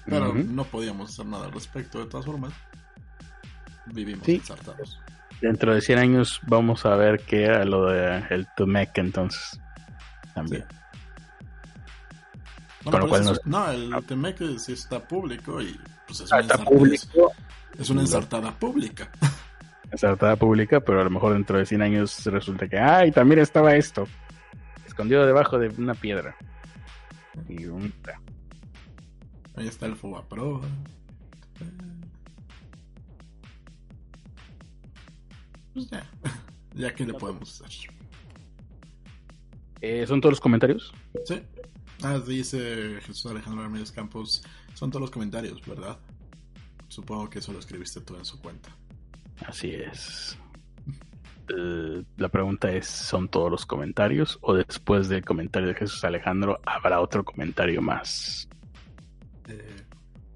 pero 0.06 0.34
no 0.34 0.64
podíamos 0.64 1.10
hacer 1.10 1.26
nada 1.26 1.46
al 1.46 1.52
respecto 1.52 1.98
de 1.98 2.06
todas 2.06 2.26
formas. 2.26 2.52
Vivimos 3.86 4.26
ensartados. 4.28 5.00
Dentro 5.40 5.74
de 5.74 5.80
100 5.80 5.98
años 5.98 6.40
vamos 6.46 6.86
a 6.86 6.94
ver 6.96 7.20
qué 7.26 7.44
era 7.44 7.64
lo 7.64 7.86
de 7.86 8.24
el 8.30 8.46
Tumek 8.56 8.96
entonces. 8.98 9.60
también. 10.34 10.64
Bueno, 12.84 13.08
cual 13.08 13.40
no, 13.46 13.70
el 13.70 14.04
Temec 14.04 14.38
sí 14.58 14.72
está 14.74 15.02
público 15.02 15.60
y 15.62 15.78
pues 16.06 16.20
es 16.20 16.32
Ah, 16.32 16.36
una, 16.36 16.42
está 16.42 16.54
ensartada, 16.54 16.64
público, 16.78 17.32
es 17.78 17.90
una 17.90 18.00
ensartada 18.02 18.52
pública. 18.52 19.10
ensartada 19.94 20.36
pública, 20.36 20.80
pero 20.80 21.00
a 21.00 21.04
lo 21.04 21.10
mejor 21.10 21.32
dentro 21.32 21.58
de 21.58 21.66
100 21.66 21.82
años 21.82 22.24
resulta 22.26 22.68
que, 22.68 22.78
ay, 22.78 23.10
también 23.10 23.40
estaba 23.40 23.74
esto, 23.74 24.06
escondido 24.86 25.26
debajo 25.26 25.58
de 25.58 25.68
una 25.68 25.94
piedra. 25.94 26.36
Y 27.48 27.66
un... 27.66 27.92
Ahí 29.56 29.68
está 29.68 29.86
el 29.86 29.94
Pro. 29.94 30.60
Pues 35.72 35.90
ya, 35.90 36.06
ya 36.74 36.94
que 36.94 37.04
le 37.04 37.14
podemos 37.14 37.60
hacer. 37.60 37.90
Eh, 39.80 40.06
¿Son 40.06 40.20
todos 40.20 40.32
los 40.32 40.40
comentarios? 40.40 40.92
Sí. 41.24 41.42
Ah, 42.02 42.18
dice 42.18 43.00
Jesús 43.02 43.26
Alejandro 43.26 43.62
Ramírez 43.62 43.92
Campos. 43.92 44.42
Son 44.74 44.90
todos 44.90 45.02
los 45.02 45.10
comentarios, 45.10 45.60
¿verdad? 45.66 45.98
Supongo 46.88 47.28
que 47.28 47.38
eso 47.40 47.52
lo 47.52 47.58
escribiste 47.58 48.00
tú 48.00 48.16
en 48.16 48.24
su 48.24 48.40
cuenta. 48.40 48.74
Así 49.46 49.72
es. 49.72 50.38
Eh, 51.48 52.02
la 52.16 52.28
pregunta 52.28 52.70
es, 52.70 52.86
¿son 52.86 53.28
todos 53.28 53.50
los 53.50 53.66
comentarios? 53.66 54.38
¿O 54.40 54.54
después 54.54 55.08
del 55.08 55.24
comentario 55.24 55.68
de 55.68 55.74
Jesús 55.74 56.04
Alejandro 56.04 56.60
habrá 56.64 57.00
otro 57.00 57.24
comentario 57.24 57.82
más? 57.82 58.48
Eh, 59.48 59.76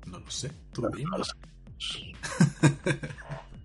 no 0.07 0.19
lo 0.19 0.31
sé, 0.31 0.51
tú 0.73 0.83
No 0.83 1.19
lo 1.19 1.25
sé. 1.25 1.35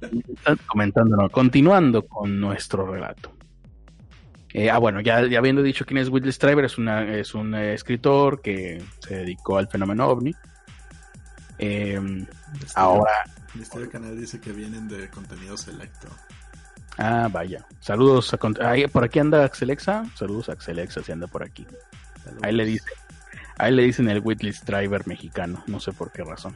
Están 0.02 0.58
comentando, 0.68 1.18
no, 1.18 1.30
continuando 1.30 2.06
con 2.06 2.40
nuestro 2.40 2.86
relato. 2.86 3.32
Eh, 4.54 4.70
ah, 4.70 4.78
bueno, 4.78 5.02
ya, 5.02 5.26
ya 5.26 5.40
habiendo 5.40 5.64
dicho 5.64 5.84
quién 5.86 5.98
es 5.98 6.10
Whitley 6.10 6.30
es, 6.64 6.78
una, 6.78 7.16
es 7.16 7.34
un 7.34 7.56
eh, 7.56 7.74
escritor 7.74 8.40
que 8.42 8.84
se 9.00 9.18
dedicó 9.18 9.58
al 9.58 9.68
fenómeno 9.68 10.08
ovni. 10.08 10.34
Eh, 11.60 12.00
Misterio- 12.00 12.72
ahora, 12.76 13.12
Misterio 13.54 13.90
Canal 13.90 14.18
dice 14.20 14.40
que 14.40 14.52
vienen 14.52 14.88
de 14.88 15.10
contenido 15.10 15.56
selecto. 15.58 16.08
ah, 16.98 17.28
vaya. 17.32 17.66
Saludos 17.80 18.34
a. 18.34 18.40
ahí, 18.70 18.88
por 18.88 19.04
aquí 19.04 19.20
anda 19.20 19.44
Axelexa. 19.46 20.06
Saludos 20.16 20.50
a 20.50 20.54
Axelexa 20.54 21.02
si 21.04 21.12
anda 21.12 21.28
por 21.28 21.44
aquí. 21.44 21.66
Ahí 22.42 22.54
le 22.54 22.66
dice. 22.66 22.86
Ahí 23.58 23.72
le 23.74 23.84
dicen 23.84 24.10
el 24.10 24.20
Whitley 24.24 24.52
Strieber 24.54 25.06
mexicano, 25.08 25.64
no 25.68 25.80
sé 25.80 25.92
por 25.94 26.12
qué 26.12 26.24
razón. 26.24 26.56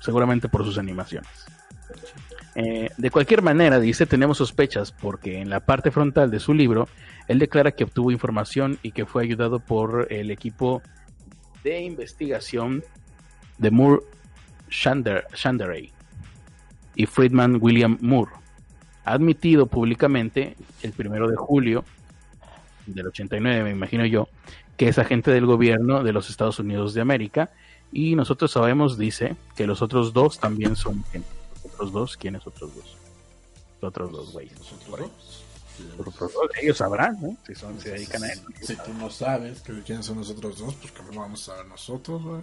Seguramente 0.00 0.48
por 0.48 0.62
sus 0.64 0.76
animaciones. 0.78 1.30
Eh, 2.54 2.90
de 2.96 3.10
cualquier 3.10 3.40
manera, 3.42 3.80
dice, 3.80 4.04
tenemos 4.04 4.38
sospechas 4.38 4.92
porque 4.92 5.40
en 5.40 5.48
la 5.48 5.60
parte 5.60 5.90
frontal 5.90 6.30
de 6.30 6.40
su 6.40 6.52
libro, 6.52 6.88
él 7.28 7.38
declara 7.38 7.72
que 7.72 7.84
obtuvo 7.84 8.10
información 8.10 8.78
y 8.82 8.90
que 8.92 9.06
fue 9.06 9.22
ayudado 9.22 9.58
por 9.60 10.08
el 10.10 10.30
equipo 10.30 10.82
de 11.64 11.80
investigación 11.80 12.84
de 13.58 13.70
Moore 13.70 14.02
Shander, 14.70 15.26
Shanderay 15.34 15.92
y 16.94 17.06
Friedman 17.06 17.58
William 17.60 17.98
Moore. 18.00 18.32
Ha 19.04 19.12
admitido 19.12 19.66
públicamente 19.66 20.56
el 20.82 20.92
primero 20.92 21.28
de 21.28 21.36
julio 21.36 21.84
del 22.86 23.06
89, 23.08 23.64
me 23.64 23.70
imagino 23.70 24.04
yo, 24.06 24.28
que 24.76 24.88
es 24.88 24.98
agente 24.98 25.30
del 25.30 25.46
gobierno 25.46 26.02
de 26.02 26.12
los 26.12 26.30
Estados 26.30 26.58
Unidos 26.58 26.94
de 26.94 27.00
América 27.00 27.50
y 27.92 28.14
nosotros 28.14 28.50
sabemos, 28.50 28.98
dice, 28.98 29.36
que 29.56 29.66
los 29.66 29.82
otros 29.82 30.12
dos 30.12 30.38
también 30.38 30.76
son 30.76 31.04
¿Los 31.12 31.74
otros 31.74 31.92
dos? 31.92 32.16
¿Quiénes 32.16 32.46
otros 32.46 32.74
dos? 32.74 32.96
Los 33.80 33.88
otros 33.88 34.12
dos, 34.12 34.32
güey. 34.32 34.48
Los 34.50 34.72
otros 34.72 35.10
ellos 36.60 36.76
sabrán, 36.76 37.18
¿no? 37.20 37.36
Si 37.46 37.54
son, 37.54 37.80
se 37.80 37.90
dedican 37.90 38.24
a. 38.24 38.28
Si 38.60 38.76
tú 38.76 38.92
no 38.98 39.10
sabes 39.10 39.60
que 39.60 39.80
quiénes 39.82 40.06
son 40.06 40.18
nosotros 40.18 40.58
dos, 40.58 40.74
pues 40.74 40.92
¿cómo 40.92 41.20
vamos 41.20 41.42
a 41.42 41.52
saber 41.52 41.66
nosotros, 41.66 42.22
güey? 42.22 42.42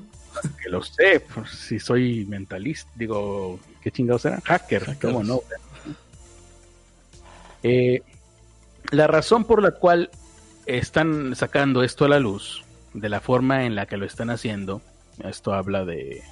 Que 0.62 0.70
lo 0.70 0.84
sé, 0.84 1.22
pues, 1.34 1.50
si 1.52 1.80
soy 1.80 2.26
mentalista, 2.26 2.90
digo, 2.96 3.60
¿qué 3.82 3.92
chingados 3.92 4.26
eran? 4.26 4.42
Hacker, 4.42 4.86
Hackers. 4.86 5.14
¿cómo 5.14 5.24
no? 5.24 5.42
Eh, 7.64 8.02
la 8.92 9.08
razón 9.08 9.46
por 9.46 9.62
la 9.62 9.72
cual 9.72 10.10
están 10.66 11.36
sacando 11.36 11.84
esto 11.84 12.06
a 12.06 12.10
la 12.10 12.20
luz, 12.20 12.64
de 12.94 13.10
la 13.10 13.22
forma 13.22 13.66
en 13.66 13.76
la 13.76 13.86
que 13.86 13.98
lo 13.98 14.06
están 14.06 14.30
haciendo, 14.30 14.82
esto 15.24 15.54
habla 15.54 15.86
de 15.86 16.24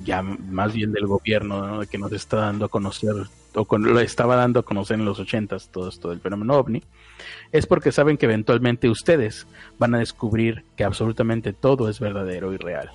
ya 0.00 0.22
más 0.22 0.72
bien 0.72 0.92
del 0.92 1.06
gobierno, 1.06 1.66
¿no? 1.66 1.80
de 1.80 1.86
que 1.86 1.98
nos 1.98 2.12
está 2.12 2.38
dando 2.38 2.66
a 2.66 2.68
conocer, 2.68 3.14
o 3.54 3.64
con- 3.64 3.82
lo 3.84 4.00
estaba 4.00 4.36
dando 4.36 4.60
a 4.60 4.64
conocer 4.64 4.98
en 4.98 5.04
los 5.04 5.18
ochentas 5.20 5.68
todo 5.70 5.88
esto 5.88 6.10
del 6.10 6.20
fenómeno 6.20 6.54
ovni, 6.54 6.82
es 7.52 7.66
porque 7.66 7.92
saben 7.92 8.16
que 8.16 8.26
eventualmente 8.26 8.88
ustedes 8.88 9.46
van 9.78 9.94
a 9.94 9.98
descubrir 9.98 10.64
que 10.76 10.84
absolutamente 10.84 11.52
todo 11.52 11.88
es 11.88 12.00
verdadero 12.00 12.52
y 12.52 12.56
real. 12.56 12.90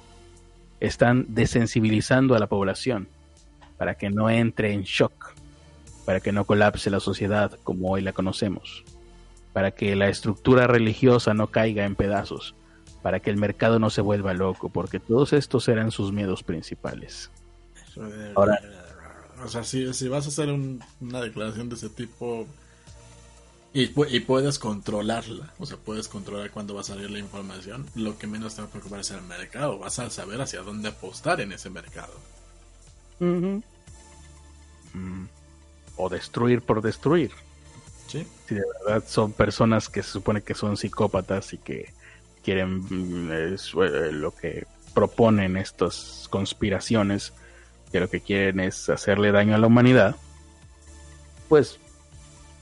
Están 0.79 1.25
desensibilizando 1.29 2.35
a 2.35 2.39
la 2.39 2.47
población 2.47 3.07
para 3.77 3.95
que 3.95 4.09
no 4.09 4.29
entre 4.29 4.73
en 4.73 4.83
shock, 4.83 5.33
para 6.05 6.19
que 6.19 6.31
no 6.31 6.45
colapse 6.45 6.89
la 6.89 6.99
sociedad 6.99 7.57
como 7.63 7.91
hoy 7.91 8.01
la 8.01 8.13
conocemos, 8.13 8.83
para 9.53 9.71
que 9.71 9.95
la 9.95 10.09
estructura 10.09 10.67
religiosa 10.67 11.33
no 11.33 11.47
caiga 11.47 11.85
en 11.85 11.95
pedazos, 11.95 12.55
para 13.01 13.19
que 13.21 13.29
el 13.29 13.37
mercado 13.37 13.79
no 13.79 13.89
se 13.89 14.01
vuelva 14.01 14.33
loco, 14.33 14.69
porque 14.69 14.99
todos 14.99 15.31
estos 15.33 15.67
eran 15.69 15.91
sus 15.91 16.11
miedos 16.11 16.43
principales. 16.43 17.31
Ahora- 18.35 18.59
O 19.43 19.47
sea, 19.47 19.63
si, 19.63 19.93
si 19.93 20.07
vas 20.07 20.25
a 20.25 20.29
hacer 20.29 20.49
un- 20.49 20.83
una 21.01 21.21
declaración 21.21 21.69
de 21.69 21.75
ese 21.75 21.89
tipo 21.89 22.45
y, 23.73 23.83
y 24.15 24.19
puedes 24.21 24.59
controlarla, 24.59 25.53
o 25.59 25.65
sea, 25.65 25.77
puedes 25.77 26.07
controlar 26.07 26.49
cuándo 26.51 26.73
va 26.75 26.81
a 26.81 26.83
salir 26.83 27.09
la 27.11 27.19
información, 27.19 27.85
lo 27.95 28.17
que 28.17 28.27
menos 28.27 28.55
te 28.55 28.61
va 28.61 28.67
a 28.67 28.71
preocupar 28.71 28.99
es 29.01 29.11
el 29.11 29.21
mercado. 29.21 29.77
Vas 29.79 29.99
a 29.99 30.09
saber 30.09 30.41
hacia 30.41 30.61
dónde 30.61 30.89
apostar 30.89 31.39
en 31.41 31.51
ese 31.51 31.69
mercado. 31.69 32.13
Mm. 33.19 33.59
O 35.97 36.09
destruir 36.09 36.61
por 36.61 36.81
destruir. 36.81 37.31
¿Sí? 38.07 38.25
si 38.47 38.55
de 38.55 38.63
verdad 38.83 39.03
son 39.07 39.33
personas 39.33 39.87
que 39.87 40.01
se 40.01 40.09
supone 40.09 40.41
que 40.41 40.55
son 40.55 40.75
psicópatas 40.77 41.53
y 41.53 41.59
que 41.59 41.93
quieren 42.43 42.79
mm, 42.89 43.31
eh, 43.31 44.11
lo 44.11 44.33
que 44.35 44.65
proponen 44.95 45.55
estas 45.57 46.25
conspiraciones, 46.31 47.33
que 47.91 47.99
lo 47.99 48.09
que 48.09 48.21
quieren 48.21 48.59
es 48.59 48.89
hacerle 48.89 49.31
daño 49.31 49.55
a 49.55 49.57
la 49.57 49.67
humanidad, 49.67 50.15
pues 51.47 51.79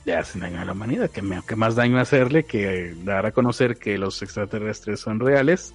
le 0.04 0.14
hacen 0.14 0.40
daño 0.40 0.60
a 0.60 0.64
la 0.64 0.72
humanidad. 0.72 1.10
Que, 1.10 1.22
me- 1.22 1.40
más 1.56 1.74
daño 1.74 1.98
hacerle 1.98 2.44
que 2.44 2.94
dar 3.04 3.26
a 3.26 3.32
conocer 3.32 3.76
que 3.76 3.98
los 3.98 4.22
extraterrestres 4.22 5.00
son 5.00 5.20
reales. 5.20 5.74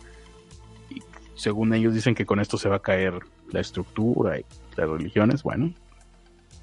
Y 0.90 1.02
según 1.36 1.74
ellos 1.74 1.94
dicen 1.94 2.16
que 2.16 2.26
con 2.26 2.40
esto 2.40 2.58
se 2.58 2.70
va 2.70 2.78
a 2.78 2.82
caer 2.82 3.20
la 3.52 3.60
estructura 3.60 4.40
y 4.40 4.46
las 4.76 4.90
religiones. 4.90 5.44
Bueno, 5.44 5.72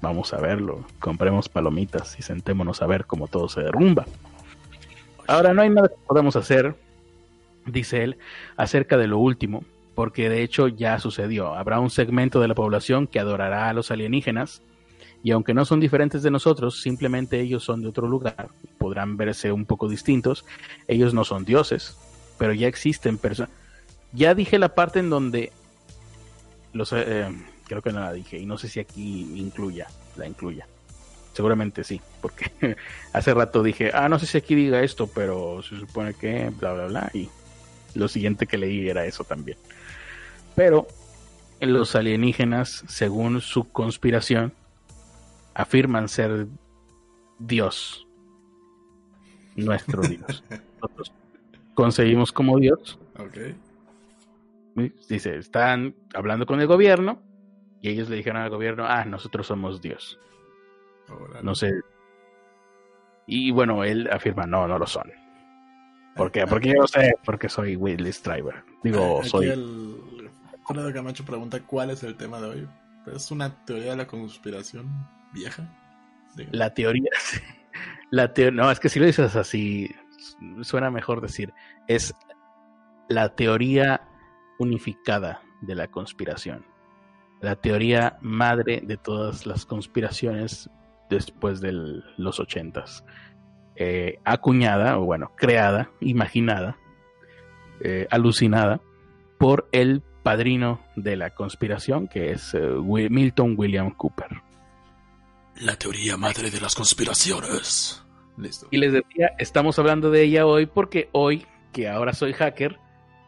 vamos 0.01 0.33
a 0.33 0.37
verlo. 0.41 0.85
Compremos 0.99 1.47
palomitas 1.47 2.19
y 2.19 2.21
sentémonos 2.23 2.81
a 2.81 2.87
ver 2.87 3.05
cómo 3.05 3.27
todo 3.27 3.47
se 3.47 3.61
derrumba. 3.61 4.05
Ahora 5.27 5.53
no 5.53 5.61
hay 5.61 5.69
nada 5.69 5.87
que 5.87 5.95
podamos 6.05 6.35
hacer, 6.35 6.75
dice 7.65 8.03
él, 8.03 8.17
acerca 8.57 8.97
de 8.97 9.07
lo 9.07 9.17
último, 9.19 9.63
porque 9.95 10.29
de 10.29 10.43
hecho 10.43 10.67
ya 10.67 10.99
sucedió. 10.99 11.53
Habrá 11.53 11.79
un 11.79 11.89
segmento 11.89 12.39
de 12.39 12.47
la 12.47 12.55
población 12.55 13.07
que 13.07 13.19
adorará 13.19 13.69
a 13.69 13.73
los 13.73 13.91
alienígenas, 13.91 14.61
y 15.23 15.31
aunque 15.31 15.53
no 15.53 15.65
son 15.65 15.79
diferentes 15.79 16.23
de 16.23 16.31
nosotros, 16.31 16.81
simplemente 16.81 17.39
ellos 17.39 17.63
son 17.63 17.81
de 17.81 17.89
otro 17.89 18.07
lugar, 18.07 18.49
podrán 18.77 19.17
verse 19.17 19.51
un 19.51 19.65
poco 19.65 19.87
distintos, 19.87 20.45
ellos 20.87 21.13
no 21.13 21.23
son 21.23 21.45
dioses, 21.45 21.97
pero 22.37 22.53
ya 22.53 22.67
existen 22.67 23.17
personas. 23.17 23.51
Ya 24.13 24.33
dije 24.33 24.57
la 24.57 24.73
parte 24.73 24.99
en 24.99 25.09
donde 25.09 25.51
los 26.73 26.91
eh, 26.93 27.27
creo 27.67 27.81
que 27.81 27.91
no 27.91 27.99
la 27.99 28.13
dije 28.13 28.37
y 28.37 28.45
no 28.45 28.57
sé 28.57 28.67
si 28.67 28.79
aquí 28.79 29.21
incluya, 29.35 29.87
la 30.17 30.27
incluya. 30.27 30.67
Seguramente 31.33 31.83
sí, 31.83 32.01
porque 32.19 32.51
hace 33.13 33.33
rato 33.33 33.61
dije, 33.63 33.91
ah, 33.93 34.09
no 34.09 34.17
sé 34.17 34.25
si 34.25 34.37
aquí 34.37 34.55
diga 34.55 34.81
esto, 34.81 35.07
pero 35.07 35.61
se 35.61 35.77
supone 35.77 36.13
que 36.13 36.51
bla, 36.59 36.73
bla, 36.73 36.87
bla, 36.87 37.11
y 37.13 37.29
lo 37.93 38.07
siguiente 38.07 38.47
que 38.47 38.57
leí 38.57 38.89
era 38.89 39.05
eso 39.05 39.23
también. 39.23 39.57
Pero 40.55 40.87
los 41.59 41.95
alienígenas, 41.95 42.83
según 42.87 43.41
su 43.41 43.69
conspiración, 43.71 44.53
afirman 45.53 46.09
ser 46.09 46.47
Dios, 47.39 48.07
nuestro 49.55 50.01
Dios. 50.07 50.43
Nosotros 50.81 51.13
conseguimos 51.73 52.31
como 52.31 52.59
Dios. 52.59 52.99
Ok. 53.17 53.37
Dice, 55.09 55.37
están 55.37 55.95
hablando 56.13 56.45
con 56.45 56.61
el 56.61 56.67
gobierno 56.67 57.21
y 57.81 57.89
ellos 57.89 58.09
le 58.09 58.17
dijeron 58.17 58.41
al 58.41 58.49
gobierno, 58.49 58.85
ah, 58.87 59.05
nosotros 59.05 59.47
somos 59.47 59.81
Dios. 59.81 60.19
No 61.43 61.55
sé. 61.55 61.71
Y 63.27 63.51
bueno, 63.51 63.83
él 63.83 64.09
afirma, 64.11 64.45
no, 64.45 64.67
no 64.67 64.79
lo 64.79 64.87
son. 64.87 65.11
¿Por 66.15 66.31
qué? 66.31 66.45
Porque 66.45 66.69
yo 66.69 66.81
lo 66.81 66.87
sé, 66.87 67.13
porque 67.25 67.49
soy 67.49 67.75
Willis 67.75 68.17
Striver. 68.17 68.63
Digo, 68.83 69.19
Aquí 69.19 69.29
soy... 69.29 69.47
el 69.47 69.95
Alfredo 70.67 70.93
Camacho 70.93 71.25
pregunta 71.25 71.59
cuál 71.61 71.89
es 71.89 72.03
el 72.03 72.15
tema 72.15 72.39
de 72.39 72.47
hoy. 72.47 72.67
¿Es 73.13 73.31
una 73.31 73.65
teoría 73.65 73.91
de 73.91 73.97
la 73.97 74.07
conspiración 74.07 74.89
vieja? 75.33 75.67
La 76.51 76.73
teoría... 76.73 77.09
La 78.11 78.29
no, 78.51 78.69
es 78.69 78.81
que 78.81 78.89
si 78.89 78.99
lo 78.99 79.05
dices 79.05 79.37
así, 79.37 79.89
suena 80.63 80.91
mejor 80.91 81.21
decir, 81.21 81.53
es 81.87 82.13
la 83.07 83.29
teoría 83.35 84.01
unificada 84.59 85.41
de 85.61 85.75
la 85.75 85.87
conspiración. 85.87 86.65
La 87.39 87.55
teoría 87.55 88.17
madre 88.19 88.81
de 88.85 88.97
todas 88.97 89.45
las 89.45 89.65
conspiraciones 89.65 90.69
después 91.09 91.61
de 91.61 91.71
los 92.17 92.41
ochentas. 92.41 93.05
Eh, 93.77 94.19
acuñada, 94.25 94.99
o 94.99 95.05
bueno, 95.05 95.31
creada, 95.37 95.89
imaginada, 96.01 96.77
eh, 97.79 98.07
alucinada 98.11 98.81
por 99.39 99.69
el 99.71 100.03
padrino 100.23 100.81
de 100.95 101.15
la 101.15 101.31
conspiración, 101.31 102.07
que 102.07 102.31
es 102.31 102.53
eh, 102.53 102.59
Milton 102.59 103.55
William 103.57 103.91
Cooper. 103.91 104.41
La 105.55 105.75
teoría 105.75 106.17
madre 106.17 106.49
de 106.49 106.61
las 106.61 106.75
conspiraciones. 106.75 108.03
Listo. 108.37 108.67
Y 108.71 108.77
les 108.77 108.93
decía, 108.93 109.31
estamos 109.37 109.77
hablando 109.77 110.09
de 110.09 110.23
ella 110.23 110.45
hoy 110.45 110.65
porque 110.65 111.09
hoy, 111.11 111.45
que 111.73 111.89
ahora 111.89 112.13
soy 112.13 112.33
hacker, 112.33 112.79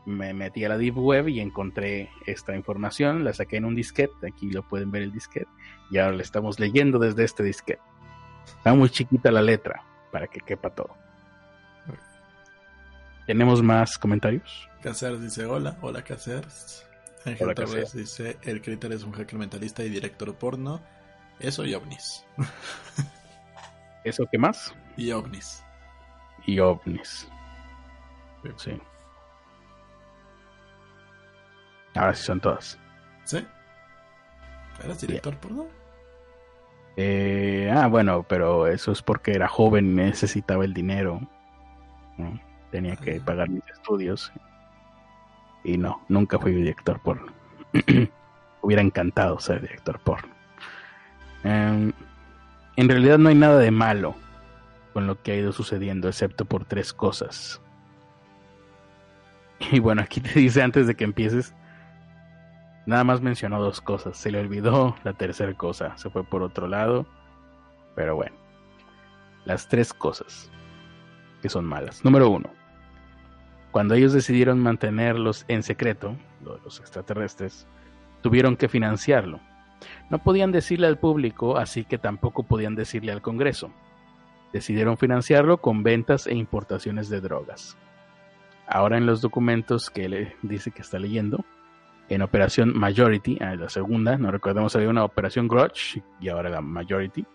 me 0.05 0.33
metí 0.33 0.63
a 0.65 0.69
la 0.69 0.77
Deep 0.77 0.97
Web 0.97 1.29
y 1.29 1.39
encontré 1.39 2.09
esta 2.25 2.55
información, 2.55 3.23
la 3.23 3.33
saqué 3.33 3.57
en 3.57 3.65
un 3.65 3.75
disquete, 3.75 4.27
aquí 4.27 4.49
lo 4.49 4.67
pueden 4.67 4.91
ver 4.91 5.03
el 5.03 5.11
disquete, 5.11 5.47
y 5.91 5.97
ahora 5.97 6.15
le 6.15 6.23
estamos 6.23 6.59
leyendo 6.59 6.99
desde 6.99 7.23
este 7.23 7.43
disquete. 7.43 7.81
Está 8.45 8.73
muy 8.73 8.89
chiquita 8.89 9.31
la 9.31 9.41
letra 9.41 9.83
para 10.11 10.27
que 10.27 10.39
quepa 10.39 10.69
todo. 10.69 11.02
¿Tenemos 13.25 13.63
más 13.63 13.97
comentarios? 13.97 14.69
Cacer 14.81 15.17
dice 15.19 15.45
hola, 15.45 15.77
hola 15.81 16.03
Cacer. 16.03 16.45
Ángel 17.25 17.55
Torres 17.55 17.93
dice 17.93 18.37
el 18.41 18.61
Critter 18.61 18.91
es 18.91 19.03
un 19.03 19.13
hacker 19.13 19.39
mentalista 19.39 19.83
y 19.83 19.89
director 19.89 20.35
porno. 20.35 20.81
Eso 21.39 21.65
y 21.65 21.73
ovnis. 21.73 22.25
¿Eso 24.03 24.25
qué 24.29 24.37
más? 24.37 24.75
Y 24.97 25.11
ovnis. 25.11 25.63
Y 26.45 26.59
ovnis. 26.59 27.29
Sí. 28.57 28.71
Ahora 31.95 32.13
sí 32.13 32.23
son 32.25 32.41
todas. 32.41 32.77
¿Sí? 33.23 33.45
¿Eres 34.83 34.99
director 34.99 35.37
porno? 35.37 35.67
Eh, 36.97 37.71
ah, 37.73 37.87
bueno, 37.87 38.23
pero 38.23 38.67
eso 38.67 38.91
es 38.91 39.01
porque 39.01 39.31
era 39.31 39.47
joven 39.47 39.91
y 39.91 39.93
necesitaba 39.95 40.65
el 40.65 40.73
dinero. 40.73 41.21
Tenía 42.73 42.95
que 42.95 43.21
pagar 43.21 43.49
mis 43.49 43.67
estudios. 43.67 44.33
Y 45.63 45.77
no, 45.77 46.01
nunca 46.09 46.39
fui 46.39 46.53
director 46.53 46.99
porno. 46.99 47.31
Hubiera 48.61 48.81
encantado 48.81 49.39
ser 49.39 49.61
director 49.61 49.99
porno. 49.99 50.33
Em, 51.43 51.93
en 52.75 52.89
realidad 52.89 53.19
no 53.19 53.29
hay 53.29 53.35
nada 53.35 53.59
de 53.59 53.69
malo 53.69 54.15
con 54.91 55.05
lo 55.05 55.21
que 55.21 55.33
ha 55.33 55.35
ido 55.35 55.51
sucediendo, 55.51 56.07
excepto 56.07 56.45
por 56.45 56.65
tres 56.65 56.93
cosas. 56.93 57.61
Y 59.71 59.77
bueno, 59.77 60.01
aquí 60.01 60.19
te 60.19 60.39
dice 60.39 60.63
antes 60.63 60.87
de 60.87 60.95
que 60.95 61.03
empieces, 61.03 61.53
nada 62.87 63.03
más 63.03 63.21
mencionó 63.21 63.61
dos 63.61 63.81
cosas. 63.81 64.17
Se 64.17 64.31
le 64.31 64.39
olvidó 64.39 64.95
la 65.03 65.13
tercera 65.13 65.53
cosa, 65.53 65.95
se 65.95 66.09
fue 66.09 66.23
por 66.23 66.41
otro 66.41 66.67
lado. 66.67 67.05
Pero 67.93 68.15
bueno, 68.15 68.35
las 69.45 69.67
tres 69.67 69.93
cosas 69.93 70.51
que 71.43 71.49
son 71.49 71.65
malas. 71.65 72.03
Número 72.05 72.29
uno, 72.29 72.49
cuando 73.73 73.95
ellos 73.95 74.13
decidieron 74.13 74.59
mantenerlos 74.59 75.45
en 75.47 75.63
secreto, 75.63 76.15
los 76.63 76.79
extraterrestres, 76.79 77.67
tuvieron 78.21 78.55
que 78.55 78.69
financiarlo. 78.69 79.39
No 80.11 80.19
podían 80.19 80.51
decirle 80.51 80.85
al 80.85 80.99
público, 80.99 81.57
así 81.57 81.83
que 81.83 81.97
tampoco 81.97 82.43
podían 82.43 82.75
decirle 82.75 83.11
al 83.11 83.23
Congreso. 83.23 83.71
Decidieron 84.53 84.95
financiarlo 84.99 85.57
con 85.57 85.81
ventas 85.81 86.27
e 86.27 86.35
importaciones 86.35 87.09
de 87.09 87.19
drogas. 87.19 87.75
Ahora 88.67 88.99
en 88.99 89.07
los 89.07 89.21
documentos 89.21 89.89
que 89.89 90.07
le 90.07 90.35
dice 90.43 90.69
que 90.69 90.83
está 90.83 90.99
leyendo, 90.99 91.43
en 92.09 92.21
Operación 92.21 92.77
Majority, 92.77 93.39
en 93.41 93.59
la 93.59 93.69
segunda, 93.69 94.19
no 94.19 94.29
recordemos 94.29 94.75
había 94.75 94.89
una 94.89 95.03
Operación 95.03 95.47
Grudge 95.47 96.03
y 96.21 96.29
ahora 96.29 96.51
la 96.51 96.61
Majority, 96.61 97.25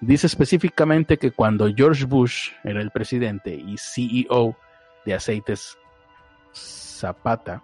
dice 0.00 0.26
específicamente 0.26 1.18
que 1.18 1.32
cuando 1.32 1.68
George 1.68 2.06
Bush 2.06 2.52
era 2.64 2.80
el 2.80 2.90
presidente 2.90 3.54
y 3.54 3.76
CEO 3.76 4.56
de 5.06 5.14
aceites 5.14 5.78
Zapata, 6.52 7.62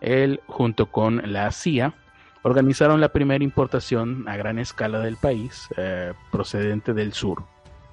él 0.00 0.40
junto 0.46 0.86
con 0.90 1.32
la 1.32 1.50
CIA 1.52 1.94
organizaron 2.42 3.00
la 3.00 3.12
primera 3.12 3.44
importación 3.44 4.28
a 4.28 4.36
gran 4.36 4.58
escala 4.58 4.98
del 4.98 5.16
país, 5.16 5.68
eh, 5.76 6.12
procedente 6.30 6.92
del 6.92 7.12
sur 7.12 7.44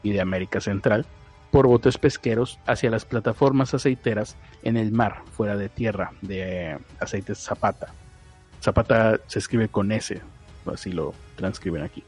y 0.02 0.12
de 0.12 0.22
América 0.22 0.60
Central, 0.60 1.06
por 1.52 1.68
botes 1.68 1.98
pesqueros 1.98 2.60
hacia 2.66 2.90
las 2.90 3.06
plataformas 3.06 3.74
aceiteras 3.74 4.36
en 4.64 4.78
el 4.78 4.92
mar, 4.92 5.24
fuera 5.32 5.56
de 5.56 5.70
tierra, 5.70 6.12
de 6.22 6.78
aceites 7.00 7.40
Zapata. 7.40 7.94
Zapata 8.62 9.20
se 9.28 9.40
escribe 9.40 9.68
con 9.68 9.92
S, 9.92 10.20
así 10.66 10.92
lo 10.92 11.14
transcriben 11.36 11.84
aquí. 11.84 12.04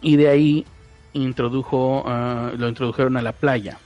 Y 0.00 0.16
de 0.16 0.28
ahí 0.28 0.66
introdujo, 1.12 2.04
ah, 2.06 2.52
lo 2.56 2.68
introdujeron 2.68 3.16
a 3.16 3.22
la 3.22 3.32
playa, 3.32 3.78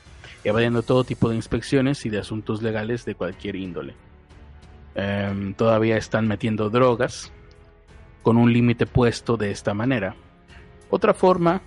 evadiendo 0.44 0.82
todo 0.82 1.04
tipo 1.04 1.28
de 1.28 1.36
inspecciones 1.36 2.04
y 2.06 2.10
de 2.10 2.18
asuntos 2.18 2.62
legales 2.62 3.04
de 3.04 3.14
cualquier 3.14 3.56
índole. 3.56 3.94
Em, 4.94 5.54
todavía 5.54 5.96
están 5.96 6.28
metiendo 6.28 6.68
drogas 6.68 7.32
con 8.22 8.36
un 8.36 8.52
límite 8.52 8.86
puesto 8.86 9.36
de 9.36 9.50
esta 9.50 9.74
manera. 9.74 10.14
Otra 10.90 11.14
forma 11.14 11.62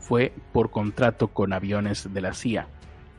fue 0.00 0.32
por 0.52 0.70
contrato 0.70 1.28
con 1.28 1.52
aviones 1.52 2.12
de 2.12 2.20
la 2.20 2.34
CIA, 2.34 2.68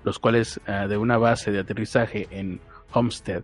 los 0.04 0.20
cuales 0.20 0.60
eh, 0.68 0.86
de 0.88 0.98
una 0.98 1.18
base 1.18 1.52
de 1.52 1.60
aterrizaje 1.60 2.28
en 2.32 2.60
Homestead, 2.94 3.44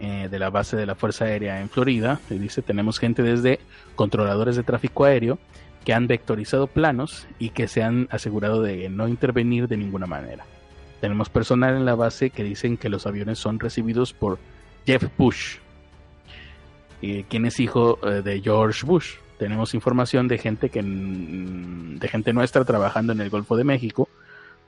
eh, 0.00 0.28
de 0.30 0.38
la 0.38 0.50
base 0.50 0.76
de 0.76 0.86
la 0.86 0.94
Fuerza 0.94 1.26
Aérea 1.26 1.60
en 1.60 1.68
Florida, 1.68 2.20
dice 2.28 2.62
tenemos 2.62 2.98
gente 2.98 3.22
desde 3.22 3.60
controladores 3.94 4.56
de 4.56 4.64
tráfico 4.64 5.04
aéreo 5.04 5.38
que 5.84 5.94
han 5.94 6.06
vectorizado 6.06 6.66
planos 6.66 7.28
y 7.38 7.50
que 7.50 7.68
se 7.68 7.82
han 7.82 8.08
asegurado 8.10 8.62
de 8.62 8.88
no 8.88 9.08
intervenir 9.08 9.68
de 9.68 9.76
ninguna 9.76 10.06
manera. 10.06 10.44
Tenemos 11.04 11.28
personal 11.28 11.76
en 11.76 11.84
la 11.84 11.94
base 11.94 12.30
que 12.30 12.42
dicen 12.42 12.78
que 12.78 12.88
los 12.88 13.06
aviones 13.06 13.38
son 13.38 13.60
recibidos 13.60 14.14
por 14.14 14.38
Jeff 14.86 15.04
Bush, 15.18 15.58
quien 17.28 17.44
es 17.44 17.60
hijo 17.60 17.98
eh, 18.08 18.22
de 18.22 18.40
George 18.40 18.86
Bush. 18.86 19.16
Tenemos 19.38 19.74
información 19.74 20.28
de 20.28 20.38
gente 20.38 20.70
que 20.70 20.80
de 20.82 22.08
gente 22.08 22.32
nuestra 22.32 22.64
trabajando 22.64 23.12
en 23.12 23.20
el 23.20 23.28
Golfo 23.28 23.54
de 23.54 23.64
México, 23.64 24.08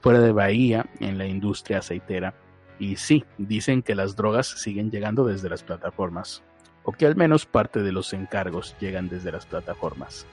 fuera 0.02 0.20
de 0.20 0.30
Bahía, 0.30 0.84
en 1.00 1.16
la 1.16 1.24
industria 1.24 1.78
aceitera. 1.78 2.34
Y 2.78 2.96
sí, 2.96 3.24
dicen 3.38 3.80
que 3.80 3.94
las 3.94 4.14
drogas 4.14 4.46
siguen 4.46 4.90
llegando 4.90 5.24
desde 5.24 5.48
las 5.48 5.62
plataformas, 5.62 6.42
o 6.82 6.92
que 6.92 7.06
al 7.06 7.16
menos 7.16 7.46
parte 7.46 7.82
de 7.82 7.92
los 7.92 8.12
encargos 8.12 8.76
llegan 8.78 9.08
desde 9.08 9.32
las 9.32 9.46
plataformas. 9.46 10.26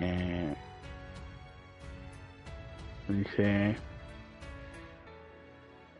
Eh, 0.00 0.54
dije, 3.08 3.78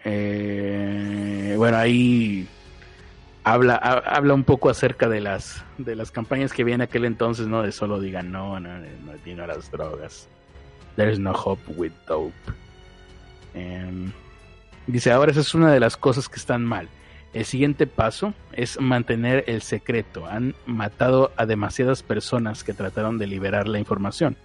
eh, 0.04 1.54
bueno, 1.56 1.76
ahí 1.76 2.46
habla, 3.44 3.76
habla 3.76 4.34
un 4.34 4.44
poco 4.44 4.70
acerca 4.70 5.08
de 5.08 5.20
las, 5.20 5.64
de 5.78 5.96
las 5.96 6.10
campañas 6.10 6.52
que 6.52 6.64
viene 6.64 6.84
aquel 6.84 7.04
entonces, 7.04 7.46
¿no? 7.46 7.62
De 7.62 7.72
solo 7.72 8.00
digan 8.00 8.30
no, 8.30 8.60
no, 8.60 8.78
no, 8.78 8.86
no 9.36 9.42
a 9.42 9.46
las 9.46 9.70
drogas. 9.70 10.28
There's 10.96 11.18
no 11.18 11.32
hope 11.32 11.62
with 11.76 11.92
dope. 12.06 12.34
Em, 13.54 14.12
dice, 14.86 15.12
ahora 15.12 15.30
esa 15.30 15.40
es 15.40 15.54
una 15.54 15.72
de 15.72 15.80
las 15.80 15.96
cosas 15.96 16.28
que 16.28 16.36
están 16.36 16.64
mal. 16.64 16.88
El 17.34 17.44
siguiente 17.44 17.86
paso 17.86 18.34
es 18.52 18.80
mantener 18.80 19.44
el 19.46 19.62
secreto. 19.62 20.26
Han 20.26 20.54
matado 20.66 21.30
a 21.36 21.46
demasiadas 21.46 22.02
personas 22.02 22.64
que 22.64 22.72
trataron 22.72 23.18
de 23.18 23.26
liberar 23.26 23.68
la 23.68 23.78
información. 23.78 24.36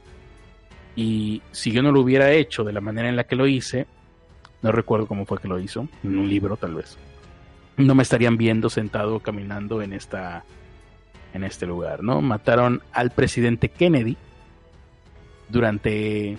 Y 0.96 1.42
si 1.52 1.72
yo 1.72 1.82
no 1.82 1.92
lo 1.92 2.02
hubiera 2.02 2.32
hecho 2.32 2.64
de 2.64 2.74
la 2.74 2.82
manera 2.82 3.10
en 3.10 3.16
la 3.16 3.24
que 3.24 3.36
lo 3.36 3.48
hice, 3.48 3.88
no 4.64 4.72
recuerdo 4.72 5.06
cómo 5.06 5.26
fue 5.26 5.38
que 5.38 5.48
lo 5.48 5.60
hizo, 5.60 5.88
en 6.04 6.18
un 6.18 6.28
libro 6.28 6.58
tal 6.58 6.74
vez 6.74 6.98
no 7.78 7.96
me 7.96 8.04
estarían 8.04 8.38
viendo 8.38 8.70
sentado 8.70 9.20
caminando 9.20 9.82
en 9.82 9.94
esta 9.94 10.44
en 11.34 11.44
este 11.44 11.66
lugar, 11.66 12.04
¿no? 12.04 12.22
Mataron 12.22 12.84
al 12.92 13.10
presidente 13.10 13.70
Kennedy 13.70 14.18
durante 15.50 16.38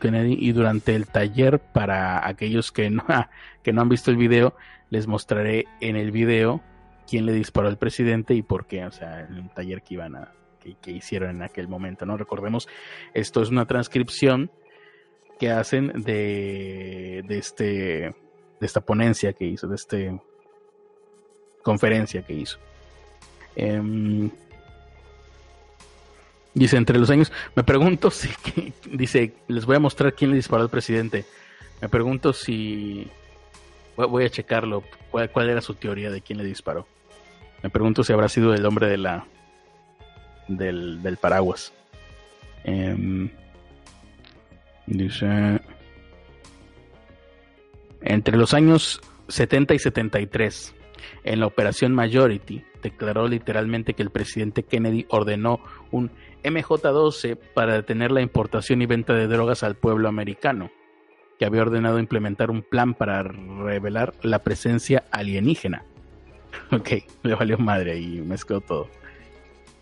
Kennedy 0.00 0.36
y 0.40 0.52
durante 0.52 0.94
el 0.94 1.06
taller 1.06 1.58
para 1.58 2.26
aquellos 2.26 2.72
que 2.72 2.88
no, 2.88 3.04
que 3.62 3.72
no 3.74 3.82
han 3.82 3.90
visto 3.90 4.10
el 4.10 4.16
video, 4.16 4.56
les 4.88 5.06
mostraré 5.06 5.66
en 5.82 5.96
el 5.96 6.10
video 6.10 6.62
quién 7.06 7.26
le 7.26 7.34
disparó 7.34 7.68
al 7.68 7.76
presidente 7.76 8.34
y 8.34 8.40
por 8.40 8.66
qué, 8.66 8.86
o 8.86 8.90
sea, 8.90 9.20
el 9.20 9.50
taller 9.50 9.82
que 9.82 9.94
iban 9.94 10.16
a 10.16 10.32
que, 10.58 10.76
que 10.80 10.92
hicieron 10.92 11.36
en 11.36 11.42
aquel 11.42 11.68
momento, 11.68 12.06
¿no? 12.06 12.16
Recordemos, 12.16 12.66
esto 13.12 13.42
es 13.42 13.50
una 13.50 13.66
transcripción 13.66 14.50
que 15.38 15.50
hacen 15.50 15.92
de, 16.02 17.24
de 17.26 17.38
este 17.38 18.14
de 18.60 18.66
esta 18.66 18.80
ponencia 18.80 19.32
que 19.32 19.44
hizo, 19.44 19.66
de 19.66 19.74
esta 19.76 19.96
conferencia 21.62 22.22
que 22.22 22.34
hizo. 22.34 22.58
Em, 23.56 24.30
Dice, 26.54 26.76
entre 26.76 27.00
los 27.00 27.10
años, 27.10 27.32
me 27.56 27.64
pregunto 27.64 28.12
si, 28.12 28.28
dice, 28.90 29.34
les 29.48 29.66
voy 29.66 29.76
a 29.76 29.80
mostrar 29.80 30.14
quién 30.14 30.30
le 30.30 30.36
disparó 30.36 30.62
al 30.62 30.70
presidente. 30.70 31.24
Me 31.82 31.88
pregunto 31.88 32.32
si, 32.32 33.08
voy 33.96 34.24
a 34.24 34.30
checarlo, 34.30 34.84
cuál, 35.10 35.50
era 35.50 35.60
su 35.60 35.74
teoría 35.74 36.10
de 36.10 36.20
quién 36.20 36.38
le 36.38 36.44
disparó. 36.44 36.86
Me 37.62 37.70
pregunto 37.70 38.04
si 38.04 38.12
habrá 38.12 38.28
sido 38.28 38.54
el 38.54 38.64
hombre 38.66 38.86
de 38.86 38.98
la, 38.98 39.26
del, 40.46 41.02
del 41.02 41.16
paraguas. 41.16 41.72
Em, 42.62 43.30
dice, 44.86 45.60
entre 48.02 48.36
los 48.36 48.54
años 48.54 49.00
70 49.28 49.74
y 49.74 49.78
73, 49.78 50.74
en 51.24 51.40
la 51.40 51.46
operación 51.46 51.94
Majority, 51.94 52.64
declaró 52.82 53.26
literalmente 53.28 53.94
que 53.94 54.02
el 54.02 54.10
presidente 54.10 54.62
Kennedy 54.62 55.06
ordenó 55.08 55.60
un 55.90 56.10
MJ-12 56.44 57.38
para 57.54 57.74
detener 57.74 58.10
la 58.10 58.20
importación 58.20 58.82
y 58.82 58.86
venta 58.86 59.14
de 59.14 59.26
drogas 59.26 59.62
al 59.62 59.74
pueblo 59.74 60.08
americano, 60.08 60.70
que 61.38 61.46
había 61.46 61.62
ordenado 61.62 61.98
implementar 61.98 62.50
un 62.50 62.62
plan 62.62 62.94
para 62.94 63.22
revelar 63.22 64.14
la 64.22 64.40
presencia 64.40 65.04
alienígena. 65.10 65.84
Ok, 66.70 66.90
le 67.24 67.34
valió 67.34 67.58
madre 67.58 67.98
y 67.98 68.20
mezcló 68.20 68.60
todo. 68.60 68.88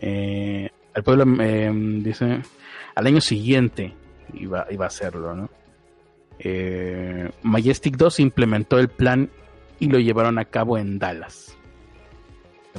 Eh, 0.01 0.71
al 0.95 1.03
pueblo, 1.03 1.23
eh, 1.39 1.71
dice, 2.01 2.41
al 2.95 3.07
año 3.07 3.21
siguiente 3.21 3.93
iba, 4.33 4.65
iba 4.69 4.85
a 4.85 4.87
hacerlo, 4.87 5.35
¿no? 5.35 5.49
Eh, 6.39 7.29
Majestic 7.41 7.95
2 7.97 8.19
implementó 8.19 8.79
el 8.79 8.89
plan 8.89 9.29
y 9.79 9.87
lo 9.87 9.99
llevaron 9.99 10.39
a 10.39 10.45
cabo 10.45 10.77
en 10.77 10.99
Dallas. 10.99 11.57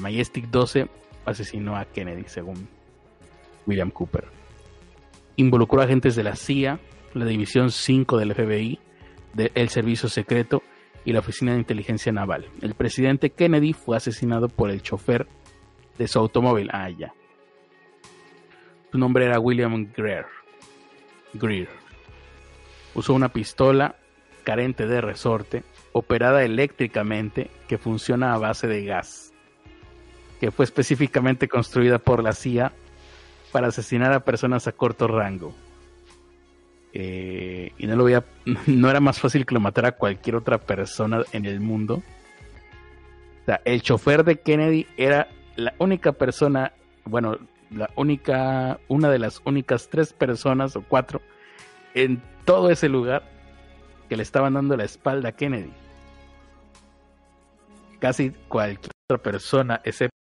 Majestic 0.00 0.48
12 0.48 0.88
asesinó 1.24 1.76
a 1.76 1.84
Kennedy, 1.84 2.24
según 2.26 2.68
William 3.66 3.90
Cooper. 3.90 4.24
Involucró 5.36 5.80
a 5.80 5.84
agentes 5.84 6.16
de 6.16 6.24
la 6.24 6.36
CIA, 6.36 6.80
la 7.14 7.24
División 7.24 7.70
5 7.70 8.18
del 8.18 8.34
FBI, 8.34 8.78
del 9.34 9.68
Servicio 9.68 10.08
Secreto 10.08 10.62
y 11.04 11.12
la 11.12 11.20
Oficina 11.20 11.52
de 11.52 11.58
Inteligencia 11.58 12.12
Naval. 12.12 12.48
El 12.60 12.74
presidente 12.74 13.30
Kennedy 13.30 13.72
fue 13.72 13.96
asesinado 13.96 14.48
por 14.48 14.70
el 14.70 14.82
chofer 14.82 15.26
de 15.98 16.08
su 16.08 16.18
automóvil. 16.18 16.70
Ah, 16.72 16.90
ya. 16.90 17.12
Su 18.90 18.98
nombre 18.98 19.26
era 19.26 19.40
William 19.40 19.92
Greer. 19.96 20.26
Greer 21.34 21.84
usó 22.94 23.14
una 23.14 23.28
pistola 23.28 23.96
carente 24.44 24.86
de 24.86 25.00
resorte, 25.00 25.64
operada 25.92 26.44
eléctricamente, 26.44 27.50
que 27.68 27.78
funciona 27.78 28.34
a 28.34 28.38
base 28.38 28.66
de 28.66 28.84
gas, 28.84 29.32
que 30.40 30.50
fue 30.50 30.64
específicamente 30.64 31.48
construida 31.48 31.98
por 31.98 32.22
la 32.22 32.32
CIA 32.32 32.72
para 33.52 33.68
asesinar 33.68 34.12
a 34.12 34.20
personas 34.20 34.66
a 34.66 34.72
corto 34.72 35.06
rango. 35.06 35.54
Eh, 36.92 37.72
y 37.78 37.86
no 37.86 37.96
lo 37.96 38.06
a, 38.16 38.24
no 38.66 38.90
era 38.90 39.00
más 39.00 39.18
fácil 39.18 39.46
que 39.46 39.54
lo 39.54 39.60
matara 39.60 39.92
cualquier 39.92 40.36
otra 40.36 40.58
persona 40.58 41.22
en 41.32 41.46
el 41.46 41.60
mundo. 41.60 42.02
El 43.64 43.82
chofer 43.82 44.24
de 44.24 44.40
Kennedy 44.40 44.86
era 44.96 45.28
la 45.56 45.74
única 45.78 46.12
persona, 46.12 46.72
bueno, 47.04 47.38
la 47.70 47.90
única, 47.96 48.78
una 48.88 49.10
de 49.10 49.18
las 49.18 49.40
únicas 49.44 49.88
tres 49.88 50.12
personas 50.12 50.76
o 50.76 50.82
cuatro 50.82 51.20
en 51.94 52.22
todo 52.44 52.70
ese 52.70 52.88
lugar 52.88 53.22
que 54.08 54.16
le 54.16 54.22
estaban 54.22 54.54
dando 54.54 54.76
la 54.76 54.84
espalda 54.84 55.30
a 55.30 55.32
Kennedy. 55.32 55.72
Casi 57.98 58.30
cualquier 58.48 58.92
otra 59.08 59.22
persona, 59.22 59.80
excepto 59.84 60.14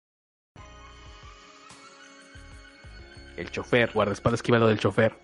el 3.35 3.51
chofer, 3.51 3.91
guardaespaldas 3.93 4.41
que 4.41 4.51
iba 4.51 4.59
del 4.65 4.79
chofer, 4.79 5.17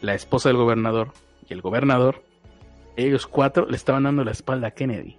la 0.00 0.14
esposa 0.14 0.48
del 0.48 0.58
gobernador 0.58 1.12
y 1.48 1.52
el 1.52 1.62
gobernador, 1.62 2.22
ellos 2.96 3.26
cuatro 3.26 3.66
le 3.66 3.76
estaban 3.76 4.02
dando 4.02 4.24
la 4.24 4.32
espalda 4.32 4.68
a 4.68 4.70
Kennedy. 4.72 5.16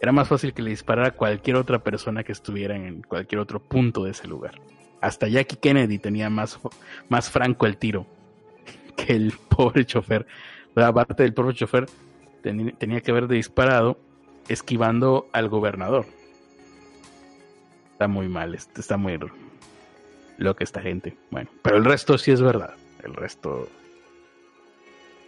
Era 0.00 0.12
más 0.12 0.28
fácil 0.28 0.52
que 0.52 0.62
le 0.62 0.70
disparara 0.70 1.10
cualquier 1.12 1.56
otra 1.56 1.80
persona 1.80 2.22
que 2.22 2.32
estuviera 2.32 2.76
en 2.76 3.02
cualquier 3.02 3.40
otro 3.40 3.60
punto 3.60 4.04
de 4.04 4.12
ese 4.12 4.28
lugar. 4.28 4.60
Hasta 5.00 5.28
Jackie 5.28 5.56
Kennedy 5.56 5.98
tenía 5.98 6.30
más, 6.30 6.58
más 7.08 7.30
franco 7.30 7.66
el 7.66 7.76
tiro 7.76 8.06
que 8.96 9.14
el 9.14 9.32
pobre 9.48 9.84
chofer, 9.84 10.26
aparte 10.74 11.24
del 11.24 11.34
pobre 11.34 11.54
chofer, 11.54 11.86
tenía 12.42 13.00
que 13.00 13.10
haber 13.10 13.26
disparado 13.26 13.98
esquivando 14.48 15.28
al 15.32 15.48
gobernador. 15.48 16.06
Está 17.92 18.06
muy 18.06 18.28
mal, 18.28 18.54
está 18.54 18.96
muy 18.96 19.18
loca 20.36 20.64
esta 20.64 20.80
gente. 20.80 21.16
Bueno, 21.30 21.50
pero 21.62 21.76
el 21.76 21.84
resto 21.84 22.16
sí 22.16 22.30
es 22.30 22.40
verdad. 22.40 22.74
El 23.02 23.14
resto 23.14 23.68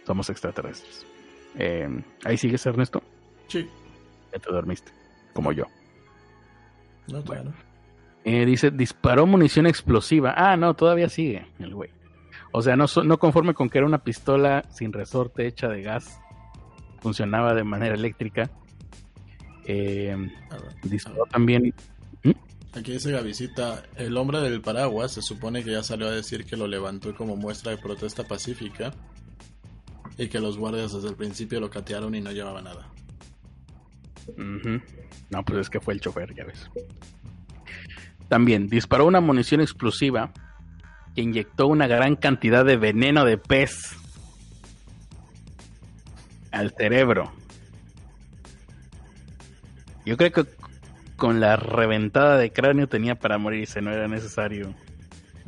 somos 0.05 0.29
extraterrestres. 0.29 1.05
Eh, 1.57 2.03
¿Ahí 2.23 2.37
sigues, 2.37 2.65
Ernesto? 2.65 3.03
Sí. 3.47 3.69
Ya 4.33 4.39
te 4.39 4.51
dormiste, 4.51 4.91
como 5.33 5.51
yo. 5.51 5.65
No, 7.07 7.21
bueno. 7.23 7.53
Eh, 8.23 8.45
dice, 8.45 8.71
disparó 8.71 9.25
munición 9.25 9.65
explosiva. 9.65 10.33
Ah, 10.35 10.55
no, 10.55 10.75
todavía 10.75 11.09
sigue 11.09 11.47
el 11.59 11.73
güey. 11.73 11.89
O 12.51 12.61
sea, 12.61 12.75
no, 12.75 12.85
no 13.03 13.17
conforme 13.17 13.53
con 13.53 13.69
que 13.69 13.77
era 13.77 13.87
una 13.87 14.03
pistola 14.03 14.63
sin 14.69 14.91
resorte 14.93 15.47
hecha 15.47 15.67
de 15.67 15.81
gas, 15.81 16.19
funcionaba 16.99 17.53
de 17.53 17.63
manera 17.63 17.95
eléctrica. 17.95 18.49
Eh, 19.65 20.15
disparó 20.83 21.25
también. 21.25 21.73
¿Mm? 22.23 22.31
Aquí 22.73 22.93
dice 22.93 23.11
Gavisita, 23.11 23.83
el 23.95 24.15
hombre 24.17 24.39
del 24.39 24.61
paraguas 24.61 25.11
se 25.11 25.21
supone 25.21 25.63
que 25.63 25.71
ya 25.71 25.83
salió 25.83 26.07
a 26.07 26.11
decir 26.11 26.45
que 26.45 26.57
lo 26.57 26.67
levantó 26.67 27.15
como 27.15 27.35
muestra 27.35 27.71
de 27.71 27.77
protesta 27.77 28.23
pacífica 28.23 28.93
y 30.17 30.27
que 30.27 30.39
los 30.39 30.57
guardias 30.57 30.93
desde 30.93 31.09
el 31.09 31.15
principio 31.15 31.59
lo 31.59 31.69
catearon 31.69 32.15
y 32.15 32.21
no 32.21 32.31
llevaba 32.31 32.61
nada. 32.61 32.87
No, 34.37 35.43
pues 35.45 35.59
es 35.59 35.69
que 35.69 35.79
fue 35.79 35.93
el 35.93 36.01
chofer, 36.01 36.33
ya 36.33 36.45
ves. 36.45 36.69
También 38.27 38.67
disparó 38.67 39.05
una 39.05 39.21
munición 39.21 39.61
explosiva 39.61 40.31
que 41.15 41.21
inyectó 41.21 41.67
una 41.67 41.87
gran 41.87 42.15
cantidad 42.15 42.63
de 42.63 42.77
veneno 42.77 43.25
de 43.25 43.37
pez 43.37 43.97
al 46.51 46.71
cerebro. 46.71 47.31
Yo 50.05 50.17
creo 50.17 50.31
que 50.31 50.45
con 51.15 51.39
la 51.39 51.55
reventada 51.57 52.37
de 52.37 52.51
cráneo 52.51 52.87
tenía 52.87 53.15
para 53.15 53.37
morirse, 53.37 53.81
no 53.81 53.91
era 53.91 54.07
necesario 54.07 54.73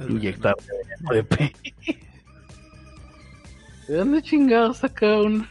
inyectar 0.08 0.56
veneno 0.58 1.14
de 1.14 1.24
pez. 1.24 1.52
¿De 3.88 3.98
dónde 3.98 4.22
chingados 4.22 4.78
sacan 4.78 5.48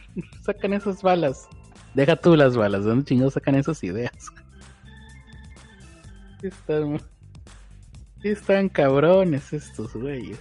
esas 0.73 1.01
balas? 1.01 1.47
Deja 1.93 2.15
tú 2.15 2.35
las 2.35 2.57
balas, 2.57 2.83
¿de 2.83 2.89
dónde 2.89 3.05
chingados 3.05 3.33
sacan 3.33 3.55
esas 3.55 3.83
ideas? 3.83 4.11
Están 6.41 6.99
están 8.23 8.69
cabrones 8.69 9.53
estos 9.53 9.93
güeyes. 9.93 10.39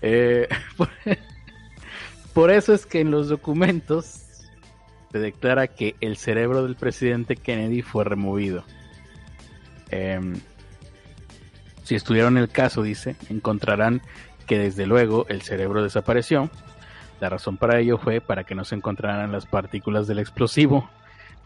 Eh, 0.00 0.48
por, 2.34 2.50
eso 2.50 2.74
es 2.74 2.86
que 2.86 3.00
en 3.00 3.10
los 3.10 3.28
documentos 3.28 4.22
se 5.12 5.18
declara 5.18 5.68
que 5.68 5.94
el 6.00 6.16
cerebro 6.16 6.64
del 6.64 6.74
presidente 6.74 7.36
Kennedy 7.36 7.82
fue 7.82 8.04
removido. 8.04 8.64
Em, 9.90 10.40
si 11.84 11.94
estudiaron 11.94 12.38
el 12.38 12.48
caso, 12.48 12.82
dice, 12.82 13.16
encontrarán 13.28 14.02
que 14.46 14.58
desde 14.58 14.86
luego 14.86 15.26
el 15.28 15.42
cerebro 15.42 15.82
desapareció. 15.82 16.50
La 17.22 17.28
razón 17.28 17.56
para 17.56 17.78
ello 17.78 17.98
fue 17.98 18.20
para 18.20 18.42
que 18.42 18.56
no 18.56 18.64
se 18.64 18.74
encontraran 18.74 19.30
las 19.30 19.46
partículas 19.46 20.08
del 20.08 20.18
explosivo 20.18 20.90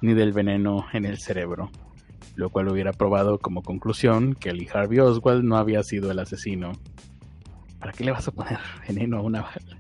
ni 0.01 0.15
del 0.15 0.32
veneno 0.32 0.86
en 0.94 1.05
el 1.05 1.19
cerebro 1.19 1.70
lo 2.35 2.51
cual 2.51 2.69
hubiera 2.69 2.93
probado 2.93 3.39
como 3.39 3.62
conclusión 3.62 4.35
que 4.35 4.53
Lee 4.53 4.69
Harvey 4.73 5.01
Oswald 5.01 5.43
no 5.43 5.57
había 5.57 5.82
sido 5.82 6.11
el 6.11 6.19
asesino. 6.19 6.73
¿Para 7.78 7.93
qué 7.93 8.05
le 8.05 8.12
vas 8.12 8.27
a 8.27 8.32
poner 8.32 8.59
veneno 8.89 9.19
a 9.19 9.23
una 9.23 9.43
bala? 9.43 9.78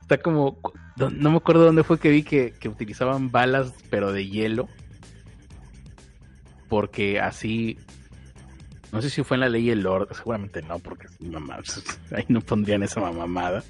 Está 0.00 0.18
como... 0.18 0.58
No 0.96 1.30
me 1.30 1.36
acuerdo 1.36 1.64
dónde 1.64 1.84
fue 1.84 1.98
que 1.98 2.10
vi 2.10 2.22
que, 2.22 2.54
utilizaban 2.68 3.30
balas 3.30 3.72
pero 3.88 4.12
de 4.12 4.26
hielo. 4.26 4.68
Porque 6.68 7.20
así... 7.20 7.78
No 8.92 9.02
sé 9.02 9.10
si 9.10 9.22
fue 9.22 9.36
en 9.36 9.42
la 9.42 9.48
ley 9.48 9.70
el 9.70 9.82
Lord, 9.82 10.08
seguramente 10.14 10.62
no, 10.62 10.78
porque 10.78 11.06
ahí 12.14 12.24
no 12.28 12.40
pondrían 12.40 12.82
esa 12.82 13.00
mamada. 13.00 13.62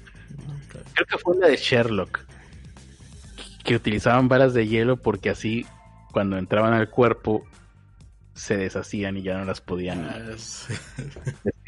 Creo 0.93 1.05
que 1.05 1.17
fue 1.17 1.37
la 1.37 1.47
de 1.47 1.57
Sherlock 1.57 2.19
que 3.63 3.75
utilizaban 3.75 4.27
balas 4.27 4.53
de 4.53 4.67
hielo 4.67 4.97
porque 4.97 5.29
así 5.29 5.65
cuando 6.11 6.37
entraban 6.37 6.73
al 6.73 6.89
cuerpo 6.89 7.45
se 8.33 8.57
deshacían 8.57 9.17
y 9.17 9.21
ya 9.21 9.37
no 9.37 9.45
las 9.45 9.61
podían 9.61 10.05
ah, 10.05 10.17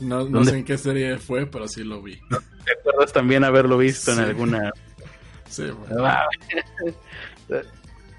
No, 0.00 0.44
sé 0.44 0.58
en 0.58 0.64
qué 0.64 0.76
serie 0.76 1.16
fue, 1.18 1.46
pero 1.46 1.68
sí 1.68 1.84
lo 1.84 2.02
vi. 2.02 2.16
¿Te 2.16 2.72
acuerdas 2.72 3.12
también 3.12 3.44
haberlo 3.44 3.78
visto 3.78 4.12
en 4.12 4.18
alguna? 4.18 4.72
Sí, 5.48 5.70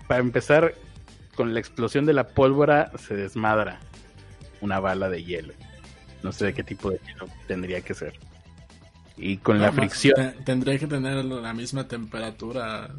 Para 0.07 0.19
empezar, 0.21 0.73
con 1.35 1.53
la 1.53 1.59
explosión 1.59 2.05
de 2.05 2.13
la 2.13 2.27
pólvora 2.27 2.91
se 2.97 3.15
desmadra 3.15 3.79
una 4.61 4.79
bala 4.79 5.09
de 5.09 5.23
hielo. 5.23 5.53
No 6.23 6.31
sé 6.31 6.45
de 6.45 6.53
qué 6.53 6.63
tipo 6.63 6.89
de 6.89 6.99
hielo 7.05 7.27
tendría 7.47 7.81
que 7.81 7.93
ser. 7.93 8.19
Y 9.17 9.37
con 9.37 9.59
la 9.59 9.71
fricción. 9.71 10.33
Tendría 10.43 10.77
que 10.79 10.87
tener 10.87 11.23
la 11.23 11.53
misma 11.53 11.87
temperatura 11.87 12.89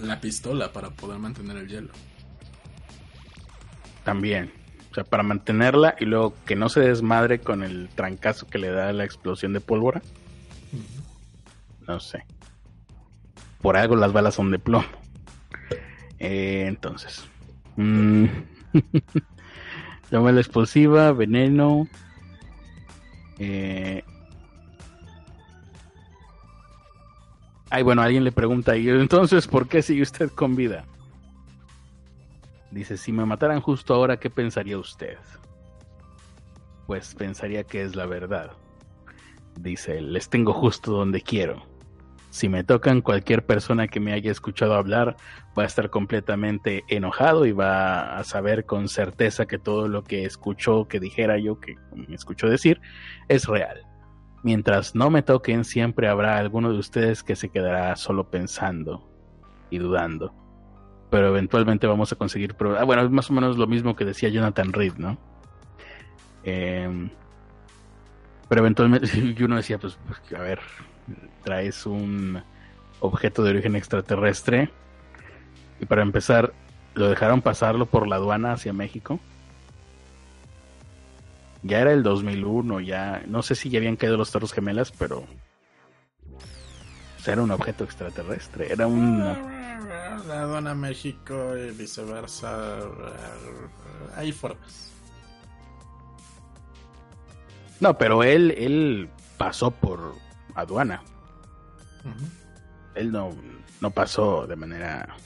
la, 0.00 0.20
pistola 0.20 0.72
para 0.72 0.90
poder 0.90 1.18
mantener 1.18 1.56
el 1.56 1.68
hielo. 1.68 1.92
También. 4.04 4.52
O 4.90 4.94
sea, 4.94 5.04
para 5.04 5.22
mantenerla 5.22 5.94
y 5.98 6.04
luego 6.04 6.34
que 6.44 6.54
no 6.54 6.68
se 6.68 6.80
desmadre 6.80 7.40
con 7.40 7.62
el 7.62 7.88
trancazo 7.88 8.46
que 8.46 8.58
le 8.58 8.70
da 8.70 8.92
la 8.92 9.04
explosión 9.04 9.52
de 9.52 9.60
pólvora. 9.60 10.02
No 11.86 11.98
sé. 11.98 12.24
Por 13.62 13.76
algo 13.76 13.96
las 13.96 14.12
balas 14.12 14.34
son 14.34 14.50
de 14.50 14.58
plomo. 14.58 15.01
Eh, 16.22 16.66
entonces. 16.68 17.28
Mm. 17.76 18.26
La 20.10 20.30
explosiva, 20.30 21.12
veneno. 21.12 21.88
Eh, 23.38 24.04
Ay, 27.74 27.82
bueno, 27.82 28.02
alguien 28.02 28.22
le 28.22 28.32
pregunta, 28.32 28.76
y 28.76 28.86
entonces, 28.86 29.48
¿por 29.48 29.66
qué 29.66 29.80
sigue 29.80 30.02
usted 30.02 30.30
con 30.30 30.54
vida? 30.54 30.84
Dice, 32.70 32.98
si 32.98 33.12
me 33.12 33.24
mataran 33.24 33.62
justo 33.62 33.94
ahora, 33.94 34.18
¿qué 34.18 34.28
pensaría 34.28 34.76
usted? 34.76 35.16
Pues 36.86 37.14
pensaría 37.14 37.64
que 37.64 37.82
es 37.82 37.96
la 37.96 38.04
verdad. 38.04 38.52
Dice, 39.58 40.02
les 40.02 40.28
tengo 40.28 40.52
justo 40.52 40.92
donde 40.92 41.22
quiero. 41.22 41.62
Si 42.32 42.48
me 42.48 42.64
tocan, 42.64 43.02
cualquier 43.02 43.44
persona 43.44 43.88
que 43.88 44.00
me 44.00 44.14
haya 44.14 44.30
escuchado 44.30 44.72
hablar 44.72 45.18
va 45.56 45.64
a 45.64 45.66
estar 45.66 45.90
completamente 45.90 46.82
enojado 46.88 47.44
y 47.44 47.52
va 47.52 48.16
a 48.16 48.24
saber 48.24 48.64
con 48.64 48.88
certeza 48.88 49.44
que 49.44 49.58
todo 49.58 49.86
lo 49.86 50.02
que 50.02 50.24
escuchó 50.24 50.88
que 50.88 50.98
dijera 50.98 51.38
yo, 51.38 51.60
que 51.60 51.76
me 51.94 52.14
escuchó 52.14 52.48
decir, 52.48 52.80
es 53.28 53.44
real. 53.44 53.82
Mientras 54.42 54.94
no 54.94 55.10
me 55.10 55.20
toquen, 55.22 55.64
siempre 55.64 56.08
habrá 56.08 56.38
alguno 56.38 56.72
de 56.72 56.78
ustedes 56.78 57.22
que 57.22 57.36
se 57.36 57.50
quedará 57.50 57.94
solo 57.96 58.30
pensando 58.30 59.06
y 59.68 59.76
dudando. 59.76 60.32
Pero 61.10 61.28
eventualmente 61.28 61.86
vamos 61.86 62.12
a 62.12 62.16
conseguir 62.16 62.56
Ah, 62.78 62.84
bueno, 62.84 63.02
es 63.02 63.10
más 63.10 63.28
o 63.28 63.34
menos 63.34 63.58
lo 63.58 63.66
mismo 63.66 63.94
que 63.94 64.06
decía 64.06 64.30
Jonathan 64.30 64.72
Reed, 64.72 64.94
¿no? 64.94 65.18
Em, 66.44 67.10
pero 68.48 68.62
eventualmente 68.62 69.10
uno 69.44 69.56
decía, 69.56 69.76
pues, 69.76 69.98
pues, 70.06 70.32
a 70.32 70.42
ver, 70.42 70.60
traes 71.44 71.86
un 71.86 72.42
objeto 73.00 73.42
de 73.42 73.50
origen 73.50 73.76
extraterrestre 73.76 74.70
y 75.80 75.86
para 75.86 76.02
empezar, 76.02 76.52
lo 76.94 77.08
dejaron 77.08 77.42
pasarlo 77.42 77.86
por 77.86 78.06
la 78.06 78.16
aduana 78.16 78.52
hacia 78.52 78.72
México 78.72 79.18
ya 81.62 81.80
era 81.80 81.92
el 81.92 82.02
2001, 82.02 82.80
ya 82.80 83.22
no 83.26 83.42
sé 83.42 83.54
si 83.54 83.70
ya 83.70 83.78
habían 83.78 83.96
caído 83.96 84.16
los 84.16 84.30
Torres 84.30 84.52
Gemelas, 84.52 84.92
pero 84.92 85.24
era 87.24 87.42
un 87.42 87.52
objeto 87.52 87.84
extraterrestre, 87.84 88.72
era 88.72 88.86
un 88.86 89.20
la 90.26 90.42
aduana 90.42 90.74
México 90.74 91.56
y 91.56 91.70
viceversa. 91.70 92.78
Hay 94.16 94.32
formas. 94.32 94.92
No, 97.80 97.96
pero 97.96 98.22
él 98.22 98.52
él 98.56 99.08
pasó 99.36 99.70
por 99.70 100.14
aduana. 100.54 101.02
Él 102.94 103.12
no 103.12 103.30
no 103.82 103.90
pasó 103.90 104.46
de 104.46 104.54
manera 104.54 105.16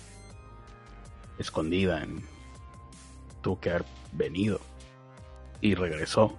escondida, 1.38 2.04
tuvo 3.42 3.60
que 3.60 3.70
haber 3.70 3.84
venido 4.12 4.60
y 5.60 5.74
regresó. 5.74 6.36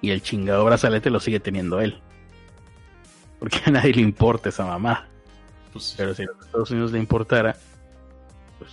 Y 0.00 0.10
el 0.10 0.22
chingado 0.22 0.64
brazalete 0.64 1.10
lo 1.10 1.18
sigue 1.18 1.40
teniendo 1.40 1.80
él. 1.80 2.00
Porque 3.40 3.60
a 3.66 3.70
nadie 3.72 3.94
le 3.94 4.02
importa 4.02 4.48
esa 4.48 4.64
mamá. 4.64 5.08
Pues 5.72 5.94
Pero 5.96 6.14
si 6.14 6.22
a 6.22 6.26
los 6.26 6.46
Estados 6.46 6.70
Unidos 6.70 6.92
le 6.92 7.00
importara, 7.00 7.56
pues 8.58 8.70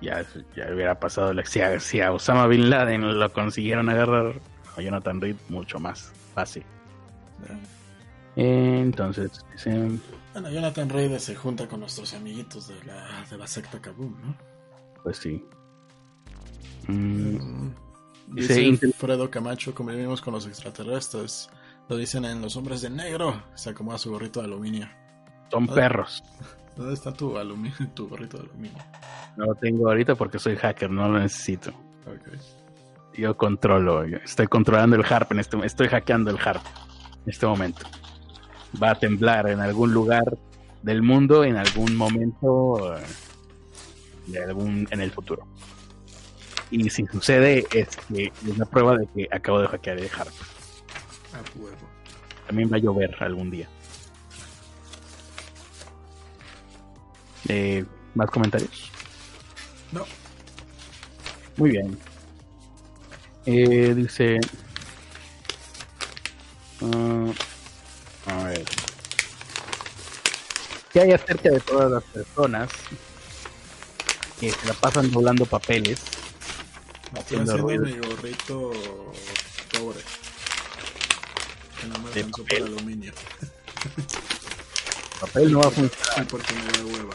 ya, 0.00 0.24
ya 0.54 0.72
hubiera 0.72 0.98
pasado. 1.00 1.32
La, 1.32 1.44
si, 1.44 1.60
a, 1.60 1.80
si 1.80 2.00
a 2.00 2.12
Osama 2.12 2.46
Bin 2.46 2.70
Laden 2.70 3.18
lo 3.18 3.32
consiguieron 3.32 3.88
agarrar, 3.88 4.34
a 4.76 4.80
Jonathan 4.80 5.20
Reed 5.20 5.36
mucho 5.48 5.80
más 5.80 6.12
fácil. 6.34 6.64
Entonces, 8.36 9.44
Bueno, 10.32 10.50
Jonathan 10.50 10.88
Reed 10.88 11.18
se 11.18 11.34
junta 11.34 11.66
con 11.66 11.80
nuestros 11.80 12.14
amiguitos 12.14 12.68
de 12.68 12.84
la, 12.84 13.24
de 13.28 13.36
la 13.36 13.46
secta 13.46 13.80
Kaboom, 13.80 14.14
¿no? 14.22 14.36
Pues 15.02 15.16
sí. 15.16 15.44
Mm. 16.86 17.70
Dice 18.28 18.92
Fredo 18.92 19.30
Camacho, 19.30 19.74
como 19.74 19.90
vivimos 19.90 20.20
con 20.20 20.34
los 20.34 20.46
extraterrestres. 20.46 21.50
Lo 21.88 21.96
dicen 21.96 22.24
en 22.26 22.42
Los 22.42 22.56
Hombres 22.56 22.82
de 22.82 22.90
Negro. 22.90 23.42
Se 23.54 23.70
acomoda 23.70 23.98
su 23.98 24.10
gorrito 24.10 24.40
de 24.40 24.46
aluminio. 24.46 24.88
Son 25.50 25.66
perros. 25.66 26.22
¿Dónde 26.76 26.94
está 26.94 27.12
tu, 27.12 27.36
aluminio, 27.38 27.76
tu 27.94 28.08
gorrito 28.08 28.36
de 28.36 28.44
aluminio? 28.44 28.78
No 29.36 29.46
lo 29.46 29.54
tengo 29.54 29.88
ahorita 29.88 30.14
porque 30.14 30.38
soy 30.38 30.56
hacker, 30.56 30.90
no 30.90 31.08
lo 31.08 31.18
necesito. 31.18 31.72
Yo 33.14 33.36
controlo, 33.36 34.04
estoy 34.04 34.46
controlando 34.46 34.94
el 34.94 35.04
harp 35.04 35.32
en 35.32 35.40
este 35.40 35.58
estoy 35.66 35.88
hackeando 35.88 36.30
el 36.30 36.38
harp 36.38 36.62
en 37.28 37.32
este 37.32 37.46
momento. 37.46 37.86
Va 38.82 38.92
a 38.92 38.94
temblar 38.94 39.50
en 39.50 39.60
algún 39.60 39.92
lugar 39.92 40.24
del 40.82 41.02
mundo 41.02 41.44
en 41.44 41.56
algún 41.56 41.94
momento 41.94 42.96
eh, 42.96 43.02
de 44.28 44.44
algún 44.44 44.88
en 44.90 45.00
el 45.02 45.10
futuro. 45.10 45.46
Y 46.70 46.88
si 46.88 47.06
sucede, 47.06 47.66
es 47.72 47.88
que 48.08 48.24
es 48.24 48.56
una 48.56 48.64
prueba 48.64 48.96
de 48.96 49.06
que 49.14 49.28
acabo 49.30 49.60
de 49.60 49.68
hackear 49.68 49.98
el 49.98 50.10
Harp. 50.16 50.32
También 52.46 52.72
va 52.72 52.76
a 52.76 52.80
llover 52.80 53.14
algún 53.22 53.50
día. 53.50 53.68
Eh, 57.48 57.84
¿Más 58.14 58.30
comentarios? 58.30 58.90
No. 59.92 60.04
Muy 61.56 61.70
bien. 61.70 61.98
Eh, 63.44 63.94
dice. 63.94 64.40
Uh, 66.80 67.32
a 68.26 68.44
ver. 68.44 68.64
¿Qué 70.92 71.00
hay 71.00 71.12
acerca 71.12 71.50
de 71.50 71.60
todas 71.60 71.90
las 71.90 72.02
personas 72.04 72.70
que 74.40 74.50
se 74.50 74.66
la 74.66 74.74
pasan 74.74 75.10
doblando 75.10 75.44
papeles 75.44 76.00
haciendo, 77.16 77.54
haciendo 77.54 77.86
mi 77.86 77.98
gorrito 77.98 78.72
pobre. 79.78 80.00
Que 81.80 81.86
no 81.88 81.98
me 81.98 82.08
alcanzó 82.08 82.44
para 82.44 82.64
aluminio. 82.64 83.12
Papel 85.20 85.52
no 85.52 85.60
va 85.60 85.66
a 85.66 85.70
funcionar. 85.70 86.26
porque 86.28 86.54
me 86.54 86.60
da 86.60 86.84
hueva 86.84 87.14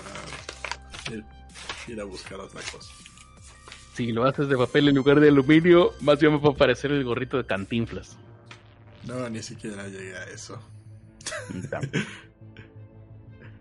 ir, 1.12 1.24
ir 1.88 2.02
a 2.02 2.04
buscar 2.04 2.40
otra 2.40 2.62
cosa. 2.72 2.92
Si 3.96 4.12
lo 4.12 4.26
haces 4.26 4.50
de 4.50 4.58
papel 4.58 4.90
en 4.90 4.96
lugar 4.96 5.20
de 5.20 5.30
aluminio, 5.30 5.92
más 6.02 6.20
bien 6.20 6.34
me 6.34 6.40
va 6.40 6.50
a 6.50 6.56
parecer 6.56 6.92
el 6.92 7.04
gorrito 7.04 7.38
de 7.38 7.46
cantinflas. 7.46 8.18
No, 9.08 9.30
ni 9.30 9.42
siquiera 9.42 9.88
llegué 9.88 10.16
a 10.16 10.24
eso. 10.26 10.60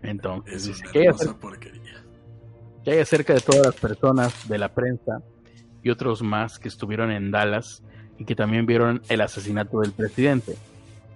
Entonces, 0.01 0.67
es 0.67 0.81
una 0.81 1.03
hermosa 1.05 1.39
porquería. 1.39 2.03
¿Qué 2.83 2.91
hay 2.91 2.99
acerca 2.99 3.33
de 3.33 3.39
todas 3.39 3.65
las 3.65 3.75
personas 3.75 4.47
de 4.49 4.57
la 4.57 4.73
prensa 4.73 5.21
y 5.83 5.89
otros 5.89 6.21
más 6.21 6.59
que 6.59 6.67
estuvieron 6.69 7.11
en 7.11 7.31
Dallas 7.31 7.83
y 8.17 8.25
que 8.25 8.35
también 8.35 8.65
vieron 8.65 9.01
el 9.09 9.21
asesinato 9.21 9.81
del 9.81 9.91
presidente. 9.91 10.55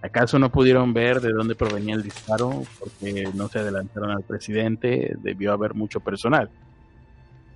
¿Acaso 0.01 0.37
no 0.39 0.51
pudieron 0.51 0.93
ver 0.93 1.21
de 1.21 1.31
dónde 1.31 1.55
provenía 1.55 1.95
el 1.95 2.03
disparo 2.03 2.63
porque 2.79 3.29
no 3.33 3.47
se 3.47 3.59
adelantaron 3.59 4.11
al 4.11 4.23
presidente? 4.23 5.15
Debió 5.21 5.53
haber 5.53 5.73
mucho 5.73 5.99
personal. 5.99 6.49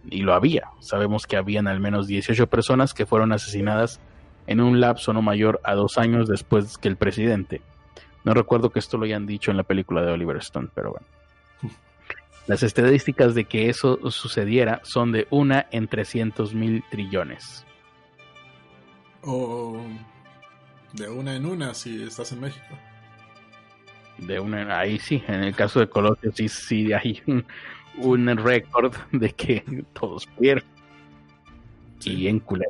Y 0.09 0.21
lo 0.21 0.33
había. 0.33 0.69
Sabemos 0.79 1.27
que 1.27 1.37
habían 1.37 1.67
al 1.67 1.79
menos 1.79 2.07
18 2.07 2.47
personas 2.47 2.93
que 2.93 3.05
fueron 3.05 3.31
asesinadas 3.31 3.99
en 4.47 4.61
un 4.61 4.79
lapso 4.79 5.13
no 5.13 5.21
mayor 5.21 5.61
a 5.63 5.75
dos 5.75 5.97
años 5.97 6.27
después 6.27 6.77
que 6.77 6.87
el 6.87 6.97
presidente. 6.97 7.61
No 8.23 8.33
recuerdo 8.33 8.69
que 8.69 8.79
esto 8.79 8.97
lo 8.97 9.05
hayan 9.05 9.25
dicho 9.25 9.51
en 9.51 9.57
la 9.57 9.63
película 9.63 10.01
de 10.01 10.11
Oliver 10.11 10.37
Stone, 10.37 10.69
pero 10.73 10.91
bueno. 10.91 11.07
Las 12.47 12.63
estadísticas 12.63 13.35
de 13.35 13.45
que 13.45 13.69
eso 13.69 14.11
sucediera 14.11 14.81
son 14.83 15.11
de 15.11 15.27
una 15.29 15.67
en 15.71 15.87
300 15.87 16.53
mil 16.53 16.83
trillones. 16.89 17.65
O 19.23 19.79
de 20.93 21.09
una 21.09 21.35
en 21.35 21.45
una 21.45 21.73
si 21.73 22.03
estás 22.03 22.31
en 22.31 22.41
México. 22.41 22.77
De 24.17 24.39
una, 24.39 24.79
ahí 24.79 24.99
sí, 24.99 25.23
en 25.27 25.43
el 25.43 25.55
caso 25.55 25.79
de 25.79 25.89
Colosio 25.89 26.31
sí, 26.33 26.47
sí 26.47 26.93
hay 26.93 27.21
un, 27.97 28.37
récord 28.37 28.95
de 29.11 29.31
que 29.31 29.63
todos 29.93 30.27
pierden. 30.39 30.69
Y 32.03 32.27
en 32.27 32.39
culé. 32.39 32.65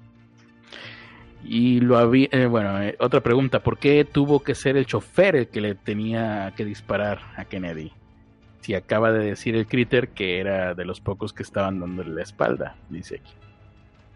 Y 1.43 1.80
lo 1.80 1.97
había, 1.97 2.27
eh, 2.31 2.45
bueno, 2.45 2.81
eh, 2.81 2.95
otra 2.99 3.22
pregunta, 3.22 3.61
¿por 3.61 3.77
qué 3.77 4.05
tuvo 4.05 4.41
que 4.41 4.55
ser 4.55 4.77
el 4.77 4.85
chofer 4.85 5.35
el 5.35 5.47
que 5.47 5.61
le 5.61 5.76
tenía 5.76 6.53
que 6.55 6.65
disparar 6.65 7.19
a 7.35 7.45
Kennedy? 7.45 7.91
si 8.61 8.76
acaba 8.76 9.11
de 9.11 9.26
decir 9.26 9.55
el 9.55 9.68
Critter 9.68 10.09
que 10.09 10.39
era 10.39 10.73
de 10.73 10.85
los 10.85 11.01
pocos 11.01 11.34
que 11.34 11.43
estaban 11.43 11.80
dándole 11.80 12.11
la 12.11 12.22
espalda, 12.22 12.76
dice 12.89 13.15
aquí. 13.15 13.34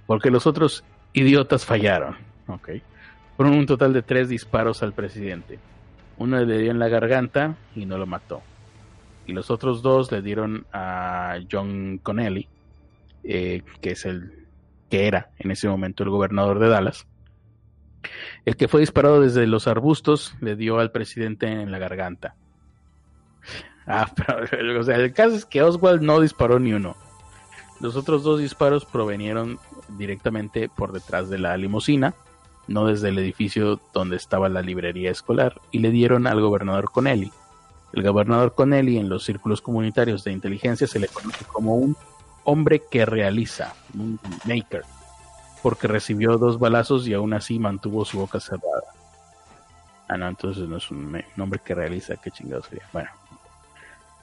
Porque 0.06 0.30
los 0.30 0.48
otros 0.48 0.84
idiotas 1.14 1.66
fallaron, 1.66 2.16
ok. 2.48 2.70
Fueron 3.36 3.58
un 3.58 3.66
total 3.66 3.92
de 3.92 4.04
tres 4.04 4.30
disparos 4.30 4.84
al 4.84 4.94
presidente. 4.94 5.60
Uno 6.18 6.40
le 6.40 6.60
dio 6.60 6.72
en 6.72 6.80
la 6.80 6.88
garganta 6.88 7.56
y 7.76 7.86
no 7.86 7.98
lo 7.98 8.06
mató. 8.06 8.42
Y 9.26 9.34
los 9.34 9.50
otros 9.50 9.82
dos 9.82 10.12
le 10.12 10.22
dieron 10.22 10.66
a 10.72 11.40
John 11.52 12.00
Connelly, 12.02 12.48
eh, 13.24 13.64
que 13.82 13.92
es 13.92 14.06
el 14.06 14.46
que 14.90 15.08
era 15.08 15.32
en 15.40 15.50
ese 15.50 15.68
momento 15.68 16.04
el 16.04 16.12
gobernador 16.12 16.60
de 16.60 16.70
Dallas. 16.70 17.08
El 18.46 18.56
que 18.56 18.68
fue 18.68 18.82
disparado 18.82 19.22
desde 19.22 19.48
los 19.48 19.68
arbustos 19.68 20.36
le 20.42 20.56
dio 20.56 20.80
al 20.80 20.92
presidente 20.92 21.48
en 21.48 21.72
la 21.72 21.80
garganta. 21.80 22.36
Ah, 23.88 24.10
pero 24.50 24.80
o 24.80 24.84
sea, 24.84 24.98
el 24.98 25.14
caso 25.14 25.36
es 25.36 25.46
que 25.46 25.62
Oswald 25.62 26.02
no 26.02 26.20
disparó 26.20 26.60
ni 26.60 26.74
uno. 26.74 26.96
Los 27.80 27.96
otros 27.96 28.24
dos 28.24 28.40
disparos 28.40 28.86
provenieron 28.86 29.60
directamente 29.98 30.70
por 30.70 30.92
detrás 30.92 31.30
de 31.30 31.40
la 31.40 31.58
limusina, 31.58 32.14
no 32.68 32.86
desde 32.86 33.10
el 33.10 33.20
edificio 33.20 33.80
donde 33.94 34.16
estaba 34.16 34.50
la 34.50 34.62
librería 34.62 35.12
escolar, 35.12 35.62
y 35.72 35.80
le 35.80 35.92
dieron 35.92 36.26
al 36.26 36.42
gobernador 36.42 36.90
Connelly. 36.92 37.32
El 37.94 38.04
gobernador 38.04 38.56
Connelly 38.56 38.98
en 38.98 39.10
los 39.10 39.24
círculos 39.24 39.62
comunitarios 39.62 40.24
de 40.24 40.32
inteligencia 40.32 40.88
se 40.88 41.00
le 41.00 41.08
conoce 41.08 41.46
como 41.46 41.76
un 41.76 41.96
hombre 42.44 42.82
que 42.90 43.06
realiza, 43.06 43.74
un 43.94 44.20
maker, 44.46 44.84
porque 45.66 45.88
recibió 45.88 46.38
dos 46.38 46.60
balazos 46.60 47.08
y 47.08 47.16
aún 47.16 47.34
así 47.34 47.58
mantuvo 47.58 48.06
su 48.06 48.20
boca 48.20 48.40
cerrada. 48.40 48.84
Ah, 50.08 50.16
no, 50.16 50.28
entonces 50.28 50.70
no 50.70 50.78
es 50.78 50.92
un 50.92 51.20
hombre 51.40 51.60
que 51.66 51.74
realiza, 51.74 52.18
qué 52.18 52.30
chingados 52.30 52.68
sería. 52.68 52.88
Bueno, 52.94 53.10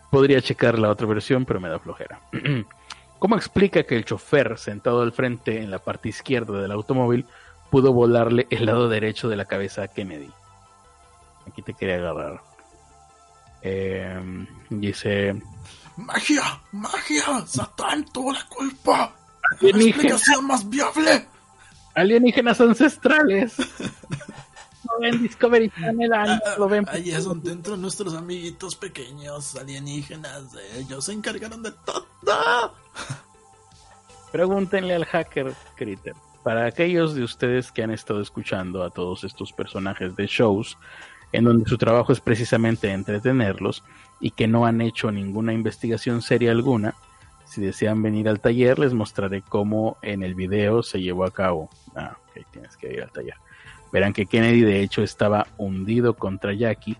podría 0.08 0.40
checar 0.40 0.78
la 0.78 0.88
otra 0.88 1.08
versión, 1.08 1.44
pero 1.44 1.58
me 1.58 1.68
da 1.68 1.80
flojera. 1.80 2.20
¿Cómo 3.18 3.34
explica 3.34 3.82
que 3.82 3.96
el 3.96 4.04
chofer, 4.04 4.56
sentado 4.56 5.02
al 5.02 5.10
frente 5.10 5.60
en 5.60 5.72
la 5.72 5.80
parte 5.80 6.10
izquierda 6.10 6.62
del 6.62 6.70
automóvil, 6.70 7.26
pudo 7.72 7.92
volarle 7.92 8.46
el 8.48 8.64
lado 8.64 8.88
derecho 8.88 9.28
de 9.28 9.34
la 9.34 9.46
cabeza 9.46 9.82
a 9.82 9.88
Kennedy? 9.88 10.30
Aquí 11.48 11.60
te 11.60 11.74
quería 11.74 11.96
agarrar. 11.96 12.40
Eh, 13.62 14.46
dice 14.70 15.42
¡Magia! 15.96 16.60
¡Magia! 16.70 17.44
¡Satán 17.48 18.04
tuvo 18.12 18.32
la 18.32 18.46
culpa! 18.46 19.12
¡La 19.60 19.70
explicación 19.70 20.46
más 20.46 20.70
viable! 20.70 21.31
Alienígenas 21.94 22.60
ancestrales. 22.60 23.56
no 24.84 24.98
ven 25.00 25.22
Discovery 25.22 25.70
Channel, 25.70 26.12
ah, 26.12 26.40
lo 26.58 26.68
ven. 26.68 26.86
Ahí 26.88 27.10
es 27.10 27.24
donde 27.24 27.52
entran 27.52 27.80
nuestros 27.80 28.14
amiguitos 28.14 28.76
pequeños 28.76 29.56
alienígenas. 29.56 30.54
Ellos 30.76 31.04
se 31.04 31.12
encargaron 31.12 31.62
de 31.62 31.72
todo. 31.72 32.74
Pregúntenle 34.30 34.94
al 34.94 35.04
hacker 35.04 35.52
Critter. 35.76 36.14
Para 36.42 36.66
aquellos 36.66 37.14
de 37.14 37.22
ustedes 37.22 37.70
que 37.70 37.82
han 37.82 37.90
estado 37.90 38.20
escuchando 38.20 38.82
a 38.82 38.90
todos 38.90 39.22
estos 39.22 39.52
personajes 39.52 40.16
de 40.16 40.26
shows, 40.26 40.76
en 41.32 41.44
donde 41.44 41.68
su 41.68 41.78
trabajo 41.78 42.12
es 42.12 42.20
precisamente 42.20 42.90
entretenerlos 42.90 43.84
y 44.20 44.30
que 44.30 44.46
no 44.48 44.66
han 44.66 44.80
hecho 44.80 45.10
ninguna 45.12 45.52
investigación 45.52 46.22
seria 46.22 46.50
alguna. 46.50 46.94
Si 47.52 47.60
desean 47.60 48.00
venir 48.00 48.30
al 48.30 48.40
taller, 48.40 48.78
les 48.78 48.94
mostraré 48.94 49.42
cómo 49.42 49.98
en 50.00 50.22
el 50.22 50.34
video 50.34 50.82
se 50.82 51.02
llevó 51.02 51.26
a 51.26 51.30
cabo. 51.30 51.68
Ah, 51.94 52.16
ok, 52.24 52.46
tienes 52.50 52.78
que 52.78 52.90
ir 52.90 53.02
al 53.02 53.12
taller. 53.12 53.34
Verán 53.92 54.14
que 54.14 54.24
Kennedy 54.24 54.62
de 54.62 54.80
hecho 54.80 55.02
estaba 55.02 55.46
hundido 55.58 56.16
contra 56.16 56.54
Jackie. 56.54 56.96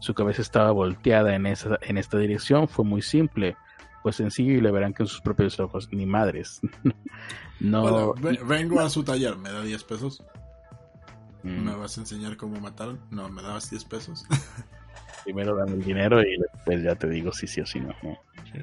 Su 0.00 0.12
cabeza 0.12 0.42
estaba 0.42 0.72
volteada 0.72 1.34
en, 1.34 1.46
esa, 1.46 1.78
en 1.80 1.96
esta 1.96 2.18
dirección. 2.18 2.68
Fue 2.68 2.84
muy 2.84 3.00
simple, 3.00 3.56
pues 4.02 4.16
sencillo 4.16 4.52
y 4.52 4.60
le 4.60 4.70
verán 4.70 4.92
que 4.92 5.04
en 5.04 5.06
sus 5.06 5.22
propios 5.22 5.58
ojos, 5.58 5.88
ni 5.90 6.04
madres. 6.04 6.60
no. 7.60 8.12
vengo 8.12 8.80
a 8.80 8.90
su 8.90 9.04
taller, 9.04 9.38
¿me 9.38 9.50
da 9.50 9.62
10 9.62 9.84
pesos? 9.84 10.22
¿Me 11.42 11.72
mm. 11.72 11.80
vas 11.80 11.96
a 11.96 12.02
enseñar 12.02 12.36
cómo 12.36 12.60
mataron? 12.60 13.00
No, 13.10 13.30
me 13.30 13.40
dabas 13.40 13.70
10 13.70 13.82
pesos. 13.86 14.26
Primero 15.24 15.56
dame 15.56 15.72
el 15.72 15.82
dinero 15.82 16.20
y 16.20 16.36
después 16.38 16.82
ya 16.82 16.94
te 16.94 17.08
digo 17.08 17.32
si 17.32 17.46
sí 17.46 17.62
o 17.62 17.66
si 17.66 17.80
no. 17.80 17.94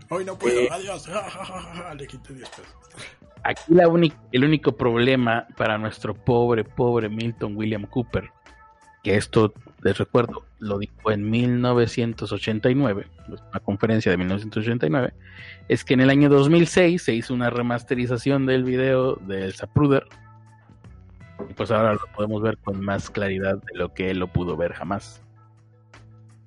Hoy 0.09 0.25
no 0.25 0.37
puedo, 0.37 0.59
eh, 0.59 0.69
adiós. 0.71 1.09
Le 1.97 2.07
quité 2.07 2.33
10 2.33 2.49
pesos. 2.49 2.75
Aquí 3.43 3.73
la 3.73 3.85
el 4.31 4.43
único 4.43 4.73
problema 4.73 5.47
para 5.57 5.77
nuestro 5.77 6.13
pobre, 6.13 6.63
pobre 6.63 7.09
Milton 7.09 7.55
William 7.55 7.85
Cooper, 7.85 8.29
que 9.03 9.15
esto, 9.15 9.51
les 9.81 9.97
recuerdo, 9.97 10.45
lo 10.59 10.77
dijo 10.77 11.11
en 11.11 11.27
1989, 11.29 13.07
una 13.27 13.59
conferencia 13.61 14.11
de 14.11 14.17
1989, 14.17 15.13
es 15.69 15.83
que 15.83 15.95
en 15.95 16.01
el 16.01 16.11
año 16.11 16.29
2006 16.29 17.01
se 17.01 17.15
hizo 17.15 17.33
una 17.33 17.49
remasterización 17.49 18.45
del 18.45 18.63
video 18.63 19.15
del 19.15 19.53
Zapruder 19.53 20.05
y 21.49 21.53
pues 21.53 21.71
ahora 21.71 21.93
lo 21.93 22.05
podemos 22.15 22.43
ver 22.43 22.57
con 22.59 22.79
más 22.83 23.09
claridad 23.09 23.57
de 23.57 23.75
lo 23.75 23.93
que 23.93 24.11
él 24.11 24.19
lo 24.19 24.27
pudo 24.27 24.55
ver 24.55 24.73
jamás. 24.73 25.21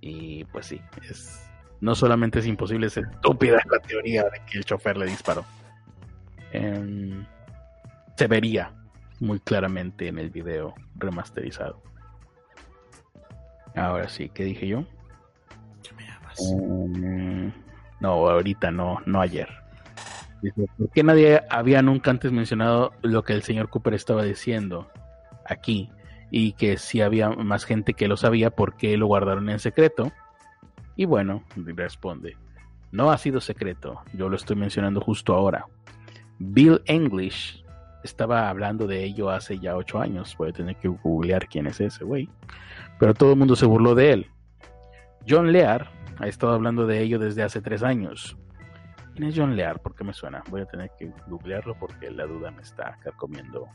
Y 0.01 0.45
pues 0.45 0.67
sí, 0.67 0.81
es 1.09 1.44
no 1.85 1.95
solamente 1.95 2.39
es 2.39 2.47
imposible, 2.47 2.87
es 2.87 2.97
estúpida 2.97 3.59
la 3.71 3.79
teoría 3.79 4.23
de 4.25 4.41
que 4.51 4.57
el 4.57 4.65
chofer 4.65 4.97
le 4.97 5.05
disparó. 5.05 5.45
Em, 6.51 7.27
se 8.17 8.27
vería 8.27 8.73
muy 9.21 9.39
claramente 9.39 10.09
en 10.09 10.19
el 10.19 10.31
video 10.31 10.75
remasterizado. 10.97 11.83
Ahora 13.77 14.09
sí, 14.09 14.31
¿qué 14.31 14.45
dije 14.45 14.67
yo? 14.67 14.87
¿Qué 15.83 15.95
me 15.95 16.07
llamas? 16.07 16.41
Em, 16.41 17.53
no, 18.01 18.31
ahorita 18.31 18.71
no, 18.71 19.03
no 19.05 19.21
ayer. 19.21 19.51
¿Por 20.79 20.89
qué 20.91 21.03
nadie 21.03 21.43
había 21.51 21.83
nunca 21.83 22.11
antes 22.11 22.33
mencionado 22.33 22.95
lo 23.03 23.25
que 23.25 23.35
el 23.35 23.43
señor 23.43 23.69
Cooper 23.69 23.93
estaba 23.93 24.23
diciendo 24.23 24.91
aquí? 25.45 25.91
Y 26.31 26.53
que 26.53 26.79
si 26.79 27.03
había 27.03 27.29
más 27.29 27.67
gente 27.67 27.93
que 27.93 28.09
lo 28.09 28.17
sabía, 28.17 28.51
¿por 28.51 28.75
qué 28.79 28.97
lo 28.97 29.07
guardaron 29.07 29.51
en 29.51 29.59
secreto? 29.59 30.13
Y 30.97 31.05
bueno, 31.07 31.43
responde, 31.57 32.37
no 32.93 33.11
ha 33.11 33.19
sido 33.19 33.41
secreto, 33.41 34.01
yo 34.13 34.29
lo 34.29 34.37
estoy 34.37 34.57
mencionando 34.57 35.01
justo 35.01 35.35
ahora. 35.35 35.67
Bill 36.39 36.83
English 36.87 37.65
estaba 38.05 38.49
hablando 38.49 38.87
de 38.87 39.03
ello 39.03 39.31
hace 39.31 39.59
ya 39.59 39.77
ocho 39.77 39.99
años, 39.99 40.37
voy 40.39 40.51
a 40.51 40.53
tener 40.53 40.77
que 40.77 40.89
googlear 40.89 41.49
quién 41.49 41.67
es 41.67 41.81
ese 41.81 42.05
güey, 42.05 42.29
pero 42.99 43.15
todo 43.15 43.33
el 43.33 43.39
mundo 43.39 43.57
se 43.57 43.67
burló 43.67 43.95
de 43.95 44.13
él. 44.13 44.27
John 45.29 45.53
Lear 45.53 45.91
ha 46.19 46.29
estado 46.29 46.53
hablando 46.53 46.87
de 46.87 47.01
ello 47.01 47.19
desde 47.19 47.43
hace 47.43 47.61
tres 47.61 47.83
años. 47.83 48.37
¿Quién 49.15 49.29
es 49.29 49.35
John 49.37 49.57
Lear? 49.57 49.81
¿Por 49.81 49.95
qué 49.95 50.05
me 50.05 50.13
suena? 50.13 50.43
Voy 50.51 50.61
a 50.61 50.67
tener 50.67 50.91
que 50.99 51.11
googlearlo 51.29 51.75
porque 51.79 52.11
la 52.11 52.27
duda 52.27 52.51
me 52.51 52.63
está 52.63 52.99
comiendo 53.17 53.67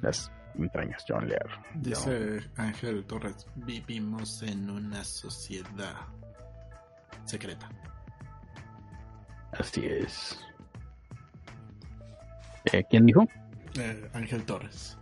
las 0.00 0.32
entrañas. 0.64 1.04
John 1.06 1.28
Lear. 1.28 1.48
Dice 1.74 2.40
Ángel 2.56 3.04
Torres: 3.04 3.46
Vivimos 3.56 4.42
en 4.42 4.70
una 4.70 5.04
sociedad 5.04 5.96
secreta. 7.24 7.68
Así 9.52 9.84
es. 9.86 10.38
Eh, 12.72 12.84
¿Quién 12.90 13.06
dijo? 13.06 13.26
Eh, 13.78 14.10
Ángel 14.12 14.44
Torres. 14.44 14.98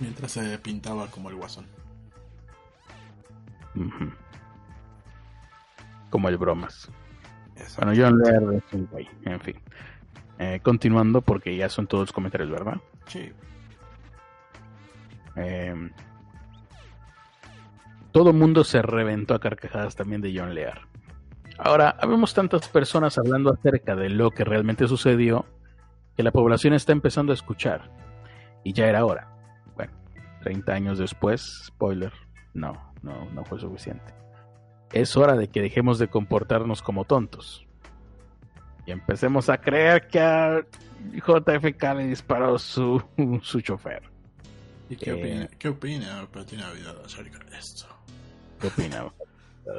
Mientras 0.00 0.32
se 0.32 0.58
pintaba 0.58 1.08
como 1.08 1.28
el 1.30 1.36
guasón. 1.36 1.66
Como 6.10 6.28
el 6.28 6.36
bromas. 6.36 6.90
Bueno, 7.76 7.92
John 7.96 8.18
Lear 8.18 8.54
es 8.54 8.72
un 8.72 8.86
güey, 8.86 9.08
en 9.24 9.40
fin. 9.40 9.56
Eh, 10.38 10.60
continuando, 10.62 11.20
porque 11.20 11.56
ya 11.56 11.68
son 11.68 11.86
todos 11.86 12.02
los 12.02 12.12
comentarios, 12.12 12.50
¿verdad? 12.50 12.76
Sí. 13.06 13.32
Eh, 15.38 15.90
todo 18.12 18.32
mundo 18.32 18.64
se 18.64 18.82
reventó 18.82 19.34
a 19.34 19.40
carcajadas 19.40 19.96
también 19.96 20.20
de 20.20 20.34
John 20.36 20.54
Lear. 20.54 20.82
Ahora, 21.58 21.96
habemos 22.00 22.34
tantas 22.34 22.68
personas 22.68 23.18
hablando 23.18 23.52
acerca 23.52 23.96
de 23.96 24.10
lo 24.10 24.30
que 24.30 24.44
realmente 24.44 24.86
sucedió 24.86 25.46
que 26.16 26.22
la 26.22 26.32
población 26.32 26.74
está 26.74 26.92
empezando 26.92 27.32
a 27.32 27.34
escuchar. 27.34 27.90
Y 28.64 28.72
ya 28.72 28.86
era 28.86 29.04
hora. 29.04 29.28
Bueno, 29.76 29.92
30 30.42 30.72
años 30.72 30.98
después, 30.98 31.64
spoiler, 31.66 32.12
no, 32.54 32.92
no, 33.02 33.28
no 33.32 33.44
fue 33.44 33.58
suficiente 33.58 34.18
es 34.92 35.16
hora 35.16 35.36
de 35.36 35.48
que 35.48 35.60
dejemos 35.60 35.98
de 35.98 36.08
comportarnos 36.08 36.82
como 36.82 37.04
tontos. 37.04 37.66
Y 38.86 38.92
empecemos 38.92 39.48
a 39.48 39.58
creer 39.58 40.08
que 40.08 40.20
a 40.20 40.62
JFK 41.12 41.82
le 41.96 42.06
disparó 42.06 42.58
su, 42.58 43.02
su 43.42 43.60
chofer. 43.60 44.02
¿Y 44.90 44.96
qué, 44.96 45.12
opina, 45.12 45.44
eh, 45.44 45.50
qué 45.58 45.68
opina 45.68 46.28
Navidad 46.56 46.96
acerca 47.04 47.38
de 47.44 47.58
esto? 47.58 47.86
¿Qué 48.60 48.68
opina 48.68 49.12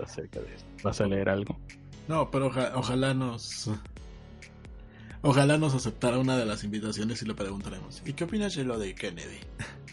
acerca 0.03 0.40
de 0.40 0.56
esto? 0.56 0.68
¿Vas 0.84 1.02
a 1.02 1.07
leer 1.07 1.30
algo? 1.30 1.60
No, 2.07 2.30
pero 2.30 2.52
ojalá 2.76 3.14
nos... 3.14 3.69
Ojalá 5.22 5.57
nos 5.57 5.76
aceptara 5.76 6.18
una 6.18 6.38
de 6.38 6.45
las 6.45 6.64
invitaciones 6.64 7.22
y 7.22 7.26
le 7.26 7.34
preguntaremos. 7.34 8.02
¿Y 8.06 8.14
qué 8.14 8.23
opinas 8.23 8.56
de 8.56 8.64
lo 8.64 8.80
de 8.80 8.95
Kennedy? 8.95 9.40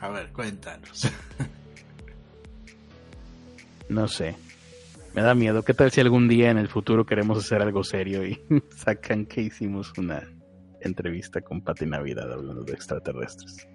A 0.00 0.08
ver, 0.08 0.32
cuéntanos. 0.32 1.10
No 3.88 4.08
sé 4.08 4.34
Me 5.14 5.22
da 5.22 5.34
miedo. 5.34 5.62
¿Qué 5.62 5.74
tal 5.74 5.90
si 5.90 6.00
algún 6.00 6.28
día 6.28 6.50
en 6.50 6.58
el 6.58 6.68
futuro 6.68 7.06
queremos 7.06 7.38
hacer 7.38 7.62
algo 7.62 7.82
serio 7.82 8.24
y 8.26 8.40
sacan 8.76 9.26
que 9.26 9.42
hicimos 9.42 9.92
una 9.98 10.22
entrevista 10.80 11.40
con 11.40 11.60
Pati 11.60 11.86
Navidad 11.86 12.32
hablando 12.32 12.62
de 12.62 12.72
extraterrestres? 12.72 13.66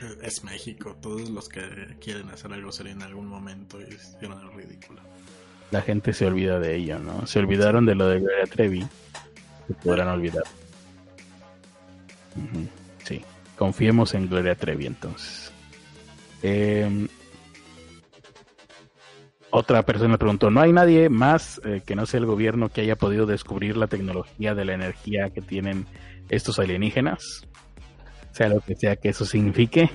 Es 0.22 0.44
México. 0.44 0.96
Todos 1.00 1.28
los 1.30 1.48
que 1.48 1.62
quieren 2.00 2.28
hacer 2.30 2.52
algo 2.52 2.72
serio 2.72 2.92
en 2.92 3.02
algún 3.02 3.26
momento 3.26 3.80
hicieron 3.80 4.38
algo 4.38 4.52
ridículo. 4.56 5.00
La 5.70 5.82
gente 5.82 6.12
se 6.12 6.26
olvida 6.26 6.58
de 6.60 6.76
ello, 6.76 6.98
¿no? 6.98 7.26
Se 7.26 7.38
olvidaron 7.38 7.86
de 7.86 7.94
lo 7.94 8.08
de 8.08 8.20
Gloria 8.20 8.44
Trevi. 8.44 8.86
Se 9.66 9.74
podrán 9.74 10.08
olvidar. 10.08 10.44
Sí. 13.04 13.22
Confiemos 13.56 14.14
en 14.14 14.28
Gloria 14.28 14.54
Trevi 14.54 14.86
entonces. 14.86 15.52
Eh, 16.42 17.08
otra 19.50 19.84
persona 19.84 20.18
preguntó, 20.18 20.50
¿no 20.50 20.60
hay 20.60 20.72
nadie 20.72 21.08
más 21.08 21.60
eh, 21.64 21.82
que 21.86 21.94
no 21.94 22.06
sea 22.06 22.18
el 22.18 22.26
gobierno 22.26 22.70
que 22.70 22.80
haya 22.80 22.96
podido 22.96 23.24
descubrir 23.24 23.76
la 23.76 23.86
tecnología 23.86 24.54
de 24.54 24.64
la 24.64 24.74
energía 24.74 25.30
que 25.30 25.40
tienen 25.40 25.86
estos 26.28 26.58
alienígenas? 26.58 27.46
Sea 28.34 28.48
lo 28.48 28.60
que 28.60 28.74
sea 28.74 28.96
que 28.96 29.10
eso 29.10 29.24
signifique. 29.24 29.90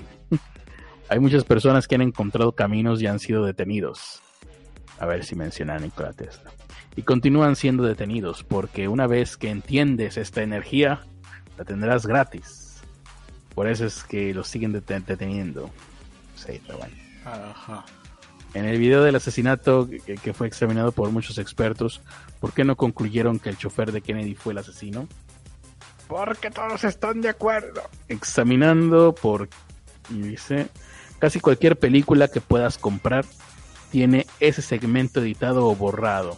hay 1.10 1.18
muchas 1.18 1.44
personas 1.44 1.86
que 1.86 1.96
han 1.96 2.00
encontrado 2.00 2.52
caminos 2.52 3.02
y 3.02 3.06
han 3.06 3.18
sido 3.18 3.44
detenidos. 3.44 4.22
A 4.98 5.04
ver 5.04 5.24
si 5.24 5.34
menciona 5.34 5.78
Nikola 5.78 6.14
Tesla. 6.14 6.50
Y 6.96 7.02
continúan 7.02 7.54
siendo 7.54 7.82
detenidos 7.84 8.42
porque 8.42 8.88
una 8.88 9.06
vez 9.06 9.36
que 9.36 9.50
entiendes 9.50 10.16
esta 10.16 10.42
energía, 10.42 11.00
la 11.58 11.64
tendrás 11.64 12.06
gratis. 12.06 12.80
Por 13.54 13.68
eso 13.68 13.84
es 13.84 14.04
que 14.04 14.32
los 14.32 14.48
siguen 14.48 14.72
deteniendo. 14.72 15.70
Sí, 16.34 16.60
pero 16.66 16.78
bueno. 16.78 16.94
Ajá. 17.26 17.84
En 18.54 18.64
el 18.64 18.78
video 18.78 19.02
del 19.02 19.16
asesinato 19.16 19.88
que, 19.88 20.32
fue 20.32 20.46
examinado 20.46 20.92
por 20.92 21.10
muchos 21.10 21.36
expertos, 21.38 22.00
¿por 22.40 22.52
qué 22.52 22.64
no 22.64 22.76
concluyeron 22.76 23.38
que 23.38 23.50
el 23.50 23.58
chofer 23.58 23.92
de 23.92 24.00
Kennedy 24.00 24.34
fue 24.34 24.54
el 24.54 24.58
asesino? 24.58 25.06
Porque 26.10 26.50
todos 26.50 26.82
están 26.82 27.20
de 27.20 27.28
acuerdo. 27.28 27.82
Examinando 28.08 29.14
por, 29.14 29.48
dice, 30.08 30.66
casi 31.20 31.38
cualquier 31.38 31.78
película 31.78 32.26
que 32.26 32.40
puedas 32.40 32.78
comprar 32.78 33.24
tiene 33.92 34.26
ese 34.40 34.60
segmento 34.60 35.20
editado 35.20 35.68
o 35.68 35.76
borrado. 35.76 36.36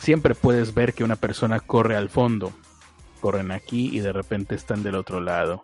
Siempre 0.00 0.34
puedes 0.34 0.74
ver 0.74 0.92
que 0.92 1.04
una 1.04 1.14
persona 1.14 1.60
corre 1.60 1.96
al 1.96 2.08
fondo. 2.08 2.52
Corren 3.20 3.52
aquí 3.52 3.96
y 3.96 4.00
de 4.00 4.12
repente 4.12 4.56
están 4.56 4.82
del 4.82 4.96
otro 4.96 5.20
lado. 5.20 5.62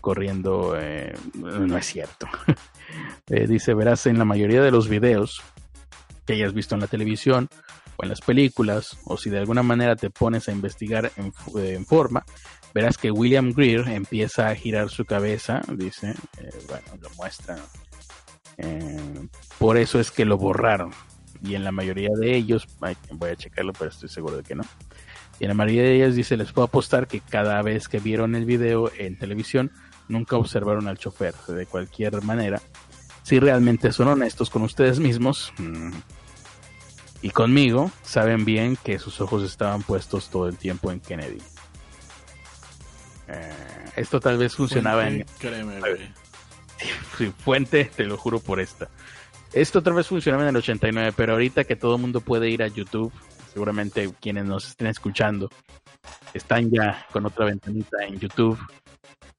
Corriendo, 0.00 0.74
eh, 0.78 1.14
no 1.34 1.76
es 1.76 1.86
cierto. 1.86 2.26
Eh, 3.30 3.46
dice, 3.46 3.74
verás 3.74 4.06
en 4.06 4.18
la 4.18 4.24
mayoría 4.24 4.62
de 4.62 4.70
los 4.70 4.88
videos 4.88 5.42
que 6.24 6.32
hayas 6.32 6.54
visto 6.54 6.74
en 6.74 6.80
la 6.80 6.86
televisión 6.86 7.50
o 7.98 8.04
en 8.04 8.08
las 8.08 8.20
películas, 8.20 8.96
o 9.04 9.16
si 9.16 9.28
de 9.28 9.38
alguna 9.38 9.62
manera 9.62 9.96
te 9.96 10.08
pones 10.08 10.48
a 10.48 10.52
investigar 10.52 11.12
en, 11.16 11.32
eh, 11.58 11.84
forma, 11.86 12.24
verás 12.72 12.96
que 12.96 13.10
William 13.10 13.52
Greer 13.52 13.88
empieza 13.88 14.48
a 14.48 14.54
girar 14.54 14.88
su 14.88 15.04
cabeza, 15.04 15.60
dice, 15.68 16.14
eh, 16.38 16.50
bueno, 16.68 16.86
lo 17.02 17.10
muestra. 17.16 17.58
por 19.58 19.76
eso 19.76 20.00
es 20.00 20.10
que 20.10 20.24
lo 20.24 20.38
borraron. 20.38 20.90
Y 21.42 21.54
en 21.54 21.62
la 21.62 21.70
mayoría 21.70 22.10
de 22.18 22.34
ellos, 22.34 22.66
voy 22.80 23.30
a 23.30 23.36
checarlo, 23.36 23.72
pero 23.72 23.90
estoy 23.90 24.08
seguro 24.08 24.36
de 24.38 24.42
que 24.42 24.54
no. 24.54 24.64
Y 25.38 25.44
en 25.44 25.48
la 25.48 25.54
mayoría 25.54 25.82
de 25.82 25.96
ellas 25.96 26.14
dice, 26.16 26.36
les 26.36 26.52
puedo 26.52 26.66
apostar 26.66 27.06
que 27.06 27.20
cada 27.20 27.62
vez 27.62 27.88
que 27.88 28.00
vieron 28.00 28.34
el 28.34 28.44
video 28.44 28.90
en 28.98 29.16
televisión, 29.16 29.70
nunca 30.08 30.36
observaron 30.36 30.88
al 30.88 30.98
chofer. 30.98 31.34
De 31.46 31.66
cualquier 31.66 32.22
manera, 32.22 32.60
si 33.22 33.38
realmente 33.38 33.92
son 33.92 34.08
honestos 34.08 34.50
con 34.50 34.62
ustedes 34.62 34.98
mismos 34.98 35.52
mm, 35.58 35.92
y 37.20 37.30
conmigo, 37.30 37.90
saben 38.02 38.44
bien 38.44 38.76
que 38.76 38.98
sus 38.98 39.20
ojos 39.20 39.42
estaban 39.42 39.82
puestos 39.82 40.30
todo 40.30 40.48
el 40.48 40.56
tiempo 40.56 40.92
en 40.92 41.00
Kennedy. 41.00 41.42
Eh, 43.28 43.90
esto 43.96 44.20
tal 44.20 44.38
vez 44.38 44.54
funcionaba 44.54 45.08
en... 45.08 45.24
Créeme, 45.38 45.80
fuente, 47.44 47.90
te 47.96 48.04
lo 48.04 48.16
juro 48.16 48.38
por 48.38 48.60
esta. 48.60 48.88
Esto 49.52 49.82
tal 49.82 49.94
vez 49.94 50.06
funcionaba 50.06 50.44
en 50.44 50.50
el 50.50 50.56
89, 50.56 51.12
pero 51.16 51.32
ahorita 51.32 51.64
que 51.64 51.74
todo 51.74 51.96
el 51.96 52.00
mundo 52.00 52.20
puede 52.20 52.50
ir 52.50 52.62
a 52.62 52.68
YouTube, 52.68 53.12
seguramente 53.52 54.12
quienes 54.20 54.44
nos 54.44 54.68
estén 54.68 54.86
escuchando 54.86 55.50
están 56.34 56.70
ya 56.70 57.06
con 57.12 57.26
otra 57.26 57.46
ventanita 57.46 58.04
en 58.04 58.18
YouTube 58.18 58.58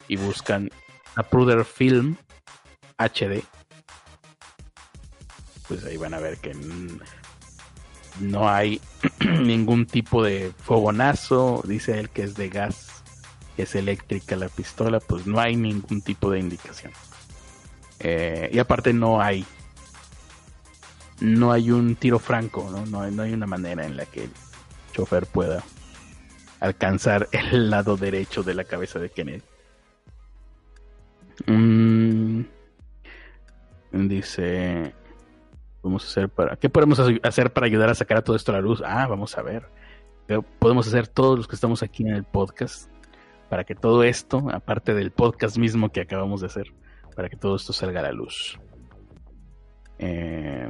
y 0.07 0.17
buscan 0.17 0.69
Pruder 1.29 1.65
Film 1.65 2.15
HD, 2.97 3.43
pues 5.67 5.85
ahí 5.85 5.97
van 5.97 6.13
a 6.13 6.19
ver 6.19 6.37
que 6.37 6.53
no 8.19 8.49
hay 8.49 8.81
ningún 9.41 9.85
tipo 9.85 10.23
de 10.23 10.53
fogonazo, 10.57 11.63
dice 11.65 11.99
él 11.99 12.09
que 12.09 12.23
es 12.23 12.35
de 12.35 12.49
gas, 12.49 13.03
es 13.57 13.75
eléctrica 13.75 14.35
la 14.35 14.49
pistola, 14.49 14.99
pues 14.99 15.27
no 15.27 15.39
hay 15.39 15.55
ningún 15.55 16.01
tipo 16.01 16.31
de 16.31 16.39
indicación. 16.39 16.91
Eh, 17.99 18.49
y 18.53 18.59
aparte 18.59 18.93
no 18.93 19.21
hay 19.21 19.45
no 21.19 21.51
hay 21.51 21.71
un 21.71 21.95
tiro 21.95 22.17
franco, 22.17 22.69
¿no? 22.71 22.85
No, 22.85 23.09
no 23.11 23.23
hay 23.23 23.33
una 23.33 23.45
manera 23.45 23.85
en 23.85 23.97
la 23.97 24.05
que 24.05 24.23
el 24.23 24.31
chofer 24.93 25.25
pueda 25.25 25.63
alcanzar 26.59 27.27
el 27.31 27.69
lado 27.69 27.97
derecho 27.97 28.43
de 28.43 28.53
la 28.53 28.63
cabeza 28.63 28.99
de 28.99 29.09
Kennedy. 29.09 29.43
Mm, 31.45 32.41
dice, 33.91 34.93
podemos 35.81 36.05
hacer 36.05 36.29
para, 36.29 36.55
¿qué 36.55 36.69
podemos 36.69 36.99
hacer 37.23 37.53
para 37.53 37.67
ayudar 37.67 37.89
a 37.89 37.95
sacar 37.95 38.17
a 38.17 38.23
todo 38.23 38.35
esto 38.35 38.51
a 38.51 38.55
la 38.55 38.61
luz? 38.61 38.81
Ah, 38.85 39.07
vamos 39.07 39.37
a 39.37 39.41
ver. 39.41 39.67
Podemos 40.59 40.87
hacer 40.87 41.07
todos 41.07 41.37
los 41.37 41.47
que 41.47 41.55
estamos 41.55 41.81
aquí 41.81 42.03
en 42.03 42.13
el 42.13 42.23
podcast 42.23 42.91
para 43.49 43.63
que 43.63 43.73
todo 43.73 44.03
esto, 44.03 44.47
aparte 44.51 44.93
del 44.93 45.11
podcast 45.11 45.57
mismo 45.57 45.91
que 45.91 46.01
acabamos 46.01 46.41
de 46.41 46.47
hacer, 46.47 46.71
para 47.15 47.29
que 47.29 47.35
todo 47.35 47.55
esto 47.55 47.73
salga 47.73 48.01
a 48.01 48.03
la 48.03 48.11
luz. 48.11 48.59
Eh, 49.97 50.69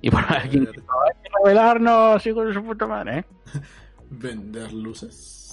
y 0.00 0.10
bueno, 0.10 0.26
alguien 0.30 0.64
que 0.64 0.80
hay 0.80 1.22
que 1.22 1.30
revelarnos, 1.42 2.26
hijo 2.26 2.44
de 2.44 2.54
su 2.54 2.62
puta 2.64 2.86
madre. 2.86 3.18
¿eh? 3.18 3.24
Vender 4.10 4.72
luces 4.72 5.43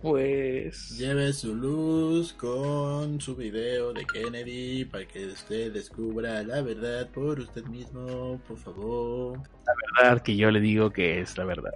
pues... 0.00 0.96
Lleve 0.98 1.32
su 1.32 1.54
luz 1.54 2.32
con 2.32 3.20
su 3.20 3.36
video 3.36 3.92
de 3.92 4.04
Kennedy 4.06 4.84
para 4.84 5.06
que 5.06 5.26
usted 5.26 5.72
descubra 5.72 6.42
la 6.42 6.62
verdad 6.62 7.08
por 7.10 7.38
usted 7.38 7.64
mismo, 7.64 8.40
por 8.46 8.58
favor. 8.58 9.38
La 9.66 10.02
verdad 10.02 10.22
que 10.22 10.36
yo 10.36 10.50
le 10.50 10.60
digo 10.60 10.90
que 10.90 11.20
es 11.20 11.36
la 11.36 11.44
verdad. 11.44 11.72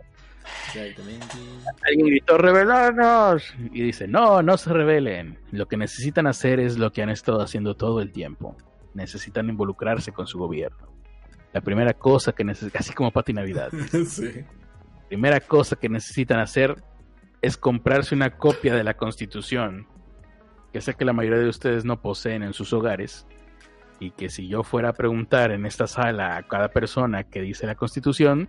Exactamente. 0.66 1.36
Alguien 1.86 2.06
gritó, 2.06 2.38
revelarnos. 2.38 3.54
Y 3.72 3.82
dice, 3.82 4.08
no, 4.08 4.42
no 4.42 4.56
se 4.56 4.72
revelen. 4.72 5.38
Lo 5.50 5.66
que 5.66 5.76
necesitan 5.76 6.26
hacer 6.26 6.60
es 6.60 6.78
lo 6.78 6.92
que 6.92 7.02
han 7.02 7.10
estado 7.10 7.40
haciendo 7.40 7.74
todo 7.74 8.00
el 8.00 8.12
tiempo. 8.12 8.56
Necesitan 8.94 9.48
involucrarse 9.48 10.12
con 10.12 10.26
su 10.26 10.38
gobierno. 10.38 10.92
La 11.52 11.60
primera 11.60 11.94
cosa 11.94 12.32
que 12.32 12.44
necesitan, 12.44 12.80
así 12.80 12.92
como 12.92 13.10
Pati 13.10 13.32
Navidad. 13.32 13.70
sí. 14.06 14.44
Primera 15.08 15.40
cosa 15.40 15.76
que 15.76 15.88
necesitan 15.88 16.40
hacer 16.40 16.76
es 17.44 17.58
comprarse 17.58 18.14
una 18.14 18.30
copia 18.38 18.74
de 18.74 18.84
la 18.84 18.94
Constitución, 18.94 19.86
que 20.72 20.80
sé 20.80 20.94
que 20.94 21.04
la 21.04 21.12
mayoría 21.12 21.40
de 21.40 21.48
ustedes 21.50 21.84
no 21.84 22.00
poseen 22.00 22.42
en 22.42 22.54
sus 22.54 22.72
hogares, 22.72 23.26
y 24.00 24.12
que 24.12 24.30
si 24.30 24.48
yo 24.48 24.62
fuera 24.62 24.88
a 24.88 24.92
preguntar 24.94 25.50
en 25.50 25.66
esta 25.66 25.86
sala 25.86 26.38
a 26.38 26.42
cada 26.44 26.68
persona 26.68 27.24
que 27.24 27.42
dice 27.42 27.66
la 27.66 27.74
Constitución, 27.74 28.48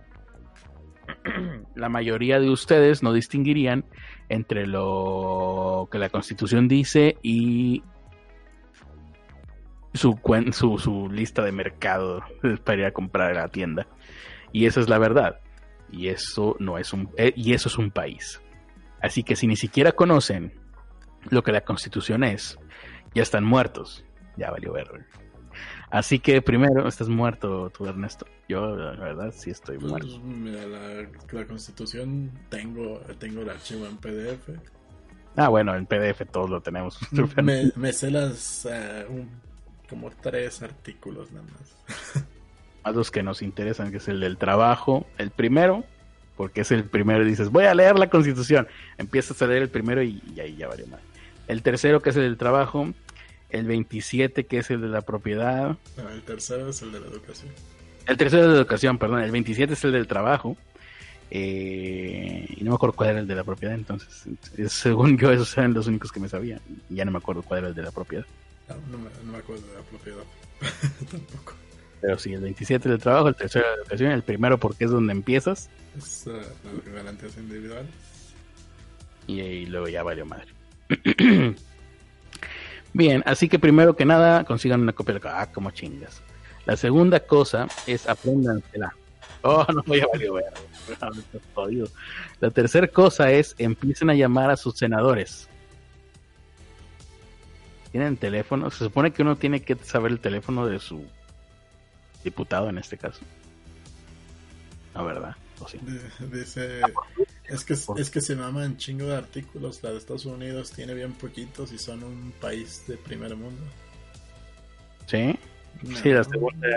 la 1.74 1.90
mayoría 1.90 2.40
de 2.40 2.48
ustedes 2.48 3.02
no 3.02 3.12
distinguirían 3.12 3.84
entre 4.30 4.66
lo 4.66 5.90
que 5.92 5.98
la 5.98 6.08
Constitución 6.08 6.66
dice 6.66 7.18
y 7.22 7.84
su, 9.92 10.18
su, 10.52 10.78
su 10.78 11.10
lista 11.10 11.42
de 11.42 11.52
mercado 11.52 12.22
para 12.64 12.78
ir 12.78 12.84
a 12.86 12.92
comprar 12.92 13.32
a 13.32 13.42
la 13.42 13.48
tienda. 13.48 13.86
Y 14.52 14.64
esa 14.64 14.80
es 14.80 14.88
la 14.88 14.98
verdad. 14.98 15.40
Y 15.92 16.08
eso 16.08 16.56
no 16.60 16.78
es 16.78 16.94
un 16.94 17.10
eh, 17.18 17.34
y 17.36 17.52
eso 17.52 17.68
es 17.68 17.76
un 17.76 17.90
país. 17.90 18.40
Así 19.06 19.22
que 19.22 19.36
si 19.36 19.46
ni 19.46 19.56
siquiera 19.56 19.92
conocen 19.92 20.52
lo 21.30 21.42
que 21.42 21.52
la 21.52 21.62
constitución 21.62 22.24
es, 22.24 22.58
ya 23.14 23.22
están 23.22 23.44
muertos. 23.44 24.04
Ya 24.36 24.50
valió 24.50 24.72
ver. 24.72 25.06
Así 25.90 26.18
que 26.18 26.42
primero, 26.42 26.88
estás 26.88 27.08
muerto 27.08 27.70
tú, 27.70 27.86
Ernesto. 27.86 28.26
Yo, 28.48 28.76
la 28.76 28.92
verdad, 28.92 29.32
sí 29.34 29.50
estoy 29.50 29.78
pues, 29.78 29.90
muerto. 29.90 30.18
Mira, 30.18 30.66
la, 30.66 31.46
constitución, 31.46 32.32
tengo, 32.48 33.00
tengo 33.18 33.42
el 33.42 33.50
archivo 33.50 33.86
en 33.86 33.96
PDF. 33.96 34.50
Ah, 35.36 35.48
bueno, 35.48 35.74
en 35.76 35.86
PDF 35.86 36.22
todos 36.30 36.50
lo 36.50 36.60
tenemos. 36.60 36.98
me, 37.42 37.70
me 37.76 37.92
sé 37.94 38.10
las, 38.10 38.66
eh, 38.70 39.06
como 39.88 40.10
tres 40.10 40.62
artículos 40.62 41.30
nada 41.30 41.46
más. 41.46 42.24
A 42.82 42.90
los 42.90 43.10
que 43.10 43.22
nos 43.22 43.42
interesan, 43.42 43.90
que 43.90 43.96
es 43.96 44.08
el 44.08 44.20
del 44.20 44.36
trabajo. 44.36 45.06
El 45.18 45.30
primero, 45.30 45.84
porque 46.36 46.60
es 46.62 46.70
el 46.70 46.84
primero 46.84 47.24
y 47.24 47.30
dices, 47.30 47.50
voy 47.50 47.64
a 47.64 47.74
leer 47.74 47.98
la 47.98 48.08
constitución. 48.10 48.68
Empiezas 48.98 49.40
a 49.42 49.46
leer 49.46 49.62
el 49.62 49.68
primero 49.68 50.02
y, 50.02 50.22
ahí 50.40 50.56
ya 50.56 50.68
vale 50.68 50.86
más. 50.86 51.00
El 51.48 51.62
tercero, 51.62 52.00
que 52.00 52.10
es 52.10 52.16
el 52.16 52.22
del 52.22 52.36
trabajo, 52.36 52.92
el 53.50 53.66
27 53.66 54.46
que 54.46 54.58
es 54.58 54.70
el 54.70 54.80
de 54.80 54.88
la 54.88 55.02
propiedad. 55.02 55.76
No, 55.96 56.08
el 56.10 56.22
tercero 56.22 56.68
es 56.68 56.82
el 56.82 56.92
de 56.92 57.00
la 57.00 57.06
educación. 57.06 57.50
El 58.06 58.16
tercero 58.16 58.42
es 58.42 58.48
de 58.48 58.54
la 58.54 58.60
educación, 58.60 58.98
perdón. 58.98 59.20
El 59.22 59.30
27 59.30 59.72
es 59.72 59.84
el 59.84 59.92
del 59.92 60.06
trabajo. 60.06 60.56
Eh, 61.30 62.46
y 62.56 62.62
no 62.62 62.70
me 62.70 62.74
acuerdo 62.76 62.94
cuál 62.94 63.10
era 63.10 63.20
el 63.20 63.26
de 63.26 63.34
la 63.34 63.42
propiedad, 63.42 63.74
entonces, 63.74 64.28
según 64.68 65.18
yo, 65.18 65.32
esos 65.32 65.58
eran 65.58 65.74
los 65.74 65.88
únicos 65.88 66.12
que 66.12 66.20
me 66.20 66.28
sabía. 66.28 66.60
Ya 66.88 67.04
no 67.04 67.10
me 67.10 67.18
acuerdo 67.18 67.42
cuál 67.42 67.58
era 67.58 67.68
el 67.68 67.74
de 67.74 67.82
la 67.82 67.90
propiedad. 67.90 68.24
No, 68.68 68.98
me, 68.98 69.10
no 69.24 69.32
me, 69.32 69.38
acuerdo 69.38 69.66
de 69.66 69.74
la 69.74 69.82
propiedad. 69.82 70.22
Tampoco. 71.10 71.65
Pero 72.00 72.18
sí, 72.18 72.32
el 72.32 72.40
27 72.40 72.88
del 72.88 72.98
trabajo, 72.98 73.28
el 73.28 73.36
tercero 73.36 73.64
de 73.64 73.76
la 73.76 73.82
educación, 73.82 74.12
el 74.12 74.22
primero 74.22 74.58
porque 74.58 74.84
es 74.84 74.90
donde 74.90 75.12
empiezas. 75.12 75.70
Es 75.96 76.26
uh, 76.26 76.32
la 76.32 76.92
garantías 76.92 77.36
individuales. 77.36 77.90
Y, 79.26 79.40
y 79.40 79.66
luego 79.66 79.88
ya 79.88 80.02
valió 80.02 80.26
madre. 80.26 80.48
Bien, 82.92 83.22
así 83.26 83.48
que 83.48 83.58
primero 83.58 83.96
que 83.96 84.04
nada 84.04 84.44
consigan 84.44 84.80
una 84.80 84.92
copia 84.92 85.14
de 85.14 85.20
la... 85.20 85.40
Ah, 85.42 85.52
como 85.52 85.70
chingas. 85.70 86.22
La 86.64 86.76
segunda 86.76 87.20
cosa 87.20 87.68
es 87.86 88.08
apréndansela. 88.08 88.94
Oh, 89.42 89.66
no 89.74 89.82
voy 89.86 90.00
a 90.00 90.06
valer 90.06 90.30
La 92.40 92.50
tercera 92.50 92.88
cosa 92.88 93.30
es 93.30 93.54
empiecen 93.58 94.10
a 94.10 94.14
llamar 94.14 94.50
a 94.50 94.56
sus 94.56 94.76
senadores. 94.76 95.48
¿Tienen 97.92 98.16
teléfono? 98.16 98.70
Se 98.70 98.78
supone 98.78 99.12
que 99.12 99.22
uno 99.22 99.36
tiene 99.36 99.62
que 99.62 99.76
saber 99.76 100.12
el 100.12 100.20
teléfono 100.20 100.66
de 100.66 100.78
su 100.78 101.04
diputado 102.26 102.68
en 102.68 102.78
este 102.78 102.98
caso. 102.98 103.20
La 104.94 105.02
verdad. 105.02 105.36
Dice, 106.30 106.80
es 107.48 107.64
que, 107.64 107.74
es 108.00 108.10
que 108.10 108.20
se 108.20 108.36
maman 108.36 108.76
chingo 108.76 109.06
de 109.06 109.16
artículos. 109.16 109.82
La 109.82 109.90
de 109.90 109.98
Estados 109.98 110.26
Unidos 110.26 110.70
tiene 110.72 110.92
bien 110.92 111.12
poquitos 111.12 111.72
y 111.72 111.78
son 111.78 112.02
un 112.02 112.32
país 112.40 112.84
de 112.86 112.96
primer 112.96 113.34
mundo. 113.36 113.62
¿Sí? 115.06 115.38
Sí, 116.02 116.10
la 116.10 116.24
segunda. 116.24 116.68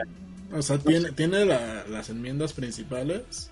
O 0.53 0.61
sea, 0.61 0.77
tiene, 0.77 1.11
tiene 1.11 1.45
las 1.45 2.09
enmiendas 2.09 2.53
principales, 2.53 3.51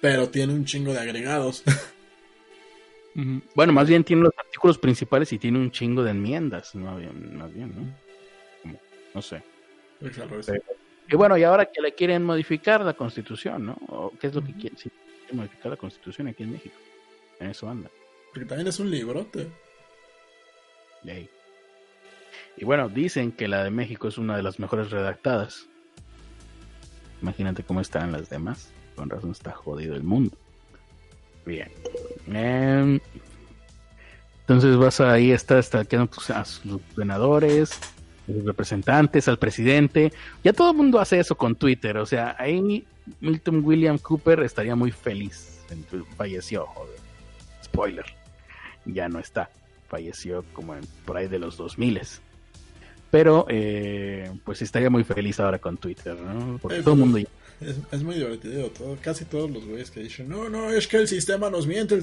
pero 0.00 0.28
tiene 0.28 0.52
un 0.52 0.64
chingo 0.64 0.92
de 0.92 1.00
agregados. 1.00 1.62
Bueno, 3.54 3.72
más 3.72 3.88
bien 3.88 4.04
tiene 4.04 4.24
los 4.24 4.34
artículos 4.36 4.76
principales 4.76 5.32
y 5.32 5.38
tiene 5.38 5.58
un 5.58 5.70
chingo 5.70 6.02
de 6.02 6.10
enmiendas, 6.10 6.74
más 6.74 6.98
bien, 6.98 7.38
más 7.38 7.50
bien 7.50 7.72
¿no? 7.74 8.70
no 9.14 9.22
sé. 9.22 9.42
Y 11.08 11.16
bueno, 11.16 11.36
y 11.36 11.44
ahora 11.44 11.66
que 11.66 11.80
le 11.80 11.94
quieren 11.94 12.22
modificar 12.22 12.82
la 12.82 12.94
constitución, 12.94 13.66
¿no? 13.66 14.12
¿Qué 14.20 14.26
es 14.26 14.34
lo 14.34 14.42
que 14.42 14.52
quieren? 14.52 14.78
Sí, 14.78 14.90
quieren 15.20 15.36
modificar 15.38 15.70
la 15.70 15.76
constitución 15.76 16.28
aquí 16.28 16.42
en 16.42 16.52
México. 16.52 16.76
En 17.40 17.50
eso 17.50 17.68
anda. 17.68 17.90
Porque 18.32 18.46
también 18.46 18.68
es 18.68 18.78
un 18.80 18.90
librote. 18.90 19.48
Y 22.56 22.64
bueno, 22.64 22.88
dicen 22.88 23.32
que 23.32 23.48
la 23.48 23.64
de 23.64 23.70
México 23.70 24.08
es 24.08 24.18
una 24.18 24.36
de 24.36 24.42
las 24.42 24.58
mejores 24.58 24.90
redactadas. 24.90 25.66
Imagínate 27.22 27.62
cómo 27.62 27.80
están 27.80 28.12
las 28.12 28.28
demás. 28.28 28.70
Con 28.94 29.10
razón 29.10 29.30
está 29.30 29.52
jodido 29.52 29.94
el 29.94 30.02
mundo. 30.02 30.36
Bien. 31.44 31.70
Em, 32.26 32.98
entonces 34.40 34.76
vas 34.76 35.00
ahí 35.00 35.30
está 35.30 35.58
hasta 35.58 35.84
que 35.84 35.96
a 35.96 36.44
sus 36.44 36.80
senadores, 36.94 37.78
a 37.78 37.80
sus 38.26 38.44
representantes, 38.44 39.28
al 39.28 39.38
presidente. 39.38 40.12
Ya 40.44 40.52
todo 40.52 40.70
el 40.70 40.76
mundo 40.76 41.00
hace 41.00 41.18
eso 41.18 41.36
con 41.36 41.54
Twitter. 41.54 41.96
O 41.98 42.06
sea, 42.06 42.36
ahí 42.38 42.84
Milton 43.20 43.64
William 43.64 43.98
Cooper 43.98 44.40
estaría 44.40 44.76
muy 44.76 44.90
feliz. 44.90 45.60
Falleció, 46.16 46.66
joder. 46.66 46.98
Spoiler. 47.64 48.06
Ya 48.84 49.08
no 49.08 49.18
está. 49.18 49.50
Falleció 49.88 50.44
como 50.52 50.74
por 51.04 51.16
ahí 51.16 51.28
de 51.28 51.38
los 51.38 51.56
2000 51.56 52.00
pero, 53.10 53.46
eh, 53.48 54.30
pues 54.44 54.62
estaría 54.62 54.90
muy 54.90 55.04
feliz 55.04 55.38
ahora 55.40 55.58
con 55.58 55.76
Twitter, 55.76 56.14
¿no? 56.16 56.58
Porque 56.58 56.82
todo 56.82 56.94
el 56.94 57.00
mundo... 57.00 57.18
Es, 57.90 58.02
muy 58.02 58.16
divertido, 58.16 58.68
todo, 58.68 58.98
casi 59.00 59.24
todos 59.24 59.50
los 59.50 59.64
güeyes 59.64 59.90
que 59.90 60.00
dicen, 60.00 60.28
no, 60.28 60.50
no, 60.50 60.70
es 60.70 60.86
que 60.86 60.98
el 60.98 61.08
sistema 61.08 61.48
nos 61.48 61.66
miente. 61.66 61.98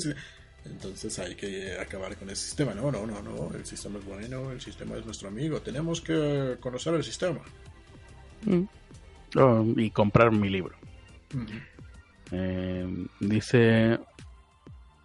Entonces 0.65 1.17
hay 1.19 1.35
que 1.35 1.77
acabar 1.79 2.15
con 2.15 2.29
ese 2.29 2.45
sistema. 2.45 2.73
No, 2.73 2.91
no, 2.91 3.05
no, 3.05 3.21
no, 3.21 3.51
el 3.53 3.65
sistema 3.65 3.99
es 3.99 4.05
bueno, 4.05 4.51
el 4.51 4.61
sistema 4.61 4.95
es 4.97 5.05
nuestro 5.05 5.27
amigo, 5.27 5.61
tenemos 5.61 6.01
que 6.01 6.57
conocer 6.59 6.93
el 6.93 7.03
sistema. 7.03 7.41
Mm. 8.45 8.63
Oh, 9.37 9.65
y 9.77 9.89
comprar 9.89 10.31
mi 10.31 10.49
libro. 10.49 10.75
Eh, 12.31 13.07
dice, 13.19 13.99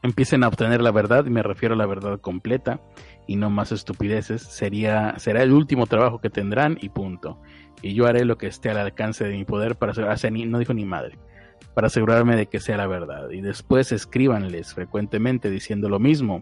empiecen 0.02 0.44
a 0.44 0.48
obtener 0.48 0.80
la 0.80 0.90
verdad, 0.90 1.26
y 1.26 1.30
me 1.30 1.42
refiero 1.42 1.74
a 1.74 1.78
la 1.78 1.86
verdad 1.86 2.20
completa, 2.20 2.80
y 3.26 3.36
no 3.36 3.50
más 3.50 3.72
estupideces, 3.72 4.42
sería, 4.42 5.14
será 5.18 5.42
el 5.42 5.52
último 5.52 5.86
trabajo 5.86 6.20
que 6.20 6.30
tendrán 6.30 6.78
y 6.80 6.88
punto. 6.90 7.40
Y 7.82 7.94
yo 7.94 8.06
haré 8.06 8.24
lo 8.24 8.38
que 8.38 8.46
esté 8.46 8.70
al 8.70 8.78
alcance 8.78 9.24
de 9.24 9.36
mi 9.36 9.44
poder 9.44 9.76
para 9.76 9.92
asegurarme, 9.92 10.46
no 10.46 10.58
dijo 10.58 10.74
ni 10.74 10.84
madre, 10.84 11.18
para 11.74 11.88
asegurarme 11.88 12.36
de 12.36 12.46
que 12.46 12.60
sea 12.60 12.76
la 12.76 12.86
verdad. 12.86 13.30
Y 13.30 13.40
después 13.40 13.92
escríbanles 13.92 14.74
frecuentemente 14.74 15.50
diciendo 15.50 15.88
lo 15.88 15.98
mismo. 15.98 16.40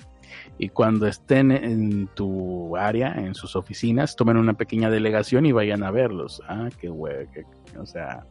Y 0.59 0.71
cuando 0.71 1.07
estén 1.07 1.51
en 1.51 2.09
tu 2.09 2.77
área, 2.77 3.15
en 3.15 3.35
sus 3.35 3.57
oficinas, 3.57 4.17
tomen 4.17 4.37
una 4.37 4.55
pequeña 4.55 4.91
delegación 4.91 5.47
y 5.47 5.53
vayan 5.53 5.83
a 5.83 5.91
verlos. 5.91 6.43
Ah, 6.49 6.69
qué 6.81 6.91
huevo, 6.91 7.31
o 7.79 7.87
sea, 7.87 8.27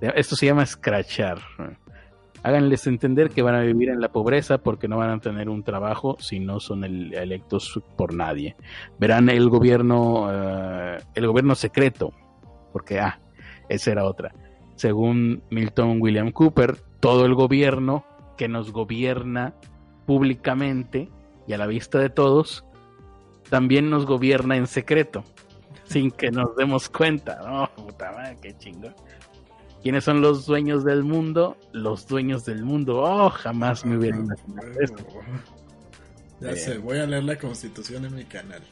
esto 0.00 0.36
se 0.36 0.46
llama 0.46 0.64
scratchar 0.66 1.38
háganles 2.42 2.86
entender 2.86 3.30
que 3.30 3.42
van 3.42 3.54
a 3.54 3.60
vivir 3.60 3.90
en 3.90 4.00
la 4.00 4.10
pobreza 4.10 4.58
porque 4.58 4.88
no 4.88 4.98
van 4.98 5.10
a 5.10 5.20
tener 5.20 5.48
un 5.48 5.62
trabajo 5.62 6.16
si 6.20 6.40
no 6.40 6.60
son 6.60 6.84
electos 6.84 7.80
por 7.96 8.14
nadie. 8.14 8.56
Verán 8.98 9.28
el 9.28 9.48
gobierno, 9.48 10.28
eh, 10.32 10.98
el 11.14 11.26
gobierno 11.26 11.54
secreto, 11.54 12.12
porque 12.72 12.98
ah, 12.98 13.20
esa 13.68 13.92
era 13.92 14.04
otra. 14.04 14.32
Según 14.80 15.42
Milton 15.50 16.00
William 16.00 16.32
Cooper, 16.32 16.78
todo 17.00 17.26
el 17.26 17.34
gobierno 17.34 18.02
que 18.38 18.48
nos 18.48 18.72
gobierna 18.72 19.52
públicamente 20.06 21.10
y 21.46 21.52
a 21.52 21.58
la 21.58 21.66
vista 21.66 21.98
de 21.98 22.08
todos, 22.08 22.64
también 23.50 23.90
nos 23.90 24.06
gobierna 24.06 24.56
en 24.56 24.66
secreto, 24.66 25.22
sin 25.84 26.10
que 26.10 26.30
nos 26.30 26.56
demos 26.56 26.88
cuenta. 26.88 27.42
No, 27.46 27.70
puta 27.76 28.10
madre, 28.12 28.38
qué 28.40 28.56
chingón. 28.56 28.94
¿Quiénes 29.82 30.02
son 30.02 30.22
los 30.22 30.46
dueños 30.46 30.82
del 30.82 31.04
mundo? 31.04 31.58
Los 31.72 32.08
dueños 32.08 32.46
del 32.46 32.64
mundo. 32.64 33.02
Oh, 33.02 33.28
jamás 33.28 33.84
me 33.84 33.98
hubiera 33.98 34.16
imaginado 34.16 34.80
esto. 34.80 35.04
Ya 36.40 36.56
sé, 36.56 36.78
voy 36.78 37.00
a 37.00 37.06
leer 37.06 37.24
la 37.24 37.36
constitución 37.36 38.06
en 38.06 38.14
mi 38.14 38.24
canal. 38.24 38.62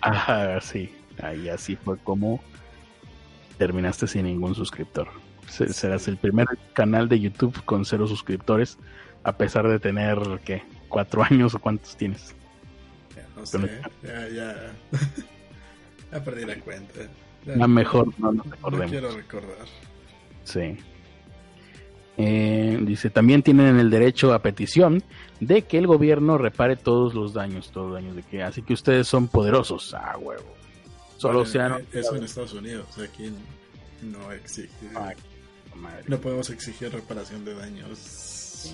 Ajá, 0.00 0.60
sí. 0.60 0.94
Ahí 1.20 1.48
así 1.48 1.74
fue 1.74 1.98
como 1.98 2.40
terminaste 3.60 4.06
sin 4.06 4.24
ningún 4.24 4.54
suscriptor. 4.54 5.08
Serás 5.46 6.08
el 6.08 6.16
primer 6.16 6.46
canal 6.72 7.10
de 7.10 7.20
YouTube 7.20 7.62
con 7.66 7.84
cero 7.84 8.06
suscriptores, 8.06 8.78
a 9.22 9.36
pesar 9.36 9.68
de 9.68 9.78
tener, 9.78 10.18
¿qué? 10.46 10.62
¿Cuatro 10.88 11.22
años 11.22 11.54
o 11.54 11.58
cuántos 11.58 11.94
tienes? 11.94 12.34
Ya, 13.14 13.26
no 13.36 13.44
sé, 13.44 13.58
ya, 14.02 14.28
ya. 14.28 14.72
ya 16.12 16.24
perdí 16.24 16.46
la 16.46 16.56
cuenta. 16.56 17.00
La 17.44 17.68
mejor 17.68 18.18
no 18.18 18.32
nos 18.32 18.46
recordemos. 18.48 18.90
quiero 18.90 19.10
recordar. 19.10 19.66
Sí. 20.44 20.78
Eh, 22.16 22.78
dice, 22.80 23.10
también 23.10 23.42
tienen 23.42 23.78
el 23.78 23.90
derecho 23.90 24.32
a 24.32 24.40
petición 24.40 25.02
de 25.38 25.62
que 25.62 25.76
el 25.76 25.86
gobierno 25.86 26.38
repare 26.38 26.76
todos 26.76 27.12
los 27.12 27.34
daños, 27.34 27.70
todos 27.72 27.90
los 27.90 28.00
daños 28.00 28.16
de 28.16 28.22
que, 28.22 28.42
así 28.42 28.62
que 28.62 28.72
ustedes 28.72 29.06
son 29.06 29.28
poderosos, 29.28 29.92
ah, 29.92 30.16
huevo. 30.18 30.59
Solo 31.20 31.44
sean... 31.44 31.86
Eso 31.92 32.16
en 32.16 32.24
Estados 32.24 32.54
Unidos, 32.54 32.86
aquí 32.98 33.30
no 34.00 34.32
exige... 34.32 34.70
no 36.06 36.18
podemos 36.18 36.48
exigir 36.48 36.90
reparación 36.90 37.44
de 37.44 37.54
daños, 37.54 38.64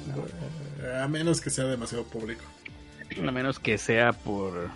a 0.97 1.09
menos 1.09 1.41
que 1.41 1.51
sea 1.51 1.65
demasiado 1.65 2.05
público. 2.05 2.43
A 3.17 3.31
menos 3.33 3.59
que 3.59 3.79
sea 3.79 4.13
por 4.13 4.71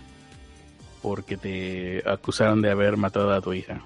porque 1.01 1.37
te 1.37 2.03
acusaron 2.09 2.61
de 2.61 2.71
haber 2.71 2.97
matado 2.97 3.33
a 3.33 3.41
tu 3.41 3.53
hija. 3.53 3.81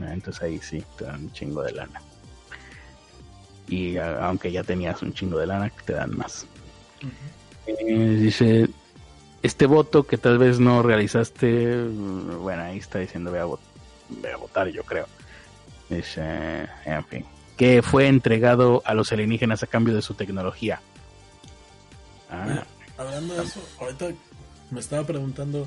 Ah, 0.00 0.12
entonces 0.12 0.42
ahí 0.42 0.58
sí, 0.58 0.82
te 0.96 1.04
dan 1.04 1.26
un 1.26 1.32
chingo 1.32 1.62
de 1.62 1.72
lana. 1.72 2.02
Y 3.68 3.98
aunque 3.98 4.50
ya 4.50 4.64
tenías 4.64 5.00
un 5.02 5.12
chingo 5.12 5.38
de 5.38 5.46
lana, 5.46 5.70
te 5.84 5.92
dan 5.92 6.16
más. 6.16 6.44
Eh, 7.66 8.16
dice, 8.20 8.68
este 9.48 9.66
voto 9.66 10.04
que 10.04 10.18
tal 10.18 10.38
vez 10.38 10.60
no 10.60 10.82
realizaste, 10.82 11.84
bueno, 11.84 12.62
ahí 12.62 12.78
está 12.78 12.98
diciendo, 13.00 13.30
voy 13.30 13.40
a, 13.40 14.36
votar, 14.36 14.68
yo 14.68 14.84
creo. 14.84 15.06
Dice, 15.88 16.68
en 16.84 17.04
fin, 17.06 17.24
que 17.56 17.82
fue 17.82 18.06
entregado 18.06 18.82
a 18.84 18.94
los 18.94 19.10
alienígenas 19.10 19.62
a 19.62 19.66
cambio 19.66 19.94
de 19.94 20.02
su 20.02 20.14
tecnología. 20.14 20.80
Ah. 22.30 22.62
hablando 22.98 23.34
de 23.34 23.42
eso, 23.42 23.66
ahorita 23.80 24.10
me 24.70 24.80
estaba 24.80 25.06
preguntando 25.06 25.66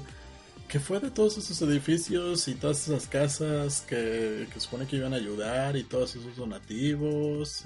¿Qué 0.72 0.80
fue 0.80 1.02
de 1.02 1.12
todos 1.12 1.38
esos 1.38 1.62
edificios 1.64 2.48
y 2.48 2.56
todas 2.56 2.88
esas 2.88 3.06
casas 3.06 3.82
que, 3.82 4.48
que 4.54 4.60
supone 4.62 4.88
que 4.88 4.96
iban 4.96 5.14
a 5.14 5.18
ayudar 5.18 5.76
y 5.76 5.84
todos 5.84 6.16
esos 6.16 6.38
donativos? 6.38 7.66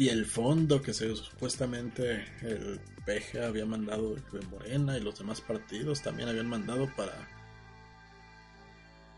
Y 0.00 0.08
el 0.08 0.24
fondo 0.24 0.80
que 0.80 0.94
se 0.94 1.14
supuestamente 1.14 2.24
el 2.40 2.80
PEJA 3.04 3.48
había 3.48 3.66
mandado 3.66 4.14
de 4.14 4.40
Morena 4.50 4.96
y 4.96 5.02
los 5.02 5.18
demás 5.18 5.42
partidos 5.42 6.00
también 6.00 6.30
habían 6.30 6.48
mandado 6.48 6.88
para 6.96 7.12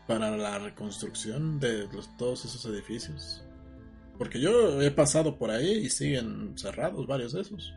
para 0.09 0.35
la 0.35 0.59
reconstrucción 0.59 1.57
de 1.61 1.87
todos 2.17 2.43
esos 2.43 2.65
edificios. 2.65 3.45
Porque 4.17 4.41
yo 4.41 4.81
he 4.81 4.91
pasado 4.91 5.37
por 5.37 5.51
ahí 5.51 5.71
y 5.71 5.89
siguen 5.89 6.57
cerrados 6.57 7.07
varios 7.07 7.31
de 7.31 7.43
esos. 7.43 7.73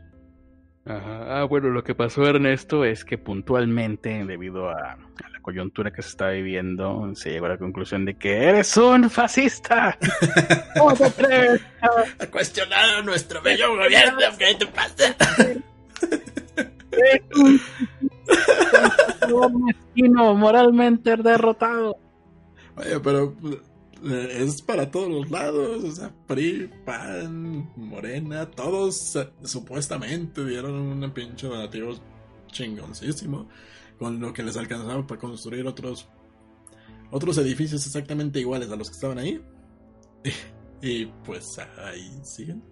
Ajá. 0.85 1.43
Ah, 1.43 1.45
bueno, 1.45 1.69
lo 1.69 1.85
que 1.85 1.95
pasó 1.95 2.27
Ernesto 2.27 2.85
es 2.85 3.05
que 3.05 3.19
puntualmente, 3.19 4.25
debido 4.25 4.69
a, 4.69 4.97
la 5.31 5.36
coyuntura 5.47 5.93
que 5.93 6.03
se 6.03 6.09
está 6.09 6.31
viviendo, 6.31 7.09
se 7.15 7.31
llegó 7.31 7.47
a 7.47 7.51
la 7.51 7.57
conclusión 7.57 8.05
de 8.05 8.15
que 8.15 8.49
eres 8.49 8.77
un 8.77 9.09
fascista. 9.09 9.97
¿Cómo 10.77 10.93
te 10.93 11.05
atreves 11.05 11.61
a 12.19 12.27
cuestionar 12.27 12.97
a 12.97 13.03
nuestro 13.03 13.41
bello 13.41 13.77
gobierno? 13.77 14.19
¿Qué 14.37 14.57
te 14.57 14.67
pasa? 14.67 15.15
un 20.03 20.37
moralmente 20.39 21.17
derrotado. 21.17 21.97
Oye, 22.77 22.99
pero 22.99 23.37
eh, 24.05 24.39
es 24.41 24.61
para 24.63 24.91
todos 24.91 25.09
los 25.09 25.31
lados, 25.31 25.85
o 25.85 25.93
sea, 25.93 26.11
PRI, 26.27 26.69
PAN, 26.85 27.71
Morena, 27.77 28.51
todos 28.51 29.15
eh, 29.15 29.29
supuestamente 29.45 30.45
dieron 30.45 30.75
un 30.75 31.11
pinche 31.13 31.47
donativo 31.47 31.95
chingoncísimo 32.51 33.47
con 33.99 34.21
lo 34.21 34.33
que 34.33 34.43
les 34.43 34.57
alcanzaba 34.57 35.07
para 35.07 35.21
construir 35.21 35.67
otros 35.67 36.09
otros 37.11 37.39
edificios 37.39 37.87
exactamente 37.87 38.41
iguales 38.41 38.71
a 38.71 38.77
los 38.77 38.89
que 38.89 38.95
estaban 38.95 39.19
ahí. 39.19 39.43
Y, 40.83 41.07
pues 41.25 41.59
ahí 41.59 42.21
siguen 42.23 42.63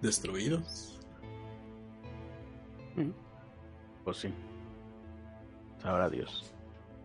destruidos. 0.00 1.00
Mm. 2.94 3.10
Pues 4.04 4.18
sí. 4.18 4.32
Sabrá 5.82 6.08
Dios. 6.08 6.54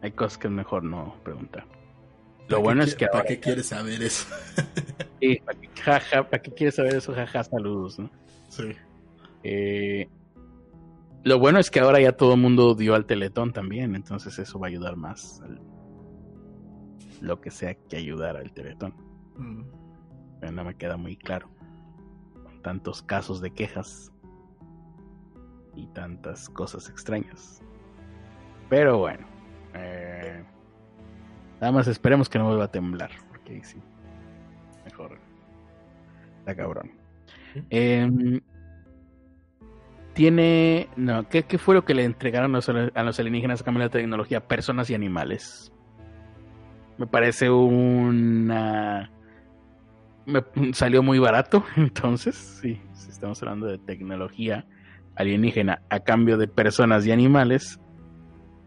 Hay 0.01 0.11
cosas 0.11 0.37
que 0.37 0.47
es 0.47 0.53
mejor 0.53 0.83
no 0.83 1.15
preguntar. 1.23 1.65
Lo 2.47 2.61
bueno 2.61 2.83
es 2.83 2.95
que 2.95 3.07
¿Para 3.07 3.25
qué 3.25 3.39
quieres 3.39 3.67
saber 3.67 4.01
eso? 4.03 4.27
sí, 5.19 5.41
¿para 5.43 5.59
qué, 5.59 5.69
jaja, 5.81 6.29
¿para 6.29 6.41
qué 6.41 6.51
quieres 6.51 6.75
saber 6.75 6.95
eso? 6.95 7.13
Jaja, 7.13 7.43
saludos, 7.43 7.99
¿no? 7.99 8.09
Sí. 8.49 8.71
Eh, 9.43 10.07
lo 11.23 11.39
bueno 11.39 11.59
es 11.59 11.69
que 11.69 11.79
ahora 11.79 11.99
ya 11.99 12.13
todo 12.13 12.33
el 12.33 12.39
mundo 12.39 12.75
dio 12.75 12.95
al 12.95 13.05
teletón 13.05 13.51
también, 13.53 13.95
entonces 13.95 14.37
eso 14.39 14.59
va 14.59 14.67
a 14.67 14.69
ayudar 14.69 14.95
más. 14.95 15.41
lo 17.21 17.41
que 17.41 17.51
sea 17.51 17.73
que 17.73 17.97
ayudar 17.97 18.37
al 18.37 18.51
teletón. 18.53 18.93
Mm. 19.37 19.63
no 20.53 20.63
me 20.63 20.75
queda 20.75 20.97
muy 20.97 21.17
claro. 21.17 21.49
Con 22.43 22.61
tantos 22.61 23.01
casos 23.01 23.41
de 23.41 23.51
quejas 23.51 24.11
y 25.75 25.87
tantas 25.87 26.49
cosas 26.49 26.89
extrañas. 26.89 27.61
Pero 28.69 28.99
bueno. 28.99 29.25
Eh, 29.73 30.43
Nada 31.59 31.73
más 31.73 31.87
esperemos 31.87 32.29
que 32.29 32.39
no 32.39 32.45
vuelva 32.45 32.65
a 32.65 32.71
temblar. 32.71 33.11
Porque 33.29 33.53
ahí 33.53 33.63
sí. 33.63 33.81
Mejor. 34.85 35.17
Está 36.39 36.55
cabrón. 36.55 36.91
Em, 37.69 38.39
tiene. 40.13 40.89
No, 40.95 41.27
¿qué, 41.29 41.43
fue 41.57 41.75
lo 41.75 41.85
que 41.85 41.93
le 41.93 42.03
entregaron 42.03 42.55
a 42.55 43.03
los 43.03 43.19
alienígenas 43.19 43.61
a 43.61 43.65
cambio 43.65 43.83
de 43.83 43.89
tecnología? 43.89 44.47
Personas 44.47 44.89
y 44.89 44.95
animales. 44.95 45.71
Me 46.97 47.07
parece 47.07 47.49
una. 47.49 49.11
Me 50.25 50.43
salió 50.73 51.01
muy 51.01 51.17
barato, 51.17 51.63
entonces, 51.75 52.35
sí, 52.35 52.79
si 52.93 53.09
estamos 53.09 53.41
hablando 53.41 53.65
de 53.67 53.77
tecnología 53.77 54.67
alienígena 55.15 55.81
a 55.89 56.01
cambio 56.01 56.37
de 56.37 56.47
personas 56.47 57.05
y 57.05 57.11
animales, 57.11 57.79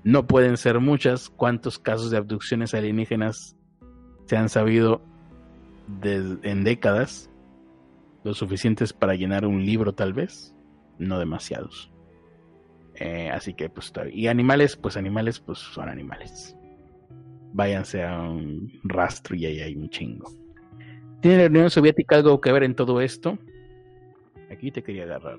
no 0.05 0.27
pueden 0.27 0.57
ser 0.57 0.81
muchas. 0.81 1.29
¿Cuántos 1.29 1.79
casos 1.79 2.11
de 2.11 2.17
abducciones 2.17 2.75
alienígenas 2.75 3.57
se 4.27 4.37
han 4.37 4.49
sabido 4.49 5.03
en 6.03 6.65
décadas? 6.65 7.31
Lo 8.25 8.35
suficientes 8.35 8.93
para 8.93 9.15
llenar 9.15 9.47
un 9.47 9.65
libro 9.65 9.93
tal 9.93 10.13
vez. 10.13 10.52
No 11.03 11.19
demasiados. 11.19 11.91
Eh, 12.95 13.31
así 13.31 13.55
que 13.55 13.69
pues 13.69 13.93
y 14.13 14.29
animales, 14.29 14.77
pues 14.77 14.97
animales, 14.97 15.41
pues 15.41 15.59
son 15.59 15.89
animales. 15.89 16.57
Váyanse 17.53 18.05
a 18.05 18.21
un 18.21 18.81
rastro 18.85 19.35
y 19.35 19.47
ahí 19.47 19.61
hay 19.61 19.77
un 19.77 19.89
chingo. 19.91 20.31
¿Tiene 21.21 21.45
la 21.45 21.47
Unión 21.47 21.71
Soviética 21.71 22.17
algo 22.17 22.41
que 22.41 22.53
ver 22.53 22.63
en 22.63 22.75
todo 22.75 23.01
esto? 23.01 23.39
Aquí 24.51 24.71
te 24.71 24.83
quería 24.83 25.05
agarrar. 25.05 25.39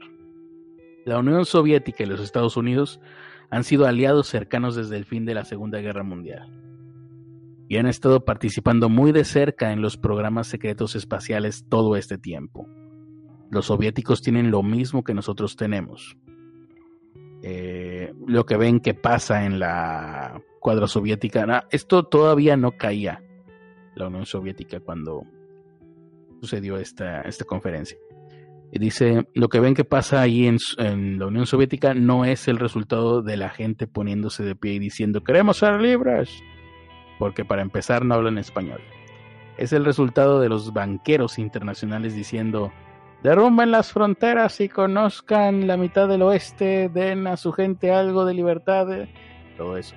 La 1.06 1.20
Unión 1.20 1.46
Soviética 1.46 2.04
y 2.04 2.08
los 2.08 2.20
Estados 2.20 2.58
Unidos 2.58 3.00
han 3.50 3.64
sido 3.64 3.86
aliados 3.86 4.28
cercanos 4.28 4.76
desde 4.76 4.98
el 4.98 5.06
fin 5.06 5.26
de 5.26 5.34
la 5.34 5.46
Segunda 5.46 5.80
Guerra 5.80 6.04
Mundial 6.04 6.64
y 7.68 7.78
han 7.78 7.88
estado 7.88 8.24
participando 8.26 8.90
muy 8.90 9.12
de 9.12 9.24
cerca 9.24 9.72
en 9.72 9.82
los 9.82 9.98
programas 9.98 10.48
secretos 10.48 10.96
espaciales 10.96 11.66
todo 11.70 11.96
este 11.96 12.18
tiempo. 12.18 12.68
Los 13.54 13.68
soviéticos 13.68 14.22
tienen 14.22 14.50
lo 14.50 14.64
mismo 14.64 15.04
que 15.04 15.14
nosotros 15.14 15.56
tenemos. 15.56 16.18
Eh, 17.44 18.12
lo 18.26 18.46
que 18.46 18.58
ven 18.58 18.80
que 18.80 18.96
pasa 18.96 19.46
en 19.46 19.60
la 19.60 20.42
cuadra 20.60 20.88
soviética, 20.88 21.68
esto 21.70 22.04
todavía 22.04 22.58
no 22.58 22.72
caía 22.72 23.22
la 23.96 24.08
Unión 24.08 24.26
Soviética 24.26 24.80
cuando 24.80 25.24
sucedió 26.42 26.78
esta, 26.78 27.22
esta 27.22 27.46
conferencia. 27.46 27.98
Y 28.72 28.80
dice, 28.80 29.28
lo 29.36 29.50
que 29.50 29.60
ven 29.60 29.76
que 29.76 29.86
pasa 29.86 30.22
ahí 30.22 30.48
en, 30.48 31.20
la 31.20 31.28
Unión 31.28 31.46
Soviética 31.46 31.94
no 31.94 32.26
es 32.26 32.48
el 32.48 32.58
resultado 32.58 33.22
de 33.22 33.38
la 33.38 33.50
gente 33.50 33.86
poniéndose 33.86 34.44
de 34.44 34.56
pie 34.56 34.74
y 34.74 34.80
diciendo, 34.80 35.24
queremos 35.24 35.58
ser 35.58 35.80
libres, 35.80 36.42
porque 37.20 37.46
para 37.46 37.62
empezar 37.62 38.04
no 38.04 38.16
hablan 38.16 38.40
español. 38.40 38.82
Es 39.58 39.74
el 39.74 39.86
resultado 39.86 40.40
de 40.40 40.50
los 40.50 40.74
banqueros 40.74 41.38
internacionales 41.38 42.16
diciendo, 42.16 42.72
derrumben 43.24 43.72
las 43.72 43.92
fronteras 43.92 44.60
y 44.60 44.70
conozcan 44.70 45.66
la 45.66 45.78
mitad 45.78 46.08
del 46.08 46.22
oeste, 46.22 46.90
den 46.90 47.26
a 47.26 47.38
su 47.38 47.54
gente 47.54 47.92
algo 47.92 48.26
de 48.26 48.34
libertad, 48.34 48.88
todo 49.58 49.78
eso. 49.78 49.96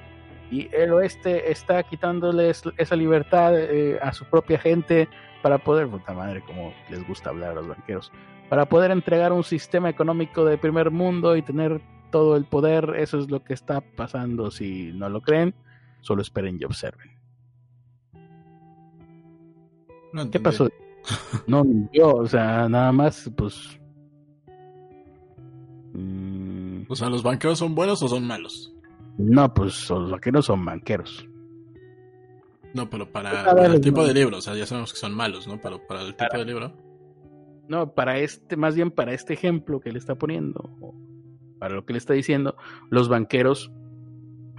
Y 0.51 0.69
el 0.73 0.93
oeste 0.93 1.51
está 1.51 1.83
quitándoles 1.83 2.63
esa 2.77 2.95
libertad 2.95 3.53
eh, 3.59 3.99
a 4.01 4.13
su 4.13 4.25
propia 4.27 4.59
gente 4.59 5.09
para 5.43 5.59
poder, 5.59 5.89
puta 5.89 6.15
madre, 6.15 6.41
como 6.47 6.73
les 6.89 7.07
gusta 7.07 7.31
hablar 7.31 7.51
a 7.51 7.55
los 7.57 7.69
banqueros, 7.69 8.13
para 8.49 8.67
poder 8.67 8.93
entregar 8.93 9.33
un 9.33 9.43
sistema 9.43 9.91
económico 9.91 10.45
de 10.45 10.57
primer 10.57 10.93
mundo 10.93 11.37
y 11.37 11.43
tener 11.43 11.81
todo 12.13 12.37
el 12.37 12.45
poder. 12.45 12.95
Eso 12.97 13.19
es 13.19 13.29
lo 13.29 13.43
que 13.43 13.55
está 13.55 13.81
pasando. 13.81 14.53
Si 14.53 14.93
no 14.93 15.09
lo 15.09 15.21
creen, 15.21 15.53
solo 16.01 16.23
esperen 16.23 16.59
y 16.61 16.65
observen. 16.65 17.11
¿Qué 20.31 20.39
pasó? 20.39 20.69
No, 21.47 21.65
yo, 21.93 22.17
o 22.17 22.27
sea, 22.27 22.69
nada 22.69 22.93
más, 22.93 23.31
pues. 23.37 23.81
Mm, 25.93 26.83
o 26.89 26.97
sea, 26.97 27.09
¿los 27.09 27.23
banqueros 27.23 27.59
son 27.59 27.75
buenos 27.75 28.03
o 28.03 28.09
son 28.09 28.27
malos? 28.27 28.73
No, 29.19 29.53
pues 29.53 29.89
los 29.89 30.11
banqueros 30.11 30.47
son 30.47 30.65
banqueros. 30.65 31.27
No, 32.75 32.91
pero 32.91 33.11
para, 33.11 33.51
el 33.67 33.81
tipo 33.81 34.07
de 34.07 34.13
libro, 34.13 34.37
o 34.37 34.41
sea, 34.43 34.55
ya 34.55 34.67
sabemos 34.67 34.93
que 34.93 34.99
son 34.99 35.15
malos, 35.15 35.49
¿no? 35.49 35.59
Pero 35.61 35.87
para 35.87 36.03
el 36.03 36.15
tipo 36.15 36.37
de 36.37 36.45
libro. 36.45 36.73
No, 37.69 37.95
para 37.95 38.19
este, 38.19 38.57
más 38.57 38.75
bien 38.75 38.91
para 38.91 39.15
este 39.15 39.33
ejemplo 39.33 39.81
que 39.81 39.91
le 39.91 39.99
está 39.99 40.15
poniendo, 40.17 40.71
para 41.59 41.75
lo 41.75 41.87
que 41.87 41.95
le 41.95 41.99
está 41.99 42.13
diciendo, 42.13 42.57
los 42.91 43.09
banqueros 43.09 43.73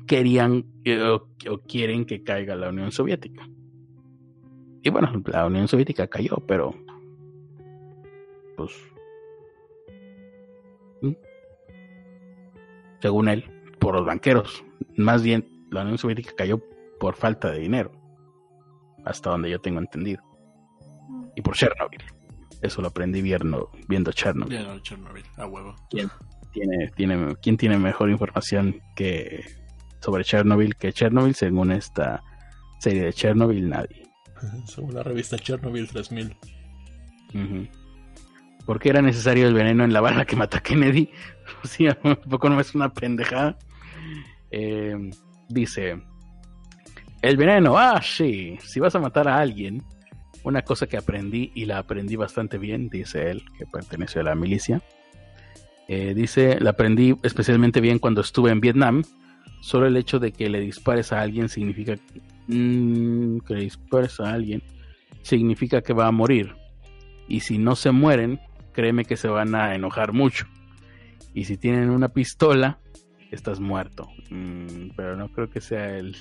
querían 0.07 0.65
eh, 0.84 0.99
o, 1.02 1.28
quieren 1.68 2.06
que 2.06 2.24
caiga 2.24 2.56
la 2.56 2.69
Unión 2.69 2.91
Soviética. 2.91 3.48
Y 4.81 4.89
bueno, 4.89 5.11
la 5.25 5.45
Unión 5.45 5.67
Soviética 5.67 6.07
cayó, 6.07 6.37
pero 6.47 6.73
pues 8.55 8.71
según 13.01 13.29
él, 13.29 13.45
por 13.79 13.95
los 13.95 14.05
banqueros. 14.05 14.63
Más 14.95 15.23
bien, 15.23 15.47
la 15.71 15.81
Unión 15.81 15.97
Soviética 15.97 16.33
cayó 16.35 16.61
por 16.99 17.15
falta 17.15 17.51
de 17.51 17.59
dinero, 17.59 17.91
hasta 19.05 19.29
donde 19.29 19.49
yo 19.49 19.59
tengo 19.59 19.79
entendido. 19.79 20.23
Y 21.35 21.41
por 21.41 21.55
Chernobyl. 21.55 22.01
Eso 22.61 22.81
lo 22.81 22.87
aprendí 22.87 23.21
viendo, 23.21 23.69
viendo 23.87 24.11
Chernobyl. 24.11 24.81
Chernobyl, 24.81 25.23
a 25.37 25.45
huevo. 25.45 25.75
¿Quién 25.89 26.09
tiene, 26.51 26.89
tiene, 26.95 27.35
¿Quién 27.41 27.57
tiene 27.57 27.77
mejor 27.77 28.09
información 28.09 28.81
que 28.95 29.45
sobre 29.99 30.23
Chernobyl 30.23 30.75
que 30.75 30.91
Chernobyl 30.91 31.35
según 31.35 31.71
esta 31.71 32.23
serie 32.79 33.03
de 33.03 33.13
Chernobyl? 33.13 33.69
Nadie. 33.69 34.06
Según 34.65 34.95
la 34.95 35.03
revista 35.03 35.38
Chernobyl 35.38 35.88
3000. 35.88 36.38
¿Por 38.65 38.80
qué 38.80 38.89
era 38.89 39.01
necesario 39.01 39.47
el 39.47 39.53
veneno 39.53 39.84
en 39.84 39.93
la 39.93 40.01
bala 40.01 40.26
que 40.26 40.35
mata 40.35 40.57
a 40.57 40.61
Kennedy? 40.61 41.09
o 41.64 41.68
sea, 41.68 41.97
poco 42.30 42.49
no 42.49 42.59
es 42.59 42.76
una 42.76 42.89
pendejada. 42.89 43.57
Eh, 44.51 44.95
dice, 45.49 46.01
el 47.22 47.38
veneno, 47.38 47.77
ah, 47.77 48.01
sí, 48.01 48.57
si 48.61 48.80
vas 48.80 48.95
a 48.95 48.99
matar 48.99 49.27
a 49.27 49.38
alguien, 49.38 49.84
una 50.43 50.61
cosa 50.61 50.88
que 50.88 50.97
aprendí 50.97 51.51
y 51.55 51.65
la 51.65 51.80
aprendí 51.80 52.15
bastante 52.15 52.57
bien, 52.57 52.89
dice 52.89 53.31
él, 53.31 53.43
que 53.57 53.65
pertenece 53.65 54.19
a 54.19 54.23
la 54.23 54.35
milicia. 54.35 54.81
Eh, 55.88 56.14
dice, 56.14 56.59
la 56.59 56.72
aprendí 56.72 57.15
especialmente 57.23 57.81
bien 57.81 57.99
cuando 57.99 58.22
estuve 58.22 58.51
en 58.51 58.59
Vietnam, 58.59 59.03
solo 59.61 59.88
el 59.88 59.97
hecho 59.97 60.19
de 60.19 60.31
que 60.31 60.49
le 60.49 60.59
dispares 60.59 61.11
a 61.11 61.22
alguien 61.22 61.49
significa 61.49 61.95
mm, 62.48 63.40
que 63.40 63.53
le 63.53 63.61
dispares 63.61 64.19
a 64.19 64.32
alguien 64.34 64.64
significa 65.22 65.82
que 65.82 65.94
va 65.94 66.07
a 66.07 66.11
morir. 66.11 66.56
Y 67.28 67.41
si 67.41 67.57
no 67.57 67.76
se 67.76 67.91
mueren, 67.91 68.40
créeme 68.74 69.03
que 69.06 69.18
se 69.18 69.28
van 69.28 69.56
a 69.56 69.76
enojar 69.76 70.14
mucho. 70.14 70.45
Y 71.34 71.44
si 71.45 71.57
tienen 71.57 71.90
una 71.90 72.10
pistola, 72.10 72.80
estás 73.32 73.60
muerto. 73.60 74.07
Mm, 74.30 74.90
pero 74.95 75.15
no 75.18 75.30
creo 75.32 75.49
que 75.49 75.60
sea 75.61 75.98
el, 75.98 76.15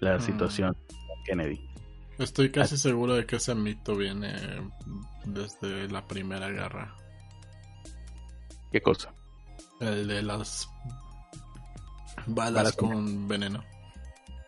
la 0.00 0.16
Mm. 0.16 0.20
situación 0.20 0.76
Kennedy. 1.26 1.60
Estoy 2.18 2.50
casi 2.50 2.76
seguro 2.76 3.14
de 3.14 3.26
que 3.26 3.36
ese 3.36 3.54
mito 3.54 3.96
viene 3.96 4.32
desde 5.26 5.88
la 5.88 6.06
Primera 6.06 6.48
Guerra. 6.50 6.94
¿Qué 8.72 8.80
cosa? 8.80 9.12
El 9.80 10.06
de 10.08 10.22
las 10.22 10.68
balas, 12.26 12.54
Balas 12.54 12.76
con 12.76 12.90
con 12.90 13.28
veneno. 13.28 13.64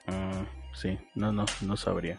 Ah, 0.06 0.44
sí, 0.72 0.98
no, 1.14 1.32
no, 1.32 1.44
no 1.62 1.76
sabría. 1.76 2.18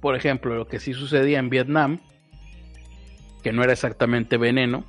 Por 0.00 0.14
ejemplo, 0.14 0.54
lo 0.54 0.68
que 0.68 0.78
sí 0.78 0.92
sucedía 0.92 1.38
en 1.38 1.50
Vietnam, 1.50 2.00
que 3.42 3.52
no 3.52 3.62
era 3.62 3.72
exactamente 3.72 4.36
veneno, 4.36 4.84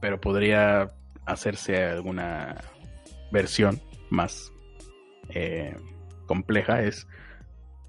pero 0.00 0.20
podría 0.20 0.88
hacerse 1.24 1.82
alguna 1.82 2.56
versión 3.30 3.80
más 4.10 4.52
eh, 5.30 5.76
compleja, 6.26 6.82
es 6.82 7.06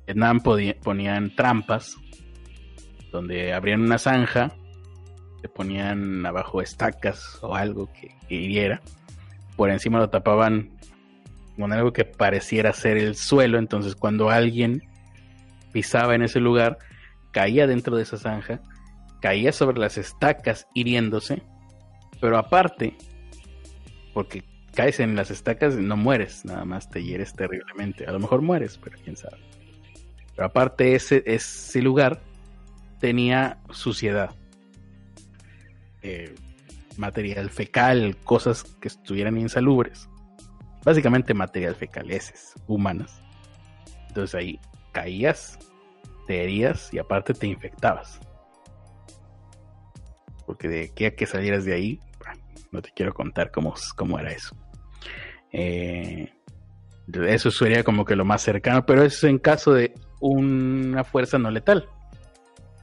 Vietnam 0.05 0.39
ponían 0.39 1.35
trampas 1.35 1.97
donde 3.11 3.53
abrían 3.53 3.81
una 3.81 3.97
zanja, 3.97 4.51
le 5.41 5.49
ponían 5.49 6.25
abajo 6.25 6.61
estacas 6.61 7.39
o 7.41 7.55
algo 7.55 7.91
que, 7.91 8.15
que 8.27 8.35
hiriera, 8.35 8.81
por 9.55 9.69
encima 9.69 9.99
lo 9.99 10.09
tapaban 10.09 10.74
con 11.57 11.71
algo 11.71 11.93
que 11.93 12.05
pareciera 12.05 12.73
ser 12.73 12.97
el 12.97 13.15
suelo, 13.15 13.57
entonces 13.57 13.95
cuando 13.95 14.29
alguien 14.29 14.83
pisaba 15.71 16.15
en 16.15 16.23
ese 16.23 16.39
lugar, 16.39 16.77
caía 17.31 17.67
dentro 17.67 17.97
de 17.97 18.03
esa 18.03 18.17
zanja, 18.17 18.61
caía 19.21 19.51
sobre 19.51 19.79
las 19.79 19.97
estacas 19.97 20.67
hiriéndose, 20.73 21.43
pero 22.19 22.37
aparte, 22.37 22.95
porque 24.13 24.43
caes 24.73 24.99
en 24.99 25.15
las 25.15 25.31
estacas 25.31 25.75
no 25.75 25.97
mueres, 25.97 26.45
nada 26.45 26.65
más 26.65 26.89
te 26.89 27.03
hieres 27.03 27.33
terriblemente, 27.33 28.05
a 28.05 28.11
lo 28.11 28.19
mejor 28.19 28.41
mueres, 28.41 28.79
pero 28.81 28.97
quién 29.03 29.15
sabe. 29.15 29.37
Pero 30.35 30.47
aparte 30.47 30.95
ese, 30.95 31.23
ese 31.25 31.81
lugar 31.81 32.21
tenía 32.99 33.59
suciedad, 33.69 34.31
eh, 36.01 36.35
material 36.97 37.49
fecal, 37.49 38.17
cosas 38.23 38.63
que 38.79 38.89
estuvieran 38.89 39.37
insalubres 39.37 40.09
básicamente 40.85 41.33
material 41.33 41.75
fecal, 41.75 42.09
heces 42.09 42.53
humanas. 42.67 43.21
Entonces 44.07 44.35
ahí 44.35 44.59
caías, 44.93 45.59
te 46.27 46.43
herías 46.43 46.93
y 46.93 46.99
aparte 46.99 47.33
te 47.33 47.47
infectabas. 47.47 48.21
Porque 50.45 50.69
de 50.69 50.85
aquí 50.85 51.05
a 51.05 51.15
que 51.15 51.25
salieras 51.25 51.65
de 51.65 51.73
ahí, 51.73 51.99
no 52.71 52.81
te 52.81 52.91
quiero 52.95 53.13
contar 53.13 53.51
cómo, 53.51 53.73
cómo 53.97 54.19
era 54.19 54.31
eso. 54.31 54.55
Eh, 55.51 56.31
eso 57.27 57.51
sería 57.51 57.83
como 57.83 58.05
que 58.05 58.15
lo 58.15 58.23
más 58.23 58.43
cercano, 58.43 58.85
pero 58.85 59.03
eso 59.03 59.27
en 59.27 59.39
caso 59.39 59.73
de 59.73 59.93
una 60.21 61.03
fuerza 61.03 61.39
no 61.39 61.49
letal. 61.49 61.89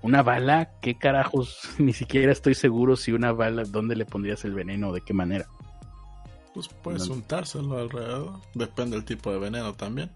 Una 0.02 0.24
bala, 0.24 0.72
¿qué 0.80 0.98
carajos? 0.98 1.70
Ni 1.78 1.92
siquiera 1.92 2.32
estoy 2.32 2.54
seguro 2.54 2.96
si 2.96 3.12
una 3.12 3.30
bala, 3.32 3.62
¿dónde 3.64 3.94
le 3.94 4.06
pondrías 4.06 4.44
el 4.44 4.54
veneno 4.54 4.92
de 4.92 5.02
qué 5.02 5.14
manera? 5.14 5.46
Pues 6.54 6.68
puedes 6.68 7.08
No. 7.08 7.14
untárselo 7.14 7.78
alrededor. 7.78 8.40
Depende 8.54 8.96
del 8.96 9.04
tipo 9.04 9.32
de 9.32 9.38
veneno 9.38 9.74
también. 9.74 10.10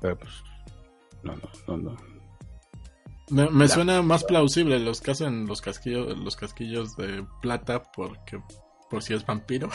Pero 0.00 0.16
pues, 0.18 0.32
no, 1.22 1.34
no, 1.36 1.48
no, 1.66 1.76
no. 1.76 1.96
Me, 3.30 3.50
me 3.50 3.68
suena 3.68 4.00
más 4.00 4.24
plausible 4.24 4.78
los 4.78 5.00
que 5.00 5.10
hacen 5.10 5.46
los 5.46 5.60
casquillos, 5.60 6.16
los 6.16 6.36
casquillos 6.36 6.96
de 6.96 7.26
plata 7.42 7.82
porque 7.82 8.40
por 8.88 9.02
si 9.02 9.12
es 9.12 9.26
vampiro 9.26 9.68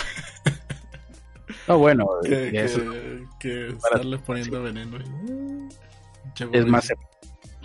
No, 1.67 1.77
bueno, 1.77 2.07
que, 2.23 2.49
que 2.51 2.63
eso 2.63 2.79
que- 2.79 3.27
que 3.39 3.77
Para- 3.79 3.95
estarle 3.97 4.17
poniendo 4.19 4.63
veneno. 4.63 4.97
Es 6.51 6.65
más, 6.65 6.91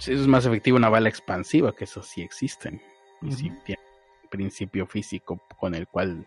es 0.06 0.26
más 0.26 0.44
efectivo 0.44 0.76
una 0.76 0.90
bala 0.90 1.08
expansiva, 1.08 1.72
que 1.74 1.84
eso 1.84 2.02
sí 2.02 2.20
existen. 2.20 2.82
Y 3.22 3.32
sí 3.32 3.50
tiene 3.64 3.80
un 4.24 4.28
principio 4.28 4.86
físico 4.86 5.40
con 5.58 5.74
el 5.74 5.88
cual 5.88 6.26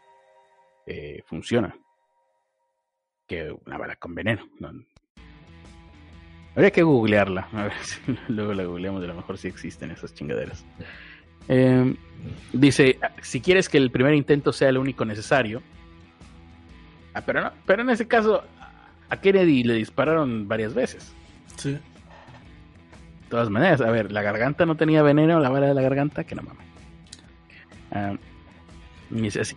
eh, 0.86 1.22
funciona. 1.26 1.76
Que 3.28 3.52
una 3.66 3.78
bala 3.78 3.96
con 3.96 4.14
veneno. 4.16 4.48
no. 4.60 4.72
Habría 6.56 6.72
que 6.72 6.84
googlearla. 6.84 7.48
A 7.54 7.64
ver 7.64 7.74
si 7.84 8.00
luego 8.28 8.54
la 8.54 8.64
googleamos, 8.64 9.04
a 9.04 9.08
lo 9.08 9.16
mejor 9.16 9.38
sí 9.38 9.48
existen 9.48 9.92
esas 9.92 10.14
chingaderas. 10.14 10.66
Eh, 11.48 11.96
dice, 12.54 13.00
si 13.22 13.42
quieres 13.42 13.70
que 13.70 13.78
el 13.78 13.92
primer 13.92 14.14
intento 14.14 14.52
sea 14.52 14.70
el 14.70 14.78
único 14.78 15.06
necesario. 15.06 15.62
Ah, 17.14 17.22
pero 17.26 17.42
no, 17.42 17.52
pero 17.66 17.82
en 17.82 17.90
ese 17.90 18.08
caso, 18.08 18.44
a 19.10 19.18
Kennedy 19.20 19.64
le 19.64 19.76
dispararon 19.76 20.48
varias 20.48 20.74
veces. 20.74 21.14
Sí. 21.58 21.72
De 21.72 21.80
todas 23.30 23.50
maneras, 23.50 23.82
a 23.82 23.90
ver, 23.92 24.12
la 24.12 24.22
garganta 24.22 24.66
no 24.66 24.76
tenía 24.76 25.04
veneno, 25.04 25.40
la 25.40 25.50
bala 25.50 25.68
de 25.68 25.74
la 25.74 25.82
garganta, 25.82 26.24
que 26.24 26.36
no 26.36 26.44
mames. 26.44 26.68
Ah, 27.92 28.14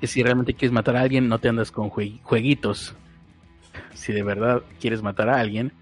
si 0.02 0.22
realmente 0.22 0.54
quieres 0.54 0.72
matar 0.72 0.96
a 0.96 1.00
alguien, 1.02 1.28
no 1.28 1.38
te 1.38 1.48
andas 1.48 1.70
con 1.70 1.90
jue- 1.90 2.20
jueguitos. 2.22 2.94
Si 3.94 4.12
de 4.12 4.22
verdad 4.22 4.62
quieres 4.80 5.02
matar 5.02 5.28
a 5.28 5.40
alguien, 5.40 5.72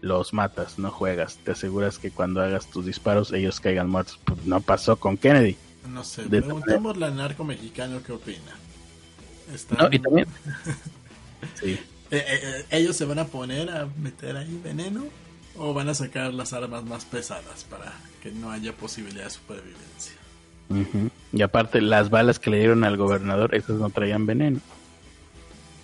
los 0.00 0.32
matas, 0.32 0.78
no 0.78 0.90
juegas. 0.90 1.38
Te 1.44 1.52
aseguras 1.52 1.98
que 1.98 2.10
cuando 2.10 2.40
hagas 2.42 2.66
tus 2.70 2.86
disparos 2.86 3.32
ellos 3.32 3.60
caigan 3.60 3.88
muertos. 3.88 4.18
Pues 4.24 4.44
no 4.46 4.60
pasó 4.60 4.96
con 4.96 5.16
Kennedy. 5.16 5.56
No 5.88 6.04
sé, 6.04 6.22
De- 6.24 6.42
preguntémosle 6.42 7.06
al 7.06 7.16
narco 7.16 7.44
mexicano 7.44 8.00
qué 8.04 8.12
opina. 8.12 8.52
Están- 9.52 9.78
No, 9.78 9.88
y 9.90 9.98
también. 9.98 10.26
Sí. 11.54 11.70
Eh, 11.70 11.78
eh, 12.10 12.40
eh, 12.42 12.64
¿Ellos 12.70 12.96
se 12.96 13.04
van 13.04 13.18
a 13.20 13.26
poner 13.26 13.70
a 13.70 13.86
meter 13.98 14.36
ahí 14.36 14.60
veneno? 14.62 15.04
¿O 15.56 15.72
van 15.74 15.88
a 15.88 15.94
sacar 15.94 16.32
las 16.34 16.52
armas 16.52 16.84
más 16.84 17.04
pesadas 17.04 17.64
para 17.64 17.92
que 18.22 18.30
no 18.32 18.50
haya 18.50 18.72
posibilidad 18.72 19.24
de 19.24 19.30
supervivencia? 19.30 20.14
Y 21.32 21.42
aparte, 21.42 21.80
las 21.80 22.10
balas 22.10 22.38
que 22.38 22.50
le 22.50 22.58
dieron 22.58 22.84
al 22.84 22.96
gobernador, 22.96 23.54
esas 23.54 23.78
no 23.78 23.90
traían 23.90 24.26
veneno. 24.26 24.60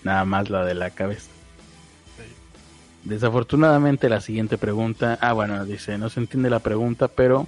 Nada 0.02 0.24
más 0.24 0.50
la 0.50 0.64
de 0.64 0.74
la 0.74 0.90
cabeza. 0.90 1.30
Desafortunadamente 3.04 4.08
la 4.08 4.22
siguiente 4.22 4.56
pregunta, 4.56 5.18
ah 5.20 5.34
bueno, 5.34 5.66
dice, 5.66 5.98
no 5.98 6.08
se 6.08 6.20
entiende 6.20 6.48
la 6.48 6.60
pregunta, 6.60 7.08
pero 7.08 7.46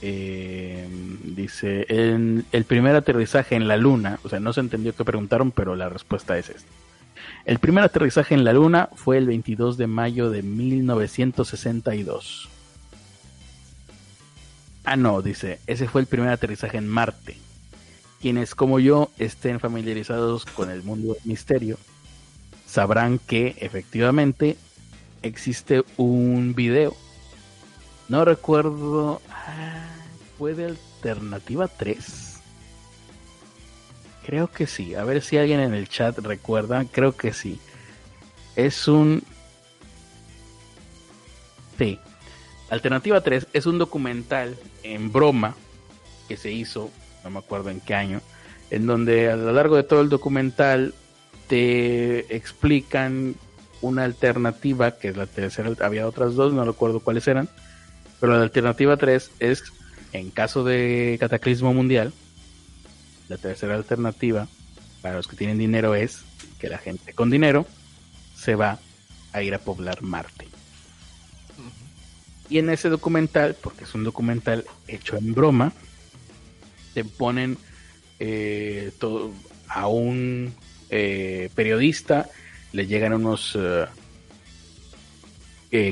eh, 0.00 0.88
dice, 1.24 1.86
en 1.88 2.44
el 2.52 2.64
primer 2.64 2.94
aterrizaje 2.94 3.56
en 3.56 3.66
la 3.66 3.76
luna, 3.76 4.20
o 4.22 4.28
sea, 4.28 4.38
no 4.38 4.52
se 4.52 4.60
entendió 4.60 4.94
qué 4.94 5.04
preguntaron, 5.04 5.50
pero 5.50 5.74
la 5.74 5.88
respuesta 5.88 6.38
es 6.38 6.50
esta. 6.50 6.70
El 7.44 7.58
primer 7.58 7.82
aterrizaje 7.82 8.34
en 8.34 8.44
la 8.44 8.52
luna 8.52 8.90
fue 8.94 9.18
el 9.18 9.26
22 9.26 9.76
de 9.76 9.88
mayo 9.88 10.30
de 10.30 10.42
1962. 10.42 12.48
Ah, 14.84 14.96
no, 14.96 15.22
dice, 15.22 15.60
ese 15.66 15.88
fue 15.88 16.00
el 16.00 16.06
primer 16.06 16.30
aterrizaje 16.30 16.78
en 16.78 16.88
Marte. 16.88 17.36
Quienes 18.20 18.54
como 18.54 18.78
yo 18.78 19.10
estén 19.18 19.60
familiarizados 19.60 20.44
con 20.44 20.70
el 20.70 20.82
mundo 20.82 21.14
del 21.14 21.22
misterio, 21.24 21.78
sabrán 22.66 23.18
que 23.18 23.56
efectivamente 23.60 24.56
existe 25.22 25.84
un 25.96 26.54
video. 26.54 26.96
No 28.08 28.24
recuerdo. 28.24 29.20
ah, 29.30 29.88
¿Fue 30.38 30.54
de 30.54 30.66
Alternativa 30.66 31.68
3? 31.68 32.32
Creo 34.26 34.50
que 34.50 34.66
sí. 34.66 34.94
A 34.94 35.04
ver 35.04 35.22
si 35.22 35.36
alguien 35.36 35.60
en 35.60 35.74
el 35.74 35.88
chat 35.88 36.18
recuerda. 36.18 36.84
Creo 36.90 37.16
que 37.16 37.32
sí. 37.32 37.60
Es 38.56 38.86
un. 38.88 39.22
Sí. 41.78 41.98
Alternativa 42.72 43.20
3 43.20 43.48
es 43.52 43.66
un 43.66 43.76
documental 43.76 44.56
en 44.82 45.12
broma 45.12 45.54
que 46.26 46.38
se 46.38 46.50
hizo, 46.50 46.90
no 47.22 47.28
me 47.28 47.38
acuerdo 47.38 47.68
en 47.68 47.80
qué 47.80 47.94
año, 47.94 48.22
en 48.70 48.86
donde 48.86 49.30
a 49.30 49.36
lo 49.36 49.52
largo 49.52 49.76
de 49.76 49.82
todo 49.82 50.00
el 50.00 50.08
documental 50.08 50.94
te 51.48 52.34
explican 52.34 53.34
una 53.82 54.04
alternativa, 54.04 54.92
que 54.92 55.08
es 55.08 55.18
la 55.18 55.26
tercera, 55.26 55.70
había 55.82 56.08
otras 56.08 56.34
dos, 56.34 56.54
no 56.54 56.64
recuerdo 56.64 57.00
cuáles 57.00 57.28
eran, 57.28 57.46
pero 58.18 58.38
la 58.38 58.42
alternativa 58.42 58.96
3 58.96 59.32
es, 59.38 59.64
en 60.14 60.30
caso 60.30 60.64
de 60.64 61.18
cataclismo 61.20 61.74
mundial, 61.74 62.14
la 63.28 63.36
tercera 63.36 63.74
alternativa 63.74 64.48
para 65.02 65.16
los 65.16 65.28
que 65.28 65.36
tienen 65.36 65.58
dinero 65.58 65.94
es 65.94 66.24
que 66.58 66.70
la 66.70 66.78
gente 66.78 67.12
con 67.12 67.28
dinero 67.28 67.66
se 68.34 68.54
va 68.54 68.78
a 69.34 69.42
ir 69.42 69.54
a 69.54 69.58
poblar 69.58 70.00
Marte. 70.00 70.51
Y 72.52 72.58
en 72.58 72.68
ese 72.68 72.90
documental, 72.90 73.56
porque 73.58 73.84
es 73.84 73.94
un 73.94 74.04
documental 74.04 74.66
hecho 74.86 75.16
en 75.16 75.32
broma, 75.32 75.72
te 76.92 77.02
ponen 77.02 77.56
eh, 78.20 78.92
a 79.68 79.86
un 79.86 80.54
eh, 80.90 81.48
periodista 81.54 82.28
le 82.72 82.86
llegan 82.86 83.14
unos 83.14 83.58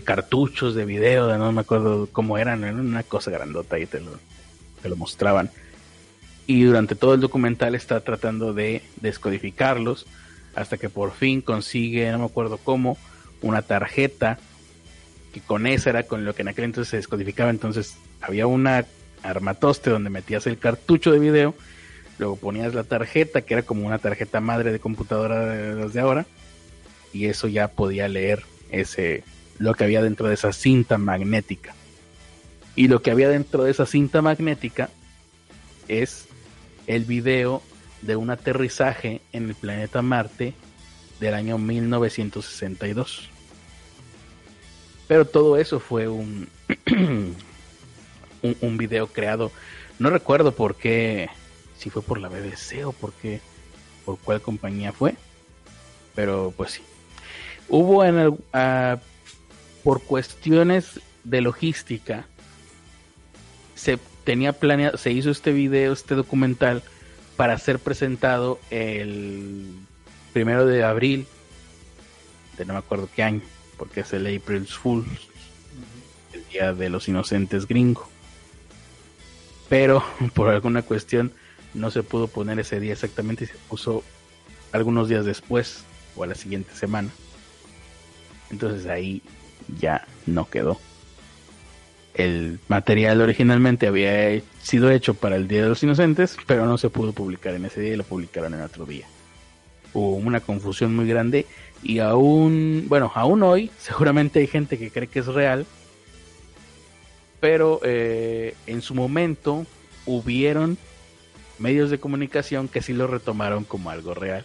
cartuchos 0.05 0.75
de 0.75 0.85
video, 0.85 1.35
no 1.39 1.51
me 1.53 1.63
acuerdo 1.63 2.11
cómo 2.13 2.37
eran, 2.37 2.63
era 2.65 2.75
una 2.75 3.05
cosa 3.05 3.31
grandota 3.31 3.79
y 3.79 3.87
te 3.87 4.01
lo 4.03 4.97
mostraban. 4.97 5.51
Y 6.47 6.65
durante 6.65 6.95
todo 6.95 7.15
el 7.15 7.21
documental 7.21 7.75
está 7.75 8.01
tratando 8.01 8.53
de 8.53 8.83
descodificarlos 9.01 10.07
hasta 10.55 10.77
que 10.77 10.91
por 10.91 11.13
fin 11.13 11.41
consigue, 11.41 12.11
no 12.13 12.19
me 12.19 12.25
acuerdo 12.27 12.59
cómo, 12.59 12.99
una 13.41 13.63
tarjeta 13.63 14.39
que 15.33 15.41
con 15.41 15.67
esa 15.67 15.91
era 15.91 16.03
con 16.05 16.25
lo 16.25 16.35
que 16.35 16.43
en 16.43 16.49
aquel 16.49 16.65
entonces 16.65 16.91
se 16.91 16.97
descodificaba. 16.97 17.51
Entonces 17.51 17.97
había 18.21 18.47
una 18.47 18.85
armatoste 19.23 19.91
donde 19.91 20.11
metías 20.11 20.47
el 20.47 20.59
cartucho 20.59 21.13
de 21.13 21.19
video, 21.19 21.55
luego 22.19 22.37
ponías 22.37 22.75
la 22.75 22.85
tarjeta, 22.85 23.43
que 23.43 23.55
era 23.55 23.63
como 23.63 23.87
una 23.87 23.99
tarjeta 23.99 24.41
madre 24.41 24.73
de 24.73 24.79
computadora 24.79 25.45
de 25.47 25.89
de 25.89 26.01
ahora, 26.01 26.27
y 27.13 27.27
eso 27.27 27.49
ya 27.49 27.69
podía 27.69 28.09
leer 28.09 28.45
ese 28.71 29.25
lo 29.59 29.75
que 29.75 29.85
había 29.85 30.01
dentro 30.01 30.29
de 30.29 30.35
esa 30.35 30.53
cinta 30.53 30.97
magnética. 30.97 31.75
Y 32.77 32.89
lo 32.89 33.03
que 33.03 33.11
había 33.11 33.29
dentro 33.29 33.65
de 33.65 33.71
esa 33.71 33.85
cinta 33.85 34.23
magnética 34.23 34.89
es 35.87 36.27
el 36.87 37.05
video 37.05 37.63
de 38.01 38.17
un 38.17 38.31
aterrizaje 38.31 39.21
en 39.33 39.51
el 39.51 39.55
planeta 39.55 40.01
Marte 40.01 40.55
del 41.21 41.35
año 41.35 41.59
1962. 41.59 43.29
Pero 45.11 45.25
todo 45.25 45.57
eso 45.57 45.81
fue 45.81 46.07
un, 46.09 46.49
un, 48.43 48.77
video 48.77 49.09
creado. 49.09 49.51
No 49.99 50.09
recuerdo 50.09 50.55
por 50.55 50.77
qué, 50.77 51.29
si 51.77 51.91
fue 51.91 52.01
por 52.01 52.21
la 52.21 52.29
BBC 52.29 52.87
o 52.87 52.93
por 52.93 53.13
qué, 53.15 53.41
por 54.05 54.19
cuál 54.21 54.41
compañía 54.41 54.93
fue. 54.93 55.17
Pero 56.15 56.55
pues 56.57 56.71
sí. 56.71 56.83
Hubo 57.69 58.05
en 58.05 58.19
el, 58.21 58.29
uh, 58.29 59.01
por 59.83 60.01
cuestiones 60.01 61.01
de 61.25 61.41
logística, 61.41 62.27
se 63.75 63.99
tenía 64.23 64.53
planeado, 64.53 64.97
se 64.97 65.11
hizo 65.11 65.33
este 65.33 65.51
video, 65.51 65.93
este 65.93 66.15
documental, 66.15 66.85
para 67.37 67.59
ser 67.59 67.81
presentado 67.81 68.61
el 68.71 69.75
primero 70.33 70.67
de 70.67 70.85
abril, 70.85 71.27
de 72.57 72.65
no 72.65 72.75
me 72.75 72.79
acuerdo 72.79 73.09
qué 73.13 73.25
año 73.25 73.43
porque 73.81 74.01
es 74.01 74.13
el 74.13 74.27
April's 74.27 74.75
Fool, 74.75 75.07
el 76.35 76.47
Día 76.53 76.75
de 76.75 76.91
los 76.91 77.09
Inocentes 77.09 77.67
gringo. 77.67 78.07
Pero 79.71 80.05
por 80.35 80.51
alguna 80.51 80.83
cuestión 80.83 81.33
no 81.73 81.91
se 81.91 82.03
pudo 82.03 82.29
poner 82.29 82.61
ese 82.61 82.79
día 82.79 82.93
exactamente 82.93 83.45
y 83.45 83.47
se 83.47 83.55
puso 83.71 84.05
algunos 84.73 85.09
días 85.09 85.25
después 85.25 85.85
o 86.15 86.23
a 86.23 86.27
la 86.27 86.35
siguiente 86.35 86.75
semana. 86.75 87.09
Entonces 88.51 88.87
ahí 88.87 89.23
ya 89.81 90.07
no 90.27 90.51
quedó. 90.51 90.79
El 92.13 92.61
material 92.69 93.23
originalmente 93.23 93.87
había 93.87 94.43
sido 94.61 94.91
hecho 94.91 95.15
para 95.15 95.37
el 95.37 95.49
Día 95.49 95.63
de 95.63 95.71
los 95.71 95.83
Inocentes, 95.83 96.37
pero 96.47 96.67
no 96.67 96.77
se 96.77 96.91
pudo 96.91 97.15
publicar 97.15 97.55
en 97.55 97.65
ese 97.65 97.81
día 97.81 97.95
y 97.95 97.97
lo 97.97 98.05
publicaron 98.05 98.53
en 98.53 98.61
otro 98.61 98.85
día. 98.85 99.07
Hubo 99.95 100.17
una 100.17 100.41
confusión 100.41 100.95
muy 100.95 101.09
grande 101.09 101.47
y 101.83 101.99
aún, 101.99 102.85
bueno, 102.89 103.11
aún 103.15 103.43
hoy 103.43 103.71
seguramente 103.79 104.41
hay 104.41 104.47
gente 104.47 104.79
que 104.79 104.91
cree 104.91 105.09
que 105.09 105.21
es 105.21 105.27
real, 105.27 105.67
pero 107.41 107.81
eh, 107.83 108.55
en 108.67 108.83
su 108.83 108.95
momento 108.95 109.67
hubieron 110.07 110.77
medios 111.59 111.91
de 111.91 111.99
comunicación 111.99 112.69
que 112.69 112.83
sí 112.83 112.93
lo 112.93 113.07
retomaron 113.07 113.65
como 113.65 113.91
algo 113.91 114.15
real. 114.15 114.45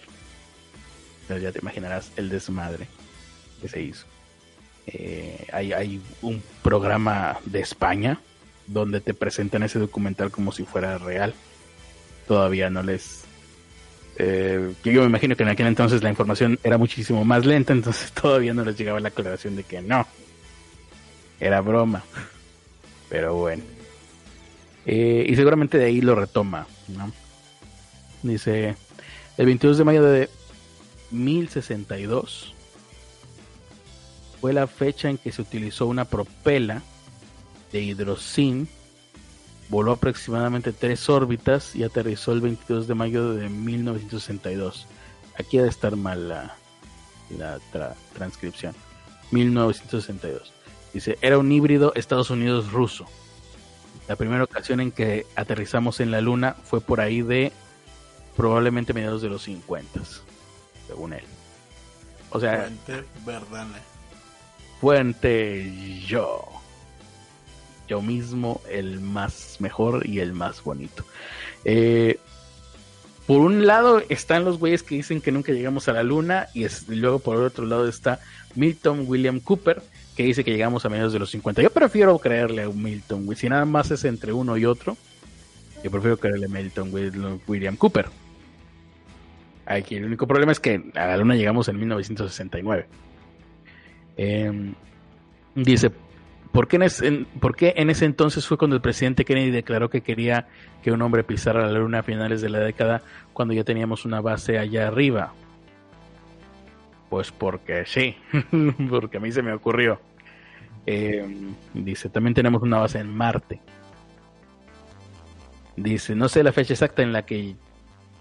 Ya 1.27 1.51
te 1.51 1.59
imaginarás 1.59 2.11
el 2.17 2.29
desmadre 2.29 2.87
que 3.61 3.67
se 3.67 3.81
hizo. 3.81 4.05
Eh, 4.87 5.47
hay, 5.51 5.73
hay 5.73 6.01
un 6.21 6.43
programa 6.61 7.39
de 7.45 7.61
España 7.61 8.21
donde 8.67 9.01
te 9.01 9.13
presentan 9.13 9.63
ese 9.63 9.79
documental 9.79 10.29
como 10.29 10.51
si 10.51 10.63
fuera 10.63 10.97
real. 10.97 11.33
Todavía 12.27 12.69
no 12.69 12.83
les 12.83 13.24
eh, 14.17 14.73
yo 14.83 15.01
me 15.01 15.07
imagino 15.07 15.35
que 15.35 15.43
en 15.43 15.49
aquel 15.49 15.67
entonces 15.67 16.01
la 16.01 16.09
información 16.09 16.57
era 16.63 16.77
muchísimo 16.77 17.25
más 17.25 17.45
lenta, 17.45 17.73
entonces 17.73 18.11
todavía 18.21 18.53
no 18.53 18.63
les 18.63 18.77
llegaba 18.77 18.99
la 18.99 19.09
aclaración 19.09 19.55
de 19.55 19.63
que 19.63 19.81
no, 19.81 20.07
era 21.39 21.61
broma. 21.61 22.03
Pero 23.09 23.35
bueno. 23.35 23.63
Eh, 24.85 25.25
y 25.27 25.35
seguramente 25.35 25.77
de 25.77 25.85
ahí 25.85 26.01
lo 26.01 26.15
retoma, 26.15 26.67
¿no? 26.89 27.11
Dice, 28.23 28.75
el 29.37 29.45
22 29.45 29.77
de 29.77 29.83
mayo 29.83 30.03
de 30.03 30.29
1062 31.11 32.53
fue 34.39 34.53
la 34.53 34.67
fecha 34.67 35.09
en 35.09 35.17
que 35.17 35.31
se 35.31 35.41
utilizó 35.41 35.87
una 35.87 36.05
propela 36.05 36.81
de 37.71 37.81
hidrocin 37.81 38.67
voló 39.69 39.93
aproximadamente 39.93 40.71
tres 40.71 41.09
órbitas 41.09 41.75
y 41.75 41.83
aterrizó 41.83 42.31
el 42.33 42.41
22 42.41 42.87
de 42.87 42.95
mayo 42.95 43.33
de 43.33 43.49
1962. 43.49 44.87
Aquí 45.37 45.57
ha 45.57 45.63
de 45.63 45.69
estar 45.69 45.95
mal 45.95 46.29
la, 46.29 46.55
la 47.37 47.95
transcripción. 48.13 48.75
1962. 49.31 50.53
Dice, 50.93 51.17
era 51.21 51.37
un 51.37 51.51
híbrido 51.51 51.93
Estados 51.95 52.29
Unidos-ruso. 52.29 53.05
La 54.07 54.15
primera 54.15 54.43
ocasión 54.43 54.79
en 54.79 54.91
que 54.91 55.25
aterrizamos 55.35 55.99
en 55.99 56.11
la 56.11 56.21
Luna 56.21 56.55
fue 56.63 56.79
por 56.79 57.01
ahí 57.01 57.21
de 57.21 57.51
probablemente 58.37 58.93
mediados 58.93 59.21
de 59.21 59.29
los 59.29 59.43
50, 59.43 59.99
según 60.87 61.13
él. 61.13 61.23
O 62.29 62.39
sea, 62.39 62.61
Fuente 62.61 63.03
Verdane. 63.25 63.79
Fuente 64.79 66.01
yo 66.05 66.45
yo 67.87 68.01
mismo 68.01 68.61
el 68.69 68.99
más 68.99 69.57
mejor 69.59 70.07
y 70.07 70.19
el 70.19 70.33
más 70.33 70.63
bonito. 70.63 71.05
Eh, 71.63 72.19
por 73.27 73.41
un 73.41 73.65
lado 73.65 74.03
están 74.09 74.45
los 74.45 74.59
güeyes 74.59 74.83
que 74.83 74.95
dicen 74.95 75.19
que 75.19 75.31
nunca 75.31 75.51
llegamos 75.51 75.87
a 75.87 75.93
la 75.93 76.03
luna 76.03 76.47
y, 76.53 76.67
luego 76.89 77.19
por 77.19 77.37
otro 77.37 77.65
lado 77.65 77.87
está 77.87 78.19
Milton 78.53 79.05
William 79.07 79.39
Cooper 79.39 79.81
que 80.15 80.23
dice 80.23 80.43
que 80.43 80.51
llegamos 80.51 80.85
a 80.85 80.89
mediados 80.89 81.11
de 81.11 81.19
los 81.19 81.31
50. 81.31 81.61
Yo 81.61 81.69
prefiero 81.71 82.17
creerle 82.19 82.63
a 82.63 82.69
Milton, 82.69 83.35
si 83.35 83.49
nada 83.49 83.65
más 83.65 83.91
es 83.91 84.05
entre 84.05 84.31
uno 84.31 84.55
y 84.57 84.65
otro, 84.65 84.95
yo 85.83 85.91
prefiero 85.91 86.17
creerle 86.17 86.45
a 86.45 86.49
Milton 86.49 86.91
William 87.47 87.75
Cooper. 87.75 88.07
Aquí 89.65 89.95
el 89.95 90.05
único 90.05 90.27
problema 90.27 90.51
es 90.51 90.59
que 90.59 90.91
a 90.93 91.07
la 91.07 91.17
luna 91.17 91.35
llegamos 91.35 91.67
en 91.67 91.79
1969. 91.79 92.85
Em, 94.15 94.73
dice, 95.55 95.91
¿Por 96.55 96.69
qué, 96.69 97.73
en 97.75 97.89
ese, 97.89 98.05
entonces 98.05 98.47
fue 98.47 98.57
cuando 98.57 98.77
el 98.77 98.81
presidente 98.81 99.25
Kennedy 99.25 99.51
declaró 99.51 99.89
que 99.89 99.99
quería 99.99 100.47
que 100.81 100.93
un 100.93 101.01
hombre 101.01 101.25
pisara 101.25 101.69
la 101.69 101.77
luna 101.77 101.99
a 101.99 102.03
finales 102.03 102.39
de 102.39 102.47
la 102.47 102.59
década 102.59 103.01
cuando 103.33 103.53
ya 103.53 103.65
teníamos 103.65 104.05
una 104.05 104.21
base 104.21 104.57
allá 104.57 104.87
arriba? 104.87 105.33
Pues 107.09 107.29
porque 107.33 107.85
sí, 107.85 108.15
porque 108.89 109.17
a 109.17 109.19
mí 109.19 109.33
se 109.33 109.41
me 109.41 109.51
ocurrió. 109.51 109.99
Em, 110.85 111.55
dice, 111.73 112.07
también 112.07 112.33
tenemos 112.33 112.61
una 112.61 112.79
base 112.79 112.99
en 112.99 113.13
Marte. 113.13 113.59
Dice, 115.75 116.15
no 116.15 116.29
sé 116.29 116.41
la 116.41 116.53
fecha 116.53 116.71
exacta 116.71 117.03
en 117.03 117.11
la 117.11 117.25
que 117.25 117.57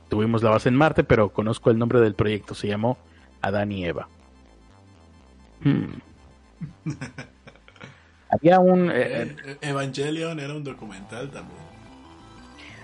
tuvimos 0.08 0.42
la 0.42 0.50
base 0.50 0.70
en 0.70 0.74
Marte, 0.74 1.04
pero 1.04 1.28
conozco 1.28 1.70
el 1.70 1.78
nombre 1.78 2.00
del 2.00 2.16
proyecto. 2.16 2.56
Se 2.56 2.66
llamó 2.66 2.98
Adán 3.42 3.70
y 3.70 3.84
Eva. 3.84 4.08
Hmm. 5.62 5.84
Había 8.30 8.58
un... 8.58 8.90
Eh, 8.90 8.94
eh, 8.94 9.36
eh, 9.46 9.56
Evangelion 9.60 10.40
era 10.40 10.54
un 10.54 10.64
documental 10.64 11.30
también. 11.30 11.64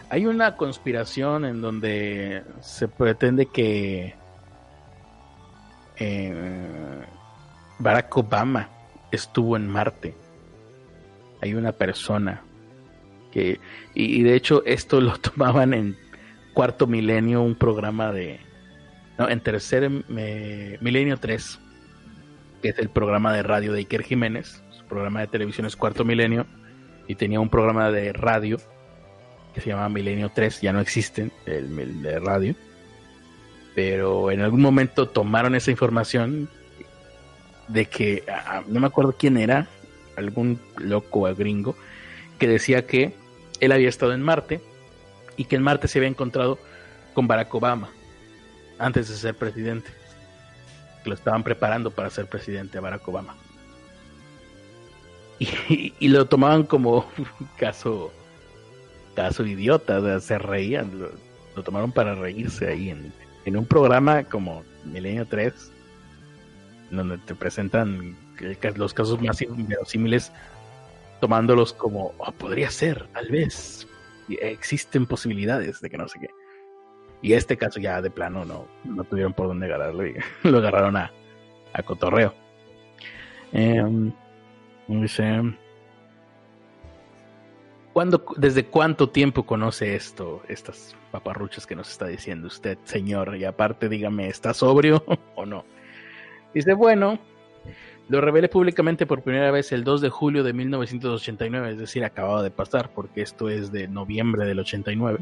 Hay 0.08 0.26
una 0.26 0.56
conspiración 0.56 1.44
en 1.44 1.60
donde 1.60 2.42
se 2.60 2.88
pretende 2.88 3.46
que 3.46 4.14
Barack 7.78 8.16
Obama 8.16 8.68
estuvo 9.12 9.56
en 9.56 9.68
Marte. 9.68 10.14
Hay 11.40 11.54
una 11.54 11.72
persona 11.72 12.42
que... 13.32 13.60
Y, 13.94 14.22
de 14.22 14.34
hecho 14.34 14.64
esto 14.66 15.00
lo 15.00 15.16
tomaban 15.20 15.74
en 15.74 15.96
cuarto 16.54 16.86
milenio, 16.86 17.42
un 17.42 17.54
programa 17.54 18.12
de... 18.12 18.40
No, 19.18 19.28
en 19.28 19.40
tercer 19.40 19.88
milenio 19.90 21.18
3, 21.18 21.58
que 22.62 22.68
es 22.70 22.78
el 22.78 22.88
programa 22.88 23.32
de 23.32 23.42
radio 23.42 23.72
de 23.72 23.80
Iker 23.80 24.02
Jiménez 24.02 24.62
programa 24.90 25.20
de 25.20 25.28
televisión 25.28 25.66
es 25.66 25.76
Cuarto 25.76 26.04
Milenio 26.04 26.44
y 27.06 27.14
tenía 27.14 27.40
un 27.40 27.48
programa 27.48 27.90
de 27.90 28.12
radio 28.12 28.58
que 29.54 29.60
se 29.60 29.70
llama 29.70 29.88
Milenio 29.88 30.30
3, 30.34 30.60
ya 30.60 30.72
no 30.72 30.80
existen, 30.80 31.32
el, 31.46 32.02
de 32.02 32.18
radio, 32.20 32.54
pero 33.74 34.30
en 34.30 34.40
algún 34.42 34.60
momento 34.60 35.08
tomaron 35.08 35.54
esa 35.54 35.70
información 35.70 36.48
de 37.68 37.86
que, 37.86 38.24
no 38.66 38.80
me 38.80 38.86
acuerdo 38.86 39.14
quién 39.18 39.36
era, 39.36 39.68
algún 40.16 40.60
loco 40.76 41.28
o 41.28 41.34
gringo, 41.34 41.76
que 42.38 42.46
decía 42.48 42.86
que 42.86 43.14
él 43.60 43.72
había 43.72 43.88
estado 43.88 44.12
en 44.12 44.22
Marte 44.22 44.60
y 45.36 45.44
que 45.44 45.56
en 45.56 45.62
Marte 45.62 45.88
se 45.88 45.98
había 45.98 46.08
encontrado 46.08 46.58
con 47.14 47.26
Barack 47.26 47.54
Obama 47.54 47.90
antes 48.78 49.08
de 49.08 49.16
ser 49.16 49.34
presidente. 49.34 49.90
Que 51.02 51.10
lo 51.10 51.14
estaban 51.14 51.42
preparando 51.42 51.90
para 51.90 52.10
ser 52.10 52.26
presidente 52.26 52.78
Barack 52.78 53.06
Obama. 53.08 53.36
Y, 55.40 56.08
lo 56.08 56.26
tomaban 56.26 56.64
como 56.64 57.06
caso 57.58 58.12
caso 59.14 59.44
idiota, 59.44 60.20
se 60.20 60.38
reían, 60.38 60.90
lo, 61.56 61.62
tomaron 61.62 61.92
para 61.92 62.14
reírse 62.14 62.68
ahí 62.68 62.90
en, 62.90 63.12
en 63.44 63.56
un 63.56 63.66
programa 63.66 64.24
como 64.24 64.62
Milenio 64.84 65.26
3, 65.26 65.72
donde 66.90 67.18
te 67.18 67.34
presentan 67.34 68.16
los 68.76 68.94
casos 68.94 69.20
más 69.20 69.40
inverosímiles, 69.42 70.30
tomándolos 71.20 71.72
como, 71.72 72.14
oh, 72.18 72.32
podría 72.32 72.70
ser, 72.70 73.08
tal 73.12 73.28
vez, 73.28 73.86
existen 74.28 75.06
posibilidades 75.06 75.80
de 75.80 75.90
que 75.90 75.98
no 75.98 76.08
sé 76.08 76.20
qué. 76.20 76.28
Y 77.22 77.32
este 77.34 77.56
caso 77.56 77.80
ya 77.80 78.00
de 78.00 78.10
plano 78.10 78.44
no, 78.44 78.66
no 78.84 79.04
tuvieron 79.04 79.34
por 79.34 79.48
dónde 79.48 79.66
agarrarlo 79.66 80.06
y 80.06 80.14
lo 80.44 80.58
agarraron 80.58 80.96
a, 80.96 81.12
a 81.72 81.82
cotorreo. 81.82 82.34
Eh, 83.52 83.82
dice, 84.98 85.42
¿cuándo, 87.92 88.24
¿desde 88.36 88.64
cuánto 88.64 89.08
tiempo 89.08 89.46
conoce 89.46 89.94
esto, 89.94 90.42
estas 90.48 90.96
paparruchas 91.10 91.66
que 91.66 91.76
nos 91.76 91.90
está 91.90 92.06
diciendo 92.06 92.48
usted, 92.48 92.78
señor? 92.84 93.36
Y 93.36 93.44
aparte 93.44 93.88
dígame, 93.88 94.28
¿está 94.28 94.54
sobrio 94.54 95.04
o 95.36 95.46
no? 95.46 95.64
Dice, 96.52 96.74
bueno, 96.74 97.18
lo 98.08 98.20
revelé 98.20 98.48
públicamente 98.48 99.06
por 99.06 99.22
primera 99.22 99.52
vez 99.52 99.70
el 99.70 99.84
2 99.84 100.00
de 100.00 100.10
julio 100.10 100.42
de 100.42 100.52
1989, 100.52 101.70
es 101.70 101.78
decir, 101.78 102.04
acababa 102.04 102.42
de 102.42 102.50
pasar 102.50 102.90
porque 102.92 103.22
esto 103.22 103.48
es 103.48 103.70
de 103.70 103.86
noviembre 103.86 104.46
del 104.46 104.58
89. 104.58 105.20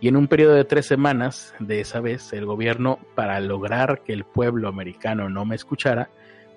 Y 0.00 0.08
en 0.08 0.16
un 0.16 0.28
periodo 0.28 0.54
de 0.54 0.64
tres 0.64 0.86
semanas 0.86 1.52
de 1.58 1.80
esa 1.80 2.00
vez, 2.00 2.32
el 2.32 2.46
gobierno, 2.46 3.00
para 3.14 3.38
lograr 3.40 4.02
que 4.02 4.12
el 4.12 4.24
pueblo 4.24 4.68
americano 4.68 5.28
no 5.28 5.44
me 5.44 5.56
escuchara, 5.56 6.10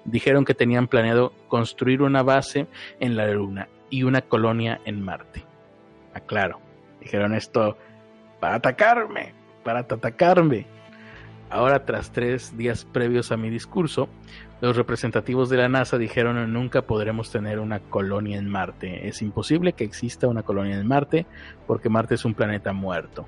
dijeron 0.05 0.45
que 0.45 0.53
tenían 0.53 0.87
planeado 0.87 1.33
construir 1.47 2.01
una 2.01 2.23
base 2.23 2.67
en 2.99 3.15
la 3.15 3.27
Luna 3.27 3.67
y 3.89 4.03
una 4.03 4.21
colonia 4.21 4.81
en 4.85 5.01
Marte. 5.01 5.45
Aclaro, 6.13 6.59
dijeron 6.99 7.33
esto 7.33 7.77
para 8.39 8.55
atacarme, 8.55 9.33
para 9.63 9.79
atacarme. 9.79 10.65
Ahora, 11.49 11.85
tras 11.85 12.11
tres 12.11 12.57
días 12.57 12.85
previos 12.85 13.31
a 13.31 13.37
mi 13.37 13.49
discurso, 13.49 14.09
los 14.61 14.75
representativos 14.75 15.49
de 15.49 15.57
la 15.57 15.69
NASA 15.69 15.97
dijeron 15.97 16.51
nunca 16.51 16.81
podremos 16.81 17.31
tener 17.31 17.59
una 17.59 17.79
colonia 17.79 18.37
en 18.37 18.49
Marte. 18.49 19.07
Es 19.07 19.21
imposible 19.21 19.73
que 19.73 19.83
exista 19.83 20.27
una 20.27 20.43
colonia 20.43 20.75
en 20.75 20.87
Marte 20.87 21.25
porque 21.67 21.89
Marte 21.89 22.15
es 22.15 22.25
un 22.25 22.33
planeta 22.33 22.73
muerto. 22.73 23.27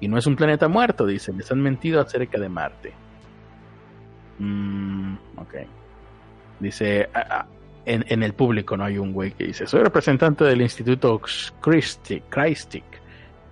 Y 0.00 0.08
no 0.08 0.18
es 0.18 0.26
un 0.26 0.36
planeta 0.36 0.68
muerto, 0.68 1.06
dicen. 1.06 1.38
Les 1.38 1.50
han 1.50 1.60
mentido 1.60 2.00
acerca 2.00 2.38
de 2.38 2.48
Marte. 2.48 2.92
Mm. 4.38 5.16
Dice, 6.60 7.08
ah, 7.14 7.26
ah, 7.30 7.46
en, 7.86 8.22
el 8.22 8.34
público 8.34 8.76
no 8.76 8.84
hay 8.84 8.98
un 8.98 9.12
güey 9.12 9.32
que 9.32 9.46
dice, 9.46 9.66
soy 9.66 9.82
representante 9.82 10.44
del 10.44 10.60
Instituto 10.60 11.20
Christic 11.60 12.84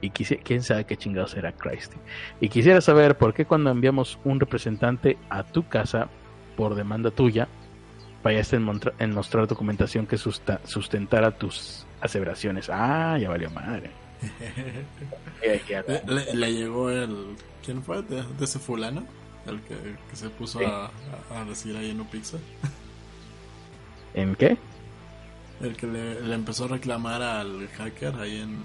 y 0.00 0.10
quién 0.10 0.62
sabe 0.62 0.84
qué 0.84 0.96
chingados 0.96 1.34
era 1.34 1.52
Christ. 1.52 1.94
Y 2.40 2.48
quisiera 2.48 2.80
saber 2.80 3.16
por 3.16 3.32
qué 3.32 3.46
cuando 3.46 3.70
enviamos 3.70 4.18
un 4.24 4.38
representante 4.38 5.16
a 5.30 5.44
tu 5.44 5.66
casa 5.66 6.08
por 6.56 6.74
demanda 6.74 7.10
tuya, 7.10 7.48
fallaste 8.22 8.56
en, 8.56 8.80
en 8.98 9.12
mostrar 9.12 9.46
documentación 9.46 10.06
que 10.06 10.18
sustentara 10.18 11.30
tus 11.30 11.86
aseveraciones. 12.00 12.68
Ah, 12.70 13.16
ya 13.18 13.30
valió 13.30 13.50
madre. 13.50 13.90
le, 16.34 16.52
llegó 16.52 16.90
el... 16.90 17.36
¿Quién 17.64 17.82
fue? 17.82 18.02
¿De, 18.02 18.22
ese 18.42 18.58
fulano? 18.58 19.04
El 19.46 19.60
que, 19.62 19.76
se 20.14 20.28
puso 20.30 20.60
a, 20.66 20.90
a, 21.30 21.44
decir 21.44 21.76
ahí 21.76 21.90
en 21.90 22.00
un 22.00 22.06
pizza. 22.06 22.38
¿En 24.14 24.36
qué? 24.36 24.56
El 25.60 25.76
que 25.76 25.86
le, 25.86 26.34
empezó 26.34 26.64
a 26.64 26.68
reclamar 26.68 27.22
al 27.22 27.68
hacker 27.68 28.14
ahí 28.16 28.40
en 28.40 28.58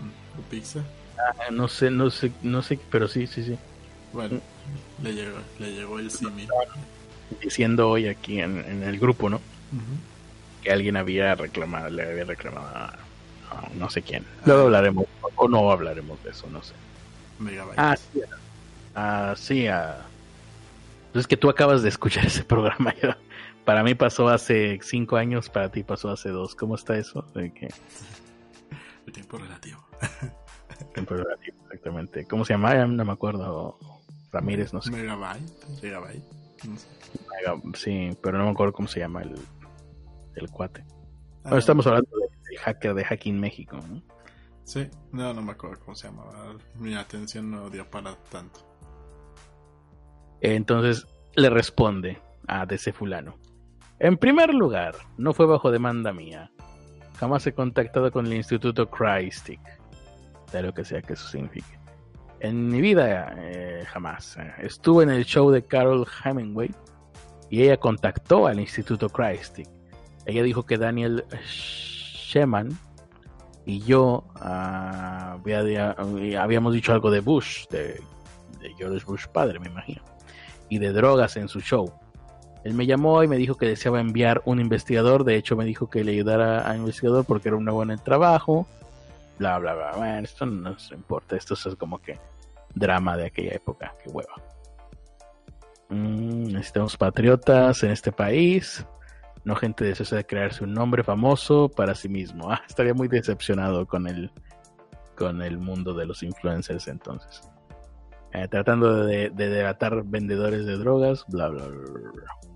Pizza. 0.50 0.82
Ah, 1.18 1.52
no 1.52 1.68
sé, 1.68 1.92
no 1.92 2.10
sé, 2.10 2.32
no 2.42 2.62
sé, 2.62 2.80
pero 2.90 3.08
sí, 3.08 3.28
sí, 3.28 3.44
sí. 3.44 3.58
Bueno, 4.14 4.40
le 5.04 5.14
llegó, 5.14 5.38
le 5.60 5.72
llegó 5.72 6.00
el 6.00 6.10
simi. 6.10 6.48
Diciendo 7.42 7.90
hoy 7.90 8.08
aquí 8.08 8.40
en, 8.40 8.84
el 8.84 9.00
grupo, 9.00 9.30
¿no? 9.30 9.42
Que 10.64 10.72
alguien 10.72 10.98
había 10.98 11.36
reclamado, 11.36 11.90
le 11.90 12.04
había 12.04 12.24
reclamado 12.24 12.68
a, 12.68 12.94
no 13.78 13.90
sé 13.90 14.02
quién. 14.02 14.26
Luego 14.46 14.62
ah. 14.62 14.66
hablaremos, 14.66 15.06
o 15.36 15.48
no 15.48 15.72
hablaremos 15.72 16.22
de 16.24 16.32
eso, 16.32 16.48
no 16.50 16.64
sé. 16.64 16.74
Ah, 17.78 17.96
sí. 17.96 18.22
Ah, 18.96 19.34
sí. 19.38 19.68
Ah. 19.68 20.06
Es 21.14 21.28
que 21.28 21.38
tú 21.38 21.50
acabas 21.50 21.82
de 21.82 21.90
escuchar 21.90 22.26
ese 22.26 22.44
programa. 22.44 22.94
para 23.70 23.84
mí 23.84 23.94
pasó 23.94 24.30
hace 24.30 24.80
cinco 24.82 25.16
años, 25.16 25.48
para 25.48 25.70
ti 25.70 25.84
pasó 25.84 26.10
hace 26.10 26.30
dos. 26.30 26.56
¿Cómo 26.56 26.74
está 26.74 26.98
eso? 26.98 27.24
El 27.36 27.54
tiempo 29.14 29.38
relativo. 29.38 29.86
Tiempo 30.96 31.14
relativo, 31.14 31.56
exactamente. 31.66 32.26
¿Cómo 32.26 32.46
se 32.46 32.54
llama? 32.54 32.74
No 32.88 33.06
me 33.06 33.12
acuerdo. 33.12 33.78
Ramírez, 34.32 34.74
no 34.74 34.82
sé. 34.82 34.90
Megabyte. 34.90 35.84
Megabyte. 35.84 36.24
sí, 37.76 38.10
pero 38.24 38.40
no 38.40 38.46
me 38.46 38.50
acuerdo 38.50 38.74
cómo 38.74 38.88
se 38.88 39.02
llama 39.02 39.22
el, 39.22 39.36
el 40.34 40.50
cuate. 40.50 40.84
Ah, 41.44 41.56
estamos 41.56 41.86
hablando 41.86 42.10
del 42.10 42.58
hacker 42.58 42.96
de 42.96 43.06
Hacking 43.06 43.40
México, 43.40 43.78
¿no? 43.88 44.02
Sí, 44.64 44.90
no, 45.12 45.32
no 45.32 45.44
me 45.44 45.52
acuerdo 45.52 45.80
cómo 45.86 45.94
se 45.94 46.08
llamaba. 46.08 46.56
Mi 46.74 46.96
atención 46.96 47.52
no 47.52 47.70
dio 47.70 47.88
para 47.88 48.16
tanto. 48.32 48.62
Entonces 50.42 51.06
le 51.36 51.52
responde 51.52 52.20
a 52.48 52.64
ese 52.64 52.92
fulano. 52.92 53.38
En 54.00 54.18
primer 54.18 54.54
lugar, 54.54 54.96
no 55.18 55.34
fue 55.34 55.46
bajo 55.46 55.72
demanda 55.72 56.14
mía. 56.14 56.50
Jamás 57.18 57.46
he 57.48 57.54
contactado 57.54 58.12
con 58.12 58.26
el 58.26 58.34
Instituto 58.34 58.90
Christic. 58.90 59.60
De 60.54 60.62
lo 60.64 60.74
que 60.74 60.86
sea 60.86 61.02
que 61.02 61.14
eso 61.14 61.28
signifique. 61.28 61.78
En 62.40 62.68
mi 62.68 62.80
vida, 62.80 63.36
eh, 63.38 63.84
jamás. 63.88 64.38
Estuve 64.60 65.04
en 65.04 65.10
el 65.10 65.26
show 65.26 65.52
de 65.52 65.66
Carol 65.66 66.08
Hemingway 66.24 66.74
y 67.50 67.64
ella 67.64 67.76
contactó 67.76 68.48
al 68.48 68.62
Instituto 68.62 69.10
Christic. 69.10 69.68
Ella 70.26 70.44
dijo 70.44 70.66
que 70.66 70.78
Daniel 70.78 71.26
Sheman 71.44 72.70
y 73.66 73.82
yo 73.82 74.24
ah, 74.36 75.38
habíamos 76.40 76.74
dicho 76.74 76.94
algo 76.94 77.12
de 77.12 77.20
Bush, 77.20 77.68
de 77.68 78.02
George 78.78 79.06
Bush 79.06 79.28
padre, 79.28 79.60
me 79.60 79.68
imagino, 79.68 80.02
y 80.70 80.80
de 80.80 80.94
drogas 80.94 81.36
en 81.36 81.50
su 81.50 81.60
show. 81.60 81.92
Él 82.64 82.74
me 82.74 82.86
llamó 82.86 83.24
y 83.24 83.28
me 83.28 83.38
dijo 83.38 83.56
que 83.56 83.68
deseaba 83.68 84.02
enviar 84.02 84.42
un 84.46 84.60
investigador. 84.60 85.24
De 85.24 85.36
hecho, 85.36 85.56
me 85.56 85.66
dijo 85.66 85.90
que 85.90 86.04
le 86.04 86.12
ayudara 86.12 86.70
a 86.70 86.76
investigador 86.76 87.26
porque 87.26 87.50
era 87.50 87.58
un 87.58 87.66
nuevo 87.66 87.84
en 87.84 87.92
el 87.92 88.02
trabajo. 88.02 88.68
Bla, 89.38 89.58
bla, 89.60 89.74
bla. 89.74 89.92
Bueno, 89.96 90.20
esto 90.20 90.46
no 90.46 90.72
nos 90.72 90.92
importa. 90.92 91.36
Esto 91.36 91.54
es 91.54 91.76
como 91.78 92.00
que 92.00 92.20
drama 92.76 93.16
de 93.16 93.28
aquella 93.28 93.54
época. 93.54 93.94
Qué 94.04 94.10
hueva. 94.10 94.34
Mm, 95.90 96.52
necesitamos 96.54 96.98
patriotas 96.98 97.84
en 97.84 97.92
este 97.92 98.12
país. 98.12 98.86
No 99.46 99.56
gente 99.56 99.86
deseosa 99.86 100.18
de 100.18 100.26
crearse 100.26 100.64
un 100.64 100.74
nombre 100.74 101.04
famoso 101.04 101.70
para 101.70 101.96
sí 101.96 102.10
mismo. 102.10 102.52
Ah, 102.52 102.62
estaría 102.68 102.94
muy 102.94 103.08
decepcionado 103.08 103.88
con 103.88 104.08
el, 104.08 104.32
con 105.16 105.42
el 105.42 105.58
mundo 105.58 105.94
de 105.94 106.06
los 106.06 106.24
influencers 106.24 106.88
entonces. 106.90 107.42
Eh, 108.34 108.48
tratando 108.48 109.06
de, 109.06 109.32
de, 109.32 109.50
delatar 109.50 110.04
vendedores 110.04 110.66
de 110.66 110.78
drogas, 110.78 111.26
bla, 111.30 111.48
bla, 111.48 111.66
bla. 111.66 112.49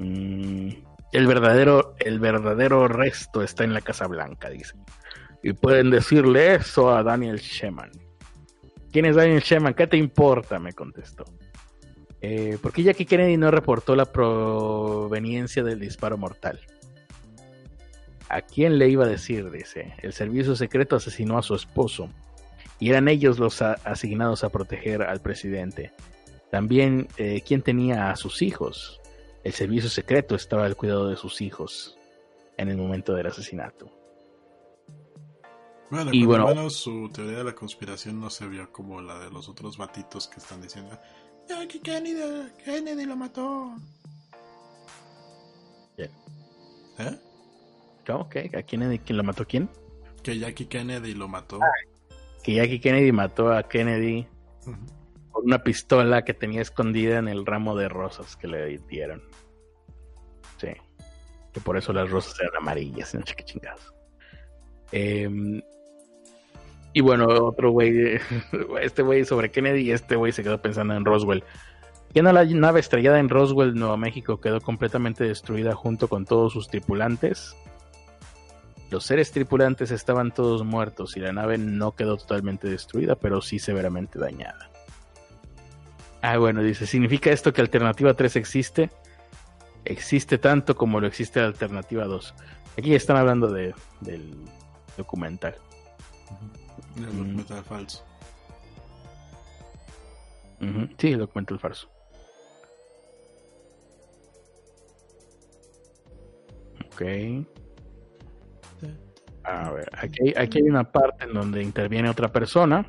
Mm, 0.00 0.70
el 1.12 1.26
verdadero, 1.26 1.94
el 1.98 2.18
verdadero 2.20 2.88
resto 2.88 3.42
está 3.42 3.64
en 3.64 3.74
la 3.74 3.82
Casa 3.82 4.06
Blanca, 4.06 4.48
dice. 4.48 4.74
Y 5.42 5.52
pueden 5.52 5.90
decirle 5.90 6.54
eso 6.54 6.90
a 6.90 7.02
Daniel 7.02 7.38
Sheman. 7.38 7.90
¿Quién 8.90 9.04
es 9.04 9.16
Daniel 9.16 9.42
Sheman? 9.42 9.74
¿Qué 9.74 9.86
te 9.86 9.98
importa? 9.98 10.58
Me 10.58 10.72
contestó. 10.72 11.24
Eh, 12.22 12.58
¿Por 12.62 12.72
qué 12.72 12.82
Jackie 12.82 13.04
Kennedy 13.04 13.36
no 13.36 13.50
reportó 13.50 13.94
la 13.94 14.06
proveniencia 14.06 15.62
del 15.62 15.80
disparo 15.80 16.16
mortal? 16.16 16.60
¿A 18.30 18.40
quién 18.40 18.78
le 18.78 18.88
iba 18.88 19.04
a 19.04 19.08
decir? 19.08 19.50
Dice. 19.50 19.92
El 20.02 20.14
servicio 20.14 20.56
secreto 20.56 20.96
asesinó 20.96 21.36
a 21.36 21.42
su 21.42 21.54
esposo. 21.54 22.08
Y 22.78 22.88
eran 22.88 23.08
ellos 23.08 23.38
los 23.38 23.60
asignados 23.60 24.44
a 24.44 24.48
proteger 24.48 25.02
al 25.02 25.20
presidente. 25.20 25.92
También, 26.50 27.08
eh, 27.18 27.42
¿quién 27.46 27.60
tenía 27.60 28.10
a 28.10 28.16
sus 28.16 28.40
hijos? 28.40 28.99
El 29.44 29.52
servicio 29.52 29.88
secreto 29.88 30.34
estaba 30.34 30.64
al 30.66 30.76
cuidado 30.76 31.08
de 31.08 31.16
sus 31.16 31.40
hijos 31.40 31.98
en 32.56 32.68
el 32.68 32.76
momento 32.76 33.14
del 33.14 33.26
asesinato. 33.26 33.90
Bueno, 35.90 36.10
y 36.12 36.24
bueno, 36.24 36.46
menos 36.46 36.76
su 36.76 37.10
teoría 37.12 37.38
de 37.38 37.44
la 37.44 37.54
conspiración 37.54 38.20
no 38.20 38.30
se 38.30 38.46
vio 38.46 38.70
como 38.70 39.00
la 39.00 39.18
de 39.18 39.30
los 39.30 39.48
otros 39.48 39.76
batitos 39.76 40.28
que 40.28 40.38
están 40.38 40.62
diciendo 40.62 40.96
que 41.68 41.80
Kennedy, 41.80 42.52
Kennedy 42.64 43.04
lo 43.04 43.16
mató. 43.16 43.74
¿Eh? 45.96 47.18
¿Cómo? 48.06 48.28
¿Qué? 48.28 48.50
¿A 48.56 48.62
quién, 48.62 48.98
quién 48.98 49.16
lo 49.16 49.24
mató 49.24 49.46
quién? 49.46 49.68
Que 50.22 50.38
Jackie 50.38 50.66
Kennedy 50.66 51.14
lo 51.14 51.28
mató. 51.28 51.58
que 52.42 52.54
Jackie 52.54 52.80
Kennedy 52.80 53.10
mató 53.10 53.52
a 53.52 53.62
Kennedy 53.62 54.26
una 55.42 55.62
pistola 55.62 56.22
que 56.22 56.34
tenía 56.34 56.62
escondida 56.62 57.18
en 57.18 57.28
el 57.28 57.46
ramo 57.46 57.76
de 57.76 57.88
rosas 57.88 58.36
que 58.36 58.48
le 58.48 58.78
dieron. 58.88 59.22
Sí. 60.58 60.68
Que 61.52 61.60
por 61.60 61.76
eso 61.76 61.92
las 61.92 62.10
rosas 62.10 62.38
eran 62.40 62.56
amarillas, 62.56 63.14
no 63.14 63.26
sé 63.26 63.34
qué 63.34 63.44
chingados. 63.44 63.92
Em, 64.92 65.62
y 66.92 67.00
bueno, 67.00 67.26
otro 67.26 67.70
güey, 67.70 68.18
este 68.82 69.02
güey 69.02 69.24
sobre 69.24 69.50
Kennedy 69.50 69.92
este 69.92 70.16
güey 70.16 70.32
se 70.32 70.42
quedó 70.42 70.60
pensando 70.60 70.94
en 70.94 71.04
Roswell. 71.04 71.44
Ya 72.12 72.22
la 72.24 72.44
nave 72.44 72.80
estrellada 72.80 73.20
en 73.20 73.28
Roswell, 73.28 73.74
Nuevo 73.74 73.96
México, 73.96 74.40
quedó 74.40 74.60
completamente 74.60 75.22
destruida 75.22 75.76
junto 75.76 76.08
con 76.08 76.24
todos 76.24 76.52
sus 76.52 76.68
tripulantes. 76.68 77.56
Los 78.90 79.04
seres 79.04 79.30
tripulantes 79.30 79.92
estaban 79.92 80.32
todos 80.32 80.64
muertos 80.64 81.16
y 81.16 81.20
la 81.20 81.32
nave 81.32 81.56
no 81.56 81.94
quedó 81.94 82.16
totalmente 82.16 82.68
destruida, 82.68 83.14
pero 83.14 83.40
sí 83.40 83.60
severamente 83.60 84.18
dañada. 84.18 84.70
Ah, 86.22 86.36
bueno, 86.36 86.62
dice, 86.62 86.86
¿significa 86.86 87.30
esto 87.30 87.52
que 87.52 87.62
Alternativa 87.62 88.14
3 88.14 88.36
existe? 88.36 88.90
Existe 89.84 90.36
tanto 90.36 90.76
como 90.76 91.00
lo 91.00 91.06
existe 91.06 91.40
Alternativa 91.40 92.04
2. 92.04 92.34
Aquí 92.76 92.94
están 92.94 93.16
hablando 93.16 93.50
de, 93.50 93.74
del 94.00 94.34
documental. 94.96 95.56
El 96.96 97.06
documental 97.06 97.64
falso. 97.64 98.04
Sí, 100.98 101.12
el 101.12 101.18
documental 101.18 101.58
falso. 101.58 101.88
Ok. 106.86 107.02
A 109.44 109.70
ver, 109.70 109.88
aquí, 109.96 110.34
aquí 110.36 110.58
hay 110.58 110.64
una 110.64 110.84
parte 110.84 111.24
en 111.24 111.32
donde 111.32 111.62
interviene 111.62 112.10
otra 112.10 112.28
persona. 112.28 112.86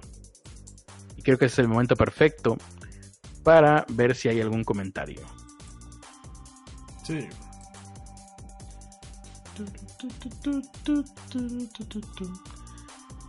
Y 1.15 1.21
creo 1.21 1.37
que 1.37 1.45
es 1.45 1.59
el 1.59 1.69
momento 1.69 1.95
perfecto 1.95 2.57
para 3.43 3.85
ver 3.89 4.15
si 4.15 4.29
hay 4.29 4.41
algún 4.41 4.63
comentario. 4.63 5.21
Sí. 7.03 7.27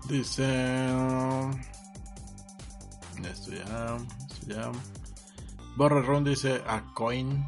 Dice. 0.08 0.86
Esto 3.22 3.52
ya. 3.52 3.96
Esto 4.28 4.46
ya. 4.46 4.72
Borre 5.76 6.02
Ron 6.02 6.24
dice 6.24 6.62
a 6.66 6.82
coin. 6.94 7.44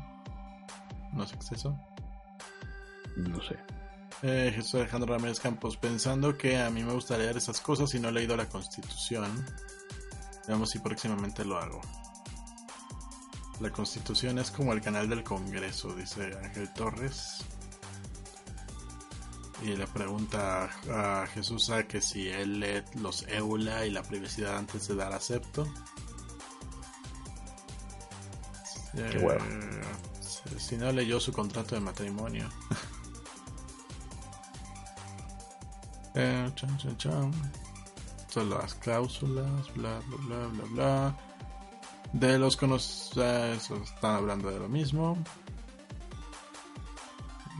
No 1.12 1.26
sé 1.26 1.36
qué 1.38 1.44
es 1.44 1.52
eso. 1.52 1.78
No 3.16 3.40
sé. 3.42 3.56
Eh, 4.22 4.52
Jesús 4.54 4.76
Alejandro 4.76 5.12
Ramírez 5.12 5.38
Campos, 5.38 5.76
pensando 5.76 6.38
que 6.38 6.58
a 6.58 6.70
mí 6.70 6.82
me 6.82 6.94
gusta 6.94 7.18
leer 7.18 7.36
esas 7.36 7.60
cosas 7.60 7.94
y 7.94 8.00
no 8.00 8.08
he 8.08 8.12
leído 8.12 8.36
la 8.36 8.48
constitución. 8.48 9.44
Veamos 10.48 10.70
si 10.70 10.78
próximamente 10.78 11.44
lo 11.44 11.58
hago. 11.58 11.80
La 13.60 13.70
constitución 13.70 14.38
es 14.38 14.50
como 14.50 14.72
el 14.72 14.80
canal 14.80 15.08
del 15.08 15.22
Congreso, 15.22 15.94
dice 15.94 16.36
Ángel 16.42 16.72
Torres. 16.72 17.44
Y 19.62 19.76
le 19.76 19.86
pregunta 19.86 20.68
a 20.90 21.26
Jesús 21.28 21.70
a 21.70 21.86
que 21.86 22.00
si 22.00 22.28
él 22.28 22.60
lee 22.60 22.82
los 23.00 23.26
EULA 23.28 23.86
y 23.86 23.90
la 23.90 24.02
privacidad 24.02 24.58
antes 24.58 24.88
de 24.88 24.96
dar 24.96 25.12
acepto. 25.12 25.66
Qué 28.94 29.18
bueno. 29.18 29.44
si, 30.20 30.58
si 30.58 30.76
no 30.76 30.92
leyó 30.92 31.18
su 31.18 31.32
contrato 31.32 31.74
de 31.74 31.80
matrimonio. 31.80 32.48
Eh, 36.16 36.48
chan, 36.54 36.78
chan, 36.78 36.96
chan. 36.96 37.32
Son 38.28 38.48
las 38.48 38.74
cláusulas, 38.74 39.74
bla, 39.74 39.98
bla, 40.06 40.16
bla, 40.18 40.46
bla, 40.46 40.64
bla. 40.70 41.33
De 42.14 42.38
los 42.38 42.56
conocidos, 42.56 43.70
están 43.70 44.14
hablando 44.16 44.50
de 44.50 44.58
lo 44.60 44.68
mismo. 44.68 45.18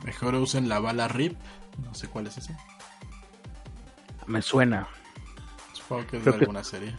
Mejor 0.05 0.35
usen 0.37 0.69
la 0.69 0.79
bala 0.79 1.09
RIP. 1.09 1.37
No 1.85 1.93
sé 1.95 2.09
cuál 2.09 2.27
es 2.29 2.39
esa. 2.39 2.57
Me 4.27 4.41
suena. 4.43 4.87
Supongo 5.73 6.07
que 6.07 6.17
es 6.19 6.23
Creo 6.23 6.33
de 6.35 6.39
que- 6.39 6.45
alguna 6.45 6.63
serie. 6.65 6.95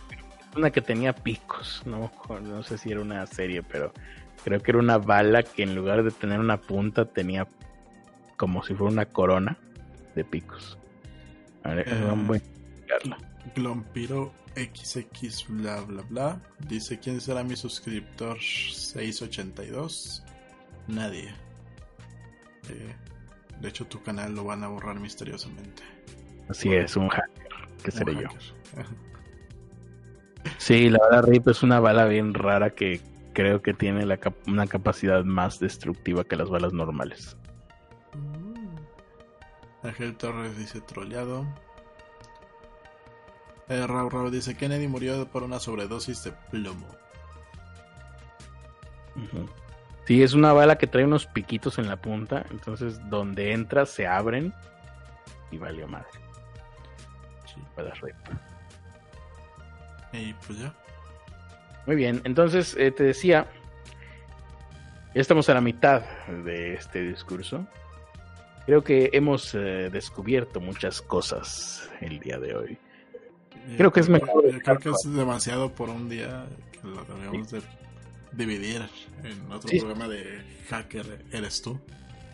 Una 0.55 0.69
que 0.71 0.81
tenía 0.81 1.13
picos. 1.13 1.81
No, 1.85 2.11
no 2.41 2.63
sé 2.63 2.77
si 2.77 2.91
era 2.91 3.01
una 3.01 3.25
serie, 3.25 3.63
pero 3.63 3.93
creo 4.43 4.61
que 4.61 4.71
era 4.71 4.79
una 4.79 4.97
bala 4.97 5.43
que 5.43 5.63
en 5.63 5.75
lugar 5.75 6.03
de 6.03 6.11
tener 6.11 6.39
una 6.39 6.57
punta 6.61 7.05
tenía 7.05 7.47
como 8.37 8.63
si 8.63 8.73
fuera 8.73 8.91
una 8.91 9.05
corona 9.05 9.57
de 10.13 10.23
picos. 10.25 10.77
A 11.63 11.69
ver, 11.69 11.87
Eh. 11.87 12.09
a. 12.09 13.17
Glompiro 13.55 14.33
XX 14.55 15.47
bla 15.49 15.81
bla 15.81 16.01
bla. 16.03 16.41
Dice 16.67 16.99
quién 16.99 17.19
será 17.21 17.43
mi 17.43 17.55
suscriptor 17.55 18.39
682. 18.41 20.23
Nadie. 20.87 21.29
Eh, 22.69 22.95
de 23.59 23.67
hecho 23.69 23.85
tu 23.85 24.01
canal 24.01 24.33
lo 24.33 24.43
van 24.45 24.63
a 24.63 24.67
borrar 24.67 24.99
misteriosamente. 24.99 25.83
Así 26.49 26.73
es, 26.73 26.95
un 26.95 27.09
hacker. 27.09 27.47
¿Qué 27.83 27.91
Un 27.91 27.97
seré 27.97 28.13
yo? 28.15 28.27
hacker. 28.29 28.85
Sí, 30.59 30.89
la 30.89 30.99
bala 30.99 31.21
RIP 31.23 31.47
es 31.49 31.63
una 31.63 31.79
bala 31.79 32.05
bien 32.05 32.33
rara 32.35 32.69
que 32.69 33.01
creo 33.33 33.61
que 33.63 33.73
tiene 33.73 34.05
la 34.05 34.17
cap- 34.17 34.47
una 34.47 34.67
capacidad 34.67 35.23
más 35.23 35.59
destructiva 35.59 36.23
que 36.23 36.35
las 36.35 36.49
balas 36.49 36.71
normales. 36.71 37.35
Ángel 39.83 40.15
Torres 40.17 40.57
dice 40.57 40.81
troleado. 40.81 41.45
Eh, 43.67 43.85
Rau 43.87 44.09
Rau 44.09 44.29
dice 44.29 44.55
Kennedy 44.55 44.87
murió 44.87 45.27
por 45.27 45.43
una 45.43 45.59
sobredosis 45.59 46.23
de 46.23 46.31
plomo. 46.51 46.87
Sí, 50.05 50.21
es 50.21 50.33
una 50.33 50.53
bala 50.53 50.77
que 50.77 50.87
trae 50.87 51.03
unos 51.03 51.25
piquitos 51.25 51.79
en 51.79 51.87
la 51.87 51.95
punta, 51.95 52.45
entonces 52.51 52.99
donde 53.09 53.53
entras 53.53 53.89
se 53.89 54.05
abren 54.05 54.53
y 55.51 55.57
valió 55.57 55.87
madre. 55.87 56.07
Sí. 57.45 57.61
RIP. 57.77 58.15
Y 60.13 60.33
pues 60.33 60.59
ya. 60.59 60.73
Muy 61.87 61.95
bien, 61.95 62.21
entonces 62.23 62.75
eh, 62.77 62.91
te 62.91 63.03
decía, 63.03 63.47
ya 65.13 65.21
estamos 65.21 65.49
a 65.49 65.53
la 65.53 65.61
mitad 65.61 66.03
de 66.27 66.73
este 66.73 67.01
discurso. 67.01 67.65
Creo 68.65 68.83
que 68.83 69.09
hemos 69.13 69.53
eh, 69.55 69.89
descubierto 69.91 70.59
muchas 70.59 71.01
cosas 71.01 71.89
el 72.01 72.19
día 72.19 72.39
de 72.39 72.55
hoy. 72.55 72.79
Eh, 73.67 73.75
Creo 73.77 73.91
que 73.91 73.99
es 73.99 74.09
mejor 74.09 74.43
creo 74.63 74.79
que 74.79 74.89
es 74.89 75.13
demasiado 75.13 75.71
por 75.73 75.89
un 75.89 76.07
día 76.09 76.45
que 76.71 76.87
lo 76.87 77.03
debemos 77.05 77.49
de 77.51 77.61
dividir 78.33 78.81
en 79.23 79.51
otro 79.51 79.69
Sí. 79.69 79.79
programa 79.79 80.07
de 80.07 80.41
Hacker 80.69 81.25
Eres 81.31 81.61
tú. 81.61 81.79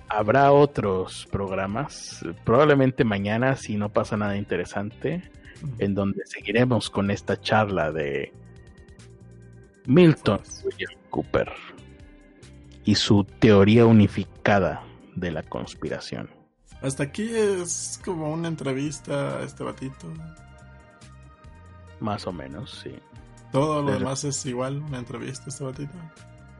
Habrá 0.09 0.51
otros 0.51 1.25
programas, 1.31 2.19
probablemente 2.43 3.05
mañana 3.05 3.55
si 3.55 3.77
no 3.77 3.87
pasa 3.89 4.17
nada 4.17 4.35
interesante, 4.35 5.23
en 5.79 5.95
donde 5.95 6.21
seguiremos 6.25 6.89
con 6.89 7.11
esta 7.11 7.39
charla 7.39 7.91
de 7.93 8.33
Milton 9.85 10.41
William 10.65 10.91
Cooper 11.09 11.51
y 12.83 12.95
su 12.95 13.23
teoría 13.23 13.85
unificada 13.85 14.83
de 15.15 15.31
la 15.31 15.43
conspiración. 15.43 16.29
Hasta 16.81 17.03
aquí 17.03 17.29
es 17.33 17.99
como 18.03 18.31
una 18.33 18.47
entrevista 18.47 19.37
a 19.37 19.43
este 19.43 19.63
batito. 19.63 20.07
Más 22.01 22.27
o 22.27 22.33
menos, 22.33 22.81
sí. 22.83 22.93
Todo 23.53 23.79
lo 23.81 23.85
Pero- 23.87 23.99
demás 23.99 24.23
es 24.25 24.45
igual, 24.45 24.77
una 24.81 24.97
entrevista 24.99 25.45
este 25.49 25.63
batito. 25.63 25.93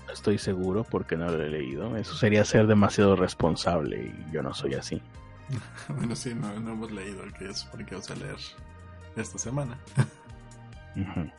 No 0.08 0.14
estoy 0.14 0.38
seguro 0.38 0.84
porque 0.84 1.16
no 1.18 1.26
lo 1.30 1.42
he 1.44 1.50
leído. 1.50 1.96
Eso 1.98 2.16
sería 2.16 2.46
ser 2.46 2.68
demasiado 2.68 3.16
responsable 3.16 4.14
y 4.30 4.32
yo 4.34 4.42
no 4.44 4.54
soy 4.54 4.76
así. 4.76 5.02
bueno, 5.90 6.16
sí, 6.16 6.34
no, 6.34 6.58
no 6.60 6.72
hemos 6.72 6.92
leído 6.92 7.24
el 7.24 7.34
que 7.34 7.50
es 7.50 7.64
porque 7.66 7.96
vamos 7.96 8.10
a 8.12 8.16
leer 8.16 8.38
esta 9.18 9.38
semana. 9.38 9.78
Ujú. 10.96 11.30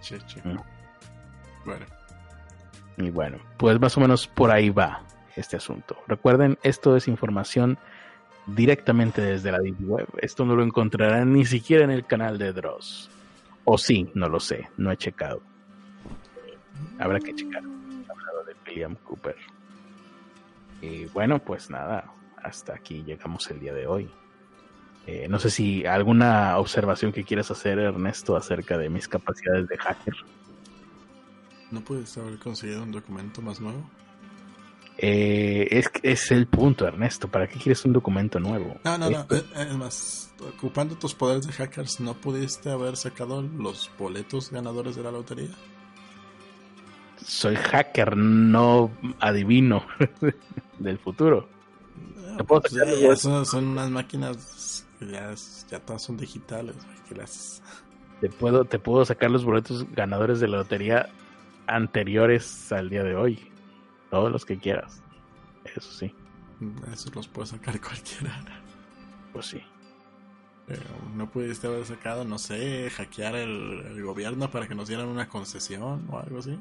Che, 0.00 0.18
che. 0.26 0.40
Mm. 0.42 0.56
Bueno, 1.64 1.86
Y 2.96 3.10
bueno, 3.10 3.38
pues 3.56 3.78
más 3.80 3.96
o 3.96 4.00
menos 4.00 4.26
por 4.26 4.50
ahí 4.50 4.70
va 4.70 5.02
este 5.36 5.56
asunto. 5.56 5.96
Recuerden, 6.08 6.58
esto 6.62 6.96
es 6.96 7.06
información 7.08 7.78
directamente 8.46 9.20
desde 9.20 9.52
la 9.52 9.58
Deep 9.58 9.76
Web. 9.80 10.08
Esto 10.18 10.44
no 10.44 10.56
lo 10.56 10.62
encontrarán 10.62 11.32
ni 11.32 11.44
siquiera 11.44 11.84
en 11.84 11.90
el 11.90 12.06
canal 12.06 12.38
de 12.38 12.52
Dross. 12.52 13.10
O 13.64 13.78
sí, 13.78 14.10
no 14.14 14.28
lo 14.28 14.40
sé, 14.40 14.68
no 14.76 14.90
he 14.90 14.96
checado. 14.96 15.42
Habrá 16.98 17.20
que 17.20 17.34
checar. 17.34 17.62
Hablado 17.62 18.44
de 18.46 18.54
William 18.66 18.96
Cooper. 18.96 19.36
Y 20.80 21.06
bueno, 21.06 21.38
pues 21.38 21.70
nada, 21.70 22.12
hasta 22.42 22.74
aquí 22.74 23.04
llegamos 23.04 23.48
el 23.50 23.60
día 23.60 23.72
de 23.72 23.86
hoy. 23.86 24.10
Eh, 25.06 25.26
no 25.28 25.38
sé 25.38 25.50
si 25.50 25.86
alguna 25.86 26.58
observación 26.58 27.12
que 27.12 27.24
quieras 27.24 27.50
hacer, 27.50 27.78
Ernesto, 27.78 28.36
acerca 28.36 28.78
de 28.78 28.88
mis 28.88 29.08
capacidades 29.08 29.68
de 29.68 29.76
hacker. 29.78 30.14
¿no 31.72 31.80
puedes 31.80 32.16
haber 32.18 32.38
conseguido 32.38 32.82
un 32.82 32.92
documento 32.92 33.40
más 33.40 33.60
nuevo? 33.60 33.82
Eh, 34.98 35.68
es, 35.70 35.90
es 36.02 36.30
el 36.30 36.46
punto, 36.46 36.86
Ernesto. 36.86 37.28
¿Para 37.28 37.48
qué 37.48 37.58
quieres 37.58 37.84
un 37.84 37.92
documento 37.92 38.38
nuevo? 38.38 38.76
No, 38.84 38.98
no, 38.98 39.10
no. 39.10 39.26
Eh, 39.30 39.44
es 39.56 39.76
más, 39.76 40.32
ocupando 40.40 40.96
tus 40.96 41.14
poderes 41.14 41.46
de 41.46 41.52
hackers, 41.52 42.00
¿no 42.00 42.14
pudiste 42.14 42.70
haber 42.70 42.96
sacado 42.96 43.42
los 43.42 43.90
boletos 43.98 44.50
ganadores 44.50 44.96
de 44.96 45.02
la 45.02 45.10
lotería? 45.10 45.50
Soy 47.24 47.56
hacker, 47.56 48.16
no 48.16 48.90
adivino 49.20 49.86
del 50.78 50.98
futuro. 50.98 51.48
Ah, 52.38 52.44
pues, 52.44 52.72
eh, 52.74 53.16
son 53.16 53.66
unas 53.66 53.90
máquinas 53.90 54.86
que 54.98 55.06
ya, 55.06 55.34
ya 55.70 55.80
todas 55.80 56.02
son 56.02 56.16
digitales. 56.16 56.76
Que 57.08 57.14
las... 57.14 57.62
Te 58.20 58.28
puedo, 58.28 58.64
te 58.64 58.78
puedo 58.78 59.04
sacar 59.04 59.30
los 59.30 59.44
boletos 59.44 59.86
ganadores 59.92 60.40
de 60.40 60.48
la 60.48 60.58
lotería 60.58 61.08
anteriores 61.66 62.72
al 62.72 62.88
día 62.88 63.02
de 63.02 63.14
hoy. 63.14 63.51
Todos 64.12 64.30
los 64.30 64.44
que 64.44 64.58
quieras. 64.58 65.02
Eso 65.64 65.90
sí. 65.90 66.14
Eso 66.92 67.10
los 67.14 67.26
puede 67.26 67.46
sacar 67.46 67.80
cualquiera. 67.80 68.44
Pues 69.32 69.46
sí. 69.46 69.62
Pero 70.66 70.82
no 71.16 71.30
pudiste 71.30 71.66
haber 71.66 71.86
sacado, 71.86 72.22
no 72.22 72.38
sé, 72.38 72.90
hackear 72.90 73.36
el, 73.36 74.02
gobierno 74.02 74.50
para 74.50 74.68
que 74.68 74.74
nos 74.74 74.88
dieran 74.88 75.08
una 75.08 75.28
concesión 75.28 76.06
o 76.10 76.18
algo 76.20 76.40
así. 76.40 76.58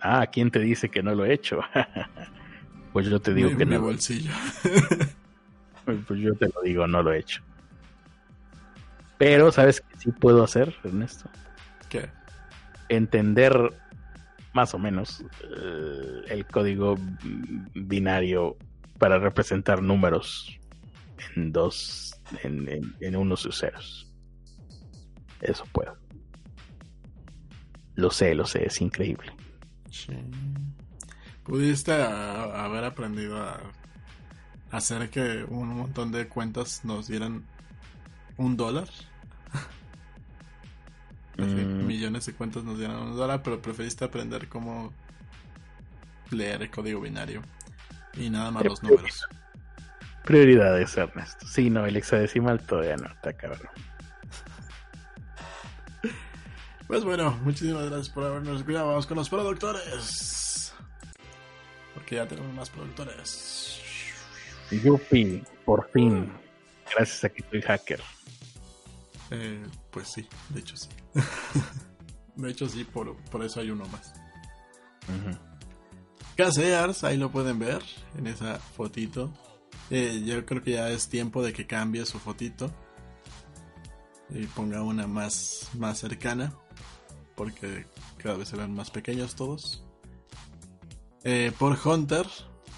Ah, 0.00 0.24
¿quién 0.32 0.52
te 0.52 0.60
dice 0.60 0.88
que 0.88 1.02
no 1.02 1.16
lo 1.16 1.24
he 1.24 1.32
hecho? 1.32 1.58
pues 2.92 3.08
yo 3.08 3.20
te 3.20 3.34
digo 3.34 3.56
que 3.56 3.66
no. 3.66 3.80
bolsillo. 3.80 4.30
pues 5.82 6.20
yo 6.20 6.32
te 6.36 6.46
lo 6.46 6.62
digo, 6.62 6.86
no 6.86 7.02
lo 7.02 7.12
he 7.12 7.18
hecho. 7.18 7.42
Pero, 9.18 9.50
¿sabes 9.50 9.80
qué 9.80 9.98
sí 9.98 10.12
puedo 10.12 10.44
hacer, 10.44 10.76
Ernesto? 10.84 11.28
¿Qué? 11.88 12.08
Entender 12.88 13.74
más 14.56 14.72
o 14.72 14.78
menos 14.78 15.22
eh, 15.42 16.22
el 16.28 16.46
código 16.46 16.96
binario 17.74 18.56
para 18.98 19.18
representar 19.18 19.82
números 19.82 20.58
en 21.36 21.52
dos, 21.52 22.18
en, 22.42 23.16
unos 23.16 23.44
y 23.44 23.52
ceros. 23.52 24.10
Eso 25.42 25.64
puedo. 25.72 25.94
Lo 27.96 28.10
sé, 28.10 28.34
lo 28.34 28.46
sé, 28.46 28.66
es 28.66 28.80
increíble. 28.80 29.30
Pudiste 31.44 31.92
haber 31.92 32.84
aprendido 32.84 33.36
a 33.36 33.60
hacer 34.70 35.10
que 35.10 35.44
un 35.44 35.68
montón 35.68 36.12
de 36.12 36.28
cuentas 36.28 36.82
nos 36.82 37.08
dieran 37.08 37.44
un 38.38 38.56
dólar. 38.56 38.88
Mm. 41.46 41.86
millones 41.86 42.26
de 42.26 42.32
cuentas 42.32 42.64
nos 42.64 42.78
dieron 42.78 43.14
dólar, 43.16 43.42
pero 43.42 43.60
preferiste 43.60 44.04
aprender 44.04 44.48
cómo 44.48 44.92
leer 46.30 46.62
el 46.62 46.70
código 46.70 47.00
binario 47.00 47.42
y 48.14 48.30
nada 48.30 48.50
más 48.50 48.64
los 48.64 48.82
números. 48.82 49.26
Prioridades, 50.24 50.96
Ernesto. 50.96 51.46
Sí, 51.46 51.70
no, 51.70 51.86
el 51.86 51.96
hexadecimal 51.96 52.60
todavía 52.66 52.96
no, 52.96 53.06
está 53.06 53.32
cabrón. 53.32 53.68
Pues 56.86 57.04
bueno, 57.04 57.32
muchísimas 57.42 57.84
gracias 57.86 58.08
por 58.08 58.24
habernos 58.24 58.60
escuchado. 58.60 58.88
Vamos 58.88 59.06
con 59.06 59.16
los 59.16 59.28
productores. 59.28 60.72
Porque 61.94 62.16
ya 62.16 62.26
tenemos 62.26 62.54
más 62.54 62.70
productores. 62.70 63.80
Yupi, 64.70 65.42
por 65.64 65.90
fin. 65.90 66.32
Gracias 66.94 67.24
a 67.24 67.28
que 67.28 67.44
soy 67.50 67.62
hacker. 67.62 68.00
Eh, 69.30 69.64
pues 69.90 70.08
sí, 70.08 70.28
de 70.50 70.60
hecho 70.60 70.76
sí. 70.76 70.88
de 72.36 72.50
hecho 72.50 72.68
sí, 72.68 72.84
por, 72.84 73.16
eso 73.42 73.60
hay 73.60 73.70
uno 73.70 73.86
más. 73.88 74.14
Uh 75.08 75.36
ahí 77.02 77.16
lo 77.16 77.30
pueden 77.30 77.58
ver 77.58 77.82
en 78.18 78.26
esa 78.26 78.58
fotito. 78.58 79.32
Eh, 79.88 80.22
yo 80.26 80.44
creo 80.44 80.62
que 80.62 80.72
ya 80.72 80.90
es 80.90 81.08
tiempo 81.08 81.42
de 81.42 81.52
que 81.54 81.66
cambie 81.66 82.04
su 82.04 82.18
fotito 82.18 82.70
y 84.28 84.44
ponga 84.46 84.82
una 84.82 85.06
más, 85.06 85.70
más 85.78 85.98
cercana 85.98 86.52
porque 87.36 87.86
cada 88.18 88.36
vez 88.36 88.48
se 88.48 88.56
ven 88.56 88.74
más 88.74 88.90
pequeños 88.90 89.36
todos. 89.36 89.84
Eh, 91.22 91.52
por 91.58 91.78
Hunter, 91.86 92.26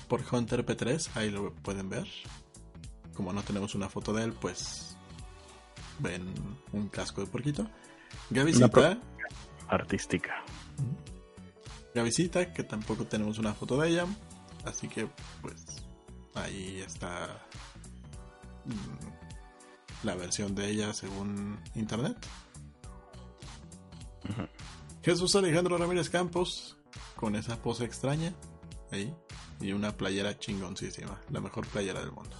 por 0.08 0.22
Hunter 0.30 0.66
P3, 0.66 1.10
ahí 1.14 1.30
lo 1.30 1.54
pueden 1.54 1.88
ver. 1.88 2.06
Como 3.14 3.32
no 3.32 3.42
tenemos 3.42 3.74
una 3.74 3.88
foto 3.88 4.12
de 4.12 4.24
él, 4.24 4.32
pues 4.32 4.96
ven 6.00 6.32
un 6.72 6.88
casco 6.88 7.20
de 7.20 7.28
porquito. 7.28 7.68
Gavisita. 8.30 8.98
Artística. 9.68 10.44
Gavisita, 11.94 12.52
que 12.52 12.62
tampoco 12.62 13.04
tenemos 13.04 13.38
una 13.38 13.54
foto 13.54 13.78
de 13.80 13.88
ella. 13.90 14.06
Así 14.64 14.88
que, 14.88 15.08
pues, 15.42 15.64
ahí 16.34 16.82
está 16.86 17.40
mm, 18.64 20.06
la 20.06 20.14
versión 20.14 20.54
de 20.54 20.70
ella 20.70 20.92
según 20.92 21.58
internet. 21.74 22.16
Jesús 25.02 25.34
Alejandro 25.36 25.78
Ramírez 25.78 26.10
Campos, 26.10 26.76
con 27.16 27.34
esa 27.34 27.56
pose 27.62 27.84
extraña, 27.84 28.34
ahí, 28.90 29.14
y 29.60 29.72
una 29.72 29.96
playera 29.96 30.38
chingoncísima, 30.38 31.18
la 31.30 31.40
mejor 31.40 31.66
playera 31.66 32.00
del 32.00 32.12
mundo. 32.12 32.36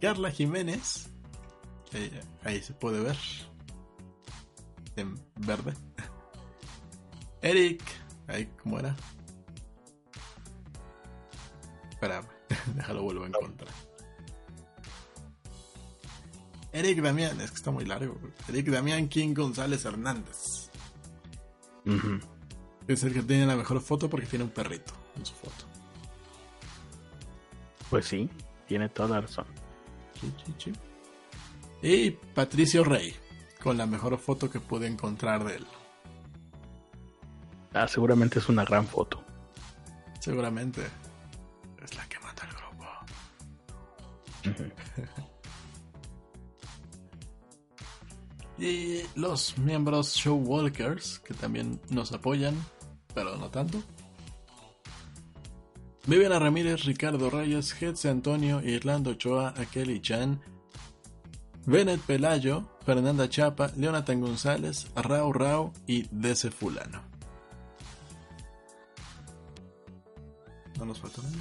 Carla 0.00 0.30
Jiménez. 0.30 1.08
Ahí, 2.44 2.62
se 2.62 2.72
puede 2.74 3.00
ver. 3.00 3.16
En 4.96 5.14
verde. 5.36 5.74
Eric. 7.42 7.82
Ahí, 8.28 8.46
¿cómo 8.62 8.78
era? 8.78 8.96
Espérame, 11.90 12.26
déjalo 12.74 13.02
vuelvo 13.02 13.24
a 13.24 13.28
encontrar. 13.28 13.72
Eric 16.72 17.00
Damián, 17.00 17.40
es 17.40 17.50
que 17.50 17.56
está 17.56 17.70
muy 17.70 17.86
largo. 17.86 18.18
Eric 18.48 18.68
Damián 18.68 19.08
King 19.08 19.32
González 19.32 19.84
Hernández. 19.86 20.70
Es 22.86 23.02
el 23.04 23.14
que 23.14 23.22
tiene 23.22 23.46
la 23.46 23.56
mejor 23.56 23.80
foto 23.80 24.10
porque 24.10 24.26
tiene 24.26 24.44
un 24.44 24.50
perrito 24.50 24.92
en 25.16 25.24
su 25.24 25.34
foto. 25.34 25.64
Pues 27.88 28.06
sí, 28.06 28.28
tiene 28.66 28.88
toda 28.88 29.08
la 29.08 29.20
razón. 29.22 29.46
Y 31.88 32.10
Patricio 32.10 32.82
Rey, 32.82 33.14
con 33.62 33.78
la 33.78 33.86
mejor 33.86 34.18
foto 34.18 34.50
que 34.50 34.58
pude 34.58 34.88
encontrar 34.88 35.44
de 35.44 35.54
él. 35.54 35.66
Ah, 37.72 37.86
seguramente 37.86 38.40
es 38.40 38.48
una 38.48 38.64
gran 38.64 38.88
foto. 38.88 39.22
Seguramente. 40.18 40.82
Es 41.80 41.94
la 41.94 42.04
que 42.08 42.18
mata 42.18 42.44
el 42.44 42.54
grupo. 42.56 42.86
y 48.58 49.02
los 49.14 49.56
miembros 49.56 50.16
Showwalkers, 50.16 51.20
que 51.20 51.34
también 51.34 51.80
nos 51.90 52.10
apoyan, 52.10 52.56
pero 53.14 53.36
no 53.36 53.48
tanto. 53.50 53.80
Viviana 56.08 56.40
Ramírez, 56.40 56.82
Ricardo 56.82 57.30
Reyes, 57.30 57.80
Hetze 57.80 58.08
Antonio, 58.10 58.60
Irlando 58.60 59.10
Ochoa, 59.10 59.54
Akeli 59.56 60.00
Chan, 60.00 60.42
Bennett 61.66 62.00
Pelayo, 62.00 62.62
Fernanda 62.84 63.28
Chapa, 63.28 63.72
Leonatan 63.76 64.20
González, 64.20 64.86
Rao 64.94 65.32
Rao 65.32 65.72
y 65.86 66.06
Dese 66.12 66.52
Fulano. 66.52 67.02
¿No 70.78 70.86
nos 70.86 71.00
faltó 71.00 71.22
nadie? 71.22 71.38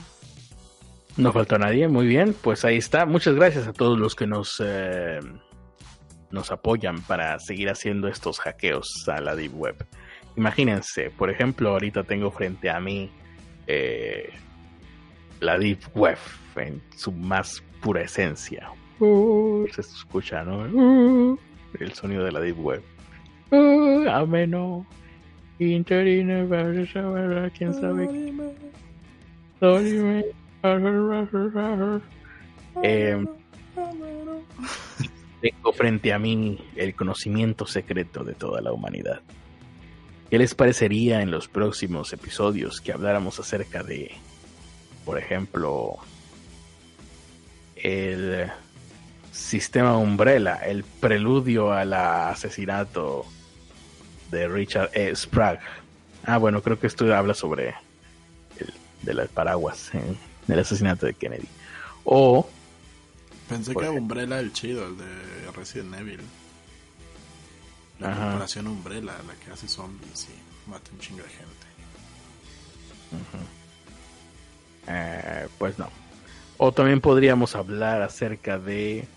No 1.18 1.32
faltó 1.32 1.58
nadie, 1.60 1.88
muy 1.88 2.08
bien, 2.08 2.36
pues 2.42 2.66
ahí 2.66 2.78
está. 2.78 3.06
Muchas 3.06 3.36
gracias 3.36 3.68
a 3.68 3.74
todos 3.74 4.00
los 4.00 4.16
que 4.16 4.26
nos, 4.26 4.62
eh, 4.66 5.20
nos 6.32 6.52
apoyan 6.52 7.02
para 7.04 7.40
seguir 7.40 7.70
haciendo 7.70 8.08
estos 8.08 8.40
hackeos 8.40 9.08
a 9.08 9.22
la 9.22 9.36
Deep 9.36 9.54
Web. 9.56 9.86
Imagínense, 10.36 11.12
por 11.12 11.30
ejemplo, 11.30 11.70
ahorita 11.70 12.04
tengo 12.04 12.32
frente 12.32 12.70
a 12.70 12.80
mí 12.80 13.12
eh, 13.68 14.34
la 15.40 15.58
Deep 15.58 15.80
Web 15.94 16.18
en 16.56 16.82
su 16.98 17.12
más 17.12 17.64
pura 17.82 18.02
esencia. 18.02 18.72
Uh, 19.00 19.68
se 19.74 19.82
escucha, 19.82 20.44
¿no? 20.44 20.60
Uh, 20.60 21.38
el 21.80 21.94
sonido 21.94 22.24
de 22.24 22.32
la 22.32 22.40
Deep 22.40 22.60
Web. 22.60 22.82
Uh, 23.52 24.08
ameno. 24.10 24.86
Interine, 25.60 26.48
quién 27.58 27.74
sabe. 27.74 28.34
Eh, 32.84 33.26
tengo 35.42 35.74
frente 35.74 36.12
a 36.12 36.20
mí 36.20 36.58
el 36.76 36.94
conocimiento 36.94 37.66
secreto 37.66 38.24
de 38.24 38.34
toda 38.34 38.62
la 38.62 38.74
humanidad. 38.74 39.22
¿Qué 40.30 40.38
les 40.38 40.56
parecería 40.56 41.22
en 41.22 41.32
los 41.32 41.48
próximos 41.48 42.12
episodios 42.12 42.82
que 42.82 42.92
habláramos 42.92 43.40
acerca 43.40 43.84
de 43.84 44.12
por 45.06 45.20
ejemplo, 45.20 45.98
el 47.76 48.52
sistema 49.36 49.98
Umbrella, 49.98 50.56
el 50.66 50.84
preludio 50.84 51.72
al 51.74 51.94
asesinato 51.94 53.26
de 54.32 54.48
Richard 54.48 54.90
E. 54.94 55.16
Sprague 55.16 55.60
Ah, 56.24 56.38
bueno, 56.38 56.62
creo 56.64 56.80
que 56.80 56.88
esto 56.88 57.14
habla 57.16 57.36
sobre 57.36 57.76
el 58.60 58.74
de 59.04 59.14
las 59.14 59.28
paraguas 59.30 59.92
en 59.94 60.18
el 60.48 60.60
asesinato 60.60 61.06
de 61.06 61.14
Kennedy. 61.14 61.48
O 62.04 62.48
Pensé 63.48 63.74
que 63.74 63.82
ejemplo. 63.82 64.02
Umbrella 64.02 64.40
el 64.40 64.52
chido, 64.52 64.88
el 64.88 64.98
de 64.98 65.52
Resident 65.56 65.94
Evil. 65.94 66.22
La 68.00 68.12
Ajá. 68.12 68.24
corporación 68.24 68.68
Umbrella, 68.68 69.14
la 69.28 69.36
que 69.46 69.52
hace 69.52 69.68
zombies 69.68 70.28
y 70.30 70.70
mata 70.70 70.90
un 70.92 71.00
chingo 71.00 71.22
de 71.22 71.30
gente. 71.30 71.66
Eh, 74.88 75.48
pues 75.60 75.78
no. 75.78 75.90
O 76.58 76.72
también 76.72 77.02
podríamos 77.02 77.56
hablar 77.56 78.02
acerca 78.02 78.58
de 78.58 79.08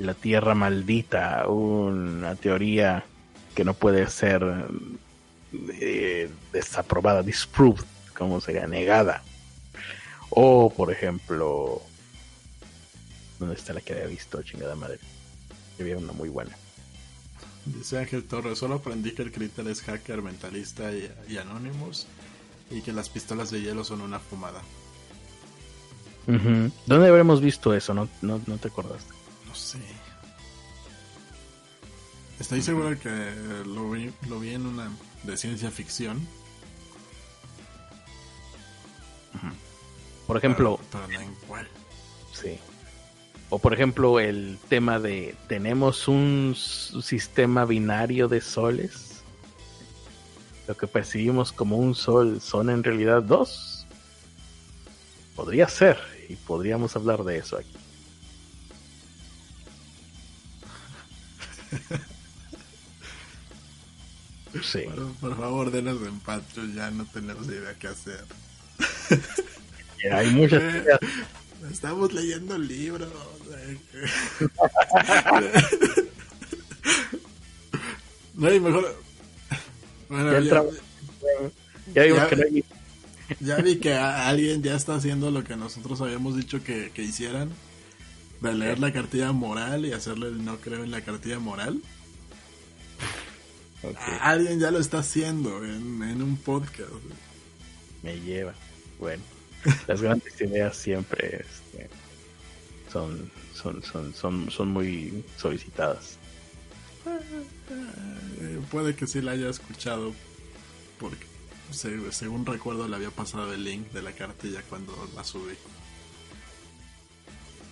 la 0.00 0.14
Tierra 0.14 0.54
Maldita, 0.54 1.46
una 1.46 2.34
teoría 2.34 3.04
que 3.54 3.64
no 3.64 3.74
puede 3.74 4.08
ser 4.08 4.42
eh, 5.78 6.30
desaprobada, 6.52 7.22
disproved, 7.22 7.84
como 8.16 8.40
sería 8.40 8.66
negada. 8.66 9.22
O, 10.30 10.70
por 10.70 10.90
ejemplo, 10.90 11.82
¿dónde 13.38 13.54
está 13.54 13.74
la 13.74 13.82
que 13.82 13.92
había 13.92 14.06
visto? 14.06 14.42
Chingada 14.42 14.74
madre. 14.74 14.98
Había 15.78 15.98
una 15.98 16.12
muy 16.12 16.30
buena. 16.30 16.56
Dice 17.66 17.98
Ángel 17.98 18.24
Torres, 18.24 18.58
solo 18.58 18.76
aprendí 18.76 19.12
que 19.12 19.22
el 19.22 19.32
Critter 19.32 19.66
es 19.68 19.82
hacker, 19.82 20.22
mentalista 20.22 20.92
y, 20.92 21.12
y 21.28 21.36
Anonymous. 21.36 22.06
Y 22.70 22.80
que 22.80 22.92
las 22.92 23.10
pistolas 23.10 23.50
de 23.50 23.60
hielo 23.60 23.84
son 23.84 24.00
una 24.00 24.18
fumada. 24.18 24.62
¿Dónde 26.26 27.08
habremos 27.08 27.40
visto 27.40 27.74
eso? 27.74 27.92
¿No, 27.92 28.08
no, 28.22 28.40
no 28.46 28.56
te 28.58 28.68
acordaste? 28.68 29.19
Sé. 29.70 29.78
Estoy 32.40 32.60
seguro 32.60 32.98
que 32.98 33.08
lo 33.66 33.88
vi, 33.90 34.10
lo 34.28 34.40
vi 34.40 34.54
en 34.54 34.66
una 34.66 34.90
de 35.22 35.36
ciencia 35.36 35.70
ficción. 35.70 36.26
Por 40.26 40.36
ejemplo, 40.36 40.80
Pero, 40.90 41.04
pero 41.06 41.20
no 41.20 41.24
en 41.24 41.34
cuál. 41.46 41.68
Sí. 42.32 42.58
O 43.50 43.60
por 43.60 43.72
ejemplo 43.72 44.18
el 44.18 44.58
tema 44.68 44.98
de 44.98 45.36
tenemos 45.46 46.08
un 46.08 46.56
sistema 46.56 47.64
binario 47.64 48.26
de 48.26 48.40
soles. 48.40 49.22
Lo 50.66 50.76
que 50.76 50.88
percibimos 50.88 51.52
como 51.52 51.76
un 51.76 51.94
sol 51.94 52.40
son 52.40 52.70
en 52.70 52.82
realidad 52.82 53.22
dos. 53.22 53.86
Podría 55.36 55.68
ser 55.68 55.96
y 56.28 56.34
podríamos 56.34 56.96
hablar 56.96 57.22
de 57.22 57.38
eso 57.38 57.56
aquí. 57.56 57.79
Sí. 64.62 64.80
Por, 64.82 65.14
por 65.14 65.36
favor, 65.38 65.70
denos 65.70 66.02
en 66.06 66.18
Patreon, 66.20 66.74
ya 66.74 66.90
no 66.90 67.06
tenemos 67.06 67.46
idea 67.46 67.74
qué 67.78 67.86
hacer. 67.88 68.24
Hay 70.12 70.30
muchas 70.30 70.62
Eh, 70.62 70.82
ideas. 70.82 71.00
Estamos 71.70 72.12
leyendo 72.12 72.58
libros. 72.58 73.10
No, 78.34 78.52
y 78.54 78.60
mejor. 78.60 78.96
Bueno, 80.08 80.32
Ya 80.32 80.40
ya. 80.40 80.62
Ya 81.94 82.02
vimos 82.04 82.18
ya- 82.20 82.28
que 82.28 82.36
no 82.36 82.42
hay- 82.42 82.64
ya 83.40 83.56
vi 83.56 83.76
que 83.76 83.94
alguien 83.94 84.62
ya 84.62 84.74
está 84.76 84.94
haciendo 84.94 85.30
lo 85.30 85.44
que 85.44 85.56
nosotros 85.56 86.00
habíamos 86.00 86.36
dicho 86.36 86.62
que, 86.64 86.90
que 86.94 87.02
hicieran. 87.02 87.50
De 88.40 88.54
leer 88.54 88.78
la 88.78 88.92
cartilla 88.92 89.32
moral 89.32 89.84
y 89.84 89.92
hacerle 89.92 90.28
el 90.28 90.44
no 90.44 90.58
creo 90.58 90.82
en 90.84 90.90
la 90.90 91.02
cartilla 91.02 91.38
moral. 91.38 91.82
Alguien 94.20 94.60
ya 94.60 94.70
lo 94.70 94.78
está 94.78 94.98
haciendo 94.98 95.64
en, 95.64 96.02
en 96.02 96.22
un 96.22 96.36
podcast. 96.36 96.90
me 98.02 98.18
lleva. 98.20 98.54
Bueno, 98.98 99.22
las 99.86 100.02
grandes 100.02 100.38
ideas 100.40 100.76
siempre 100.76 101.44
este, 101.46 101.88
son, 102.92 103.30
son, 103.54 103.82
son, 103.82 104.14
son, 104.14 104.50
son 104.50 104.68
muy 104.68 105.24
solicitadas. 105.38 106.16
Eh, 108.40 108.60
puede 108.70 108.94
que 108.94 109.06
sí 109.06 109.20
la 109.22 109.32
haya 109.32 109.48
escuchado 109.48 110.12
porque 110.98 111.24
se- 111.70 112.12
según 112.12 112.44
recuerdo 112.44 112.86
le 112.88 112.96
había 112.96 113.10
pasado 113.10 113.52
el 113.54 113.64
link 113.64 113.90
de 113.92 114.02
la 114.02 114.12
cartilla 114.12 114.62
cuando 114.68 114.92
la 115.14 115.24
subí. 115.24 115.54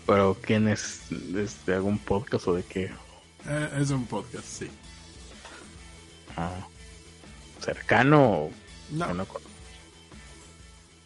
Pero 0.08 0.34
¿quién 0.40 0.68
es? 0.68 1.02
¿Es 1.36 1.66
de 1.66 1.74
algún 1.74 1.98
podcast 1.98 2.48
o 2.48 2.54
de 2.54 2.62
qué? 2.62 2.90
Eh, 3.46 3.70
es 3.78 3.90
un 3.90 4.06
podcast, 4.06 4.46
sí. 4.46 4.70
Ah, 6.34 6.66
¿Cercano 7.60 8.48
No? 8.90 9.26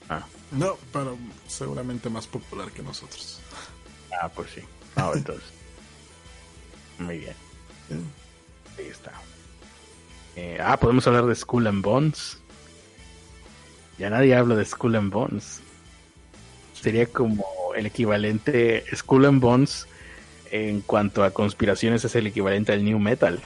Ah, 0.09 0.25
no, 0.53 0.79
pero 0.93 1.19
seguramente 1.49 2.09
más 2.11 2.29
popular 2.29 2.71
que 2.71 2.85
nosotros. 2.85 3.41
ah, 4.21 4.29
pues 4.29 4.53
sí. 4.53 4.61
Ah, 4.95 5.11
entonces. 5.13 5.51
Muy 7.01 7.19
bien. 7.19 7.35
Ahí 8.79 8.87
está. 8.87 9.11
Eh, 10.37 10.59
ah, 10.63 10.77
podemos 10.77 11.05
hablar 11.09 11.27
de 11.27 11.35
Skull 11.35 11.67
and 11.67 11.83
Bones. 11.83 12.39
Ya 13.99 14.11
nadie 14.11 14.37
habla 14.37 14.55
de 14.55 14.65
Skull 14.65 14.95
and 14.95 15.13
Bones. 15.13 15.61
Sería 16.81 17.07
como 17.07 17.62
el 17.75 17.87
equivalente. 17.87 18.85
Skull 18.95 19.25
and 19.27 19.41
Bones, 19.41 19.87
en 20.51 20.81
cuanto 20.83 21.25
a 21.25 21.31
conspiraciones, 21.31 22.05
es 22.05 22.15
el 22.15 22.27
equivalente 22.27 22.73
al 22.73 22.85
New 22.85 22.99
Metal. 22.99 23.41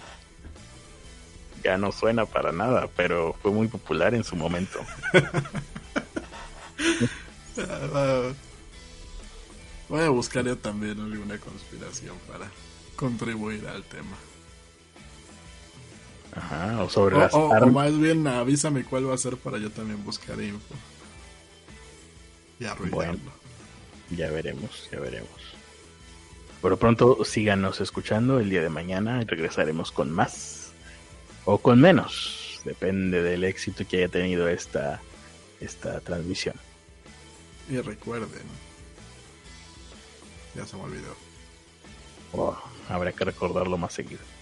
Ya 1.64 1.78
no 1.78 1.90
suena 1.92 2.26
para 2.26 2.52
nada, 2.52 2.88
pero 2.96 3.34
fue 3.42 3.50
muy 3.50 3.66
popular 3.68 4.14
en 4.14 4.24
su 4.24 4.36
momento. 4.36 4.78
voy 9.88 10.00
a 10.02 10.08
buscar 10.10 10.44
yo 10.44 10.56
también 10.58 11.00
alguna 11.00 11.38
conspiración 11.38 12.16
para 12.30 12.50
contribuir 12.96 13.66
al 13.68 13.82
tema. 13.84 14.16
Ajá, 16.34 16.82
o 16.82 16.90
sobre 16.90 17.16
O, 17.16 17.20
las 17.20 17.34
o- 17.34 17.48
o 17.48 17.52
armas. 17.52 17.72
más 17.72 17.98
bien 17.98 18.26
avísame 18.26 18.84
cuál 18.84 19.08
va 19.08 19.14
a 19.14 19.18
ser 19.18 19.36
para 19.36 19.58
yo 19.58 19.70
también 19.70 20.02
buscar 20.04 20.40
info. 20.40 20.74
Y 22.60 22.64
arruinarlo. 22.66 22.96
Bueno. 22.96 23.35
Ya 24.10 24.30
veremos, 24.30 24.88
ya 24.90 25.00
veremos. 25.00 25.28
Por 26.60 26.78
pronto, 26.78 27.24
síganos 27.24 27.80
escuchando 27.80 28.40
el 28.40 28.50
día 28.50 28.62
de 28.62 28.68
mañana 28.68 29.20
y 29.22 29.24
regresaremos 29.24 29.92
con 29.92 30.10
más 30.10 30.72
o 31.44 31.58
con 31.58 31.80
menos. 31.80 32.60
Depende 32.64 33.22
del 33.22 33.44
éxito 33.44 33.86
que 33.86 33.98
haya 33.98 34.08
tenido 34.08 34.48
esta, 34.48 35.00
esta 35.60 36.00
transmisión. 36.00 36.56
Y 37.68 37.80
recuerden. 37.80 38.42
Ya 40.54 40.66
se 40.66 40.76
me 40.76 40.84
olvidó. 40.84 41.14
Oh, 42.32 42.56
habrá 42.88 43.12
que 43.12 43.24
recordarlo 43.24 43.78
más 43.78 43.92
seguido. 43.92 44.35